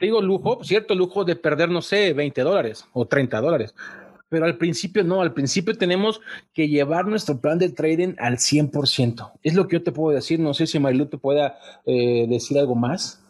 digo 0.00 0.22
lujo, 0.22 0.64
cierto 0.64 0.94
lujo 0.94 1.26
de 1.26 1.36
perder, 1.36 1.68
no 1.68 1.82
sé, 1.82 2.14
20 2.14 2.40
dólares 2.40 2.86
o 2.94 3.04
30 3.04 3.38
dólares. 3.42 3.74
Pero 4.30 4.46
al 4.46 4.56
principio 4.56 5.04
no, 5.04 5.20
al 5.20 5.34
principio 5.34 5.76
tenemos 5.76 6.22
que 6.54 6.66
llevar 6.66 7.06
nuestro 7.06 7.38
plan 7.38 7.58
de 7.58 7.68
trading 7.68 8.14
al 8.16 8.38
100%. 8.38 9.32
Es 9.42 9.52
lo 9.52 9.68
que 9.68 9.76
yo 9.76 9.82
te 9.82 9.92
puedo 9.92 10.14
decir. 10.14 10.40
No 10.40 10.54
sé 10.54 10.66
si 10.66 10.78
Marilu 10.78 11.04
te 11.04 11.18
pueda 11.18 11.58
eh, 11.84 12.24
decir 12.30 12.58
algo 12.58 12.74
más. 12.74 13.25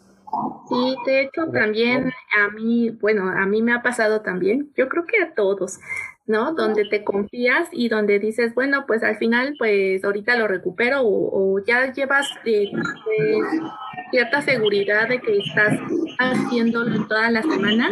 Sí, 0.68 0.97
de 1.07 1.22
hecho 1.22 1.47
también 1.53 2.12
a 2.37 2.49
mí, 2.51 2.91
bueno, 3.01 3.29
a 3.29 3.47
mí 3.47 3.62
me 3.62 3.72
ha 3.72 3.83
pasado 3.83 4.22
también, 4.22 4.72
yo 4.77 4.89
creo 4.89 5.07
que 5.07 5.22
a 5.22 5.35
todos, 5.35 5.79
¿no? 6.27 6.53
Donde 6.55 6.85
te 6.87 7.05
confías 7.05 7.68
y 7.70 7.89
donde 7.89 8.18
dices, 8.18 8.55
bueno, 8.55 8.85
pues 8.87 9.03
al 9.05 9.16
final, 9.16 9.55
pues 9.59 10.05
ahorita 10.05 10.37
lo 10.37 10.49
recupero 10.49 11.03
o, 11.05 11.61
ya 11.64 11.93
llevas 11.93 12.29
eh, 12.45 12.70
pues, 12.72 13.62
cierta 14.11 14.43
seguridad 14.43 15.09
de 15.09 15.20
que 15.20 15.39
estás 15.39 15.79
haciéndolo 16.18 17.07
toda 17.07 17.31
la 17.31 17.43
semana 17.43 17.91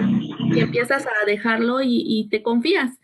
y 0.53 0.61
empiezas 0.61 1.07
a 1.07 1.27
dejarlo 1.27 1.81
y, 1.81 2.03
y 2.07 2.29
te 2.29 2.43
confías. 2.43 2.99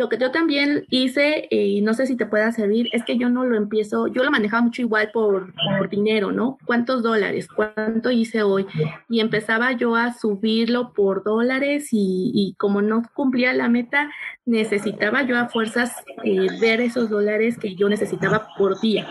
Lo 0.00 0.08
que 0.08 0.16
yo 0.16 0.30
también 0.30 0.86
hice, 0.88 1.46
eh, 1.50 1.82
no 1.82 1.92
sé 1.92 2.06
si 2.06 2.16
te 2.16 2.24
pueda 2.24 2.50
servir, 2.52 2.88
es 2.92 3.04
que 3.04 3.18
yo 3.18 3.28
no 3.28 3.44
lo 3.44 3.54
empiezo, 3.54 4.06
yo 4.06 4.24
lo 4.24 4.30
manejaba 4.30 4.62
mucho 4.62 4.80
igual 4.80 5.10
por, 5.12 5.52
por 5.76 5.90
dinero, 5.90 6.32
¿no? 6.32 6.56
¿Cuántos 6.64 7.02
dólares? 7.02 7.46
¿Cuánto 7.54 8.10
hice 8.10 8.42
hoy? 8.42 8.64
Y 9.10 9.20
empezaba 9.20 9.72
yo 9.72 9.96
a 9.96 10.14
subirlo 10.14 10.94
por 10.94 11.22
dólares 11.22 11.88
y, 11.92 12.32
y 12.34 12.54
como 12.54 12.80
no 12.80 13.02
cumplía 13.12 13.52
la 13.52 13.68
meta, 13.68 14.10
necesitaba 14.46 15.20
yo 15.24 15.36
a 15.36 15.50
fuerzas 15.50 15.94
eh, 16.24 16.46
ver 16.62 16.80
esos 16.80 17.10
dólares 17.10 17.58
que 17.58 17.74
yo 17.74 17.90
necesitaba 17.90 18.48
por 18.56 18.80
día. 18.80 19.06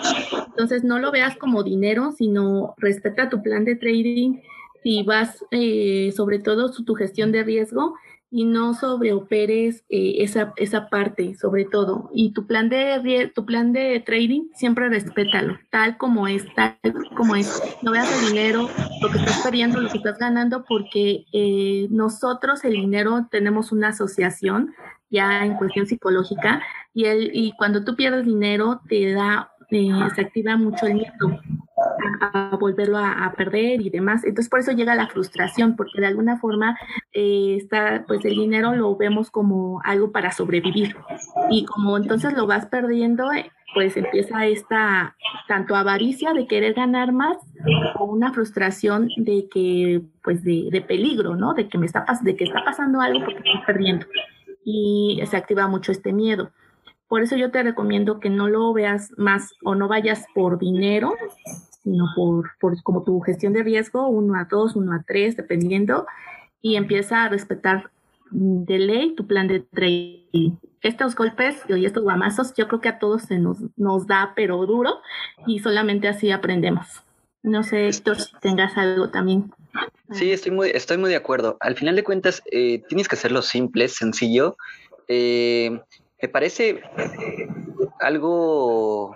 Entonces 0.47 0.83
no 0.83 0.97
lo 0.97 1.11
veas 1.11 1.37
como 1.37 1.61
dinero, 1.61 2.13
sino 2.13 2.73
respeta 2.77 3.29
tu 3.29 3.43
plan 3.43 3.63
de 3.63 3.75
trading 3.75 4.39
y 4.83 5.03
vas 5.03 5.45
eh, 5.51 6.11
sobre 6.17 6.39
todo 6.39 6.71
tu 6.71 6.95
gestión 6.95 7.31
de 7.31 7.43
riesgo 7.43 7.93
y 8.31 8.45
no 8.45 8.73
sobreoperes 8.73 9.83
eh, 9.89 10.15
esa, 10.19 10.53
esa 10.57 10.89
parte, 10.89 11.35
sobre 11.35 11.65
todo. 11.65 12.09
Y 12.13 12.31
tu 12.31 12.45
plan 12.45 12.69
de 12.69 13.31
tu 13.33 13.45
plan 13.45 13.73
de 13.73 14.01
trading, 14.05 14.49
siempre 14.53 14.89
respétalo, 14.89 15.57
tal 15.71 15.97
como 15.97 16.27
es, 16.27 16.45
tal 16.53 16.77
como 17.15 17.35
es. 17.35 17.61
No 17.81 17.91
veas 17.91 18.11
el 18.21 18.29
dinero, 18.29 18.69
lo 19.01 19.09
que 19.09 19.17
estás 19.17 19.41
perdiendo, 19.43 19.81
lo 19.81 19.89
que 19.89 19.97
estás 19.97 20.17
ganando, 20.19 20.63
porque 20.67 21.25
eh, 21.33 21.87
nosotros 21.89 22.63
el 22.63 22.73
dinero 22.73 23.27
tenemos 23.31 23.71
una 23.71 23.89
asociación 23.89 24.73
ya 25.09 25.43
en 25.43 25.55
cuestión 25.55 25.87
psicológica 25.87 26.61
y, 26.93 27.05
el, 27.05 27.31
y 27.33 27.53
cuando 27.57 27.83
tú 27.83 27.95
pierdes 27.95 28.25
dinero 28.25 28.81
te 28.87 29.11
da, 29.13 29.51
eh, 29.71 29.91
se 30.15 30.21
activa 30.21 30.57
mucho 30.57 30.87
el 30.87 30.95
miedo 30.95 31.39
a, 32.21 32.57
volverlo 32.59 32.97
a, 32.97 33.33
perder 33.37 33.81
y 33.81 33.89
demás. 33.89 34.23
Entonces 34.23 34.49
por 34.49 34.59
eso 34.59 34.71
llega 34.71 34.95
la 34.95 35.07
frustración, 35.07 35.75
porque 35.75 36.01
de 36.01 36.07
alguna 36.07 36.39
forma 36.39 36.77
eh, 37.13 37.55
está, 37.57 38.03
pues 38.07 38.25
el 38.25 38.35
dinero 38.35 38.75
lo 38.75 38.95
vemos 38.95 39.29
como 39.29 39.81
algo 39.83 40.11
para 40.11 40.31
sobrevivir. 40.31 40.95
Y 41.49 41.65
como 41.65 41.97
entonces 41.97 42.33
lo 42.33 42.47
vas 42.47 42.65
perdiendo, 42.65 43.31
eh, 43.31 43.51
pues 43.73 43.95
empieza 43.95 44.47
esta 44.47 45.15
tanto 45.47 45.75
avaricia 45.75 46.33
de 46.33 46.47
querer 46.47 46.73
ganar 46.73 47.11
más 47.11 47.37
o 47.95 48.05
una 48.05 48.33
frustración 48.33 49.09
de 49.17 49.47
que, 49.49 50.01
pues 50.23 50.43
de, 50.43 50.69
de 50.71 50.81
peligro, 50.81 51.35
¿no? 51.35 51.53
De 51.53 51.69
que 51.69 51.77
me 51.77 51.85
está, 51.85 52.05
de 52.21 52.35
que 52.35 52.45
está 52.45 52.63
pasando 52.65 53.01
algo 53.01 53.25
porque 53.25 53.37
estoy 53.37 53.61
perdiendo. 53.67 54.07
Y 54.65 55.21
se 55.25 55.37
activa 55.37 55.67
mucho 55.67 55.91
este 55.91 56.11
miedo. 56.11 56.51
Por 57.09 57.23
eso 57.23 57.35
yo 57.35 57.51
te 57.51 57.63
recomiendo 57.63 58.19
que 58.19 58.29
no 58.29 58.47
lo 58.47 58.71
veas 58.71 59.11
más 59.17 59.51
o 59.63 59.75
no 59.75 59.87
vayas 59.87 60.25
por 60.33 60.59
dinero, 60.59 61.15
sino 61.83 62.05
por, 62.15 62.51
por 62.59 62.81
como 62.83 63.03
tu 63.03 63.19
gestión 63.21 63.51
de 63.51 63.63
riesgo, 63.63 64.07
uno 64.07 64.35
a 64.35 64.45
dos, 64.45 64.75
uno 64.75 64.93
a 64.93 65.03
tres, 65.05 65.35
dependiendo, 65.35 66.05
y 66.61 66.75
empieza 66.75 67.23
a 67.23 67.29
respetar 67.29 67.89
de 68.31 68.77
ley 68.77 69.15
tu 69.15 69.25
plan 69.25 69.47
de 69.47 69.61
trading. 69.61 70.57
Estos 70.81 71.15
golpes 71.15 71.57
y 71.67 71.83
estos 71.83 72.03
guamazos, 72.03 72.53
yo 72.55 72.67
creo 72.67 72.79
que 72.79 72.89
a 72.89 72.99
todos 72.99 73.23
se 73.23 73.39
nos, 73.39 73.57
nos 73.75 74.05
da, 74.05 74.33
pero 74.35 74.63
duro, 74.67 74.99
y 75.47 75.59
solamente 75.59 76.07
así 76.07 76.31
aprendemos. 76.31 77.03
No 77.41 77.63
sé, 77.63 77.87
Héctor, 77.87 78.19
si 78.19 78.37
tengas 78.39 78.77
algo 78.77 79.09
también. 79.09 79.51
Sí, 80.11 80.31
estoy 80.31 80.51
muy, 80.51 80.69
estoy 80.69 80.97
muy 80.97 81.09
de 81.09 81.15
acuerdo. 81.15 81.57
Al 81.59 81.75
final 81.75 81.95
de 81.95 82.03
cuentas, 82.03 82.43
eh, 82.51 82.83
tienes 82.87 83.07
que 83.07 83.15
hacerlo 83.15 83.41
simple, 83.41 83.87
sencillo. 83.87 84.57
Eh, 85.07 85.81
me 86.21 86.27
parece 86.27 86.81
algo 87.99 89.15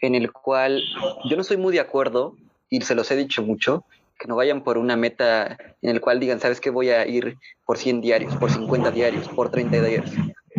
en 0.00 0.14
el 0.14 0.32
cual 0.32 0.82
yo 1.28 1.36
no 1.36 1.42
estoy 1.42 1.56
muy 1.56 1.72
de 1.72 1.80
acuerdo, 1.80 2.36
y 2.68 2.80
se 2.82 2.94
los 2.94 3.10
he 3.10 3.16
dicho 3.16 3.42
mucho, 3.42 3.84
que 4.18 4.28
no 4.28 4.36
vayan 4.36 4.62
por 4.62 4.78
una 4.78 4.96
meta 4.96 5.56
en 5.82 5.90
el 5.90 6.00
cual 6.00 6.20
digan, 6.20 6.40
¿sabes 6.40 6.60
qué? 6.60 6.70
Voy 6.70 6.90
a 6.90 7.06
ir 7.06 7.36
por 7.64 7.78
100 7.78 8.00
diarios, 8.00 8.36
por 8.36 8.50
50 8.50 8.90
diarios, 8.90 9.28
por 9.28 9.50
30 9.50 9.82
diarios. 9.82 10.10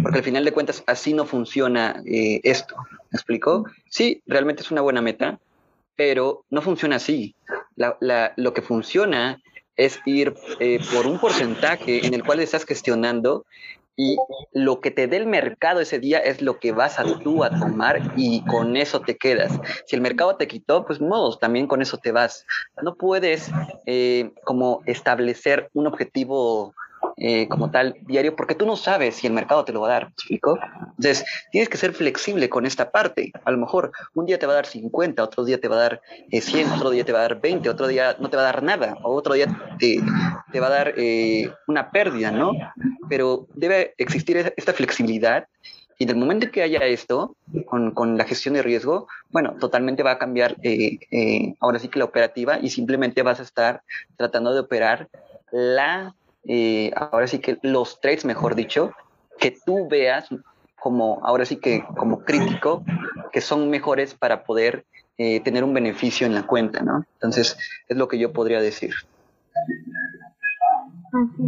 Porque 0.02 0.20
al 0.20 0.24
final 0.24 0.44
de 0.44 0.52
cuentas 0.52 0.84
así 0.88 1.14
no 1.14 1.26
funciona 1.26 2.02
eh, 2.06 2.40
esto. 2.44 2.76
¿Me 3.12 3.18
explico? 3.18 3.66
Sí, 3.90 4.22
realmente 4.26 4.64
es 4.64 4.72
una 4.72 4.82
buena 4.82 5.02
meta, 5.02 5.40
pero 5.96 6.44
no 6.50 6.62
funciona 6.62 6.96
así. 6.96 7.36
lo 7.78 8.54
que 8.54 8.62
funciona 8.62 9.40
es 9.76 10.00
ir 10.06 10.34
eh, 10.60 10.80
por 10.94 11.06
un 11.06 11.20
porcentaje 11.20 12.06
en 12.06 12.14
el 12.14 12.24
cual 12.24 12.40
estás 12.40 12.66
gestionando 12.66 13.46
y 13.96 14.18
lo 14.54 14.82
que 14.82 14.92
te 14.92 15.08
dé 15.08 15.18
el 15.18 15.28
mercado 15.28 15.80
ese 15.80 16.00
día 16.00 16.20
es 16.20 16.42
lo 16.42 16.60
que 16.60 16.72
vas 16.72 17.00
a 17.00 17.04
tú 17.20 17.44
a 17.44 17.50
tomar 17.50 18.14
y 18.16 18.44
con 18.46 18.78
eso 18.78 19.02
te 19.02 19.18
quedas. 19.18 19.60
Si 19.86 19.96
el 19.96 20.02
mercado 20.02 20.38
te 20.38 20.48
quitó, 20.48 20.86
pues 20.86 21.02
modos, 21.02 21.40
también 21.40 21.68
con 21.68 21.82
eso 21.82 21.98
te 21.98 22.12
vas. 22.12 22.46
No 22.82 22.96
puedes 22.96 23.52
eh, 23.86 24.32
como 24.44 24.82
establecer 24.86 25.70
un 25.74 25.88
objetivo 25.88 26.74
eh, 27.24 27.48
como 27.48 27.70
tal 27.70 27.98
diario, 28.08 28.36
porque 28.36 28.56
tú 28.56 28.66
no 28.66 28.76
sabes 28.76 29.18
si 29.18 29.28
el 29.28 29.34
mercado 29.34 29.64
te 29.64 29.72
lo 29.72 29.82
va 29.82 29.90
a 29.90 29.92
dar, 29.92 30.06
¿me 30.06 30.10
explico? 30.14 30.58
Entonces, 30.98 31.24
tienes 31.52 31.70
que 31.70 31.78
ser 31.78 31.94
flexible 31.94 32.50
con 32.50 32.66
esta 32.66 32.90
parte. 32.90 33.32
A 33.46 33.52
lo 33.52 33.60
mejor 33.60 33.92
un 34.16 34.26
día 34.26 34.40
te 34.40 34.48
va 34.48 34.54
a 34.54 34.56
dar 34.56 34.66
50, 34.66 35.24
otro 35.24 35.46
día 35.46 35.62
te 35.62 35.68
va 35.68 35.76
a 35.76 35.80
dar 35.82 36.02
100, 36.32 36.68
eh, 36.68 36.72
otro 36.76 36.90
día 36.90 37.06
te 37.06 37.12
va 37.12 37.20
a 37.20 37.22
dar 37.22 37.40
20, 37.40 37.70
otro 37.70 37.86
día 37.86 38.16
no 38.18 38.32
te 38.32 38.38
va 38.38 38.42
a 38.42 38.46
dar 38.46 38.64
nada, 38.64 38.98
o 39.04 39.14
otro 39.14 39.36
día 39.36 39.46
te, 39.78 40.02
te 40.52 40.60
va 40.60 40.66
a 40.66 40.70
dar 40.72 40.94
eh, 40.98 41.52
una 41.68 41.92
pérdida, 41.92 42.32
¿no? 42.32 42.54
Pero 43.08 43.46
debe 43.54 43.94
existir 44.00 44.52
esta 44.58 44.74
flexibilidad 44.74 45.46
y 46.00 46.06
del 46.06 46.16
momento 46.16 46.50
que 46.50 46.64
haya 46.64 46.80
esto, 46.86 47.36
con, 47.68 47.92
con, 47.92 48.18
la 48.18 48.24
gestión 48.24 48.56
de 48.56 48.64
riesgo, 48.64 49.08
bueno, 49.30 49.58
totalmente 49.60 50.02
va 50.02 50.14
a 50.14 50.18
cambiar 50.18 50.56
ahora 51.60 51.78
sí 51.78 51.88
que 51.88 52.00
la 52.00 52.06
operativa 52.06 52.58
y 52.60 52.72
simplemente 52.72 53.22
vas 53.22 53.40
a 53.40 53.44
estar 53.44 53.84
tratando 54.18 54.56
de 54.56 54.62
operar 54.62 55.08
la 55.52 56.16
eh, 56.44 56.92
ahora 56.96 57.28
sí 57.28 57.40
que 57.40 57.58
los 57.62 58.00
trades, 58.02 58.26
mejor 58.26 58.56
dicho, 58.56 58.92
que 59.40 59.56
tú 59.66 59.88
veas 59.90 60.30
como, 60.80 61.20
ahora 61.24 61.46
sí 61.46 61.58
que 61.58 61.84
como 61.98 62.24
crítico, 62.24 62.84
que 63.32 63.42
son 63.42 63.70
mejores 63.70 64.14
para 64.14 64.44
poder 64.44 64.86
eh, 65.18 65.40
tener 65.42 65.64
un 65.64 65.74
beneficio 65.74 66.26
en 66.26 66.34
la 66.34 66.48
cuenta, 66.48 66.82
¿no? 66.82 67.06
Entonces, 67.14 67.58
es 67.88 67.98
lo 67.98 68.08
que 68.08 68.18
yo 68.18 68.34
podría 68.34 68.60
decir. 68.62 68.92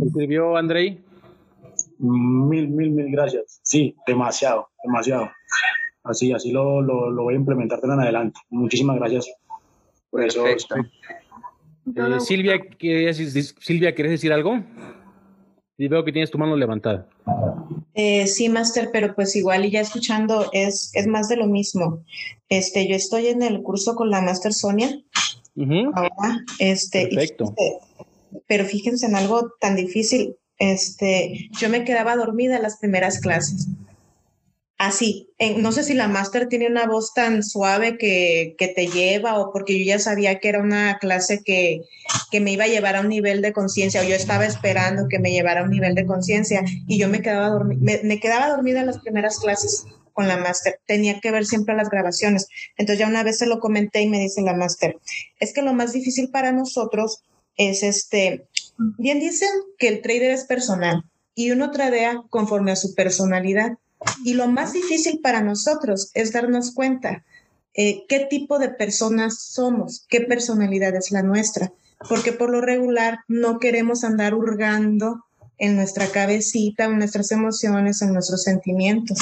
¿Escribió 0.06 0.58
Andrei? 0.58 1.02
Mil, 1.98 2.68
mil, 2.68 2.91
mil 2.91 3.12
gracias. 3.12 3.60
Sí, 3.64 3.96
demasiado, 4.06 4.70
demasiado. 4.84 5.32
Así, 6.04 6.34
así 6.34 6.52
lo, 6.52 6.82
lo, 6.82 7.10
lo 7.10 7.24
voy 7.24 7.34
a 7.34 7.38
implementar 7.38 7.80
de 7.80 7.88
en 7.88 8.00
adelante. 8.00 8.39
Muchísimas 8.50 8.98
gracias 8.98 9.32
por 10.10 10.24
eso. 10.24 10.46
Eh, 11.86 12.20
Silvia, 12.20 12.60
¿quieres, 12.78 13.18
Silvia, 13.60 13.94
¿quieres 13.94 14.12
decir 14.12 14.32
algo? 14.32 14.60
Y 15.78 15.88
veo 15.88 16.04
que 16.06 16.12
tienes 16.12 16.32
tu 16.32 16.38
mano 16.38 16.56
levantada. 16.56 17.08
Eh, 17.94 18.28
sí, 18.28 18.50
Master, 18.50 18.90
pero 18.92 19.14
pues 19.16 19.36
igual 19.36 19.66
y 19.66 19.72
ya 19.72 19.82
escuchando 19.82 20.50
es, 20.54 20.92
es 20.94 21.08
más 21.08 21.28
de 21.30 21.38
lo 21.38 21.48
mismo. 21.48 22.04
Este, 22.50 22.88
yo 22.88 22.96
estoy 22.96 23.28
en 23.28 23.44
el 23.44 23.62
curso 23.62 23.96
con 23.96 24.10
la 24.10 24.22
Master 24.22 24.54
Sonia. 24.54 24.90
ahora, 25.94 26.40
este, 26.60 27.08
Perfecto. 27.08 27.54
pero 28.48 28.66
fíjense 28.66 29.06
en 29.06 29.16
algo 29.16 29.52
tan 29.60 29.76
difícil. 29.76 30.36
Este, 30.58 31.50
yo 31.60 31.70
me 31.70 31.84
quedaba 31.84 32.16
dormida 32.16 32.56
en 32.56 32.64
las 32.64 32.78
primeras 32.78 33.20
clases 33.20 33.68
así. 34.86 35.30
no 35.58 35.72
sé 35.72 35.84
si 35.84 35.94
la 35.94 36.08
máster 36.08 36.48
tiene 36.48 36.68
una 36.68 36.86
voz 36.86 37.14
tan 37.14 37.44
suave 37.44 37.98
que, 37.98 38.56
te 38.58 38.88
lleva 38.88 39.40
o 39.40 39.52
porque 39.52 39.78
yo 39.80 39.86
ya 39.86 40.00
sabía 40.00 40.40
que 40.40 40.50
era 40.50 40.62
una 40.62 40.98
clase 41.00 41.42
que, 41.44 41.82
me 42.40 42.52
iba 42.52 42.66
a 42.66 42.68
llevar 42.68 42.96
a 42.96 43.02
un 43.02 43.10
nivel 43.10 43.42
de 43.42 43.54
conciencia 43.54 44.02
o 44.02 44.04
yo 44.04 44.16
estaba 44.16 44.46
esperando 44.46 45.08
que 45.08 45.20
me 45.20 45.32
llevara 45.32 45.62
a 45.62 45.64
un 45.64 45.70
nivel 45.70 45.96
de 45.96 46.06
conciencia 46.06 46.64
y 46.88 46.98
yo 46.98 47.08
me 47.08 47.22
quedaba, 47.22 47.64
me, 47.64 48.20
quedaba 48.20 48.50
dormida 48.50 48.82
en 48.82 48.88
las 48.88 49.00
primeras 49.00 49.40
clases 49.40 49.86
con 50.14 50.28
la 50.28 50.38
máster. 50.38 50.80
Tenía 50.86 51.20
que 51.20 51.32
ver 51.32 51.46
siempre 51.46 51.76
las 51.76 51.90
grabaciones. 51.90 52.48
Entonces 52.78 53.00
ya 53.00 53.08
una 53.08 53.24
vez 53.24 53.38
se 53.38 53.48
lo 53.48 53.60
comenté 53.60 54.02
y 54.02 54.10
me 54.10 54.20
dice 54.20 54.42
la 54.42 54.56
máster, 54.56 54.98
es 55.40 55.54
que 55.54 55.62
lo 55.62 55.74
más 55.74 55.94
difícil 55.94 56.30
para 56.30 56.52
nosotros 56.52 57.24
es 57.56 57.84
este, 57.84 58.46
bien 58.98 59.20
dicen 59.20 59.50
que 59.78 59.88
el 59.88 60.02
trader 60.02 60.32
es 60.32 60.46
personal 60.46 61.04
y 61.36 61.52
uno 61.52 61.72
tradea 61.72 62.24
conforme 62.30 62.72
a 62.72 62.76
su 62.76 62.94
personalidad. 62.96 63.78
Y 64.24 64.34
lo 64.34 64.47
más 64.47 64.74
difícil 64.74 65.20
para 65.22 65.41
nosotros 65.41 66.12
es 66.14 66.32
darnos 66.32 66.74
cuenta 66.74 67.24
eh, 67.76 68.06
qué 68.08 68.28
tipo 68.30 68.60
de 68.60 68.70
personas 68.70 69.39
somos, 69.39 70.06
qué 70.08 70.22
personalidad 70.22 70.95
es 70.95 71.12
la 71.12 71.24
nuestra, 71.24 71.72
porque 72.08 72.32
por 72.32 72.49
lo 72.49 72.62
regular 72.62 73.20
no 73.28 73.60
queremos 73.60 74.04
andar 74.04 74.36
hurgando 74.36 75.26
en 75.58 75.76
nuestra 75.76 76.08
cabecita, 76.08 76.86
en 76.86 76.99
nuestras 76.99 77.32
emociones, 77.32 78.01
en 78.01 78.14
nuestros 78.14 78.43
sentimientos. 78.43 79.18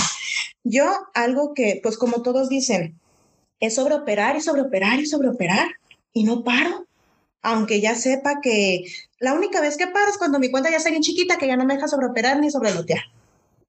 Yo 0.63 0.91
algo 1.13 1.53
que, 1.53 1.79
pues 1.81 1.97
como 1.97 2.21
todos 2.23 2.49
dicen, 2.49 2.99
es 3.59 3.75
sobreoperar 3.75 4.35
y 4.35 4.41
sobreoperar 4.41 4.99
y 4.99 5.05
sobreoperar 5.05 5.67
y 6.13 6.23
no 6.23 6.43
paro, 6.43 6.87
aunque 7.41 7.79
ya 7.79 7.95
sepa 7.95 8.41
que 8.41 8.83
la 9.19 9.33
única 9.33 9.61
vez 9.61 9.77
que 9.77 9.87
paro 9.87 10.09
es 10.09 10.17
cuando 10.17 10.39
mi 10.39 10.51
cuenta 10.51 10.69
ya 10.69 10.77
está 10.77 10.89
bien 10.89 11.03
chiquita 11.03 11.37
que 11.37 11.47
ya 11.47 11.55
no 11.55 11.65
me 11.65 11.75
deja 11.75 11.87
sobreoperar 11.87 12.39
ni 12.39 12.51
sobrelotear 12.51 13.01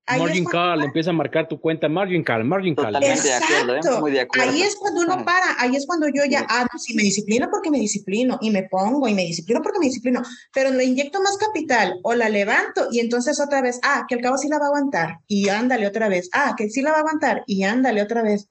margin 0.06 0.44
call, 0.44 0.82
empieza 0.82 1.10
a 1.10 1.12
marcar 1.12 1.48
tu 1.48 1.60
cuenta 1.60 1.88
margin 1.88 2.22
call, 2.22 2.44
margin 2.44 2.74
call. 2.74 2.86
Totalmente 2.86 3.28
de 3.28 3.34
acuerdo, 3.34 3.76
¿eh? 3.76 4.00
muy 4.00 4.10
de 4.10 4.20
acuerdo. 4.20 4.50
Ahí 4.50 4.62
es 4.62 4.76
cuando 4.76 5.00
uno 5.00 5.24
para, 5.24 5.56
ahí 5.58 5.76
es 5.76 5.86
cuando 5.86 6.08
yo 6.08 6.24
ya, 6.28 6.44
ah, 6.48 6.66
no, 6.72 6.78
si 6.78 6.94
me 6.94 7.02
disciplino 7.02 7.48
porque 7.50 7.70
me 7.70 7.78
disciplino 7.78 8.38
y 8.40 8.50
me 8.50 8.64
pongo 8.64 9.06
y 9.08 9.14
me 9.14 9.22
disciplino 9.22 9.62
porque 9.62 9.78
me 9.78 9.86
disciplino, 9.86 10.22
pero 10.52 10.70
le 10.70 10.84
inyecto 10.84 11.20
más 11.22 11.36
capital 11.36 11.98
o 12.02 12.14
la 12.14 12.28
levanto 12.28 12.88
y 12.90 13.00
entonces 13.00 13.40
otra 13.40 13.62
vez, 13.62 13.78
ah, 13.82 14.04
que 14.08 14.16
al 14.16 14.20
cabo 14.20 14.38
sí 14.38 14.48
la 14.48 14.58
va 14.58 14.66
a 14.66 14.68
aguantar 14.68 15.18
y 15.26 15.48
ándale 15.48 15.86
otra 15.86 16.08
vez, 16.08 16.28
ah, 16.32 16.54
que 16.56 16.68
sí 16.68 16.82
la 16.82 16.90
va 16.90 16.98
a 16.98 17.00
aguantar 17.00 17.44
y 17.46 17.62
ándale 17.62 18.02
otra 18.02 18.22
vez. 18.22 18.48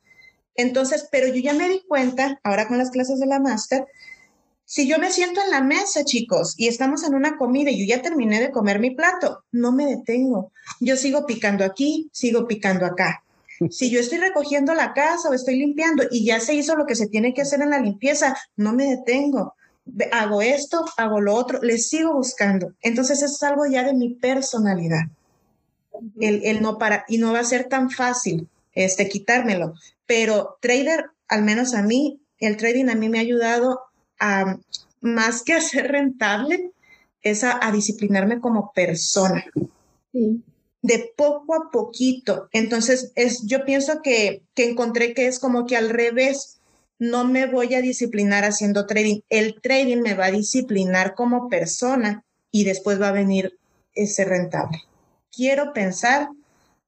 Entonces, 0.56 1.08
pero 1.12 1.28
yo 1.28 1.42
ya 1.42 1.54
me 1.54 1.70
di 1.70 1.82
cuenta, 1.88 2.40
ahora 2.44 2.68
con 2.68 2.78
las 2.78 2.92
clases 2.92 3.20
de 3.20 3.26
la 3.26 3.40
máster, 3.40 3.86
si 4.72 4.88
yo 4.88 5.00
me 5.00 5.12
siento 5.12 5.42
en 5.44 5.52
la 5.52 5.62
mesa, 5.62 6.06
chicos, 6.06 6.54
y 6.56 6.70
estamos 6.70 7.04
en 7.04 7.14
una 7.14 7.36
comida 7.36 7.70
y 7.70 7.78
yo 7.78 7.94
ya 7.94 8.02
terminé 8.02 8.40
de 8.40 8.52
comer 8.52 8.80
mi 8.80 8.92
plato, 8.92 9.44
no 9.52 9.74
me 9.74 9.86
detengo. 9.86 10.54
Yo 10.80 10.96
sigo 10.96 11.26
picando 11.26 11.66
aquí, 11.66 12.10
sigo 12.14 12.48
picando 12.48 12.86
acá. 12.86 13.22
Si 13.70 13.90
yo 13.90 14.00
estoy 14.00 14.20
recogiendo 14.20 14.74
la 14.74 14.94
casa 14.94 15.28
o 15.28 15.34
estoy 15.34 15.58
limpiando 15.58 16.06
y 16.10 16.24
ya 16.24 16.40
se 16.40 16.54
hizo 16.54 16.78
lo 16.78 16.86
que 16.86 16.96
se 16.96 17.10
tiene 17.10 17.34
que 17.34 17.42
hacer 17.42 17.60
en 17.62 17.72
la 17.72 17.82
limpieza, 17.82 18.34
no 18.56 18.72
me 18.72 18.86
detengo. 18.86 19.56
Hago 20.14 20.42
esto, 20.42 20.86
hago 20.96 21.20
lo 21.20 21.34
otro, 21.34 21.62
le 21.62 21.78
sigo 21.78 22.14
buscando. 22.14 22.72
Entonces 22.82 23.22
eso 23.22 23.36
es 23.36 23.44
algo 23.44 23.66
ya 23.66 23.84
de 23.84 23.94
mi 23.94 24.14
personalidad. 24.14 25.04
El, 26.18 26.46
el 26.46 26.62
no 26.62 26.78
para, 26.78 27.04
y 27.10 27.18
no 27.18 27.34
va 27.34 27.40
a 27.40 27.44
ser 27.44 27.66
tan 27.66 27.90
fácil 27.90 28.48
este, 28.72 29.10
quitármelo. 29.10 29.74
Pero 30.06 30.58
trader, 30.62 31.08
al 31.28 31.44
menos 31.44 31.74
a 31.74 31.82
mí, 31.82 32.22
el 32.40 32.56
trading 32.56 32.88
a 32.88 32.96
mí 32.96 33.10
me 33.10 33.18
ha 33.18 33.22
ayudado 33.22 33.91
más 35.02 35.44
que 35.44 35.54
a 35.54 35.62
ser 35.62 35.92
rentable, 35.92 36.72
es 37.22 37.44
a, 37.44 37.60
disciplinarme 37.72 38.40
como 38.40 38.72
persona. 38.74 39.44
De 40.14 41.14
poco 41.16 41.56
a 41.56 41.70
poquito. 41.72 42.50
Entonces, 42.52 43.12
es, 43.16 43.46
yo 43.46 43.66
pienso 43.66 44.02
que, 44.02 44.44
que 44.56 44.70
encontré 44.70 45.14
que 45.14 45.28
es 45.28 45.40
como 45.40 45.66
que 45.66 45.78
al 45.78 45.90
revés, 45.90 46.62
no 47.02 47.26
me 47.26 47.48
voy 47.48 47.74
a 47.74 47.82
disciplinar 47.82 48.44
haciendo 48.46 48.86
trading. 48.86 49.22
El 49.30 49.60
trading 49.60 50.02
me 50.02 50.14
va 50.14 50.26
a 50.26 50.32
disciplinar 50.32 51.16
como 51.16 51.50
persona 51.50 52.24
y 52.52 52.64
después 52.64 53.02
va 53.02 53.08
a 53.08 53.14
venir 53.14 53.58
ese 53.96 54.24
rentable. 54.24 54.84
Quiero 55.36 55.74
pensar, 55.74 56.30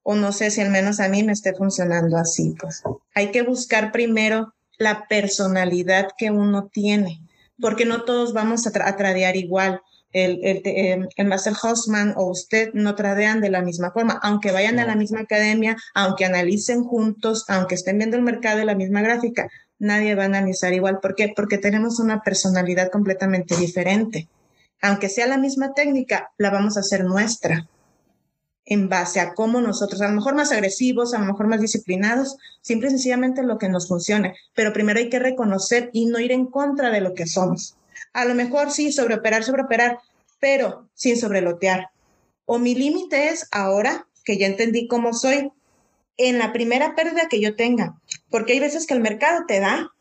o 0.04 0.14
no 0.14 0.32
sé 0.32 0.52
si 0.52 0.62
al 0.62 0.70
menos 0.70 1.00
a 1.00 1.10
mí 1.10 1.24
me 1.24 1.32
esté 1.32 1.56
funcionando 1.56 2.18
así, 2.18 2.56
pues 2.60 2.84
hay 3.16 3.32
que 3.32 3.42
buscar 3.42 3.92
primero 3.92 4.54
la 4.78 5.08
personalidad 5.08 6.10
que 6.18 6.32
uno 6.32 6.70
tiene, 6.72 7.22
porque 7.60 7.86
no 7.86 8.04
todos 8.04 8.34
vamos 8.34 8.68
a, 8.68 8.72
tradear 8.72 9.36
igual. 9.36 9.82
El, 10.12 10.40
el, 10.44 10.62
em, 10.66 11.08
el, 11.16 11.28
Master 11.28 11.54
o 12.16 12.30
usted 12.30 12.72
no 12.74 12.94
tradean 12.94 13.42
de 13.42 13.50
la 13.50 13.64
misma 13.64 13.92
forma, 13.92 14.20
aunque 14.22 14.52
vayan 14.52 14.78
a 14.80 14.86
la 14.86 14.96
misma 14.96 15.22
academia, 15.22 15.76
aunque 15.96 16.26
analicen 16.26 16.84
juntos, 16.84 17.46
aunque 17.48 17.76
estén 17.76 17.98
viendo 17.98 18.18
el 18.18 18.24
mercado 18.24 18.60
de 18.60 18.66
la 18.66 18.76
misma 18.76 19.02
gráfica, 19.02 19.50
nadie 19.80 20.14
va 20.14 20.24
a 20.24 20.28
analizar 20.28 20.72
igual. 20.74 21.00
¿Por 21.00 21.16
qué? 21.16 21.34
Porque 21.36 21.58
tenemos 21.58 22.00
una 22.00 22.22
personalidad 22.22 22.92
completamente 22.92 23.56
diferente. 23.58 24.28
Aunque 24.82 25.10
sea 25.10 25.26
la 25.28 25.38
misma 25.38 25.74
técnica, 25.74 26.32
la 26.38 26.52
vamos 26.52 26.78
a 26.78 26.82
hacer 26.82 27.06
nuestra 27.06 27.68
en 28.66 28.90
base 28.90 29.20
a 29.20 29.34
cómo 29.34 29.62
nosotros, 29.62 30.02
a 30.02 30.08
lo 30.08 30.16
mejor 30.16 30.36
más 30.36 30.52
agresivos, 30.52 31.14
a 31.14 31.20
lo 31.20 31.26
mejor 31.26 31.48
más 31.48 31.62
disciplinados, 31.62 32.38
simple 32.62 32.88
y 32.88 32.92
sencillamente 32.92 33.44
lo 33.44 33.58
que 33.58 33.70
nos 33.70 33.88
funcione. 33.88 34.36
Pero 34.56 34.74
primero 34.74 35.00
hay 35.00 35.10
que 35.10 35.20
reconocer 35.20 35.90
y 35.94 36.06
no 36.06 36.20
ir 36.20 36.32
en 36.32 36.46
contra 36.46 36.90
de 36.90 37.02
lo 37.02 37.14
que 37.14 37.28
somos. 37.28 37.76
A 38.14 38.26
lo 38.26 38.36
mejor 38.36 38.72
sí, 38.72 38.92
sobreoperar, 38.92 39.44
sobreoperar, 39.44 40.00
pero 40.40 40.88
sin 40.94 41.18
sobrelotear. 41.18 41.90
O 42.46 42.60
mi 42.60 42.76
límite 42.76 43.30
es 43.30 43.48
ahora 43.52 44.08
que 44.24 44.38
ya 44.38 44.48
entendí 44.48 44.88
cómo 44.88 45.14
soy, 45.14 45.52
en 46.18 46.38
la 46.38 46.54
primera 46.54 46.96
pérdida 46.96 47.28
que 47.28 47.42
yo 47.42 47.56
tenga, 47.56 48.00
porque 48.30 48.54
hay 48.54 48.60
veces 48.60 48.86
que 48.86 48.94
el 48.94 49.02
mercado 49.02 49.46
te 49.48 49.60
da 49.60 49.92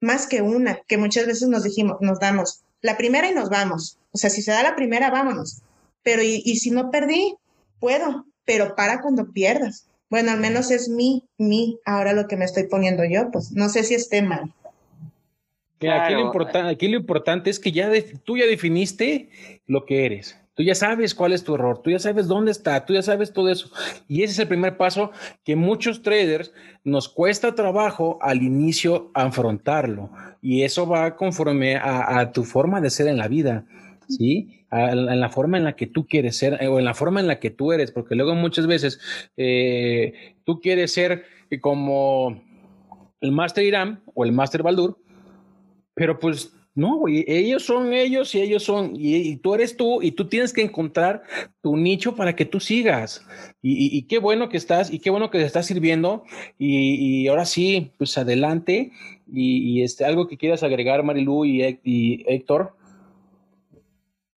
más 0.00 0.26
que 0.26 0.42
una, 0.42 0.80
que 0.88 0.98
muchas 0.98 1.26
veces 1.26 1.48
nos 1.48 1.62
dijimos, 1.62 1.98
nos 2.00 2.18
damos 2.18 2.62
la 2.82 2.96
primera 2.96 3.30
y 3.30 3.34
nos 3.34 3.48
vamos. 3.48 3.98
O 4.12 4.18
sea, 4.18 4.30
si 4.30 4.42
se 4.42 4.50
da 4.50 4.62
la 4.62 4.76
primera, 4.76 5.10
vámonos. 5.10 5.62
Pero 6.02 6.22
y, 6.22 6.42
y 6.44 6.56
si 6.56 6.70
no 6.70 6.90
perdí, 6.90 7.36
puedo, 7.80 8.26
pero 8.44 8.74
para 8.74 9.00
cuando 9.00 9.32
pierdas. 9.32 9.88
Bueno, 10.08 10.30
al 10.30 10.40
menos 10.40 10.70
es 10.70 10.88
mi, 10.88 11.24
mi, 11.36 11.78
ahora 11.84 12.12
lo 12.12 12.28
que 12.28 12.36
me 12.36 12.44
estoy 12.44 12.64
poniendo 12.64 13.04
yo, 13.04 13.30
pues 13.30 13.52
no 13.52 13.68
sé 13.68 13.82
si 13.82 13.94
esté 13.94 14.22
mal. 14.22 14.52
aquí, 15.80 16.14
lo 16.14 16.20
importante, 16.20 16.70
aquí 16.70 16.88
lo 16.88 16.96
importante 16.96 17.50
es 17.50 17.58
que 17.58 17.72
ya 17.72 17.90
tú 18.24 18.36
ya 18.36 18.46
definiste 18.46 19.28
lo 19.66 19.84
que 19.84 20.06
eres. 20.06 20.38
Tú 20.54 20.62
ya 20.62 20.74
sabes 20.74 21.14
cuál 21.14 21.34
es 21.34 21.44
tu 21.44 21.54
error, 21.54 21.82
tú 21.82 21.90
ya 21.90 21.98
sabes 21.98 22.28
dónde 22.28 22.50
está, 22.50 22.86
tú 22.86 22.94
ya 22.94 23.02
sabes 23.02 23.30
todo 23.30 23.50
eso. 23.50 23.70
Y 24.08 24.22
ese 24.22 24.32
es 24.32 24.38
el 24.38 24.48
primer 24.48 24.78
paso 24.78 25.10
que 25.44 25.54
muchos 25.54 26.00
traders 26.00 26.50
nos 26.82 27.10
cuesta 27.10 27.54
trabajo 27.54 28.18
al 28.22 28.42
inicio 28.42 29.10
afrontarlo. 29.12 30.10
Y 30.40 30.62
eso 30.62 30.88
va 30.88 31.14
conforme 31.14 31.76
a, 31.76 32.20
a 32.20 32.32
tu 32.32 32.44
forma 32.44 32.80
de 32.80 32.88
ser 32.88 33.08
en 33.08 33.18
la 33.18 33.28
vida. 33.28 33.66
¿sí? 34.08 34.65
En 34.90 35.20
la 35.20 35.28
forma 35.30 35.58
en 35.58 35.64
la 35.64 35.76
que 35.76 35.86
tú 35.86 36.06
quieres 36.06 36.36
ser 36.36 36.66
o 36.68 36.78
en 36.78 36.84
la 36.84 36.94
forma 36.94 37.20
en 37.20 37.26
la 37.26 37.38
que 37.38 37.50
tú 37.50 37.72
eres, 37.72 37.90
porque 37.92 38.14
luego 38.14 38.34
muchas 38.34 38.66
veces 38.66 39.00
eh, 39.36 40.34
tú 40.44 40.60
quieres 40.60 40.92
ser 40.92 41.24
como 41.60 42.42
el 43.20 43.32
Master 43.32 43.64
Irán 43.64 44.02
o 44.14 44.24
el 44.24 44.32
Master 44.32 44.62
Baldur, 44.62 44.98
pero 45.94 46.18
pues 46.18 46.52
no, 46.74 47.04
ellos 47.08 47.64
son 47.64 47.94
ellos 47.94 48.34
y 48.34 48.40
ellos 48.42 48.62
son, 48.62 48.92
y, 48.94 49.36
tú 49.36 49.54
eres 49.54 49.78
tú 49.78 50.02
y 50.02 50.10
tú 50.12 50.28
tienes 50.28 50.52
que 50.52 50.60
encontrar 50.60 51.22
tu 51.62 51.74
nicho 51.74 52.14
para 52.14 52.36
que 52.36 52.44
tú 52.44 52.60
sigas. 52.60 53.26
Y, 53.62 54.02
qué 54.02 54.18
bueno 54.18 54.50
que 54.50 54.58
estás 54.58 54.92
y 54.92 54.98
qué 54.98 55.08
bueno 55.08 55.30
que 55.30 55.38
te 55.38 55.46
estás 55.46 55.64
sirviendo. 55.64 56.24
Y, 56.58 57.26
ahora 57.28 57.46
sí, 57.46 57.92
pues 57.96 58.18
adelante. 58.18 58.92
Y, 59.32 59.82
este, 59.82 60.04
algo 60.04 60.28
que 60.28 60.36
quieras 60.36 60.62
agregar, 60.62 61.02
Marilu 61.02 61.46
y 61.46 62.24
Héctor. 62.28 62.75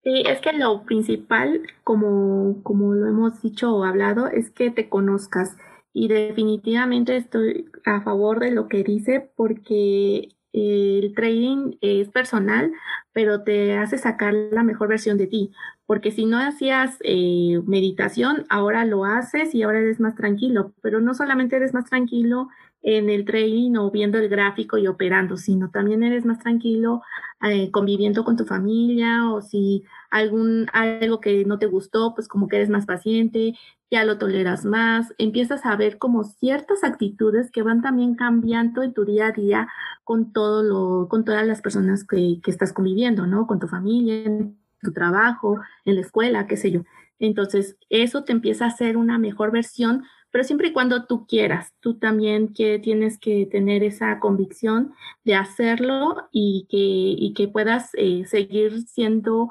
Sí, 0.08 0.22
es 0.26 0.40
que 0.40 0.54
lo 0.54 0.84
principal, 0.84 1.66
como, 1.84 2.62
como 2.62 2.94
lo 2.94 3.08
hemos 3.08 3.42
dicho 3.42 3.76
o 3.76 3.84
hablado, 3.84 4.26
es 4.28 4.50
que 4.50 4.70
te 4.70 4.88
conozcas. 4.88 5.58
Y 5.92 6.08
definitivamente 6.08 7.14
estoy 7.14 7.70
a 7.84 8.00
favor 8.00 8.40
de 8.40 8.50
lo 8.50 8.68
que 8.68 8.82
dice 8.84 9.30
porque 9.36 10.30
el 10.54 11.12
trading 11.14 11.76
es 11.82 12.08
personal, 12.08 12.72
pero 13.12 13.42
te 13.42 13.76
hace 13.76 13.98
sacar 13.98 14.32
la 14.32 14.62
mejor 14.62 14.88
versión 14.88 15.18
de 15.18 15.26
ti. 15.26 15.52
Porque 15.84 16.10
si 16.10 16.24
no 16.24 16.38
hacías 16.38 16.96
eh, 17.04 17.60
meditación, 17.66 18.46
ahora 18.48 18.86
lo 18.86 19.04
haces 19.04 19.54
y 19.54 19.62
ahora 19.62 19.80
eres 19.80 20.00
más 20.00 20.14
tranquilo. 20.14 20.72
Pero 20.80 21.00
no 21.02 21.12
solamente 21.12 21.56
eres 21.56 21.74
más 21.74 21.84
tranquilo 21.84 22.48
en 22.80 23.10
el 23.10 23.26
trading 23.26 23.76
o 23.76 23.90
viendo 23.90 24.18
el 24.18 24.30
gráfico 24.30 24.78
y 24.78 24.86
operando, 24.86 25.36
sino 25.36 25.70
también 25.70 26.02
eres 26.02 26.24
más 26.24 26.38
tranquilo 26.38 27.02
eh, 27.42 27.70
conviviendo 27.70 28.24
con 28.24 28.36
tu 28.36 28.44
familia 28.44 29.30
o 29.30 29.42
si 29.42 29.84
algún 30.10 30.66
algo 30.72 31.20
que 31.20 31.44
no 31.44 31.58
te 31.58 31.66
gustó, 31.66 32.14
pues 32.14 32.28
como 32.28 32.48
que 32.48 32.56
eres 32.56 32.70
más 32.70 32.86
paciente, 32.86 33.54
ya 33.90 34.04
lo 34.04 34.18
toleras 34.18 34.64
más, 34.64 35.14
empiezas 35.18 35.64
a 35.64 35.76
ver 35.76 35.98
como 35.98 36.24
ciertas 36.24 36.84
actitudes 36.84 37.50
que 37.50 37.62
van 37.62 37.82
también 37.82 38.14
cambiando 38.14 38.82
en 38.82 38.92
tu 38.92 39.04
día 39.04 39.28
a 39.28 39.32
día 39.32 39.68
con 40.04 40.32
todo 40.32 40.62
lo, 40.62 41.08
con 41.08 41.24
todas 41.24 41.46
las 41.46 41.60
personas 41.60 42.04
que, 42.04 42.40
que 42.42 42.50
estás 42.50 42.72
conviviendo, 42.72 43.26
¿no? 43.26 43.46
Con 43.46 43.58
tu 43.58 43.68
familia, 43.68 44.24
en 44.24 44.58
tu 44.82 44.92
trabajo, 44.92 45.60
en 45.84 45.94
la 45.94 46.00
escuela, 46.02 46.46
qué 46.46 46.56
sé 46.56 46.70
yo. 46.70 46.82
Entonces, 47.18 47.76
eso 47.90 48.24
te 48.24 48.32
empieza 48.32 48.64
a 48.64 48.68
hacer 48.68 48.96
una 48.96 49.18
mejor 49.18 49.50
versión 49.50 50.04
pero 50.30 50.44
siempre 50.44 50.68
y 50.68 50.72
cuando 50.72 51.06
tú 51.06 51.26
quieras, 51.26 51.72
tú 51.80 51.98
también 51.98 52.52
que 52.52 52.78
tienes 52.78 53.18
que 53.18 53.46
tener 53.46 53.82
esa 53.82 54.20
convicción 54.20 54.92
de 55.24 55.34
hacerlo 55.34 56.28
y 56.32 56.66
que, 56.68 56.76
y 56.76 57.32
que 57.32 57.48
puedas 57.48 57.90
eh, 57.94 58.24
seguir 58.26 58.82
siendo 58.82 59.50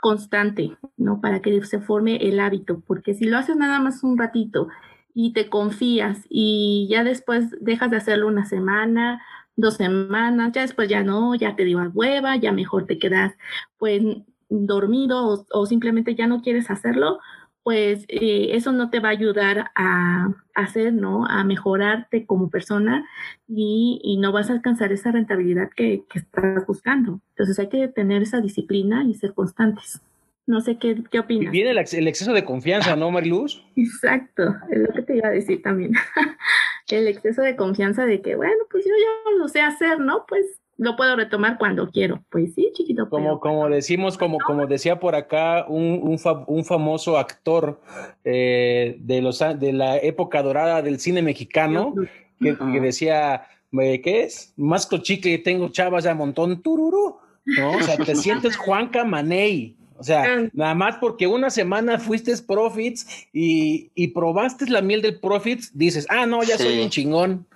constante, 0.00 0.76
¿no? 0.96 1.20
Para 1.20 1.40
que 1.40 1.62
se 1.64 1.80
forme 1.80 2.16
el 2.28 2.40
hábito, 2.40 2.80
porque 2.86 3.14
si 3.14 3.26
lo 3.26 3.38
haces 3.38 3.56
nada 3.56 3.80
más 3.80 4.02
un 4.02 4.18
ratito 4.18 4.68
y 5.14 5.32
te 5.32 5.48
confías 5.48 6.24
y 6.28 6.86
ya 6.90 7.04
después 7.04 7.56
dejas 7.60 7.90
de 7.90 7.96
hacerlo 7.96 8.28
una 8.28 8.44
semana, 8.44 9.22
dos 9.56 9.74
semanas, 9.74 10.52
ya 10.52 10.62
después 10.62 10.88
ya 10.88 11.02
no, 11.02 11.34
ya 11.34 11.56
te 11.56 11.64
dio 11.64 11.80
a 11.80 11.88
hueva, 11.88 12.36
ya 12.36 12.52
mejor 12.52 12.86
te 12.86 12.98
quedas 12.98 13.34
pues 13.78 14.02
dormido 14.48 15.44
o 15.50 15.66
simplemente 15.66 16.14
ya 16.14 16.26
no 16.26 16.42
quieres 16.42 16.70
hacerlo, 16.70 17.18
pues 17.62 18.04
eh, 18.08 18.50
eso 18.52 18.72
no 18.72 18.90
te 18.90 19.00
va 19.00 19.08
a 19.08 19.12
ayudar 19.12 19.70
a, 19.74 20.34
hacer, 20.54 20.92
¿no? 20.92 21.24
A 21.26 21.44
mejorarte 21.44 22.26
como 22.26 22.50
persona 22.50 23.06
y, 23.46 24.18
no 24.20 24.32
vas 24.32 24.50
a 24.50 24.54
alcanzar 24.54 24.90
esa 24.90 25.12
rentabilidad 25.12 25.70
que, 25.76 26.04
estás 26.14 26.66
buscando. 26.66 27.20
Entonces 27.30 27.58
hay 27.58 27.68
que 27.68 27.86
tener 27.88 28.22
esa 28.22 28.40
disciplina 28.40 29.04
y 29.04 29.14
ser 29.14 29.34
constantes. 29.34 30.00
No 30.46 30.60
sé 30.60 30.78
qué, 30.78 31.04
qué 31.10 31.20
opinas. 31.20 31.52
Viene 31.52 31.70
el, 31.70 31.78
el, 31.78 32.08
exceso 32.08 32.32
de 32.32 32.44
confianza, 32.44 32.96
¿no, 32.96 33.10
Mariluz? 33.10 33.62
Exacto, 33.76 34.56
es 34.70 34.78
lo 34.80 34.88
que 34.88 35.02
te 35.02 35.16
iba 35.16 35.28
a 35.28 35.32
decir 35.32 35.62
también. 35.62 35.92
el 36.96 37.06
exceso 37.06 37.42
de 37.42 37.54
confianza 37.54 38.06
de 38.06 38.20
que, 38.22 38.34
bueno, 38.34 38.64
pues 38.70 38.84
yo 38.84 38.90
ya 38.90 39.38
lo 39.38 39.48
sé 39.48 39.60
hacer, 39.60 40.00
¿no? 40.00 40.24
Pues 40.26 40.60
lo 40.78 40.94
puedo 40.96 41.16
retomar 41.16 41.58
cuando 41.58 41.90
quiero. 41.90 42.24
Pues 42.30 42.54
sí, 42.54 42.70
chiquito. 42.72 43.08
Como, 43.10 43.40
como 43.40 43.68
decimos, 43.68 44.16
como, 44.16 44.38
como 44.38 44.66
decía 44.66 45.00
por 45.00 45.16
acá 45.16 45.66
un, 45.68 46.00
un, 46.46 46.64
famoso 46.64 47.18
actor 47.18 47.80
eh, 48.24 48.96
de, 49.00 49.20
los, 49.20 49.40
de 49.40 49.72
la 49.72 49.98
época 49.98 50.40
dorada 50.40 50.80
del 50.80 51.00
cine 51.00 51.20
mexicano, 51.20 51.94
que, 52.40 52.54
decía, 52.80 53.46
¿qué 53.72 54.22
es? 54.22 54.54
Más 54.56 54.88
chicle 54.88 55.38
tengo 55.38 55.68
chavas 55.68 56.06
a 56.06 56.14
montón, 56.14 56.62
tururú. 56.62 57.16
¿no? 57.44 57.72
O 57.72 57.82
sea, 57.82 57.96
te 57.96 58.14
sientes 58.14 58.56
Juan 58.56 58.88
Camaney. 58.88 59.76
O 59.96 60.04
sea, 60.04 60.22
ah. 60.22 60.48
nada 60.52 60.74
más 60.74 60.96
porque 60.98 61.26
una 61.26 61.50
semana 61.50 61.98
fuiste 61.98 62.32
Profits 62.46 63.26
y, 63.32 63.90
y, 63.96 64.08
probaste 64.08 64.70
la 64.70 64.80
miel 64.80 65.02
del 65.02 65.18
Profits, 65.18 65.76
dices, 65.76 66.06
ah, 66.08 66.24
no, 66.24 66.44
ya 66.44 66.56
soy 66.56 66.80
un 66.80 66.88
chingón. 66.88 67.46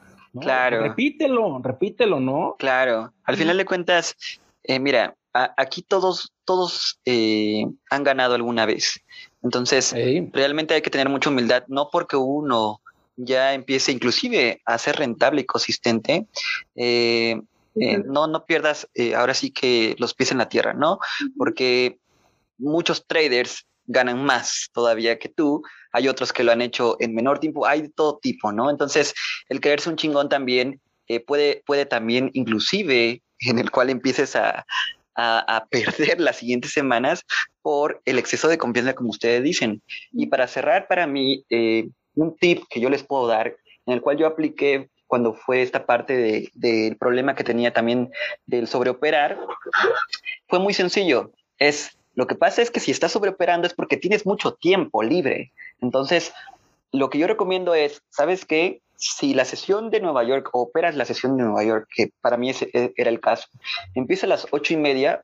Claro. 0.41 0.83
Repítelo, 0.83 1.61
repítelo, 1.63 2.21
¿no? 2.21 2.57
Claro. 2.59 3.13
Al 3.25 3.37
final 3.37 3.57
de 3.57 3.65
cuentas, 3.65 4.17
eh, 4.63 4.79
mira, 4.79 5.15
aquí 5.33 5.83
todos, 5.83 6.33
todos 6.45 7.01
eh, 7.05 7.67
han 7.91 8.05
ganado 8.05 8.35
alguna 8.35 8.67
vez. 8.67 9.01
Entonces, 9.43 9.95
realmente 10.33 10.75
hay 10.75 10.83
que 10.83 10.91
tener 10.91 11.09
mucha 11.09 11.31
humildad, 11.31 11.65
no 11.69 11.89
porque 11.91 12.17
uno 12.17 12.81
ya 13.17 13.53
empiece 13.53 13.93
inclusive 13.93 14.63
a 14.65 14.79
ser 14.79 14.97
rentable 14.97 15.43
y 15.43 15.47
consistente, 15.47 16.27
eh, 16.77 17.41
no, 17.75 18.27
no 18.27 18.45
pierdas 18.45 18.89
ahora 19.17 19.35
sí 19.35 19.51
que 19.51 19.97
los 19.99 20.15
pies 20.15 20.33
en 20.33 20.39
la 20.39 20.49
tierra, 20.49 20.75
¿no? 20.75 20.99
Porque 21.37 21.99
muchos 22.59 23.07
traders 23.07 23.67
ganan 23.87 24.25
más 24.25 24.69
todavía 24.73 25.19
que 25.19 25.29
tú, 25.29 25.63
hay 25.93 26.09
otros 26.09 26.33
que 26.33 26.45
lo 26.45 26.53
han 26.53 26.63
hecho 26.63 26.97
en 27.01 27.15
menor 27.15 27.39
tiempo, 27.39 27.67
hay 27.67 27.83
de 27.83 27.91
todo 27.91 28.19
tipo, 28.19 28.53
¿no? 28.53 28.71
Entonces, 28.71 29.15
el 29.49 29.61
creerse 29.61 29.91
un 29.91 29.97
chingón 29.97 30.29
también 30.29 30.81
eh, 31.09 31.21
puede, 31.21 31.63
puede 31.67 31.87
también, 31.87 32.31
inclusive, 32.33 33.23
en 33.41 33.59
el 33.59 33.71
cual 33.71 33.91
empieces 33.91 34.37
a, 34.37 34.65
perder 35.71 36.21
las 36.21 36.37
siguientes 36.37 36.73
semanas 36.73 37.23
por 37.61 38.01
el 38.07 38.19
exceso 38.19 38.49
de 38.49 38.57
confianza, 38.57 38.95
como 38.95 39.11
ustedes 39.11 39.43
dicen. 39.43 39.83
Y 40.11 40.27
para 40.27 40.47
cerrar, 40.47 40.89
para 40.89 41.07
mí, 41.07 41.45
eh, 41.51 41.89
un 42.15 42.35
tip 42.37 42.63
que 42.71 42.81
yo 42.81 42.89
les 42.89 43.03
puedo 43.03 43.27
dar, 43.27 43.55
en 43.85 43.93
el 43.93 44.01
cual 44.01 44.17
yo 44.17 44.27
apliqué 44.27 44.89
cuando 45.07 45.35
fue 45.35 45.61
esta 45.61 45.85
parte 45.85 46.49
del 46.55 46.97
problema 46.97 47.35
que 47.35 47.45
tenía 47.45 47.75
también 47.75 48.11
del 48.47 48.67
sobreoperar, 48.67 49.39
fue 50.49 50.59
muy 50.59 50.73
sencillo. 50.73 51.33
Es 51.59 51.99
lo 52.15 52.27
que 52.27 52.35
pasa 52.35 52.63
es 52.63 52.71
que 52.71 52.81
si 52.81 52.91
estás 52.91 53.13
sobreoperando 53.13 53.67
es 53.67 53.75
porque 53.75 53.97
tienes 53.97 54.27
mucho 54.27 54.53
tiempo 54.55 55.03
libre. 55.03 55.53
Entonces, 55.81 56.33
lo 56.93 57.09
que 57.09 57.19
yo 57.19 57.27
recomiendo 57.27 57.75
es, 57.75 58.03
¿sabes 58.11 58.45
qué? 58.45 58.81
Si 58.97 59.35
la 59.35 59.45
sesión 59.45 59.91
de 59.91 60.01
Nueva 60.01 60.23
York, 60.23 60.51
operas 60.53 60.95
la 60.95 61.07
sesión 61.07 61.37
de 61.37 61.45
Nueva 61.45 61.65
York, 61.65 61.89
que 61.95 62.11
para 62.21 62.37
mí 62.37 62.51
ese 62.51 62.71
e, 62.73 62.93
era 62.97 63.11
el 63.11 63.21
caso, 63.21 63.49
empieza 63.95 64.27
a 64.27 64.29
las 64.29 64.47
ocho 64.51 64.75
y 64.75 64.77
media, 64.77 65.23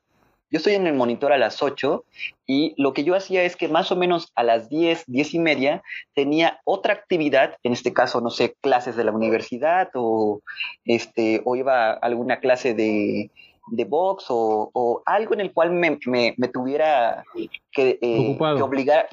yo 0.51 0.57
estoy 0.57 0.73
en 0.73 0.87
el 0.87 0.95
monitor 0.95 1.31
a 1.31 1.37
las 1.37 1.61
ocho 1.61 2.05
y 2.47 2.73
lo 2.75 2.93
que 2.93 3.03
yo 3.03 3.15
hacía 3.15 3.43
es 3.43 3.55
que 3.55 3.67
más 3.67 3.91
o 3.91 3.95
menos 3.95 4.31
a 4.33 4.41
las 4.41 4.67
diez, 4.67 5.03
diez 5.05 5.35
y 5.35 5.39
media 5.39 5.83
tenía 6.15 6.59
otra 6.65 6.93
actividad, 6.93 7.55
en 7.61 7.73
este 7.73 7.93
caso, 7.93 8.19
no 8.19 8.31
sé, 8.31 8.55
clases 8.59 8.95
de 8.95 9.03
la 9.03 9.11
universidad 9.11 9.89
o, 9.93 10.41
este, 10.85 11.43
o 11.45 11.55
iba 11.55 11.91
a 11.91 11.93
alguna 11.93 12.39
clase 12.39 12.73
de, 12.73 13.29
de 13.71 13.85
box 13.85 14.25
o, 14.29 15.01
algo 15.05 15.33
en 15.33 15.41
el 15.41 15.53
cual 15.53 15.71
me, 15.71 15.97
tuviera 16.51 17.23
que, 17.71 17.99
eh, 18.01 18.37
que, 18.37 18.61
obligar, 18.61 19.07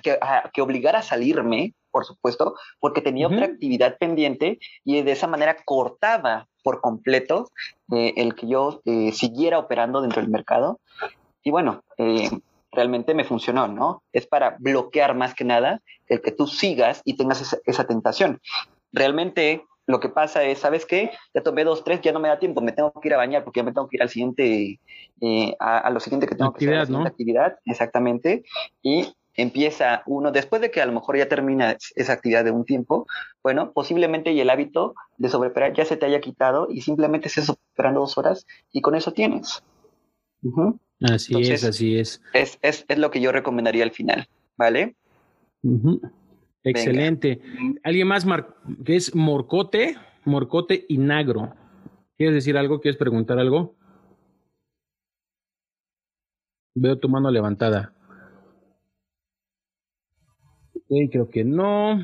que, 0.52 0.62
obligar 0.62 0.96
a 0.96 1.02
salirme, 1.02 1.74
por 1.90 2.04
supuesto, 2.04 2.54
porque 2.80 3.00
tenía 3.00 3.26
otra 3.26 3.46
actividad 3.46 3.96
pendiente 3.98 4.58
y 4.84 5.02
de 5.02 5.12
esa 5.12 5.26
manera 5.26 5.56
cortaba 5.64 6.46
por 6.62 6.80
completo 6.80 7.50
eh, 7.92 8.14
el 8.16 8.34
que 8.34 8.48
yo 8.48 8.82
eh, 8.84 9.12
siguiera 9.12 9.58
operando 9.58 10.00
dentro 10.00 10.20
del 10.20 10.30
mercado. 10.30 10.80
Y 11.42 11.50
bueno, 11.50 11.84
realmente 12.72 13.14
me 13.14 13.24
funcionó, 13.24 13.68
¿no? 13.68 14.02
Es 14.12 14.26
para 14.26 14.56
bloquear 14.58 15.14
más 15.14 15.34
que 15.34 15.44
nada 15.44 15.80
el 16.08 16.20
que 16.20 16.32
tú 16.32 16.46
sigas 16.46 17.02
y 17.04 17.16
tengas 17.16 17.40
esa, 17.40 17.58
esa 17.64 17.86
tentación. 17.86 18.40
Realmente 18.92 19.64
lo 19.86 20.00
que 20.00 20.08
pasa 20.08 20.42
es, 20.44 20.58
¿sabes 20.58 20.84
qué? 20.84 21.10
Ya 21.32 21.42
tomé 21.42 21.64
dos, 21.64 21.84
tres, 21.84 22.00
ya 22.00 22.12
no 22.12 22.20
me 22.20 22.28
da 22.28 22.38
tiempo, 22.38 22.60
me 22.60 22.72
tengo 22.72 22.92
que 23.00 23.08
ir 23.08 23.14
a 23.14 23.18
bañar 23.18 23.44
porque 23.44 23.60
ya 23.60 23.64
me 23.64 23.72
tengo 23.72 23.88
que 23.88 23.96
ir 23.96 24.02
al 24.02 24.08
siguiente, 24.08 24.80
eh, 25.20 25.56
a, 25.60 25.88
lo 25.90 26.00
siguiente 26.00 26.26
que 26.26 26.34
tengo 26.34 26.52
que 26.52 26.76
hacer, 26.76 26.90
la 26.90 27.08
actividad, 27.08 27.58
exactamente. 27.64 28.44
Y 28.82 29.14
empieza 29.34 30.02
uno, 30.06 30.32
después 30.32 30.60
de 30.60 30.70
que 30.70 30.80
a 30.80 30.86
lo 30.86 30.92
mejor 30.92 31.16
ya 31.16 31.28
termina 31.28 31.76
esa 31.94 32.12
actividad 32.12 32.44
de 32.44 32.50
un 32.50 32.64
tiempo, 32.64 33.06
bueno, 33.42 33.72
posiblemente 33.72 34.32
y 34.32 34.40
el 34.40 34.50
hábito 34.50 34.94
de 35.18 35.28
sobreoperar 35.28 35.72
ya 35.74 35.84
se 35.84 35.96
te 35.96 36.06
haya 36.06 36.20
quitado 36.20 36.68
y 36.70 36.80
simplemente 36.80 37.28
estés 37.28 37.48
operando 37.48 38.00
dos 38.00 38.18
horas 38.18 38.46
y 38.72 38.80
con 38.80 38.94
eso 38.96 39.12
tienes. 39.12 39.62
Así 41.00 41.34
es, 41.40 41.64
así 41.64 41.98
es. 41.98 42.22
es. 42.32 42.58
Es, 42.62 42.86
es. 42.88 42.98
lo 42.98 43.10
que 43.10 43.20
yo 43.20 43.30
recomendaría 43.30 43.84
al 43.84 43.90
final, 43.90 44.26
¿vale? 44.56 44.96
Excelente. 46.66 47.40
¿Alguien 47.84 48.08
más 48.08 48.26
que 48.84 48.96
es 48.96 49.14
Morcote? 49.14 49.96
Morcote 50.24 50.84
y 50.88 50.98
Nagro. 50.98 51.54
¿Quieres 52.16 52.34
decir 52.34 52.58
algo? 52.58 52.80
¿Quieres 52.80 52.98
preguntar 52.98 53.38
algo? 53.38 53.76
Veo 56.74 56.98
tu 56.98 57.08
mano 57.08 57.30
levantada. 57.30 57.92
creo 61.10 61.30
que 61.30 61.44
no. 61.44 62.00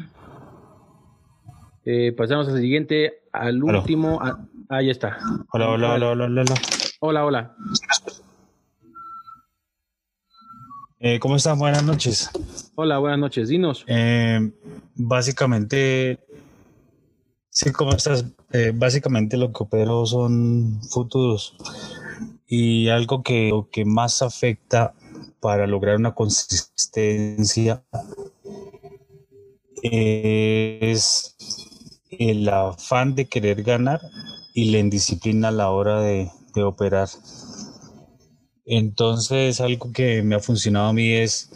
Eh, 1.85 2.13
pasamos 2.17 2.49
al 2.49 2.61
siguiente, 2.61 3.25
al 3.33 3.63
último. 3.63 4.21
Ah, 4.23 4.47
ahí 4.69 4.91
está. 4.91 5.19
Hola, 5.53 5.71
hola, 5.71 5.95
hola, 5.95 6.11
hola, 6.11 6.25
hola. 6.25 6.55
Hola, 7.01 7.25
hola. 7.25 7.57
Eh, 11.05 11.19
¿Cómo 11.19 11.35
están? 11.35 11.59
Buenas 11.59 11.83
noches. 11.83 12.31
Hola, 12.77 12.99
buenas 12.99 13.19
noches. 13.19 13.49
Dinos. 13.49 13.85
Eh, 13.89 14.53
básicamente, 14.95 16.21
sí, 17.51 17.73
¿cómo 17.73 17.91
estás? 17.91 18.25
Eh, 18.53 18.71
básicamente 18.73 19.37
lo 19.37 19.53
que 19.53 19.65
opero 19.65 20.07
son 20.07 20.81
futuros 20.91 21.57
y 22.47 22.89
algo 22.89 23.25
que, 23.25 23.49
lo 23.49 23.69
que 23.69 23.85
más 23.85 24.23
afecta 24.23 24.95
para 25.41 25.67
lograr 25.67 25.97
una 25.97 26.15
consistencia 26.15 27.83
es 29.83 31.37
el 32.13 32.49
afán 32.49 33.17
de 33.17 33.27
querer 33.27 33.65
ganar 33.65 34.01
y 34.55 34.71
la 34.71 34.79
indisciplina 34.79 35.49
a 35.49 35.51
la 35.51 35.69
hora 35.71 36.01
de 36.01 36.31
operar. 36.63 37.09
Entonces, 38.75 39.61
algo 39.61 39.93
que 39.93 40.23
me 40.23 40.35
ha 40.35 40.41
funcionado 40.41 40.89
a 40.89 40.93
mí 40.95 41.13
es 41.13 41.51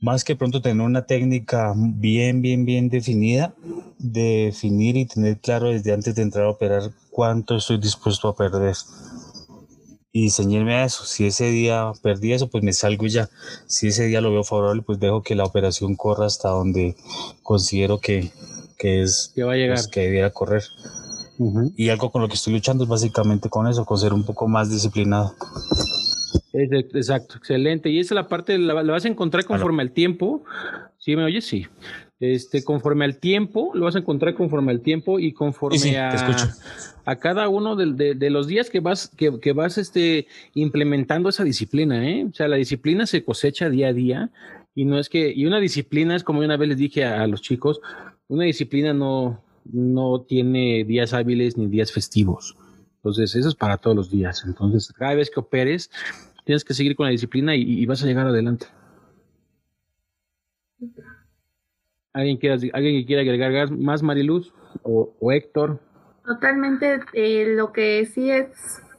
más 0.00 0.22
que 0.22 0.36
pronto 0.36 0.62
tener 0.62 0.86
una 0.86 1.06
técnica 1.06 1.74
bien, 1.76 2.40
bien, 2.40 2.64
bien 2.64 2.88
definida, 2.88 3.52
definir 3.98 4.96
y 4.96 5.06
tener 5.06 5.40
claro 5.40 5.70
desde 5.70 5.92
antes 5.92 6.14
de 6.14 6.22
entrar 6.22 6.44
a 6.44 6.50
operar 6.50 6.92
cuánto 7.10 7.56
estoy 7.56 7.78
dispuesto 7.78 8.28
a 8.28 8.36
perder. 8.36 8.76
Y 10.12 10.30
ceñirme 10.30 10.76
a 10.76 10.84
eso. 10.84 11.04
Si 11.04 11.26
ese 11.26 11.50
día 11.50 11.90
perdí 12.00 12.32
eso, 12.32 12.46
pues 12.46 12.62
me 12.62 12.72
salgo 12.72 13.08
ya. 13.08 13.28
Si 13.66 13.88
ese 13.88 14.06
día 14.06 14.20
lo 14.20 14.30
veo 14.30 14.44
favorable, 14.44 14.82
pues 14.82 15.00
dejo 15.00 15.24
que 15.24 15.34
la 15.34 15.44
operación 15.44 15.96
corra 15.96 16.26
hasta 16.26 16.50
donde 16.50 16.94
considero 17.42 17.98
que, 17.98 18.30
es 18.78 19.32
que 19.34 19.42
va 19.42 19.54
a 19.54 19.56
llegar. 19.56 19.78
Pues, 19.78 19.88
que 19.88 20.02
debiera 20.02 20.30
correr. 20.30 20.62
Y 21.76 21.88
algo 21.88 22.10
con 22.10 22.22
lo 22.22 22.28
que 22.28 22.34
estoy 22.34 22.54
luchando 22.54 22.84
es 22.84 22.90
básicamente 22.90 23.48
con 23.48 23.66
eso, 23.66 23.84
con 23.84 23.98
ser 23.98 24.12
un 24.12 24.24
poco 24.24 24.48
más 24.48 24.70
disciplinado. 24.70 25.34
Exacto, 26.52 27.36
excelente. 27.38 27.90
Y 27.90 27.98
esa 27.98 28.14
es 28.14 28.16
la 28.16 28.28
parte, 28.28 28.58
la, 28.58 28.74
vas 28.82 29.04
a 29.04 29.08
encontrar 29.08 29.44
conforme 29.44 29.82
al 29.82 29.92
tiempo. 29.92 30.44
¿Sí 30.98 31.16
me 31.16 31.24
oyes? 31.24 31.44
Sí. 31.44 31.66
Este, 32.20 32.62
conforme 32.62 33.04
al 33.04 33.18
tiempo, 33.18 33.72
lo 33.74 33.86
vas 33.86 33.96
a 33.96 33.98
encontrar 33.98 34.34
conforme 34.34 34.70
al 34.70 34.80
tiempo 34.80 35.18
y 35.18 35.32
conforme 35.32 35.98
a, 35.98 36.36
a, 37.04 37.16
cada 37.16 37.48
uno 37.48 37.74
de, 37.74 38.30
los 38.30 38.46
días 38.46 38.70
que 38.70 38.78
vas, 38.78 39.08
que, 39.08 39.40
que, 39.40 39.52
vas 39.52 39.76
este, 39.76 40.28
implementando 40.54 41.30
esa 41.30 41.42
disciplina, 41.42 42.08
¿eh? 42.08 42.24
O 42.30 42.32
sea, 42.32 42.46
la 42.46 42.56
disciplina 42.56 43.06
se 43.06 43.24
cosecha 43.24 43.70
día 43.70 43.88
a 43.88 43.92
día 43.92 44.30
y 44.72 44.84
no 44.84 45.00
es 45.00 45.08
que, 45.08 45.32
y 45.34 45.46
una 45.46 45.58
disciplina 45.58 46.14
es 46.14 46.22
como 46.22 46.40
una 46.40 46.56
vez 46.56 46.68
les 46.68 46.78
dije 46.78 47.04
a 47.04 47.26
los 47.26 47.42
chicos, 47.42 47.80
una 48.28 48.44
disciplina 48.44 48.94
no, 48.94 49.42
no 49.64 50.22
tiene 50.22 50.84
días 50.84 51.12
hábiles 51.12 51.56
ni 51.56 51.66
días 51.66 51.92
festivos. 51.92 52.56
Entonces, 52.96 53.34
eso 53.34 53.48
es 53.48 53.54
para 53.54 53.78
todos 53.78 53.96
los 53.96 54.10
días. 54.10 54.44
Entonces, 54.46 54.92
cada 54.92 55.14
vez 55.14 55.30
que 55.30 55.40
operes, 55.40 55.90
tienes 56.44 56.64
que 56.64 56.74
seguir 56.74 56.94
con 56.94 57.06
la 57.06 57.10
disciplina 57.10 57.54
y, 57.56 57.84
vas 57.86 58.02
a 58.02 58.06
llegar 58.06 58.26
adelante. 58.26 58.66
¿Alguien, 62.12 62.36
quiere, 62.36 62.70
¿Alguien 62.72 63.00
que 63.00 63.06
quiera 63.06 63.22
agregar 63.22 63.70
más, 63.70 64.02
Mariluz 64.02 64.52
o, 64.82 65.32
Héctor? 65.32 65.80
Totalmente, 66.24 67.00
eh, 67.14 67.54
lo 67.56 67.72
que 67.72 68.06
sí 68.06 68.30
es 68.30 68.48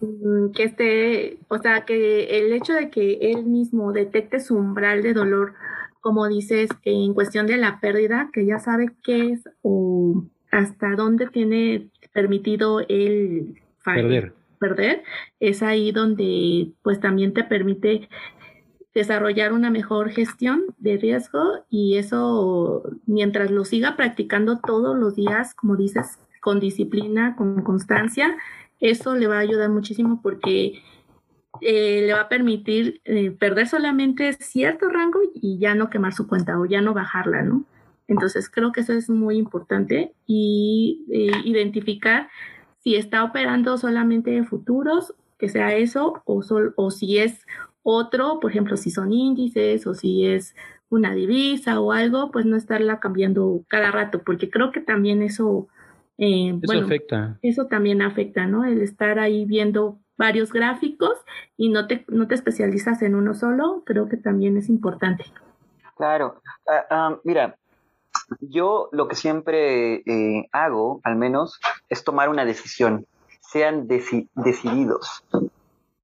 mm, 0.02 0.52
que 0.52 0.64
esté, 0.64 1.38
o 1.48 1.57
sea, 1.60 1.85
que 1.85 2.40
el 2.40 2.52
hecho 2.52 2.73
de 2.73 2.90
que 2.90 3.31
él 3.31 3.45
mismo 3.45 3.94
detecte 3.94 4.41
su 4.41 4.57
umbral 4.57 5.02
de 5.02 5.14
dolor, 5.14 5.53
como 6.02 6.27
dices, 6.27 6.69
en 6.84 7.14
cuestión 7.14 7.48
de 7.48 7.56
la 7.56 7.80
pérdida, 7.80 8.30
que 8.34 8.45
ya 8.45 8.60
sabe 8.60 8.91
qué 9.03 9.31
es 9.31 9.44
o 9.61 10.26
hasta 10.54 10.96
dónde 10.96 11.28
tiene 11.28 11.90
permitido 12.14 12.80
el 12.88 13.60
perder. 13.84 14.34
perder, 14.60 15.04
es 15.40 15.64
ahí 15.64 15.92
donde 15.92 16.72
pues 16.84 17.00
también 17.00 17.34
te 17.34 17.44
permite 17.44 18.08
desarrollar 18.94 19.52
una 19.52 19.72
mejor 19.72 20.12
gestión 20.12 20.66
de 20.78 20.98
riesgo 20.98 21.66
y 21.72 21.98
eso 21.98 22.84
mientras 23.08 23.50
lo 23.50 23.66
siga 23.66 23.96
practicando 23.96 24.60
todos 24.60 24.96
los 24.96 25.16
días, 25.16 25.56
como 25.56 25.76
dices, 25.76 26.20
con 26.40 26.60
disciplina, 26.60 27.36
con 27.36 27.64
constancia, 27.64 28.38
eso 28.80 29.16
le 29.16 29.26
va 29.26 29.38
a 29.38 29.40
ayudar 29.40 29.72
muchísimo 29.72 30.22
porque 30.22 30.84
eh, 31.62 32.04
le 32.06 32.14
va 32.14 32.22
a 32.22 32.30
permitir 32.30 33.02
eh, 33.06 33.32
perder 33.32 33.68
solamente 33.68 34.34
cierto 34.34 34.88
rango 34.90 35.20
y 35.34 35.58
ya 35.58 35.74
no 35.74 35.90
quemar 35.90 36.14
su 36.14 36.28
cuenta 36.28 36.60
o 36.60 36.66
ya 36.66 36.82
no 36.82 36.94
bajarla, 36.94 37.42
¿no? 37.42 37.66
Entonces 38.14 38.49
creo 38.49 38.72
que 38.72 38.81
eso 38.81 38.94
es 38.94 39.10
muy 39.10 39.38
importante 39.38 40.14
y 40.27 41.06
eh, 41.11 41.31
identificar 41.44 42.30
si 42.77 42.95
está 42.95 43.23
operando 43.23 43.77
solamente 43.77 44.44
futuros, 44.44 45.15
que 45.40 45.49
sea 45.49 45.73
eso, 45.76 46.22
o, 46.26 46.44
o 46.76 46.91
si 46.91 47.18
es 47.18 47.45
otro, 47.81 48.40
por 48.40 48.52
ejemplo, 48.52 48.77
si 48.77 48.91
son 48.91 49.11
índices 49.11 49.88
o 49.88 49.94
si 49.94 50.27
es 50.27 50.56
una 50.90 51.15
divisa 51.15 51.80
o 51.80 51.91
algo, 51.91 52.30
pues 52.31 52.45
no 52.45 52.56
estarla 52.56 52.99
cambiando 52.99 53.64
cada 53.68 53.90
rato, 53.91 54.22
porque 54.23 54.49
creo 54.49 54.72
que 54.72 54.80
también 54.80 55.23
eso, 55.23 55.68
eh, 56.18 56.57
eso 56.61 56.80
afecta. 56.80 57.40
Eso 57.41 57.65
también 57.65 58.02
afecta, 58.02 58.45
¿no? 58.45 58.64
El 58.64 58.81
estar 58.81 59.18
ahí 59.18 59.45
viendo 59.45 59.99
varios 60.18 60.53
gráficos 60.53 61.15
y 61.57 61.69
no 61.69 61.88
te, 61.88 62.06
no 62.10 62.27
te 62.27 62.35
especializas 62.35 63.02
en 63.02 63.15
uno 63.15 63.34
solo, 63.34 63.84
creo 63.85 64.07
que 64.07 64.18
también 64.18 64.56
es 64.56 64.69
importante. 64.69 65.26
Claro. 65.98 66.41
Ah, 66.68 66.85
ah, 66.90 67.19
mira, 67.23 67.57
yo 68.40 68.90
lo 68.91 69.07
que 69.07 69.15
siempre 69.15 70.03
eh, 70.06 70.48
hago, 70.52 71.02
al 71.03 71.15
menos, 71.15 71.60
es 71.90 72.03
tomar 72.03 72.30
una 72.30 72.45
decisión. 72.45 73.06
Sean 73.41 73.88
decididos. 73.88 75.23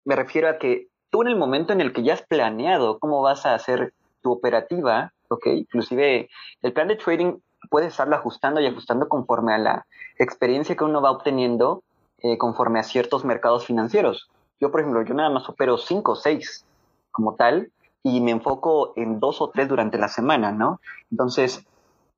Me 0.05 0.15
refiero 0.15 0.49
a 0.49 0.57
que 0.57 0.87
tú 1.09 1.21
en 1.21 1.29
el 1.29 1.35
momento 1.35 1.73
en 1.73 1.81
el 1.81 1.93
que 1.93 2.03
ya 2.03 2.13
has 2.13 2.21
planeado 2.21 2.99
cómo 2.99 3.21
vas 3.21 3.45
a 3.45 3.55
hacer 3.55 3.93
tu 4.21 4.31
operativa, 4.31 5.13
¿ok? 5.29 5.47
Inclusive 5.47 6.29
el 6.61 6.73
plan 6.73 6.87
de 6.87 6.95
trading 6.95 7.39
puedes 7.69 7.91
estarlo 7.91 8.15
ajustando 8.15 8.59
y 8.61 8.67
ajustando 8.67 9.07
conforme 9.07 9.53
a 9.53 9.57
la 9.57 9.85
experiencia 10.17 10.75
que 10.75 10.83
uno 10.83 11.01
va 11.01 11.11
obteniendo 11.11 11.83
eh, 12.19 12.37
conforme 12.37 12.79
a 12.79 12.83
ciertos 12.83 13.25
mercados 13.25 13.65
financieros. 13.65 14.29
Yo, 14.59 14.71
por 14.71 14.81
ejemplo, 14.81 15.01
yo 15.03 15.13
nada 15.13 15.29
más 15.29 15.47
opero 15.47 15.77
cinco 15.77 16.13
o 16.13 16.15
seis 16.15 16.65
como 17.11 17.35
tal 17.35 17.71
y 18.03 18.21
me 18.21 18.31
enfoco 18.31 18.93
en 18.95 19.19
dos 19.19 19.41
o 19.41 19.49
tres 19.49 19.67
durante 19.67 19.97
la 19.97 20.07
semana, 20.07 20.51
¿no? 20.51 20.79
Entonces, 21.11 21.65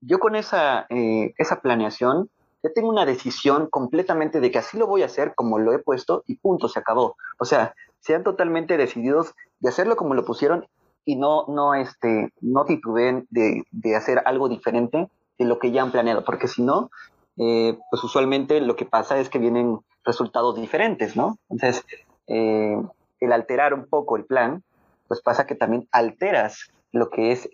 yo 0.02 0.20
con 0.20 0.36
esa, 0.36 0.86
eh, 0.90 1.34
esa 1.38 1.62
planeación, 1.62 2.30
ya 2.64 2.72
tengo 2.74 2.90
una 2.90 3.06
decisión 3.06 3.68
completamente 3.68 4.40
de 4.40 4.52
que 4.52 4.60
así 4.60 4.78
lo 4.78 4.88
voy 4.88 5.04
a 5.04 5.08
hacer 5.08 5.34
como 5.36 5.58
lo 5.60 5.74
he 5.74 5.80
puesto 5.80 6.24
y 6.28 6.36
punto, 6.36 6.68
se 6.68 6.80
acabó. 6.80 7.16
O 7.40 7.46
sea, 7.46 7.74
sean 8.00 8.24
totalmente 8.24 8.78
decididos 8.78 9.34
de 9.60 9.70
hacerlo 9.70 9.96
como 9.96 10.14
lo 10.14 10.26
pusieron 10.26 10.68
y 11.06 11.16
no, 11.16 11.46
no, 11.48 11.74
este, 11.74 12.32
no 12.42 12.66
titubeen 12.66 13.28
de, 13.30 13.64
de 13.72 13.96
hacer 13.96 14.22
algo 14.26 14.50
diferente 14.50 15.10
de 15.40 15.46
lo 15.46 15.58
que 15.58 15.72
ya 15.72 15.82
han 15.82 15.92
planeado, 15.92 16.24
porque 16.24 16.48
si 16.48 16.62
no, 16.62 16.92
eh, 17.38 17.78
pues 17.90 18.04
usualmente 18.04 18.62
lo 18.62 18.76
que 18.76 18.86
pasa 18.86 19.20
es 19.20 19.30
que 19.30 19.40
vienen 19.40 19.80
resultados 20.04 20.56
diferentes, 20.56 21.16
¿no? 21.16 21.38
Entonces, 21.50 21.84
eh, 22.28 22.80
el 23.20 23.32
alterar 23.32 23.74
un 23.74 23.88
poco 23.88 24.18
el 24.18 24.26
plan, 24.26 24.64
pues 25.08 25.22
pasa 25.22 25.48
que 25.48 25.56
también 25.56 25.88
alteras 25.92 26.72
lo 26.92 27.10
que 27.10 27.32
es 27.32 27.50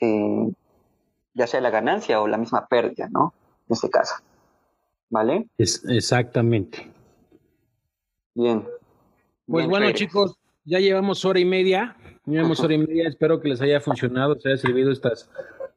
ya 1.38 1.48
sea 1.48 1.62
la 1.62 1.70
ganancia 1.70 2.20
o 2.20 2.28
la 2.28 2.38
misma 2.38 2.68
pérdida, 2.68 3.08
¿no? 3.12 3.34
En 3.70 3.74
este 3.74 3.90
caso. 3.90 4.16
¿Vale? 5.10 5.48
Es, 5.58 5.86
exactamente. 5.88 6.92
Bien. 8.34 8.66
Pues 9.46 9.68
bueno, 9.68 9.92
chicos, 9.92 10.36
ya 10.66 10.80
llevamos 10.80 11.24
hora 11.24 11.40
y 11.40 11.46
media. 11.46 11.96
Llevamos 12.26 12.60
hora 12.60 12.74
y 12.74 12.80
media. 12.80 13.08
Espero 13.08 13.40
que 13.40 13.50
les 13.50 13.62
haya 13.62 13.80
funcionado, 13.80 14.34
les 14.36 14.46
haya 14.48 14.58
servido 14.58 14.92
estas, 14.92 15.30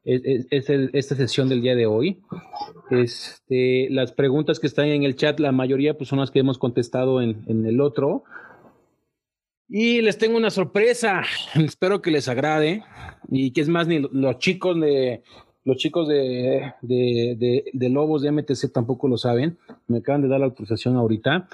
esta 0.03 1.15
sesión 1.15 1.47
del 1.47 1.61
día 1.61 1.75
de 1.75 1.85
hoy. 1.85 2.21
Este, 2.89 3.87
las 3.89 4.11
preguntas 4.11 4.59
que 4.59 4.67
están 4.67 4.87
en 4.87 5.03
el 5.03 5.15
chat, 5.15 5.39
la 5.39 5.53
mayoría 5.53 5.95
pues, 5.95 6.09
son 6.09 6.19
las 6.19 6.31
que 6.31 6.39
hemos 6.39 6.57
contestado 6.57 7.21
en, 7.21 7.43
en 7.47 7.65
el 7.65 7.79
otro. 7.79 8.23
Y 9.69 10.01
les 10.01 10.17
tengo 10.17 10.35
una 10.35 10.49
sorpresa. 10.49 11.23
Espero 11.55 12.01
que 12.01 12.11
les 12.11 12.27
agrade. 12.27 12.83
Y 13.29 13.51
que 13.51 13.61
es 13.61 13.69
más, 13.69 13.87
ni 13.87 13.99
los 13.99 14.39
chicos 14.39 14.79
de 14.81 15.23
los 15.63 15.77
chicos 15.77 16.07
de, 16.07 16.73
de, 16.81 17.89
Lobos 17.89 18.21
de 18.21 18.31
MTC 18.31 18.71
tampoco 18.73 19.07
lo 19.07 19.17
saben. 19.17 19.57
Me 19.87 19.99
acaban 19.99 20.21
de 20.21 20.27
dar 20.27 20.39
la 20.39 20.47
autorización 20.47 20.95
ahorita. 20.95 21.47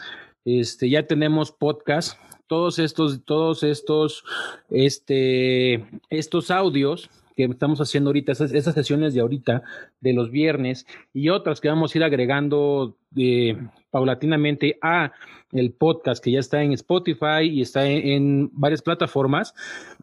Este, 0.46 0.90
ya 0.90 1.08
tenemos 1.08 1.52
podcast. 1.52 2.20
Todos 2.48 2.80
estos, 2.80 3.26
todos 3.26 3.64
estos, 3.64 4.24
este, 4.70 5.86
estos 6.10 6.50
audios 6.50 7.10
que 7.36 7.44
estamos 7.44 7.80
haciendo 7.82 8.10
ahorita, 8.10 8.32
esas, 8.32 8.74
sesiones 8.74 9.14
de 9.14 9.20
ahorita, 9.20 9.62
de 10.00 10.14
los 10.14 10.32
viernes, 10.32 10.88
y 11.14 11.30
otras 11.30 11.62
que 11.62 11.70
vamos 11.70 11.94
a 11.94 11.98
ir 12.00 12.04
agregando 12.04 12.98
eh, 13.16 13.56
paulatinamente 13.92 14.80
a 14.82 15.12
el 15.52 15.72
podcast 15.72 16.24
que 16.24 16.32
ya 16.32 16.40
está 16.40 16.64
en 16.64 16.74
Spotify 16.74 17.44
y 17.44 17.62
está 17.62 17.86
en 17.86 18.50
varias 18.54 18.82
plataformas, 18.82 19.54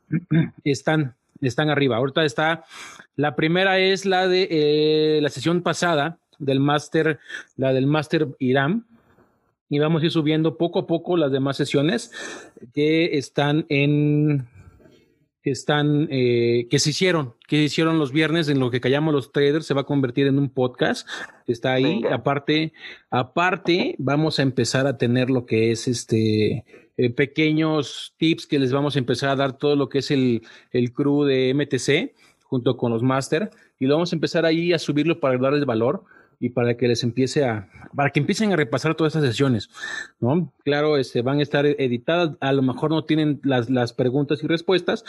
están 0.65 1.17
están 1.41 1.71
arriba. 1.71 1.97
Ahorita 1.97 2.25
está, 2.25 2.65
la 3.17 3.37
primera 3.37 3.79
es 3.79 4.07
la 4.07 4.29
de 4.29 4.49
eh, 4.51 5.21
la 5.23 5.29
sesión 5.29 5.63
pasada 5.63 6.19
del 6.39 6.61
máster, 6.61 7.19
la 7.57 7.73
del 7.73 7.87
máster 7.87 8.29
Irán. 8.39 8.87
Y 9.69 9.79
vamos 9.79 10.03
a 10.03 10.07
ir 10.07 10.13
subiendo 10.13 10.57
poco 10.57 10.81
a 10.81 10.87
poco 10.87 11.17
las 11.17 11.33
demás 11.33 11.57
sesiones 11.57 12.13
que 12.75 13.17
están 13.17 13.67
en 13.69 14.47
que 15.45 15.51
están, 15.51 16.09
eh, 16.11 16.69
que 16.71 16.79
se 16.79 16.89
hicieron, 16.89 17.35
que 17.47 17.57
se 17.57 17.65
hicieron 17.65 17.99
los 17.99 18.13
viernes 18.13 18.49
en 18.49 18.59
lo 18.61 18.71
que 18.71 18.81
callamos 18.81 19.13
los 19.13 19.31
traders, 19.31 19.67
se 19.67 19.75
va 19.75 19.83
a 19.83 19.85
convertir 19.85 20.27
en 20.27 20.39
un 20.39 20.49
podcast. 20.49 21.07
Está 21.47 21.75
ahí. 21.75 22.01
Aparte, 22.11 22.73
aparte, 23.11 23.95
vamos 23.99 24.39
a 24.39 24.43
empezar 24.43 24.87
a 24.87 24.97
tener 24.97 25.29
lo 25.29 25.45
que 25.45 25.71
es 25.71 25.87
este 25.87 26.65
eh, 26.97 27.11
pequeños 27.11 28.15
tips 28.19 28.47
que 28.47 28.59
les 28.59 28.73
vamos 28.73 28.97
a 28.97 28.99
empezar 28.99 29.31
a 29.31 29.37
dar 29.37 29.59
todo 29.59 29.77
lo 29.77 29.89
que 29.89 29.99
es 29.99 30.11
el, 30.11 30.43
el 30.71 30.93
crew 30.93 31.25
de 31.25 31.53
MTC 31.55 32.15
junto 32.43 32.77
con 32.77 32.93
los 32.93 33.03
máster 33.03 33.51
y 33.79 33.87
lo 33.87 33.95
vamos 33.95 34.13
a 34.13 34.17
empezar 34.17 34.47
ahí 34.47 34.73
a 34.73 34.79
subirlo 34.79 35.19
para 35.21 35.37
darles 35.39 35.65
valor 35.65 36.05
y 36.41 36.51
para 36.51 36.77
que 36.77 36.89
les 36.89 37.03
empiece 37.03 37.45
a, 37.45 37.69
para 37.95 38.11
que 38.11 38.21
empiecen 38.21 38.53
a 38.53 38.57
repasar 38.57 38.95
todas 38.95 39.15
esas 39.15 39.29
sesiones, 39.29 39.71
¿no? 40.21 40.53
Claro, 40.65 40.97
este, 40.97 41.23
van 41.23 41.39
a 41.39 41.43
estar 41.43 41.65
editadas, 41.67 42.37
a 42.41 42.53
lo 42.53 42.63
mejor 42.63 42.91
no 42.91 43.05
tienen 43.05 43.41
las, 43.45 43.71
las 43.71 43.93
preguntas 43.93 44.43
y 44.43 44.47
respuestas, 44.47 45.05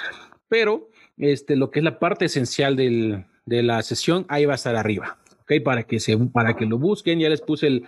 pero 0.47 0.89
este, 1.17 1.55
lo 1.55 1.71
que 1.71 1.79
es 1.79 1.83
la 1.83 1.99
parte 1.99 2.25
esencial 2.25 2.75
del, 2.75 3.25
de 3.45 3.63
la 3.63 3.81
sesión, 3.83 4.25
ahí 4.29 4.45
va 4.45 4.53
a 4.53 4.55
estar 4.55 4.75
arriba, 4.75 5.17
¿ok? 5.41 5.63
Para 5.63 5.83
que, 5.83 5.99
se, 5.99 6.17
para 6.17 6.55
que 6.55 6.65
lo 6.65 6.77
busquen, 6.77 7.19
ya 7.19 7.29
les 7.29 7.41
puse 7.41 7.67
el, 7.67 7.83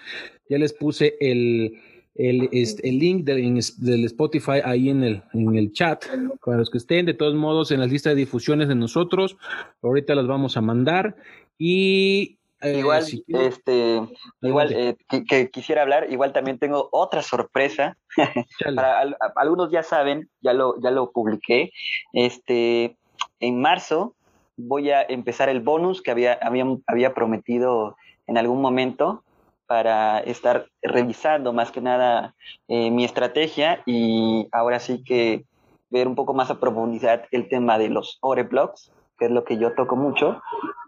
ya 0.49 0.57
les 0.57 0.74
puse 0.74 1.15
el, 1.19 1.80
el, 2.18 2.49
el 2.52 2.99
link 2.99 3.23
del, 3.26 4.06
Spotify 4.06 4.60
ahí 4.64 4.89
en 4.89 5.03
el, 5.03 5.23
en 5.34 5.56
el 5.56 5.72
chat. 5.72 6.06
Para 6.44 6.57
los 6.57 6.69
que 6.69 6.80
estén, 6.80 7.06
de 7.06 7.14
todos 7.14 7.35
modos, 7.35 7.72
en 7.72 7.80
la 7.80 7.85
lista 7.85 8.10
de 8.10 8.15
difusiones 8.15 8.68
de 8.68 8.76
nosotros, 8.76 9.38
ahorita 9.81 10.15
las 10.15 10.27
vamos 10.27 10.57
a 10.57 10.61
mandar. 10.61 11.15
Y 11.57 12.38
eh, 12.61 12.80
igual, 12.80 13.06
este, 13.27 14.02
igual 14.41 14.73
eh, 14.73 14.95
que, 15.27 15.49
quisiera 15.52 15.84
hablar, 15.84 16.11
igual 16.11 16.34
también 16.34 16.57
tengo 16.57 16.89
otra 16.91 17.22
sorpresa. 17.22 17.98
Para 18.76 19.02
algunos 19.35 19.72
ya 19.72 19.84
saben, 19.84 20.30
ya 20.41 20.53
lo, 20.53 20.80
ya 20.81 20.89
lo 20.91 21.11
publiqué. 21.11 21.72
Este, 22.14 22.98
en 23.39 23.61
marzo 23.61 24.15
voy 24.56 24.89
a 24.89 25.03
empezar 25.03 25.49
el 25.49 25.61
bonus 25.61 26.02
que 26.02 26.10
había, 26.10 26.34
había, 26.34 26.65
había 26.88 27.14
prometido 27.14 27.95
en 28.26 28.39
algún 28.39 28.60
momento 28.60 29.23
para 29.68 30.19
estar 30.19 30.68
revisando 30.81 31.53
más 31.53 31.72
que 31.72 31.81
nada 31.81 32.35
eh, 32.68 32.89
mi 32.89 33.03
estrategia 33.03 33.84
y 33.85 34.48
ahora 34.52 34.80
sí 34.80 35.03
que 35.03 35.45
ver 35.89 36.07
un 36.07 36.15
poco 36.15 36.34
más 36.34 36.49
a 36.49 36.60
profundidad 36.60 37.26
el 37.31 37.48
tema 37.49 37.77
de 37.77 37.89
los 37.89 38.18
ore 38.22 38.44
blocks, 38.44 38.91
que 39.19 39.26
es 39.26 39.31
lo 39.31 39.44
que 39.44 39.57
yo 39.57 39.73
toco 39.73 39.95
mucho, 39.95 40.41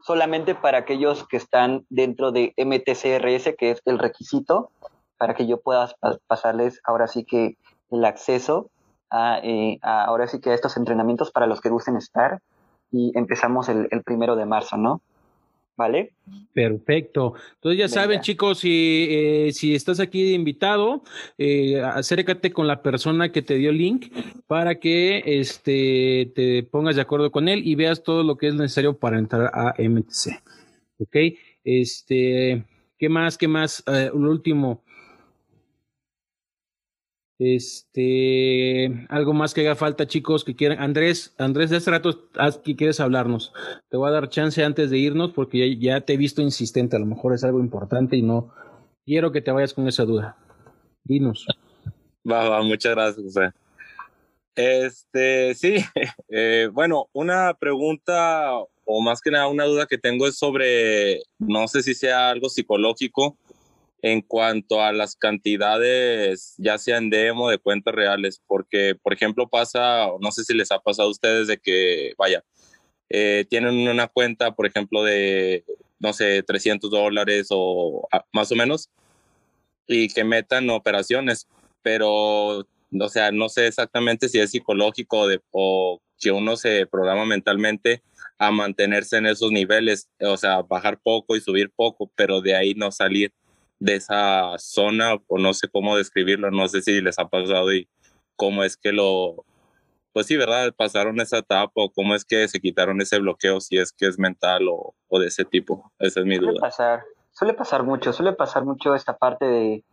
solamente 0.04 0.56
para 0.56 0.80
aquellos 0.80 1.28
que 1.28 1.38
están 1.38 1.86
dentro 1.90 2.32
de 2.32 2.54
MTCRS, 2.58 3.56
que 3.58 3.72
es 3.72 3.82
el 3.86 4.00
requisito, 4.00 4.72
para 5.18 5.34
que 5.34 5.48
yo 5.48 5.60
pueda 5.60 5.90
pasarles 6.28 6.80
ahora 6.84 7.08
sí 7.08 7.26
que 7.26 7.58
el 7.92 8.06
acceso 8.06 8.70
a, 9.10 9.40
eh, 9.44 9.80
ahora 9.82 10.28
sí 10.28 10.40
que 10.40 10.52
a 10.52 10.54
estos 10.54 10.78
entrenamientos 10.78 11.32
para 11.32 11.48
los 11.48 11.62
que 11.62 11.70
gusten 11.70 11.98
estar 11.98 12.42
y 12.92 13.12
empezamos 13.16 13.70
el 13.70 14.04
primero 14.04 14.36
de 14.36 14.46
marzo, 14.46 14.78
¿no? 14.78 15.02
¿Vale? 15.80 16.12
Perfecto. 16.52 17.36
Entonces 17.54 17.80
ya 17.80 17.88
saben, 17.88 18.20
chicos, 18.20 18.60
si, 18.60 19.08
eh, 19.10 19.52
si 19.54 19.74
estás 19.74 20.02
aquí 20.02 20.24
de 20.24 20.34
invitado, 20.34 21.04
eh, 21.38 21.80
acércate 21.82 22.52
con 22.52 22.68
la 22.68 22.82
persona 22.82 23.32
que 23.32 23.42
te 23.42 23.56
dio 23.56 23.70
el 23.70 23.78
link 23.78 24.12
para 24.46 24.76
que 24.76 25.24
este, 25.26 26.34
te 26.36 26.64
pongas 26.64 26.98
de 26.98 27.02
acuerdo 27.02 27.32
con 27.32 27.48
él 27.48 27.66
y 27.66 27.76
veas 27.76 28.04
todo 28.04 28.24
lo 28.24 28.36
que 28.36 28.50
es 28.50 28.56
necesario 28.56 28.98
para 28.98 29.20
entrar 29.20 29.52
a 29.54 29.74
MTC. 29.78 30.44
¿Ok? 30.98 31.16
Este, 31.64 32.66
¿qué 32.98 33.08
más? 33.08 33.38
¿Qué 33.38 33.48
más? 33.48 33.82
Uh, 33.88 34.14
último. 34.18 34.84
Este, 37.40 39.08
algo 39.08 39.34
más 39.34 39.54
que 39.54 39.62
haga 39.62 39.76
falta, 39.76 40.06
chicos, 40.06 40.44
que 40.44 40.58
quieran. 40.58 40.80
Andrés, 40.80 41.34
Andrés, 41.38 41.70
de 41.70 41.78
hace 41.78 41.90
rato 41.90 42.30
que 42.64 42.76
quieres 42.76 43.00
hablarnos. 43.00 43.54
Te 43.90 43.96
voy 43.96 44.10
a 44.10 44.12
dar 44.12 44.28
chance 44.28 44.62
antes 44.62 44.90
de 44.90 44.98
irnos 44.98 45.32
porque 45.32 45.78
ya, 45.80 46.02
te 46.02 46.14
he 46.14 46.18
visto 46.18 46.42
insistente. 46.42 46.98
A 46.98 47.00
lo 47.00 47.06
mejor 47.06 47.34
es 47.34 47.46
algo 47.46 47.62
importante 47.62 48.18
y 48.18 48.22
no 48.22 48.54
quiero 49.06 49.32
que 49.32 49.42
te 49.42 49.52
vayas 49.52 49.74
con 49.74 49.88
esa 49.88 50.04
duda. 50.04 50.36
Dinos. 51.06 51.48
Va, 52.30 52.50
va, 52.50 52.62
muchas 52.62 52.94
gracias, 52.94 53.26
José. 53.26 53.54
Este, 54.54 55.56
sí, 55.56 55.76
eh, 56.28 56.70
bueno, 56.74 57.08
una 57.14 57.54
pregunta 57.54 58.52
o 58.84 59.02
más 59.02 59.22
que 59.22 59.32
nada 59.32 59.48
una 59.48 59.64
duda 59.64 59.86
que 59.86 59.98
tengo 59.98 60.28
es 60.28 60.38
sobre, 60.38 61.22
no 61.38 61.68
sé 61.70 61.84
si 61.84 61.94
sea 61.94 62.32
algo 62.32 62.50
psicológico 62.50 63.38
en 64.02 64.22
cuanto 64.22 64.82
a 64.82 64.94
las 64.94 65.16
cantidades, 65.16 66.56
ya 66.58 66.78
sea 66.78 66.98
en 66.98 67.10
demo 67.10 67.50
de 67.50 67.58
cuentas 67.58 67.94
reales, 67.94 68.42
porque, 68.48 68.96
por 69.02 69.14
ejemplo, 69.14 69.50
pasa, 69.50 70.08
no 70.22 70.32
sé 70.32 70.44
si 70.44 70.54
les 70.54 70.72
ha 70.72 70.80
pasado 70.80 71.10
a 71.10 71.12
ustedes 71.12 71.48
de 71.48 71.58
que, 71.58 72.14
vaya, 72.18 72.44
eh, 73.10 73.46
tienen 73.50 73.88
una 73.88 74.08
cuenta, 74.08 74.56
por 74.56 74.66
ejemplo, 74.68 75.04
de, 75.04 75.66
no 76.00 76.14
sé, 76.14 76.44
300 76.44 76.90
dólares 76.90 77.48
o 77.50 78.08
más 78.32 78.52
o 78.52 78.56
menos, 78.56 78.90
y 79.88 80.08
que 80.10 80.24
metan 80.24 80.70
operaciones, 80.70 81.48
pero, 81.82 82.60
o 82.60 83.10
sea, 83.10 83.32
no 83.32 83.50
sé 83.50 83.68
exactamente 83.68 84.30
si 84.30 84.40
es 84.40 84.52
psicológico 84.52 85.28
o 85.52 86.02
que 86.20 86.32
uno 86.32 86.56
se 86.58 86.86
programa 86.86 87.26
mentalmente 87.26 88.04
a 88.38 88.52
mantenerse 88.52 89.18
en 89.18 89.26
esos 89.26 89.52
niveles, 89.52 90.08
o 90.22 90.38
sea, 90.38 90.62
bajar 90.62 91.00
poco 91.02 91.36
y 91.36 91.42
subir 91.42 91.72
poco, 91.76 92.10
pero 92.16 92.42
de 92.42 92.56
ahí 92.56 92.74
no 92.76 92.92
salir 92.92 93.34
de 93.80 93.96
esa 93.96 94.58
zona, 94.58 95.16
o 95.28 95.38
no 95.38 95.54
sé 95.54 95.68
cómo 95.70 95.98
describirlo, 95.98 96.52
no 96.52 96.68
sé 96.68 96.82
si 96.82 97.02
les 97.02 97.18
ha 97.18 97.28
pasado 97.30 97.74
y 97.74 97.88
cómo 98.36 98.64
es 98.64 98.78
que 98.78 98.92
lo, 98.92 99.46
pues 100.14 100.28
sí, 100.28 100.38
¿verdad? 100.38 100.74
Pasaron 100.76 101.20
esa 101.22 101.40
etapa 101.40 101.72
o 101.76 101.92
cómo 101.92 102.16
es 102.16 102.26
que 102.26 102.48
se 102.48 102.60
quitaron 102.60 103.02
ese 103.02 103.20
bloqueo, 103.20 103.62
si 103.62 103.78
es 103.78 103.92
que 103.94 104.08
es 104.08 104.20
mental 104.20 104.68
o, 104.68 104.94
o 105.08 105.20
de 105.20 105.28
ese 105.28 105.46
tipo. 105.46 105.92
Esa 106.00 106.22
es 106.22 106.26
mi 106.26 106.36
suele 106.36 106.52
duda. 106.52 106.62
Pasar, 106.62 107.04
suele 107.32 107.54
pasar 107.54 107.84
mucho, 107.84 108.12
suele 108.12 108.34
pasar 108.34 108.66
mucho 108.66 108.96
esta 108.96 109.18
parte 109.18 109.46
de 109.46 109.84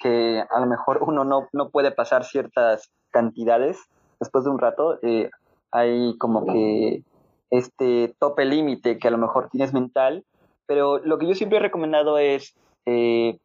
que 0.00 0.44
a 0.48 0.60
lo 0.60 0.66
mejor 0.66 0.98
uno 1.06 1.24
no, 1.24 1.48
no 1.52 1.70
puede 1.70 1.90
pasar 1.90 2.24
ciertas 2.24 2.90
cantidades 3.10 3.78
después 4.20 4.44
de 4.44 4.50
un 4.50 4.58
rato. 4.58 4.98
Eh, 5.02 5.30
hay 5.72 6.16
como 6.18 6.46
que 6.46 7.02
este 7.50 8.14
tope 8.18 8.44
límite 8.44 8.98
que 8.98 9.08
a 9.08 9.10
lo 9.10 9.18
mejor 9.18 9.48
tienes 9.50 9.72
mental, 9.72 10.24
pero 10.66 10.98
lo 10.98 11.18
que 11.18 11.26
yo 11.26 11.34
siempre 11.34 11.58
he 11.58 11.62
recomendado 11.62 12.18
es 12.18 12.54
eh, 12.86 13.38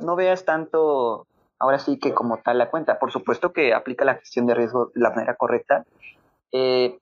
no 0.00 0.16
veas 0.16 0.44
tanto, 0.44 1.26
ahora 1.58 1.78
sí 1.78 1.98
que 1.98 2.12
como 2.12 2.38
tal 2.38 2.58
la 2.58 2.70
cuenta. 2.70 2.98
Por 2.98 3.12
supuesto 3.12 3.52
que 3.52 3.74
aplica 3.74 4.04
la 4.04 4.16
gestión 4.16 4.46
de 4.46 4.54
riesgo 4.54 4.86
de 4.94 5.00
la 5.00 5.10
manera 5.10 5.34
correcta, 5.36 5.84
eh, 6.52 6.98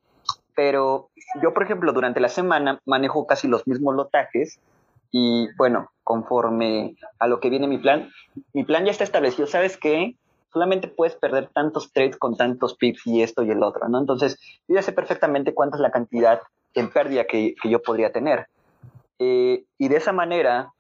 pero 0.55 1.11
yo, 1.43 1.55
por 1.55 1.63
ejemplo, 1.63 1.93
durante 1.93 2.21
la 2.21 2.29
semana 2.29 2.81
manejo 2.85 3.27
casi 3.27 3.49
los 3.49 3.67
mismos 3.67 3.95
lotajes 3.95 4.61
y 5.11 5.49
bueno, 5.57 5.91
conforme 6.05 6.97
a 7.19 7.27
lo 7.27 7.41
que 7.41 7.51
viene 7.51 7.67
mi 7.67 7.79
plan, 7.79 8.11
mi 8.53 8.65
plan 8.65 8.85
ya 8.85 8.91
está 8.91 9.05
establecido. 9.05 9.47
¿Sabes 9.47 9.77
qué? 9.77 10.17
Solamente 10.53 10.89
puedes 10.89 11.17
perder 11.17 11.49
tantos 11.53 11.93
trades 11.93 12.17
con 12.19 12.37
tantos 12.37 12.77
pips 12.77 13.07
y 13.07 13.23
esto 13.23 13.43
y 13.43 13.51
el 13.51 13.63
otro, 13.63 13.89
¿no? 13.89 13.99
Entonces, 13.99 14.39
yo 14.69 14.75
ya 14.75 14.83
sé 14.83 14.93
perfectamente 14.93 15.55
cuánta 15.55 15.77
es 15.77 15.81
la 15.81 15.91
cantidad 15.91 16.41
en 16.75 16.91
pérdida 16.91 17.25
que, 17.25 17.55
que 17.61 17.71
yo 17.71 17.83
podría 17.83 18.13
tener. 18.13 18.47
Eh, 19.19 19.65
y 19.79 19.89
de 19.89 19.97
esa 19.97 20.13
manera, 20.13 20.73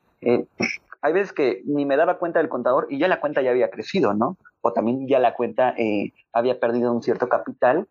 hay 1.02 1.12
veces 1.12 1.32
que 1.32 1.62
ni 1.66 1.84
me 1.84 1.96
daba 1.96 2.18
cuenta 2.18 2.38
del 2.38 2.48
contador 2.48 2.86
y 2.88 2.98
ya 2.98 3.08
la 3.08 3.20
cuenta 3.20 3.42
ya 3.42 3.50
había 3.50 3.70
crecido, 3.70 4.14
¿no? 4.14 4.36
O 4.60 4.72
también 4.72 5.08
ya 5.08 5.18
la 5.18 5.34
cuenta 5.34 5.74
eh, 5.76 6.12
había 6.32 6.60
perdido 6.60 6.92
un 6.92 7.02
cierto 7.02 7.28
capital. 7.28 7.88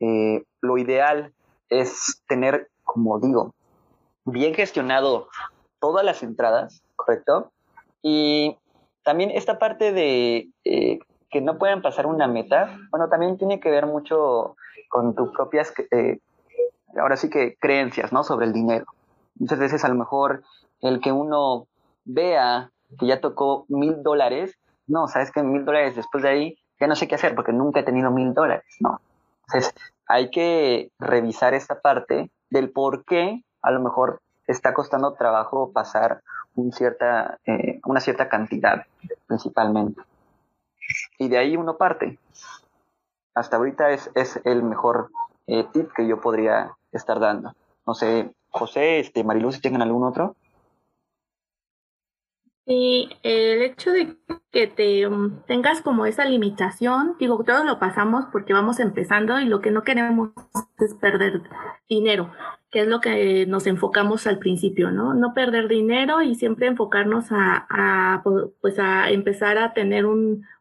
Eh, 0.00 0.42
lo 0.60 0.76
ideal 0.76 1.32
es 1.70 2.20
tener, 2.26 2.68
como 2.82 3.20
digo, 3.20 3.54
bien 4.24 4.54
gestionado 4.54 5.28
todas 5.78 6.04
las 6.04 6.24
entradas, 6.24 6.82
¿correcto? 6.96 7.52
Y 8.02 8.56
también 9.04 9.30
esta 9.30 9.60
parte 9.60 9.92
de 9.92 10.50
eh, 10.64 10.98
que 11.30 11.40
no 11.40 11.58
puedan 11.58 11.80
pasar 11.80 12.06
una 12.06 12.26
meta, 12.26 12.76
bueno, 12.90 13.08
también 13.08 13.38
tiene 13.38 13.60
que 13.60 13.70
ver 13.70 13.86
mucho 13.86 14.56
con 14.88 15.14
tus 15.14 15.30
propias, 15.30 15.72
ahora 16.98 17.16
sí 17.16 17.30
que 17.30 17.56
creencias, 17.60 18.12
¿no? 18.12 18.24
Sobre 18.24 18.46
el 18.46 18.52
dinero. 18.52 18.86
Muchas 19.36 19.60
veces 19.60 19.84
a 19.84 19.88
lo 19.88 19.94
mejor 19.94 20.42
el 20.80 21.00
que 21.00 21.12
uno 21.12 21.68
vea 22.08 22.70
que 22.98 23.06
ya 23.06 23.20
tocó 23.20 23.66
mil 23.68 24.02
dólares, 24.02 24.56
no, 24.86 25.06
sabes 25.08 25.30
que 25.30 25.42
mil 25.42 25.64
dólares 25.64 25.94
después 25.94 26.22
de 26.22 26.30
ahí 26.30 26.58
ya 26.80 26.86
no 26.86 26.96
sé 26.96 27.06
qué 27.06 27.14
hacer 27.14 27.34
porque 27.34 27.52
nunca 27.52 27.80
he 27.80 27.84
tenido 27.84 28.10
mil 28.10 28.34
dólares, 28.34 28.64
no. 28.80 29.00
Entonces 29.46 29.74
hay 30.06 30.30
que 30.30 30.90
revisar 30.98 31.54
esta 31.54 31.80
parte 31.80 32.30
del 32.50 32.70
por 32.70 33.04
qué 33.04 33.42
a 33.62 33.70
lo 33.70 33.80
mejor 33.80 34.20
está 34.46 34.72
costando 34.72 35.12
trabajo 35.14 35.70
pasar 35.72 36.22
eh, 37.44 37.80
una 37.84 38.00
cierta 38.00 38.28
cantidad 38.28 38.86
principalmente. 39.26 40.02
Y 41.18 41.28
de 41.28 41.38
ahí 41.38 41.56
uno 41.56 41.76
parte. 41.76 42.18
Hasta 43.34 43.56
ahorita 43.56 43.90
es, 43.90 44.10
es 44.14 44.40
el 44.44 44.62
mejor 44.62 45.10
eh, 45.46 45.64
tip 45.72 45.92
que 45.92 46.06
yo 46.06 46.20
podría 46.20 46.72
estar 46.92 47.20
dando. 47.20 47.54
No 47.86 47.94
sé, 47.94 48.32
José, 48.50 49.00
este, 49.00 49.22
Mariluz, 49.22 49.56
si 49.56 49.60
tienen 49.60 49.82
algún 49.82 50.04
otro. 50.04 50.34
Sí, 52.68 53.08
el 53.22 53.62
hecho 53.62 53.92
de 53.92 54.14
que 54.52 54.66
te 54.66 55.08
mm, 55.08 55.44
tengas 55.46 55.80
como 55.80 56.04
esa 56.04 56.26
limitación, 56.26 57.16
digo, 57.18 57.42
todos 57.42 57.64
lo 57.64 57.78
pasamos 57.78 58.26
porque 58.30 58.52
vamos 58.52 58.78
empezando 58.78 59.40
y 59.40 59.46
lo 59.46 59.62
que 59.62 59.70
no 59.70 59.84
queremos 59.84 60.32
es 60.78 60.92
perder 60.92 61.40
dinero, 61.88 62.30
que 62.70 62.80
es 62.80 62.86
lo 62.88 63.00
que 63.00 63.46
nos 63.46 63.66
enfocamos 63.66 64.26
al 64.26 64.38
principio, 64.38 64.90
¿no? 64.90 65.14
No 65.14 65.32
perder 65.32 65.66
dinero 65.68 66.20
y 66.20 66.34
siempre 66.34 66.66
enfocarnos 66.66 67.28
a, 67.30 68.22
pues 68.60 68.78
a 68.78 69.10
empezar 69.12 69.56
a 69.56 69.72
tener 69.72 70.04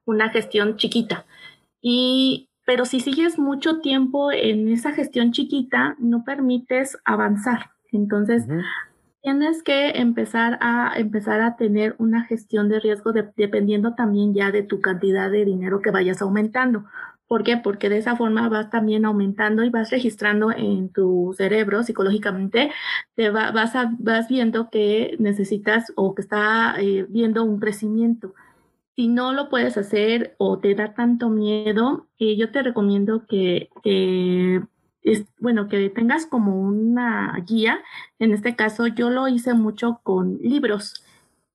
una 0.05 0.29
gestión 0.29 0.77
chiquita. 0.77 1.25
Y, 1.81 2.49
pero 2.65 2.85
si 2.85 3.01
sigues 3.01 3.37
mucho 3.37 3.81
tiempo 3.81 4.31
en 4.31 4.69
esa 4.69 4.93
gestión 4.93 5.33
chiquita, 5.33 5.97
no 5.99 6.23
permites 6.23 6.97
avanzar. 7.03 7.71
Entonces, 7.91 8.45
tienes 9.27 9.61
que 9.61 9.89
empezar 9.89 10.57
a 10.61 10.93
empezar 10.95 11.41
a 11.41 11.57
tener 11.57 11.95
una 11.97 12.23
gestión 12.23 12.69
de 12.69 12.79
riesgo 12.79 13.11
dependiendo 13.11 13.93
también 13.93 14.33
ya 14.33 14.51
de 14.51 14.63
tu 14.63 14.79
cantidad 14.79 15.29
de 15.29 15.43
dinero 15.43 15.81
que 15.81 15.91
vayas 15.91 16.21
aumentando. 16.21 16.85
¿Por 17.27 17.43
qué? 17.43 17.57
Porque 17.57 17.89
de 17.89 17.97
esa 17.97 18.15
forma 18.15 18.47
vas 18.47 18.69
también 18.69 19.03
aumentando 19.03 19.65
y 19.65 19.69
vas 19.69 19.91
registrando 19.91 20.53
en 20.53 20.93
tu 20.93 21.35
cerebro 21.37 21.83
psicológicamente, 21.83 22.71
te 23.15 23.29
vas, 23.29 23.53
vas 23.99 24.29
viendo 24.29 24.69
que 24.69 25.17
necesitas 25.19 25.91
o 25.97 26.15
que 26.15 26.21
está 26.21 26.75
eh, 26.79 27.05
viendo 27.09 27.43
un 27.43 27.59
crecimiento. 27.59 28.33
Si 28.95 29.09
no 29.09 29.33
lo 29.33 29.49
puedes 29.49 29.75
hacer 29.75 30.35
o 30.37 30.59
te 30.59 30.73
da 30.73 30.93
tanto 30.93 31.27
miedo, 31.29 32.07
eh, 32.17 32.37
yo 32.37 32.49
te 32.49 32.63
recomiendo 32.63 33.25
que 33.27 33.67
es, 35.11 35.25
bueno, 35.39 35.67
que 35.67 35.89
tengas 35.89 36.25
como 36.25 36.59
una 36.61 37.33
guía. 37.47 37.79
En 38.19 38.33
este 38.33 38.55
caso, 38.55 38.87
yo 38.87 39.09
lo 39.09 39.27
hice 39.27 39.53
mucho 39.53 39.99
con 40.03 40.37
libros. 40.39 41.03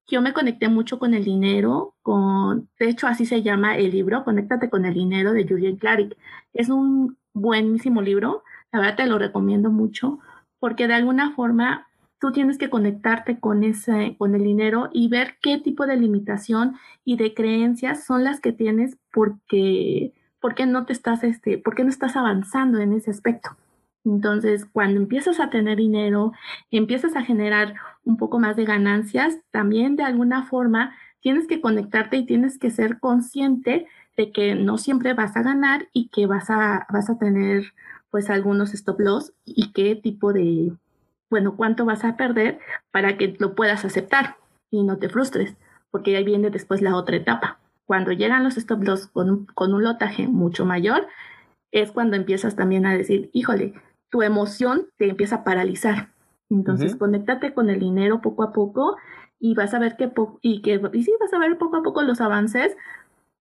Yo 0.09 0.20
me 0.23 0.33
conecté 0.33 0.69
mucho 0.69 0.99
con 0.99 1.15
el 1.15 1.24
dinero, 1.24 1.95
con, 2.03 2.69
de 2.79 2.89
hecho 2.89 3.07
así 3.07 3.24
se 3.24 3.43
llama 3.43 3.77
el 3.77 3.93
libro, 3.93 4.24
Conéctate 4.24 4.69
con 4.69 4.85
el 4.85 4.95
dinero 4.95 5.33
de 5.33 5.47
Julian 5.49 5.77
Clarick. 5.77 6.16
Es 6.53 6.69
un 6.69 7.16
buenísimo 7.33 8.03
libro, 8.03 8.43
la 8.73 8.81
verdad 8.81 8.97
te 8.97 9.07
lo 9.07 9.19
recomiendo 9.19 9.70
mucho, 9.70 10.19
porque 10.59 10.87
de 10.89 10.95
alguna 10.95 11.35
forma 11.35 11.89
tú 12.20 12.31
tienes 12.33 12.59
que 12.59 12.70
conectarte 12.70 13.41
con 13.41 13.65
ese, 13.65 14.16
con 14.19 14.35
el 14.35 14.45
dinero 14.45 14.91
y 14.93 15.09
ver 15.09 15.37
qué 15.41 15.59
tipo 15.59 15.87
de 15.87 15.97
limitación 15.97 16.77
y 17.05 17.16
de 17.16 17.35
creencias 17.35 18.05
son 18.05 18.24
las 18.24 18.41
que 18.41 18.53
tienes 18.53 18.99
porque 19.12 20.12
¿por 20.43 20.55
qué 20.55 20.66
no 20.66 20.85
te 20.85 20.93
estás, 20.93 21.24
este, 21.24 21.56
por 21.56 21.74
qué 21.74 21.85
no 21.85 21.90
estás 21.90 22.16
avanzando 22.16 22.81
en 22.81 22.93
ese 22.93 23.10
aspecto? 23.10 23.56
Entonces, 24.05 24.66
cuando 24.66 25.01
empiezas 25.01 25.39
a 25.40 25.48
tener 25.48 25.78
dinero, 25.78 26.32
empiezas 26.70 27.16
a 27.16 27.23
generar 27.23 27.74
un 28.05 28.16
poco 28.16 28.40
más 28.40 28.56
de 28.56 28.64
ganancias, 28.64 29.39
también 29.52 29.97
de 29.97 30.02
alguna 30.02 30.43
forma 30.44 30.94
tienes 31.20 31.47
que 31.47 31.60
conectarte 31.60 32.16
y 32.16 32.27
tienes 32.27 32.59
que 32.59 32.70
ser 32.70 32.98
consciente 32.98 33.86
de 34.16 34.32
que 34.32 34.56
no 34.56 34.77
siempre 34.77 35.14
vas 35.14 35.36
a 35.36 35.43
ganar 35.43 35.89
y 35.93 36.09
que 36.09 36.27
vas 36.27 36.51
a, 36.51 36.86
vas 36.90 37.09
a 37.09 37.16
tener 37.16 37.73
pues 38.10 38.28
algunos 38.28 38.74
stop 38.74 39.01
loss 39.01 39.32
y 39.44 39.73
qué 39.73 39.94
tipo 39.94 40.32
de, 40.32 40.73
bueno, 41.31 41.56
cuánto 41.56 41.85
vas 41.85 42.05
a 42.05 42.16
perder 42.16 42.59
para 42.90 43.16
que 43.16 43.36
lo 43.39 43.55
puedas 43.55 43.85
aceptar 43.85 44.36
y 44.70 44.82
no 44.82 44.98
te 44.98 45.09
frustres, 45.09 45.55
porque 45.93 46.16
ahí 46.16 46.24
viene 46.24 46.51
después 46.51 46.82
la 46.82 46.97
otra 46.97 47.16
etapa. 47.16 47.61
Cuando 47.93 48.12
llegan 48.12 48.43
los 48.43 48.56
stop 48.56 48.85
loss 48.85 49.06
con, 49.06 49.44
con 49.52 49.74
un 49.74 49.85
lotaje 49.85 50.27
mucho 50.27 50.64
mayor, 50.64 51.09
es 51.73 51.93
cuando 51.93 52.16
empiezas 52.16 52.56
también 52.56 52.86
a 52.86 52.97
decir, 52.97 53.28
híjole, 53.35 53.74
tu 54.09 54.23
emoción 54.23 54.86
te 54.97 55.10
empieza 55.10 55.36
a 55.36 55.44
paralizar. 55.44 56.09
Entonces, 56.48 56.97
conéctate 56.97 57.52
con 57.52 57.69
el 57.69 57.81
dinero 57.81 58.23
poco 58.23 58.44
a 58.44 58.55
poco 58.55 58.97
y 59.39 59.55
vas 59.55 59.74
a 59.74 59.78
ver 59.78 59.97
que, 59.97 60.10
y 60.40 60.62
que 60.62 60.81
y 60.94 61.02
sí, 61.02 61.12
vas 61.20 61.35
a 61.35 61.39
ver 61.39 61.59
poco 61.59 61.77
a 61.77 61.82
poco 61.82 62.01
los 62.02 62.23
avances, 62.23 62.74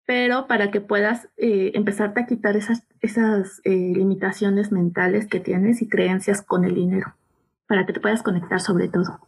pero 0.05 0.47
para 0.47 0.69
que 0.69 0.81
puedas 0.81 1.29
eh, 1.37 1.71
empezarte 1.73 2.19
a 2.19 2.25
quitar 2.25 2.57
esas, 2.57 2.85
esas 2.99 3.61
eh, 3.63 3.93
limitaciones 3.95 4.73
mentales 4.73 5.27
que 5.27 5.39
tienes 5.39 5.81
y 5.81 5.87
creencias 5.87 6.41
con 6.41 6.65
el 6.65 6.75
dinero, 6.75 7.15
para 7.67 7.85
que 7.85 7.93
te 7.93 8.01
puedas 8.01 8.21
conectar 8.21 8.59
sobre 8.59 8.89
todo. 8.89 9.21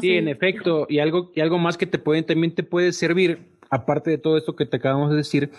sí, 0.00 0.14
en 0.14 0.26
efecto, 0.26 0.86
y 0.88 0.98
algo, 0.98 1.30
y 1.32 1.42
algo 1.42 1.58
más 1.58 1.78
que 1.78 1.86
te 1.86 2.00
puede, 2.00 2.24
también 2.24 2.56
te 2.56 2.64
puede 2.64 2.90
servir, 2.92 3.53
aparte 3.70 4.10
de 4.10 4.18
todo 4.18 4.36
esto 4.36 4.56
que 4.56 4.66
te 4.66 4.76
acabamos 4.76 5.10
de 5.10 5.16
decir, 5.16 5.50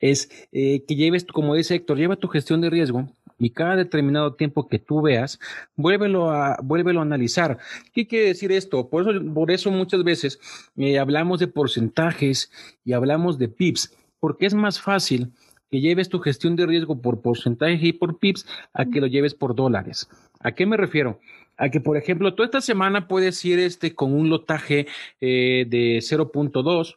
es 0.00 0.30
eh, 0.52 0.84
que 0.86 0.96
lleves, 0.96 1.24
como 1.24 1.54
dice 1.54 1.74
Héctor, 1.74 1.98
lleva 1.98 2.16
tu 2.16 2.28
gestión 2.28 2.60
de 2.60 2.70
riesgo 2.70 3.08
y 3.38 3.50
cada 3.50 3.76
determinado 3.76 4.34
tiempo 4.34 4.68
que 4.68 4.78
tú 4.78 5.02
veas, 5.02 5.38
vuélvelo 5.76 6.30
a, 6.30 6.56
vuélvelo 6.62 7.00
a 7.00 7.02
analizar. 7.02 7.58
¿Qué 7.92 8.06
quiere 8.06 8.26
decir 8.26 8.52
esto? 8.52 8.88
Por 8.88 9.02
eso, 9.02 9.34
por 9.34 9.50
eso 9.50 9.70
muchas 9.70 10.04
veces 10.04 10.40
eh, 10.76 10.98
hablamos 10.98 11.40
de 11.40 11.48
porcentajes 11.48 12.50
y 12.84 12.92
hablamos 12.92 13.38
de 13.38 13.48
PIPs, 13.48 13.96
porque 14.20 14.46
es 14.46 14.54
más 14.54 14.80
fácil 14.80 15.32
que 15.70 15.80
lleves 15.80 16.08
tu 16.08 16.20
gestión 16.20 16.56
de 16.56 16.66
riesgo 16.66 17.00
por 17.00 17.20
porcentaje 17.20 17.78
y 17.80 17.92
por 17.92 18.18
PIPs 18.18 18.46
a 18.72 18.86
que 18.86 19.00
lo 19.00 19.06
lleves 19.06 19.34
por 19.34 19.54
dólares. 19.54 20.08
¿A 20.40 20.52
qué 20.52 20.66
me 20.66 20.76
refiero? 20.76 21.18
A 21.56 21.68
que, 21.68 21.80
por 21.80 21.96
ejemplo, 21.96 22.34
tú 22.34 22.42
esta 22.42 22.60
semana 22.60 23.08
puedes 23.08 23.44
ir 23.44 23.58
este, 23.58 23.94
con 23.94 24.12
un 24.12 24.28
lotaje 24.28 24.86
eh, 25.20 25.66
de 25.68 25.98
0.2, 25.98 26.96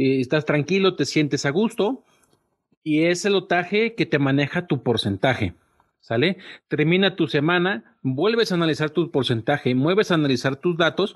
eh, 0.00 0.20
estás 0.20 0.46
tranquilo, 0.46 0.96
te 0.96 1.04
sientes 1.04 1.44
a 1.44 1.50
gusto, 1.50 2.04
y 2.82 3.04
es 3.04 3.26
el 3.26 3.34
lotaje 3.34 3.94
que 3.94 4.06
te 4.06 4.18
maneja 4.18 4.66
tu 4.66 4.82
porcentaje. 4.82 5.52
¿Sale? 6.00 6.38
Termina 6.68 7.14
tu 7.14 7.28
semana, 7.28 7.98
vuelves 8.02 8.50
a 8.50 8.54
analizar 8.54 8.88
tu 8.88 9.10
porcentaje, 9.10 9.74
mueves 9.74 10.10
a 10.10 10.14
analizar 10.14 10.56
tus 10.56 10.78
datos 10.78 11.14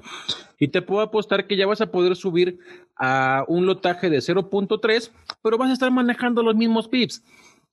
y 0.58 0.68
te 0.68 0.82
puedo 0.82 1.00
apostar 1.00 1.46
que 1.46 1.56
ya 1.56 1.66
vas 1.66 1.80
a 1.80 1.90
poder 1.90 2.14
subir 2.14 2.58
a 2.94 3.46
un 3.48 3.64
lotaje 3.64 4.10
de 4.10 4.18
0.3, 4.18 5.10
pero 5.42 5.56
vas 5.56 5.70
a 5.70 5.72
estar 5.72 5.90
manejando 5.90 6.42
los 6.42 6.54
mismos 6.54 6.86
pips. 6.86 7.24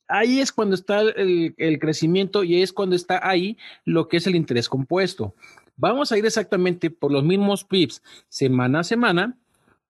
Ahí 0.08 0.40
es 0.40 0.54
cuando 0.54 0.76
está 0.76 1.02
el, 1.02 1.54
el 1.58 1.80
crecimiento 1.80 2.46
y 2.46 2.62
es 2.62 2.72
cuando 2.72 2.96
está 2.96 3.20
ahí 3.28 3.58
lo 3.84 4.08
que 4.08 4.16
es 4.16 4.26
el 4.26 4.36
interés 4.38 4.70
compuesto. 4.70 5.36
Vamos 5.76 6.14
a 6.14 6.18
ir 6.18 6.26
exactamente 6.26 6.90
por 6.90 7.12
los 7.12 7.26
mismos 7.26 7.66
pips 7.66 8.02
semana 8.30 8.80
a 8.80 8.84
semana, 8.86 9.38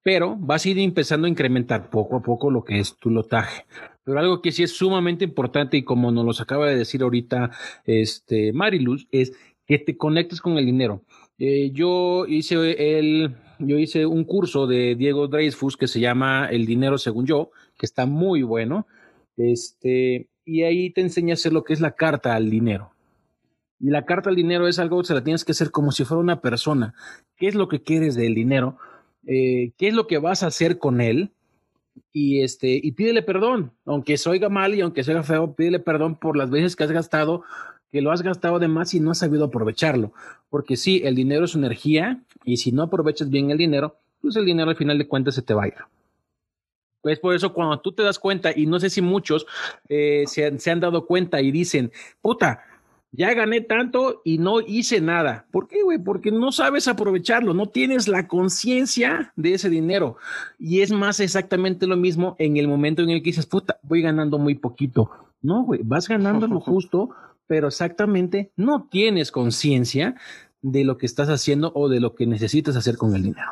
pero 0.03 0.35
vas 0.37 0.65
a 0.65 0.69
ir 0.69 0.79
empezando 0.79 1.27
a 1.27 1.29
incrementar 1.29 1.89
poco 1.89 2.17
a 2.17 2.21
poco 2.21 2.49
lo 2.49 2.63
que 2.63 2.79
es 2.79 2.97
tu 2.97 3.09
lotaje. 3.09 3.65
Pero 4.03 4.19
algo 4.19 4.41
que 4.41 4.51
sí 4.51 4.63
es 4.63 4.71
sumamente 4.71 5.23
importante 5.23 5.77
y 5.77 5.83
como 5.83 6.11
nos 6.11 6.25
lo 6.25 6.43
acaba 6.43 6.67
de 6.67 6.77
decir 6.77 7.03
ahorita 7.03 7.51
este 7.85 8.51
Mariluz 8.51 9.07
es 9.11 9.33
que 9.65 9.77
te 9.77 9.95
conectes 9.95 10.41
con 10.41 10.57
el 10.57 10.65
dinero. 10.65 11.03
Eh, 11.37 11.71
yo 11.71 12.25
hice 12.27 12.99
el, 12.99 13.35
yo 13.59 13.77
hice 13.77 14.05
un 14.05 14.23
curso 14.23 14.67
de 14.67 14.95
Diego 14.95 15.27
Dreyfus 15.27 15.77
que 15.77 15.87
se 15.87 15.99
llama 15.99 16.47
El 16.47 16.65
dinero 16.65 16.97
según 16.97 17.25
yo, 17.25 17.51
que 17.77 17.85
está 17.85 18.05
muy 18.05 18.41
bueno. 18.41 18.87
Este, 19.37 20.29
y 20.45 20.63
ahí 20.63 20.89
te 20.91 21.01
enseña 21.01 21.33
a 21.33 21.35
hacer 21.35 21.53
lo 21.53 21.63
que 21.63 21.73
es 21.73 21.81
la 21.81 21.91
carta 21.91 22.35
al 22.35 22.49
dinero. 22.49 22.91
Y 23.79 23.89
la 23.89 24.05
carta 24.05 24.29
al 24.29 24.35
dinero 24.35 24.67
es 24.67 24.77
algo 24.77 25.01
que 25.01 25.07
se 25.07 25.13
la 25.13 25.23
tienes 25.23 25.43
que 25.43 25.53
hacer 25.53 25.71
como 25.71 25.91
si 25.91 26.05
fuera 26.05 26.21
una 26.21 26.41
persona. 26.41 26.93
¿Qué 27.35 27.47
es 27.47 27.55
lo 27.55 27.67
que 27.67 27.81
quieres 27.81 28.15
del 28.15 28.35
dinero? 28.35 28.77
Eh, 29.27 29.71
¿Qué 29.77 29.87
es 29.89 29.93
lo 29.93 30.07
que 30.07 30.17
vas 30.17 30.43
a 30.43 30.47
hacer 30.47 30.77
con 30.77 31.01
él? 31.01 31.31
y 32.13 32.41
este 32.41 32.79
y 32.81 32.91
pídele 32.91 33.21
perdón, 33.21 33.71
aunque 33.85 34.17
se 34.17 34.29
oiga 34.29 34.49
mal 34.49 34.75
y 34.75 34.81
aunque 34.81 35.03
sea 35.03 35.23
feo, 35.23 35.53
pídele 35.53 35.79
perdón 35.79 36.15
por 36.15 36.37
las 36.37 36.49
veces 36.49 36.75
que 36.75 36.83
has 36.83 36.91
gastado, 36.91 37.43
que 37.91 38.01
lo 38.01 38.11
has 38.11 38.21
gastado 38.21 38.59
de 38.59 38.67
más 38.67 38.93
y 38.93 38.99
no 38.99 39.11
has 39.11 39.19
sabido 39.19 39.45
aprovecharlo, 39.45 40.13
porque 40.49 40.75
sí, 40.77 41.01
el 41.03 41.15
dinero 41.15 41.45
es 41.45 41.55
energía 41.55 42.21
y 42.43 42.57
si 42.57 42.71
no 42.71 42.83
aprovechas 42.83 43.29
bien 43.29 43.51
el 43.51 43.57
dinero, 43.57 43.97
pues 44.21 44.35
el 44.35 44.45
dinero 44.45 44.69
al 44.69 44.75
final 44.75 44.97
de 44.97 45.07
cuentas 45.07 45.35
se 45.35 45.41
te 45.41 45.53
va 45.53 45.63
a 45.63 45.67
ir. 45.67 45.75
Pues 47.01 47.17
por 47.17 47.33
eso 47.33 47.51
cuando 47.51 47.79
tú 47.79 47.93
te 47.93 48.03
das 48.03 48.19
cuenta, 48.19 48.51
y 48.55 48.67
no 48.67 48.79
sé 48.79 48.89
si 48.91 49.01
muchos 49.01 49.47
eh, 49.89 50.23
se, 50.27 50.59
se 50.59 50.71
han 50.71 50.79
dado 50.79 51.07
cuenta 51.07 51.41
y 51.41 51.49
dicen, 51.51 51.91
puta, 52.21 52.63
ya 53.11 53.33
gané 53.33 53.61
tanto 53.61 54.21
y 54.23 54.37
no 54.37 54.61
hice 54.61 55.01
nada. 55.01 55.45
¿Por 55.51 55.67
qué, 55.67 55.83
güey? 55.83 55.97
Porque 55.97 56.31
no 56.31 56.51
sabes 56.51 56.87
aprovecharlo, 56.87 57.53
no 57.53 57.67
tienes 57.67 58.07
la 58.07 58.27
conciencia 58.27 59.33
de 59.35 59.53
ese 59.53 59.69
dinero. 59.69 60.17
Y 60.57 60.81
es 60.81 60.91
más 60.91 61.19
exactamente 61.19 61.87
lo 61.87 61.97
mismo 61.97 62.35
en 62.39 62.57
el 62.57 62.67
momento 62.67 63.01
en 63.01 63.09
el 63.09 63.19
que 63.19 63.31
dices, 63.31 63.45
puta, 63.45 63.79
voy 63.83 64.01
ganando 64.01 64.37
muy 64.37 64.55
poquito. 64.55 65.11
No, 65.41 65.63
güey, 65.63 65.81
vas 65.83 66.07
ganando 66.07 66.47
lo 66.47 66.59
justo, 66.61 67.09
pero 67.47 67.67
exactamente 67.67 68.51
no 68.55 68.87
tienes 68.89 69.31
conciencia 69.31 70.15
de 70.61 70.85
lo 70.85 70.97
que 70.97 71.05
estás 71.05 71.27
haciendo 71.27 71.71
o 71.75 71.89
de 71.89 71.99
lo 71.99 72.15
que 72.15 72.27
necesitas 72.27 72.75
hacer 72.75 72.95
con 72.95 73.15
el 73.15 73.23
dinero. 73.23 73.51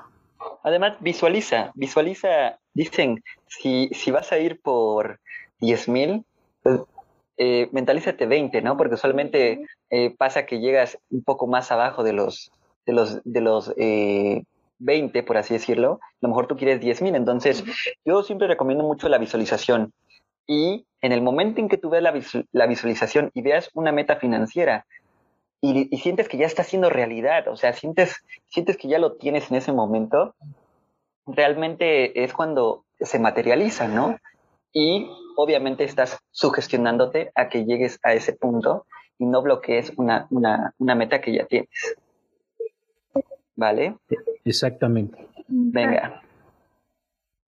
Además, 0.63 0.93
visualiza, 0.99 1.71
visualiza, 1.75 2.59
dicen, 2.73 3.23
si, 3.47 3.89
si 3.93 4.11
vas 4.11 4.31
a 4.31 4.39
ir 4.39 4.61
por 4.61 5.19
10 5.59 5.89
mil, 5.89 6.25
eh, 7.41 7.69
mentalízate 7.71 8.25
20, 8.25 8.61
¿no? 8.61 8.75
Porque 8.75 8.95
usualmente 8.95 9.65
eh, 9.89 10.13
pasa 10.17 10.45
que 10.45 10.59
llegas 10.59 10.99
un 11.09 11.23
poco 11.23 11.47
más 11.47 11.71
abajo 11.71 12.03
de 12.03 12.11
los, 12.11 12.51
de 12.85 12.91
los, 12.91 13.21
de 13.23 13.39
los 13.39 13.73
20, 13.77 14.43
eh, 15.19 15.23
por 15.23 15.37
así 15.37 15.53
decirlo. 15.53 16.01
A 16.03 16.17
lo 16.19 16.27
mejor 16.27 16.47
tú 16.47 16.57
quieres 16.57 16.81
10 16.81 17.01
mil. 17.01 17.15
Entonces, 17.15 17.63
yo 18.03 18.23
siempre 18.23 18.49
recomiendo 18.49 18.83
mucho 18.83 19.07
la 19.07 19.17
visualización. 19.17 19.93
Y 20.47 20.85
en 21.01 21.13
el 21.13 21.21
momento 21.21 21.61
en 21.61 21.69
que 21.69 21.77
tú 21.77 21.89
veas 21.89 22.03
la, 22.51 22.67
visualización 22.67 23.31
y 23.33 23.41
veas 23.41 23.69
una 23.73 23.93
meta 23.93 24.17
financiera 24.17 24.85
y, 25.61 25.95
sientes 25.95 26.27
que 26.27 26.37
ya 26.37 26.45
está 26.45 26.65
siendo 26.65 26.89
realidad, 26.89 27.47
o 27.47 27.55
sea, 27.55 27.71
sientes, 27.71 28.17
sientes 28.47 28.75
que 28.75 28.89
ya 28.89 28.99
lo 28.99 29.13
tienes 29.13 29.49
en 29.49 29.57
ese 29.57 29.71
momento, 29.71 30.35
realmente 31.25 32.21
es 32.21 32.33
cuando 32.33 32.83
se 32.99 33.17
materializa, 33.17 33.87
¿no? 33.87 34.17
Y 34.73 35.09
obviamente 35.41 35.85
estás 35.85 36.19
sugestionándote 36.31 37.31
a 37.33 37.47
que 37.47 37.63
llegues 37.63 37.97
a 38.03 38.13
ese 38.13 38.33
punto 38.33 38.85
y 39.17 39.25
no 39.25 39.41
bloquees 39.41 39.93
una, 39.95 40.27
una, 40.31 40.73
una 40.79 40.95
meta 40.95 41.21
que 41.21 41.33
ya 41.33 41.45
tienes. 41.45 41.95
¿Vale? 43.55 43.95
Exactamente. 44.43 45.27
Venga. 45.47 46.21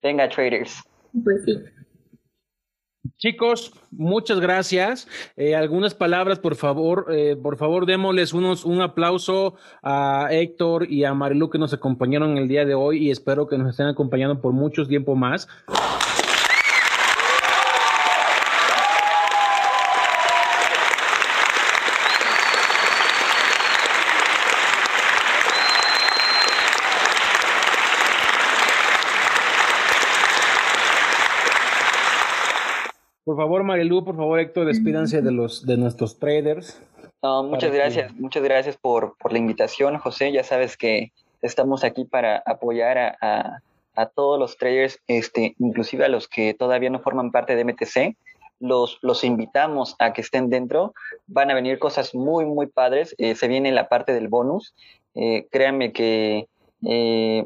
Venga, 0.02 0.30
traders. 0.30 0.82
Pues 1.24 1.44
sí. 1.44 1.58
Chicos, 3.18 3.74
muchas 3.92 4.40
gracias. 4.40 5.08
Eh, 5.36 5.54
algunas 5.56 5.94
palabras, 5.94 6.40
por 6.40 6.56
favor, 6.56 7.08
eh, 7.10 7.36
por 7.36 7.58
favor, 7.58 7.86
démosles 7.86 8.34
unos, 8.34 8.64
un 8.64 8.82
aplauso 8.82 9.56
a 9.84 10.30
Héctor 10.32 10.90
y 10.90 11.04
a 11.04 11.14
Marilu 11.14 11.50
que 11.50 11.58
nos 11.58 11.74
acompañaron 11.74 12.38
el 12.38 12.48
día 12.48 12.64
de 12.64 12.74
hoy 12.74 13.08
y 13.08 13.12
espero 13.12 13.48
que 13.48 13.58
nos 13.58 13.72
estén 13.72 13.88
acompañando 13.88 14.40
por 14.40 14.54
mucho 14.54 14.88
tiempo 14.88 15.16
más. 15.16 15.48
Favor, 33.42 33.64
Marilu, 33.64 34.06
por 34.06 34.16
favor, 34.16 34.40
Héctor, 34.40 34.68
despídanse 34.68 35.24
de 35.24 35.32
los 35.32 35.66
de 35.66 35.76
nuestros 35.76 36.20
traders. 36.20 36.80
muchas 37.24 37.72
gracias, 37.72 38.14
muchas 38.14 38.44
gracias 38.44 38.78
por, 38.78 39.16
la 39.32 39.38
invitación, 39.40 39.98
José. 39.98 40.32
Ya 40.32 40.44
sabes 40.44 40.78
que 40.78 41.12
estamos 41.42 41.84
aquí 41.84 42.06
para 42.06 42.44
apoyar 42.46 43.18
a, 43.20 43.62
todos 44.16 44.40
los 44.40 44.58
traders, 44.58 45.00
este, 45.08 45.56
inclusive 45.58 46.06
a 46.06 46.08
los 46.08 46.28
que 46.28 46.54
todavía 46.54 46.92
no 46.92 47.00
forman 47.00 47.32
parte 47.32 47.56
de 47.56 47.66
MTC. 47.66 48.16
Los, 48.60 49.00
los 49.02 49.24
invitamos 49.24 49.96
a 49.98 50.14
que 50.14 50.22
estén 50.22 50.52
dentro. 50.52 50.94
Van 51.26 51.50
a 51.50 51.56
venir 51.56 51.80
cosas 51.80 52.14
muy, 52.14 52.46
muy 52.46 52.68
padres. 52.68 53.16
Eh, 53.18 53.34
se 53.34 53.48
viene 53.48 53.72
la 53.72 53.90
parte 53.90 54.14
del 54.14 54.28
bonus. 54.28 54.76
Eh, 55.16 55.48
créanme 55.52 55.92
que 55.92 56.48
eh, 56.88 57.46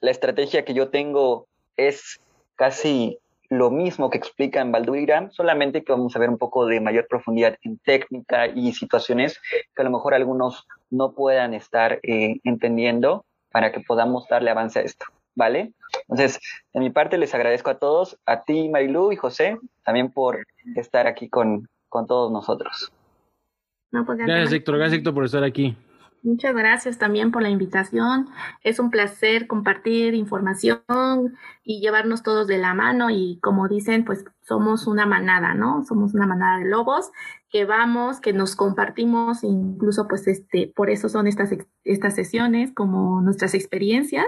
la 0.00 0.10
estrategia 0.10 0.64
que 0.64 0.74
yo 0.74 0.88
tengo 0.88 1.46
es 1.76 2.20
casi 2.56 3.18
lo 3.50 3.70
mismo 3.70 4.10
que 4.10 4.18
explica 4.18 4.60
en 4.60 4.72
Baldurigram, 4.72 5.30
solamente 5.30 5.84
que 5.84 5.92
vamos 5.92 6.14
a 6.16 6.18
ver 6.18 6.28
un 6.28 6.38
poco 6.38 6.66
de 6.66 6.80
mayor 6.80 7.06
profundidad 7.08 7.56
en 7.62 7.78
técnica 7.78 8.46
y 8.46 8.72
situaciones 8.72 9.40
que 9.74 9.82
a 9.82 9.84
lo 9.84 9.90
mejor 9.90 10.14
algunos 10.14 10.66
no 10.90 11.12
puedan 11.12 11.54
estar 11.54 12.00
eh, 12.02 12.40
entendiendo 12.44 13.24
para 13.50 13.72
que 13.72 13.80
podamos 13.80 14.28
darle 14.28 14.50
avance 14.50 14.78
a 14.78 14.82
esto, 14.82 15.06
¿vale? 15.34 15.72
Entonces, 16.02 16.40
de 16.72 16.80
mi 16.80 16.90
parte 16.90 17.18
les 17.18 17.34
agradezco 17.34 17.70
a 17.70 17.78
todos, 17.78 18.18
a 18.26 18.42
ti 18.42 18.68
Marilu 18.68 19.12
y 19.12 19.16
José, 19.16 19.58
también 19.84 20.10
por 20.12 20.46
estar 20.74 21.06
aquí 21.06 21.28
con, 21.28 21.68
con 21.88 22.06
todos 22.06 22.30
nosotros. 22.30 22.92
Pues 23.90 24.18
gracias 24.18 24.52
Héctor, 24.52 24.78
gracias 24.78 24.98
Héctor 24.98 25.14
por 25.14 25.24
estar 25.24 25.44
aquí. 25.44 25.76
Muchas 26.22 26.54
gracias 26.56 26.98
también 26.98 27.30
por 27.30 27.42
la 27.42 27.50
invitación. 27.50 28.28
Es 28.64 28.80
un 28.80 28.90
placer 28.90 29.46
compartir 29.46 30.14
información 30.14 30.82
y 31.62 31.80
llevarnos 31.80 32.24
todos 32.24 32.48
de 32.48 32.58
la 32.58 32.74
mano 32.74 33.10
y 33.10 33.38
como 33.40 33.68
dicen, 33.68 34.04
pues 34.04 34.24
somos 34.42 34.88
una 34.88 35.06
manada, 35.06 35.54
¿no? 35.54 35.84
Somos 35.84 36.14
una 36.14 36.26
manada 36.26 36.58
de 36.58 36.64
lobos 36.64 37.12
que 37.48 37.64
vamos, 37.64 38.20
que 38.20 38.32
nos 38.32 38.56
compartimos, 38.56 39.44
incluso 39.44 40.08
pues 40.08 40.26
este, 40.26 40.72
por 40.74 40.90
eso 40.90 41.08
son 41.08 41.28
estas, 41.28 41.50
estas 41.84 42.14
sesiones 42.16 42.72
como 42.72 43.20
nuestras 43.20 43.54
experiencias 43.54 44.26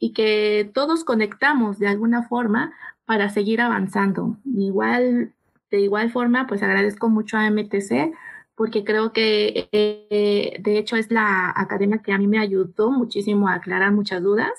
y 0.00 0.12
que 0.12 0.68
todos 0.74 1.04
conectamos 1.04 1.78
de 1.78 1.86
alguna 1.86 2.24
forma 2.24 2.72
para 3.04 3.28
seguir 3.28 3.60
avanzando. 3.60 4.38
Igual, 4.44 5.34
de 5.70 5.80
igual 5.80 6.10
forma, 6.10 6.48
pues 6.48 6.62
agradezco 6.64 7.08
mucho 7.08 7.36
a 7.36 7.48
MTC 7.48 8.12
porque 8.58 8.82
creo 8.82 9.12
que 9.12 9.68
eh, 9.70 10.56
de 10.58 10.78
hecho 10.78 10.96
es 10.96 11.12
la 11.12 11.52
academia 11.54 11.98
que 11.98 12.12
a 12.12 12.18
mí 12.18 12.26
me 12.26 12.40
ayudó 12.40 12.90
muchísimo 12.90 13.46
a 13.46 13.54
aclarar 13.54 13.92
muchas 13.92 14.20
dudas 14.20 14.50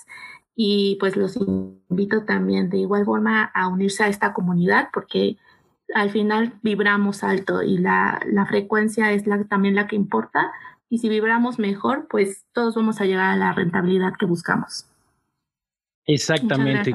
y 0.56 0.96
pues 1.02 1.18
los 1.18 1.36
invito 1.36 2.24
también 2.24 2.70
de 2.70 2.78
igual 2.78 3.04
forma 3.04 3.44
a 3.44 3.68
unirse 3.68 4.06
a 4.06 4.08
esta 4.08 4.32
comunidad 4.32 4.88
porque 4.94 5.36
al 5.94 6.12
final 6.12 6.54
vibramos 6.64 7.26
alto 7.26 7.62
y 7.62 7.78
la, 7.78 8.22
la 8.26 8.46
frecuencia 8.46 9.12
es 9.12 9.28
la, 9.28 9.44
también 9.44 9.76
la 9.76 9.88
que 9.88 9.98
importa 9.98 10.50
y 10.90 11.00
si 11.00 11.10
vibramos 11.10 11.60
mejor 11.60 12.08
pues 12.10 12.46
todos 12.54 12.76
vamos 12.76 13.02
a 13.02 13.06
llegar 13.06 13.32
a 13.32 13.36
la 13.36 13.52
rentabilidad 13.52 14.14
que 14.18 14.26
buscamos. 14.26 14.86
Exactamente. 16.06 16.94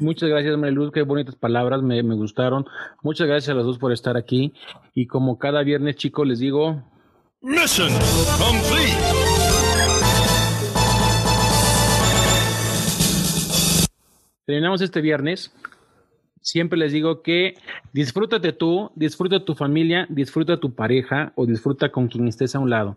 Muchas 0.00 0.28
gracias, 0.28 0.56
Mariluz. 0.58 0.92
Qué 0.92 1.02
bonitas 1.02 1.36
palabras, 1.36 1.82
me, 1.82 2.02
me, 2.02 2.14
gustaron. 2.14 2.66
Muchas 3.02 3.26
gracias 3.26 3.50
a 3.50 3.54
los 3.54 3.64
dos 3.64 3.78
por 3.78 3.92
estar 3.92 4.16
aquí. 4.16 4.52
Y 4.94 5.06
como 5.06 5.38
cada 5.38 5.62
viernes, 5.62 5.96
chicos, 5.96 6.26
les 6.26 6.38
digo. 6.38 6.82
Mission 7.40 7.90
complete. 8.38 8.96
Terminamos 14.44 14.80
este 14.82 15.00
viernes 15.00 15.52
siempre 16.40 16.78
les 16.78 16.92
digo 16.92 17.22
que 17.22 17.54
disfrútate 17.92 18.52
tú, 18.52 18.90
disfruta 18.94 19.44
tu 19.44 19.54
familia, 19.54 20.06
disfruta 20.08 20.58
tu 20.58 20.74
pareja 20.74 21.32
o 21.36 21.46
disfruta 21.46 21.90
con 21.90 22.08
quien 22.08 22.28
estés 22.28 22.54
a 22.54 22.58
un 22.58 22.70
lado. 22.70 22.96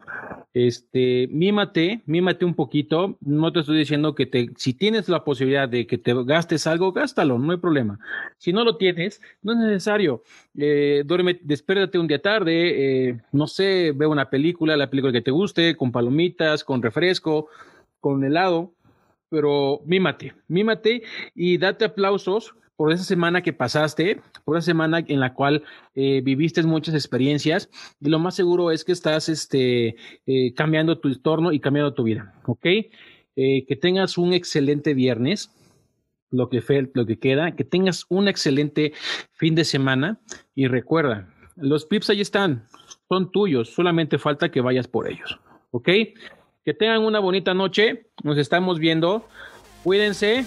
Este, 0.53 1.27
mímate, 1.31 2.01
mímate 2.05 2.45
un 2.45 2.53
poquito. 2.53 3.17
No 3.21 3.51
te 3.51 3.61
estoy 3.61 3.77
diciendo 3.77 4.15
que 4.15 4.25
te, 4.25 4.49
si 4.55 4.73
tienes 4.73 5.09
la 5.09 5.23
posibilidad 5.23 5.67
de 5.67 5.87
que 5.87 5.97
te 5.97 6.13
gastes 6.23 6.67
algo, 6.67 6.91
gástalo, 6.91 7.39
no 7.39 7.51
hay 7.51 7.57
problema. 7.57 7.99
Si 8.37 8.53
no 8.53 8.63
lo 8.63 8.77
tienes, 8.77 9.21
no 9.41 9.53
es 9.53 9.59
necesario. 9.59 10.23
Eh, 10.57 11.03
duerme, 11.05 11.39
despiértate 11.41 11.97
un 11.97 12.07
día 12.07 12.21
tarde, 12.21 13.09
eh, 13.09 13.21
no 13.31 13.47
sé, 13.47 13.93
ve 13.95 14.05
una 14.05 14.29
película, 14.29 14.77
la 14.77 14.89
película 14.89 15.11
que 15.11 15.21
te 15.21 15.31
guste, 15.31 15.75
con 15.75 15.91
palomitas, 15.91 16.63
con 16.63 16.81
refresco, 16.81 17.47
con 17.99 18.23
helado 18.23 18.73
pero 19.33 19.81
mímate, 19.87 20.35
mímate 20.47 21.01
y 21.33 21.57
date 21.57 21.85
aplausos 21.85 22.53
por 22.75 22.91
esa 22.91 23.03
semana 23.03 23.41
que 23.41 23.53
pasaste, 23.53 24.21
por 24.45 24.57
esa 24.57 24.65
semana 24.65 25.03
en 25.07 25.19
la 25.19 25.33
cual 25.33 25.63
eh, 25.95 26.21
viviste 26.21 26.63
muchas 26.63 26.95
experiencias 26.95 27.69
y 27.99 28.09
lo 28.09 28.19
más 28.19 28.35
seguro 28.35 28.71
es 28.71 28.83
que 28.83 28.91
estás 28.91 29.29
este, 29.29 29.95
eh, 30.25 30.53
cambiando 30.55 30.99
tu 30.99 31.07
entorno 31.07 31.51
y 31.51 31.59
cambiando 31.59 31.93
tu 31.93 32.03
vida, 32.03 32.33
¿ok? 32.45 32.65
Eh, 33.35 33.65
que 33.67 33.75
tengas 33.75 34.17
un 34.17 34.33
excelente 34.33 34.93
viernes, 34.93 35.51
lo 36.31 36.49
que, 36.49 36.61
lo 36.93 37.05
que 37.05 37.19
queda, 37.19 37.55
que 37.55 37.63
tengas 37.63 38.05
un 38.09 38.27
excelente 38.27 38.93
fin 39.31 39.53
de 39.53 39.65
semana 39.65 40.19
y 40.55 40.67
recuerda, 40.67 41.29
los 41.55 41.85
pips 41.85 42.09
ahí 42.09 42.21
están, 42.21 42.67
son 43.07 43.31
tuyos, 43.31 43.69
solamente 43.69 44.17
falta 44.17 44.49
que 44.49 44.61
vayas 44.61 44.87
por 44.87 45.07
ellos, 45.07 45.39
¿ok? 45.71 45.89
Que 46.65 46.73
tengan 46.73 47.03
una 47.03 47.19
bonita 47.19 47.53
noche, 47.53 48.07
nos 48.23 48.37
estamos 48.37 48.79
viendo, 48.79 49.27
cuídense 49.83 50.45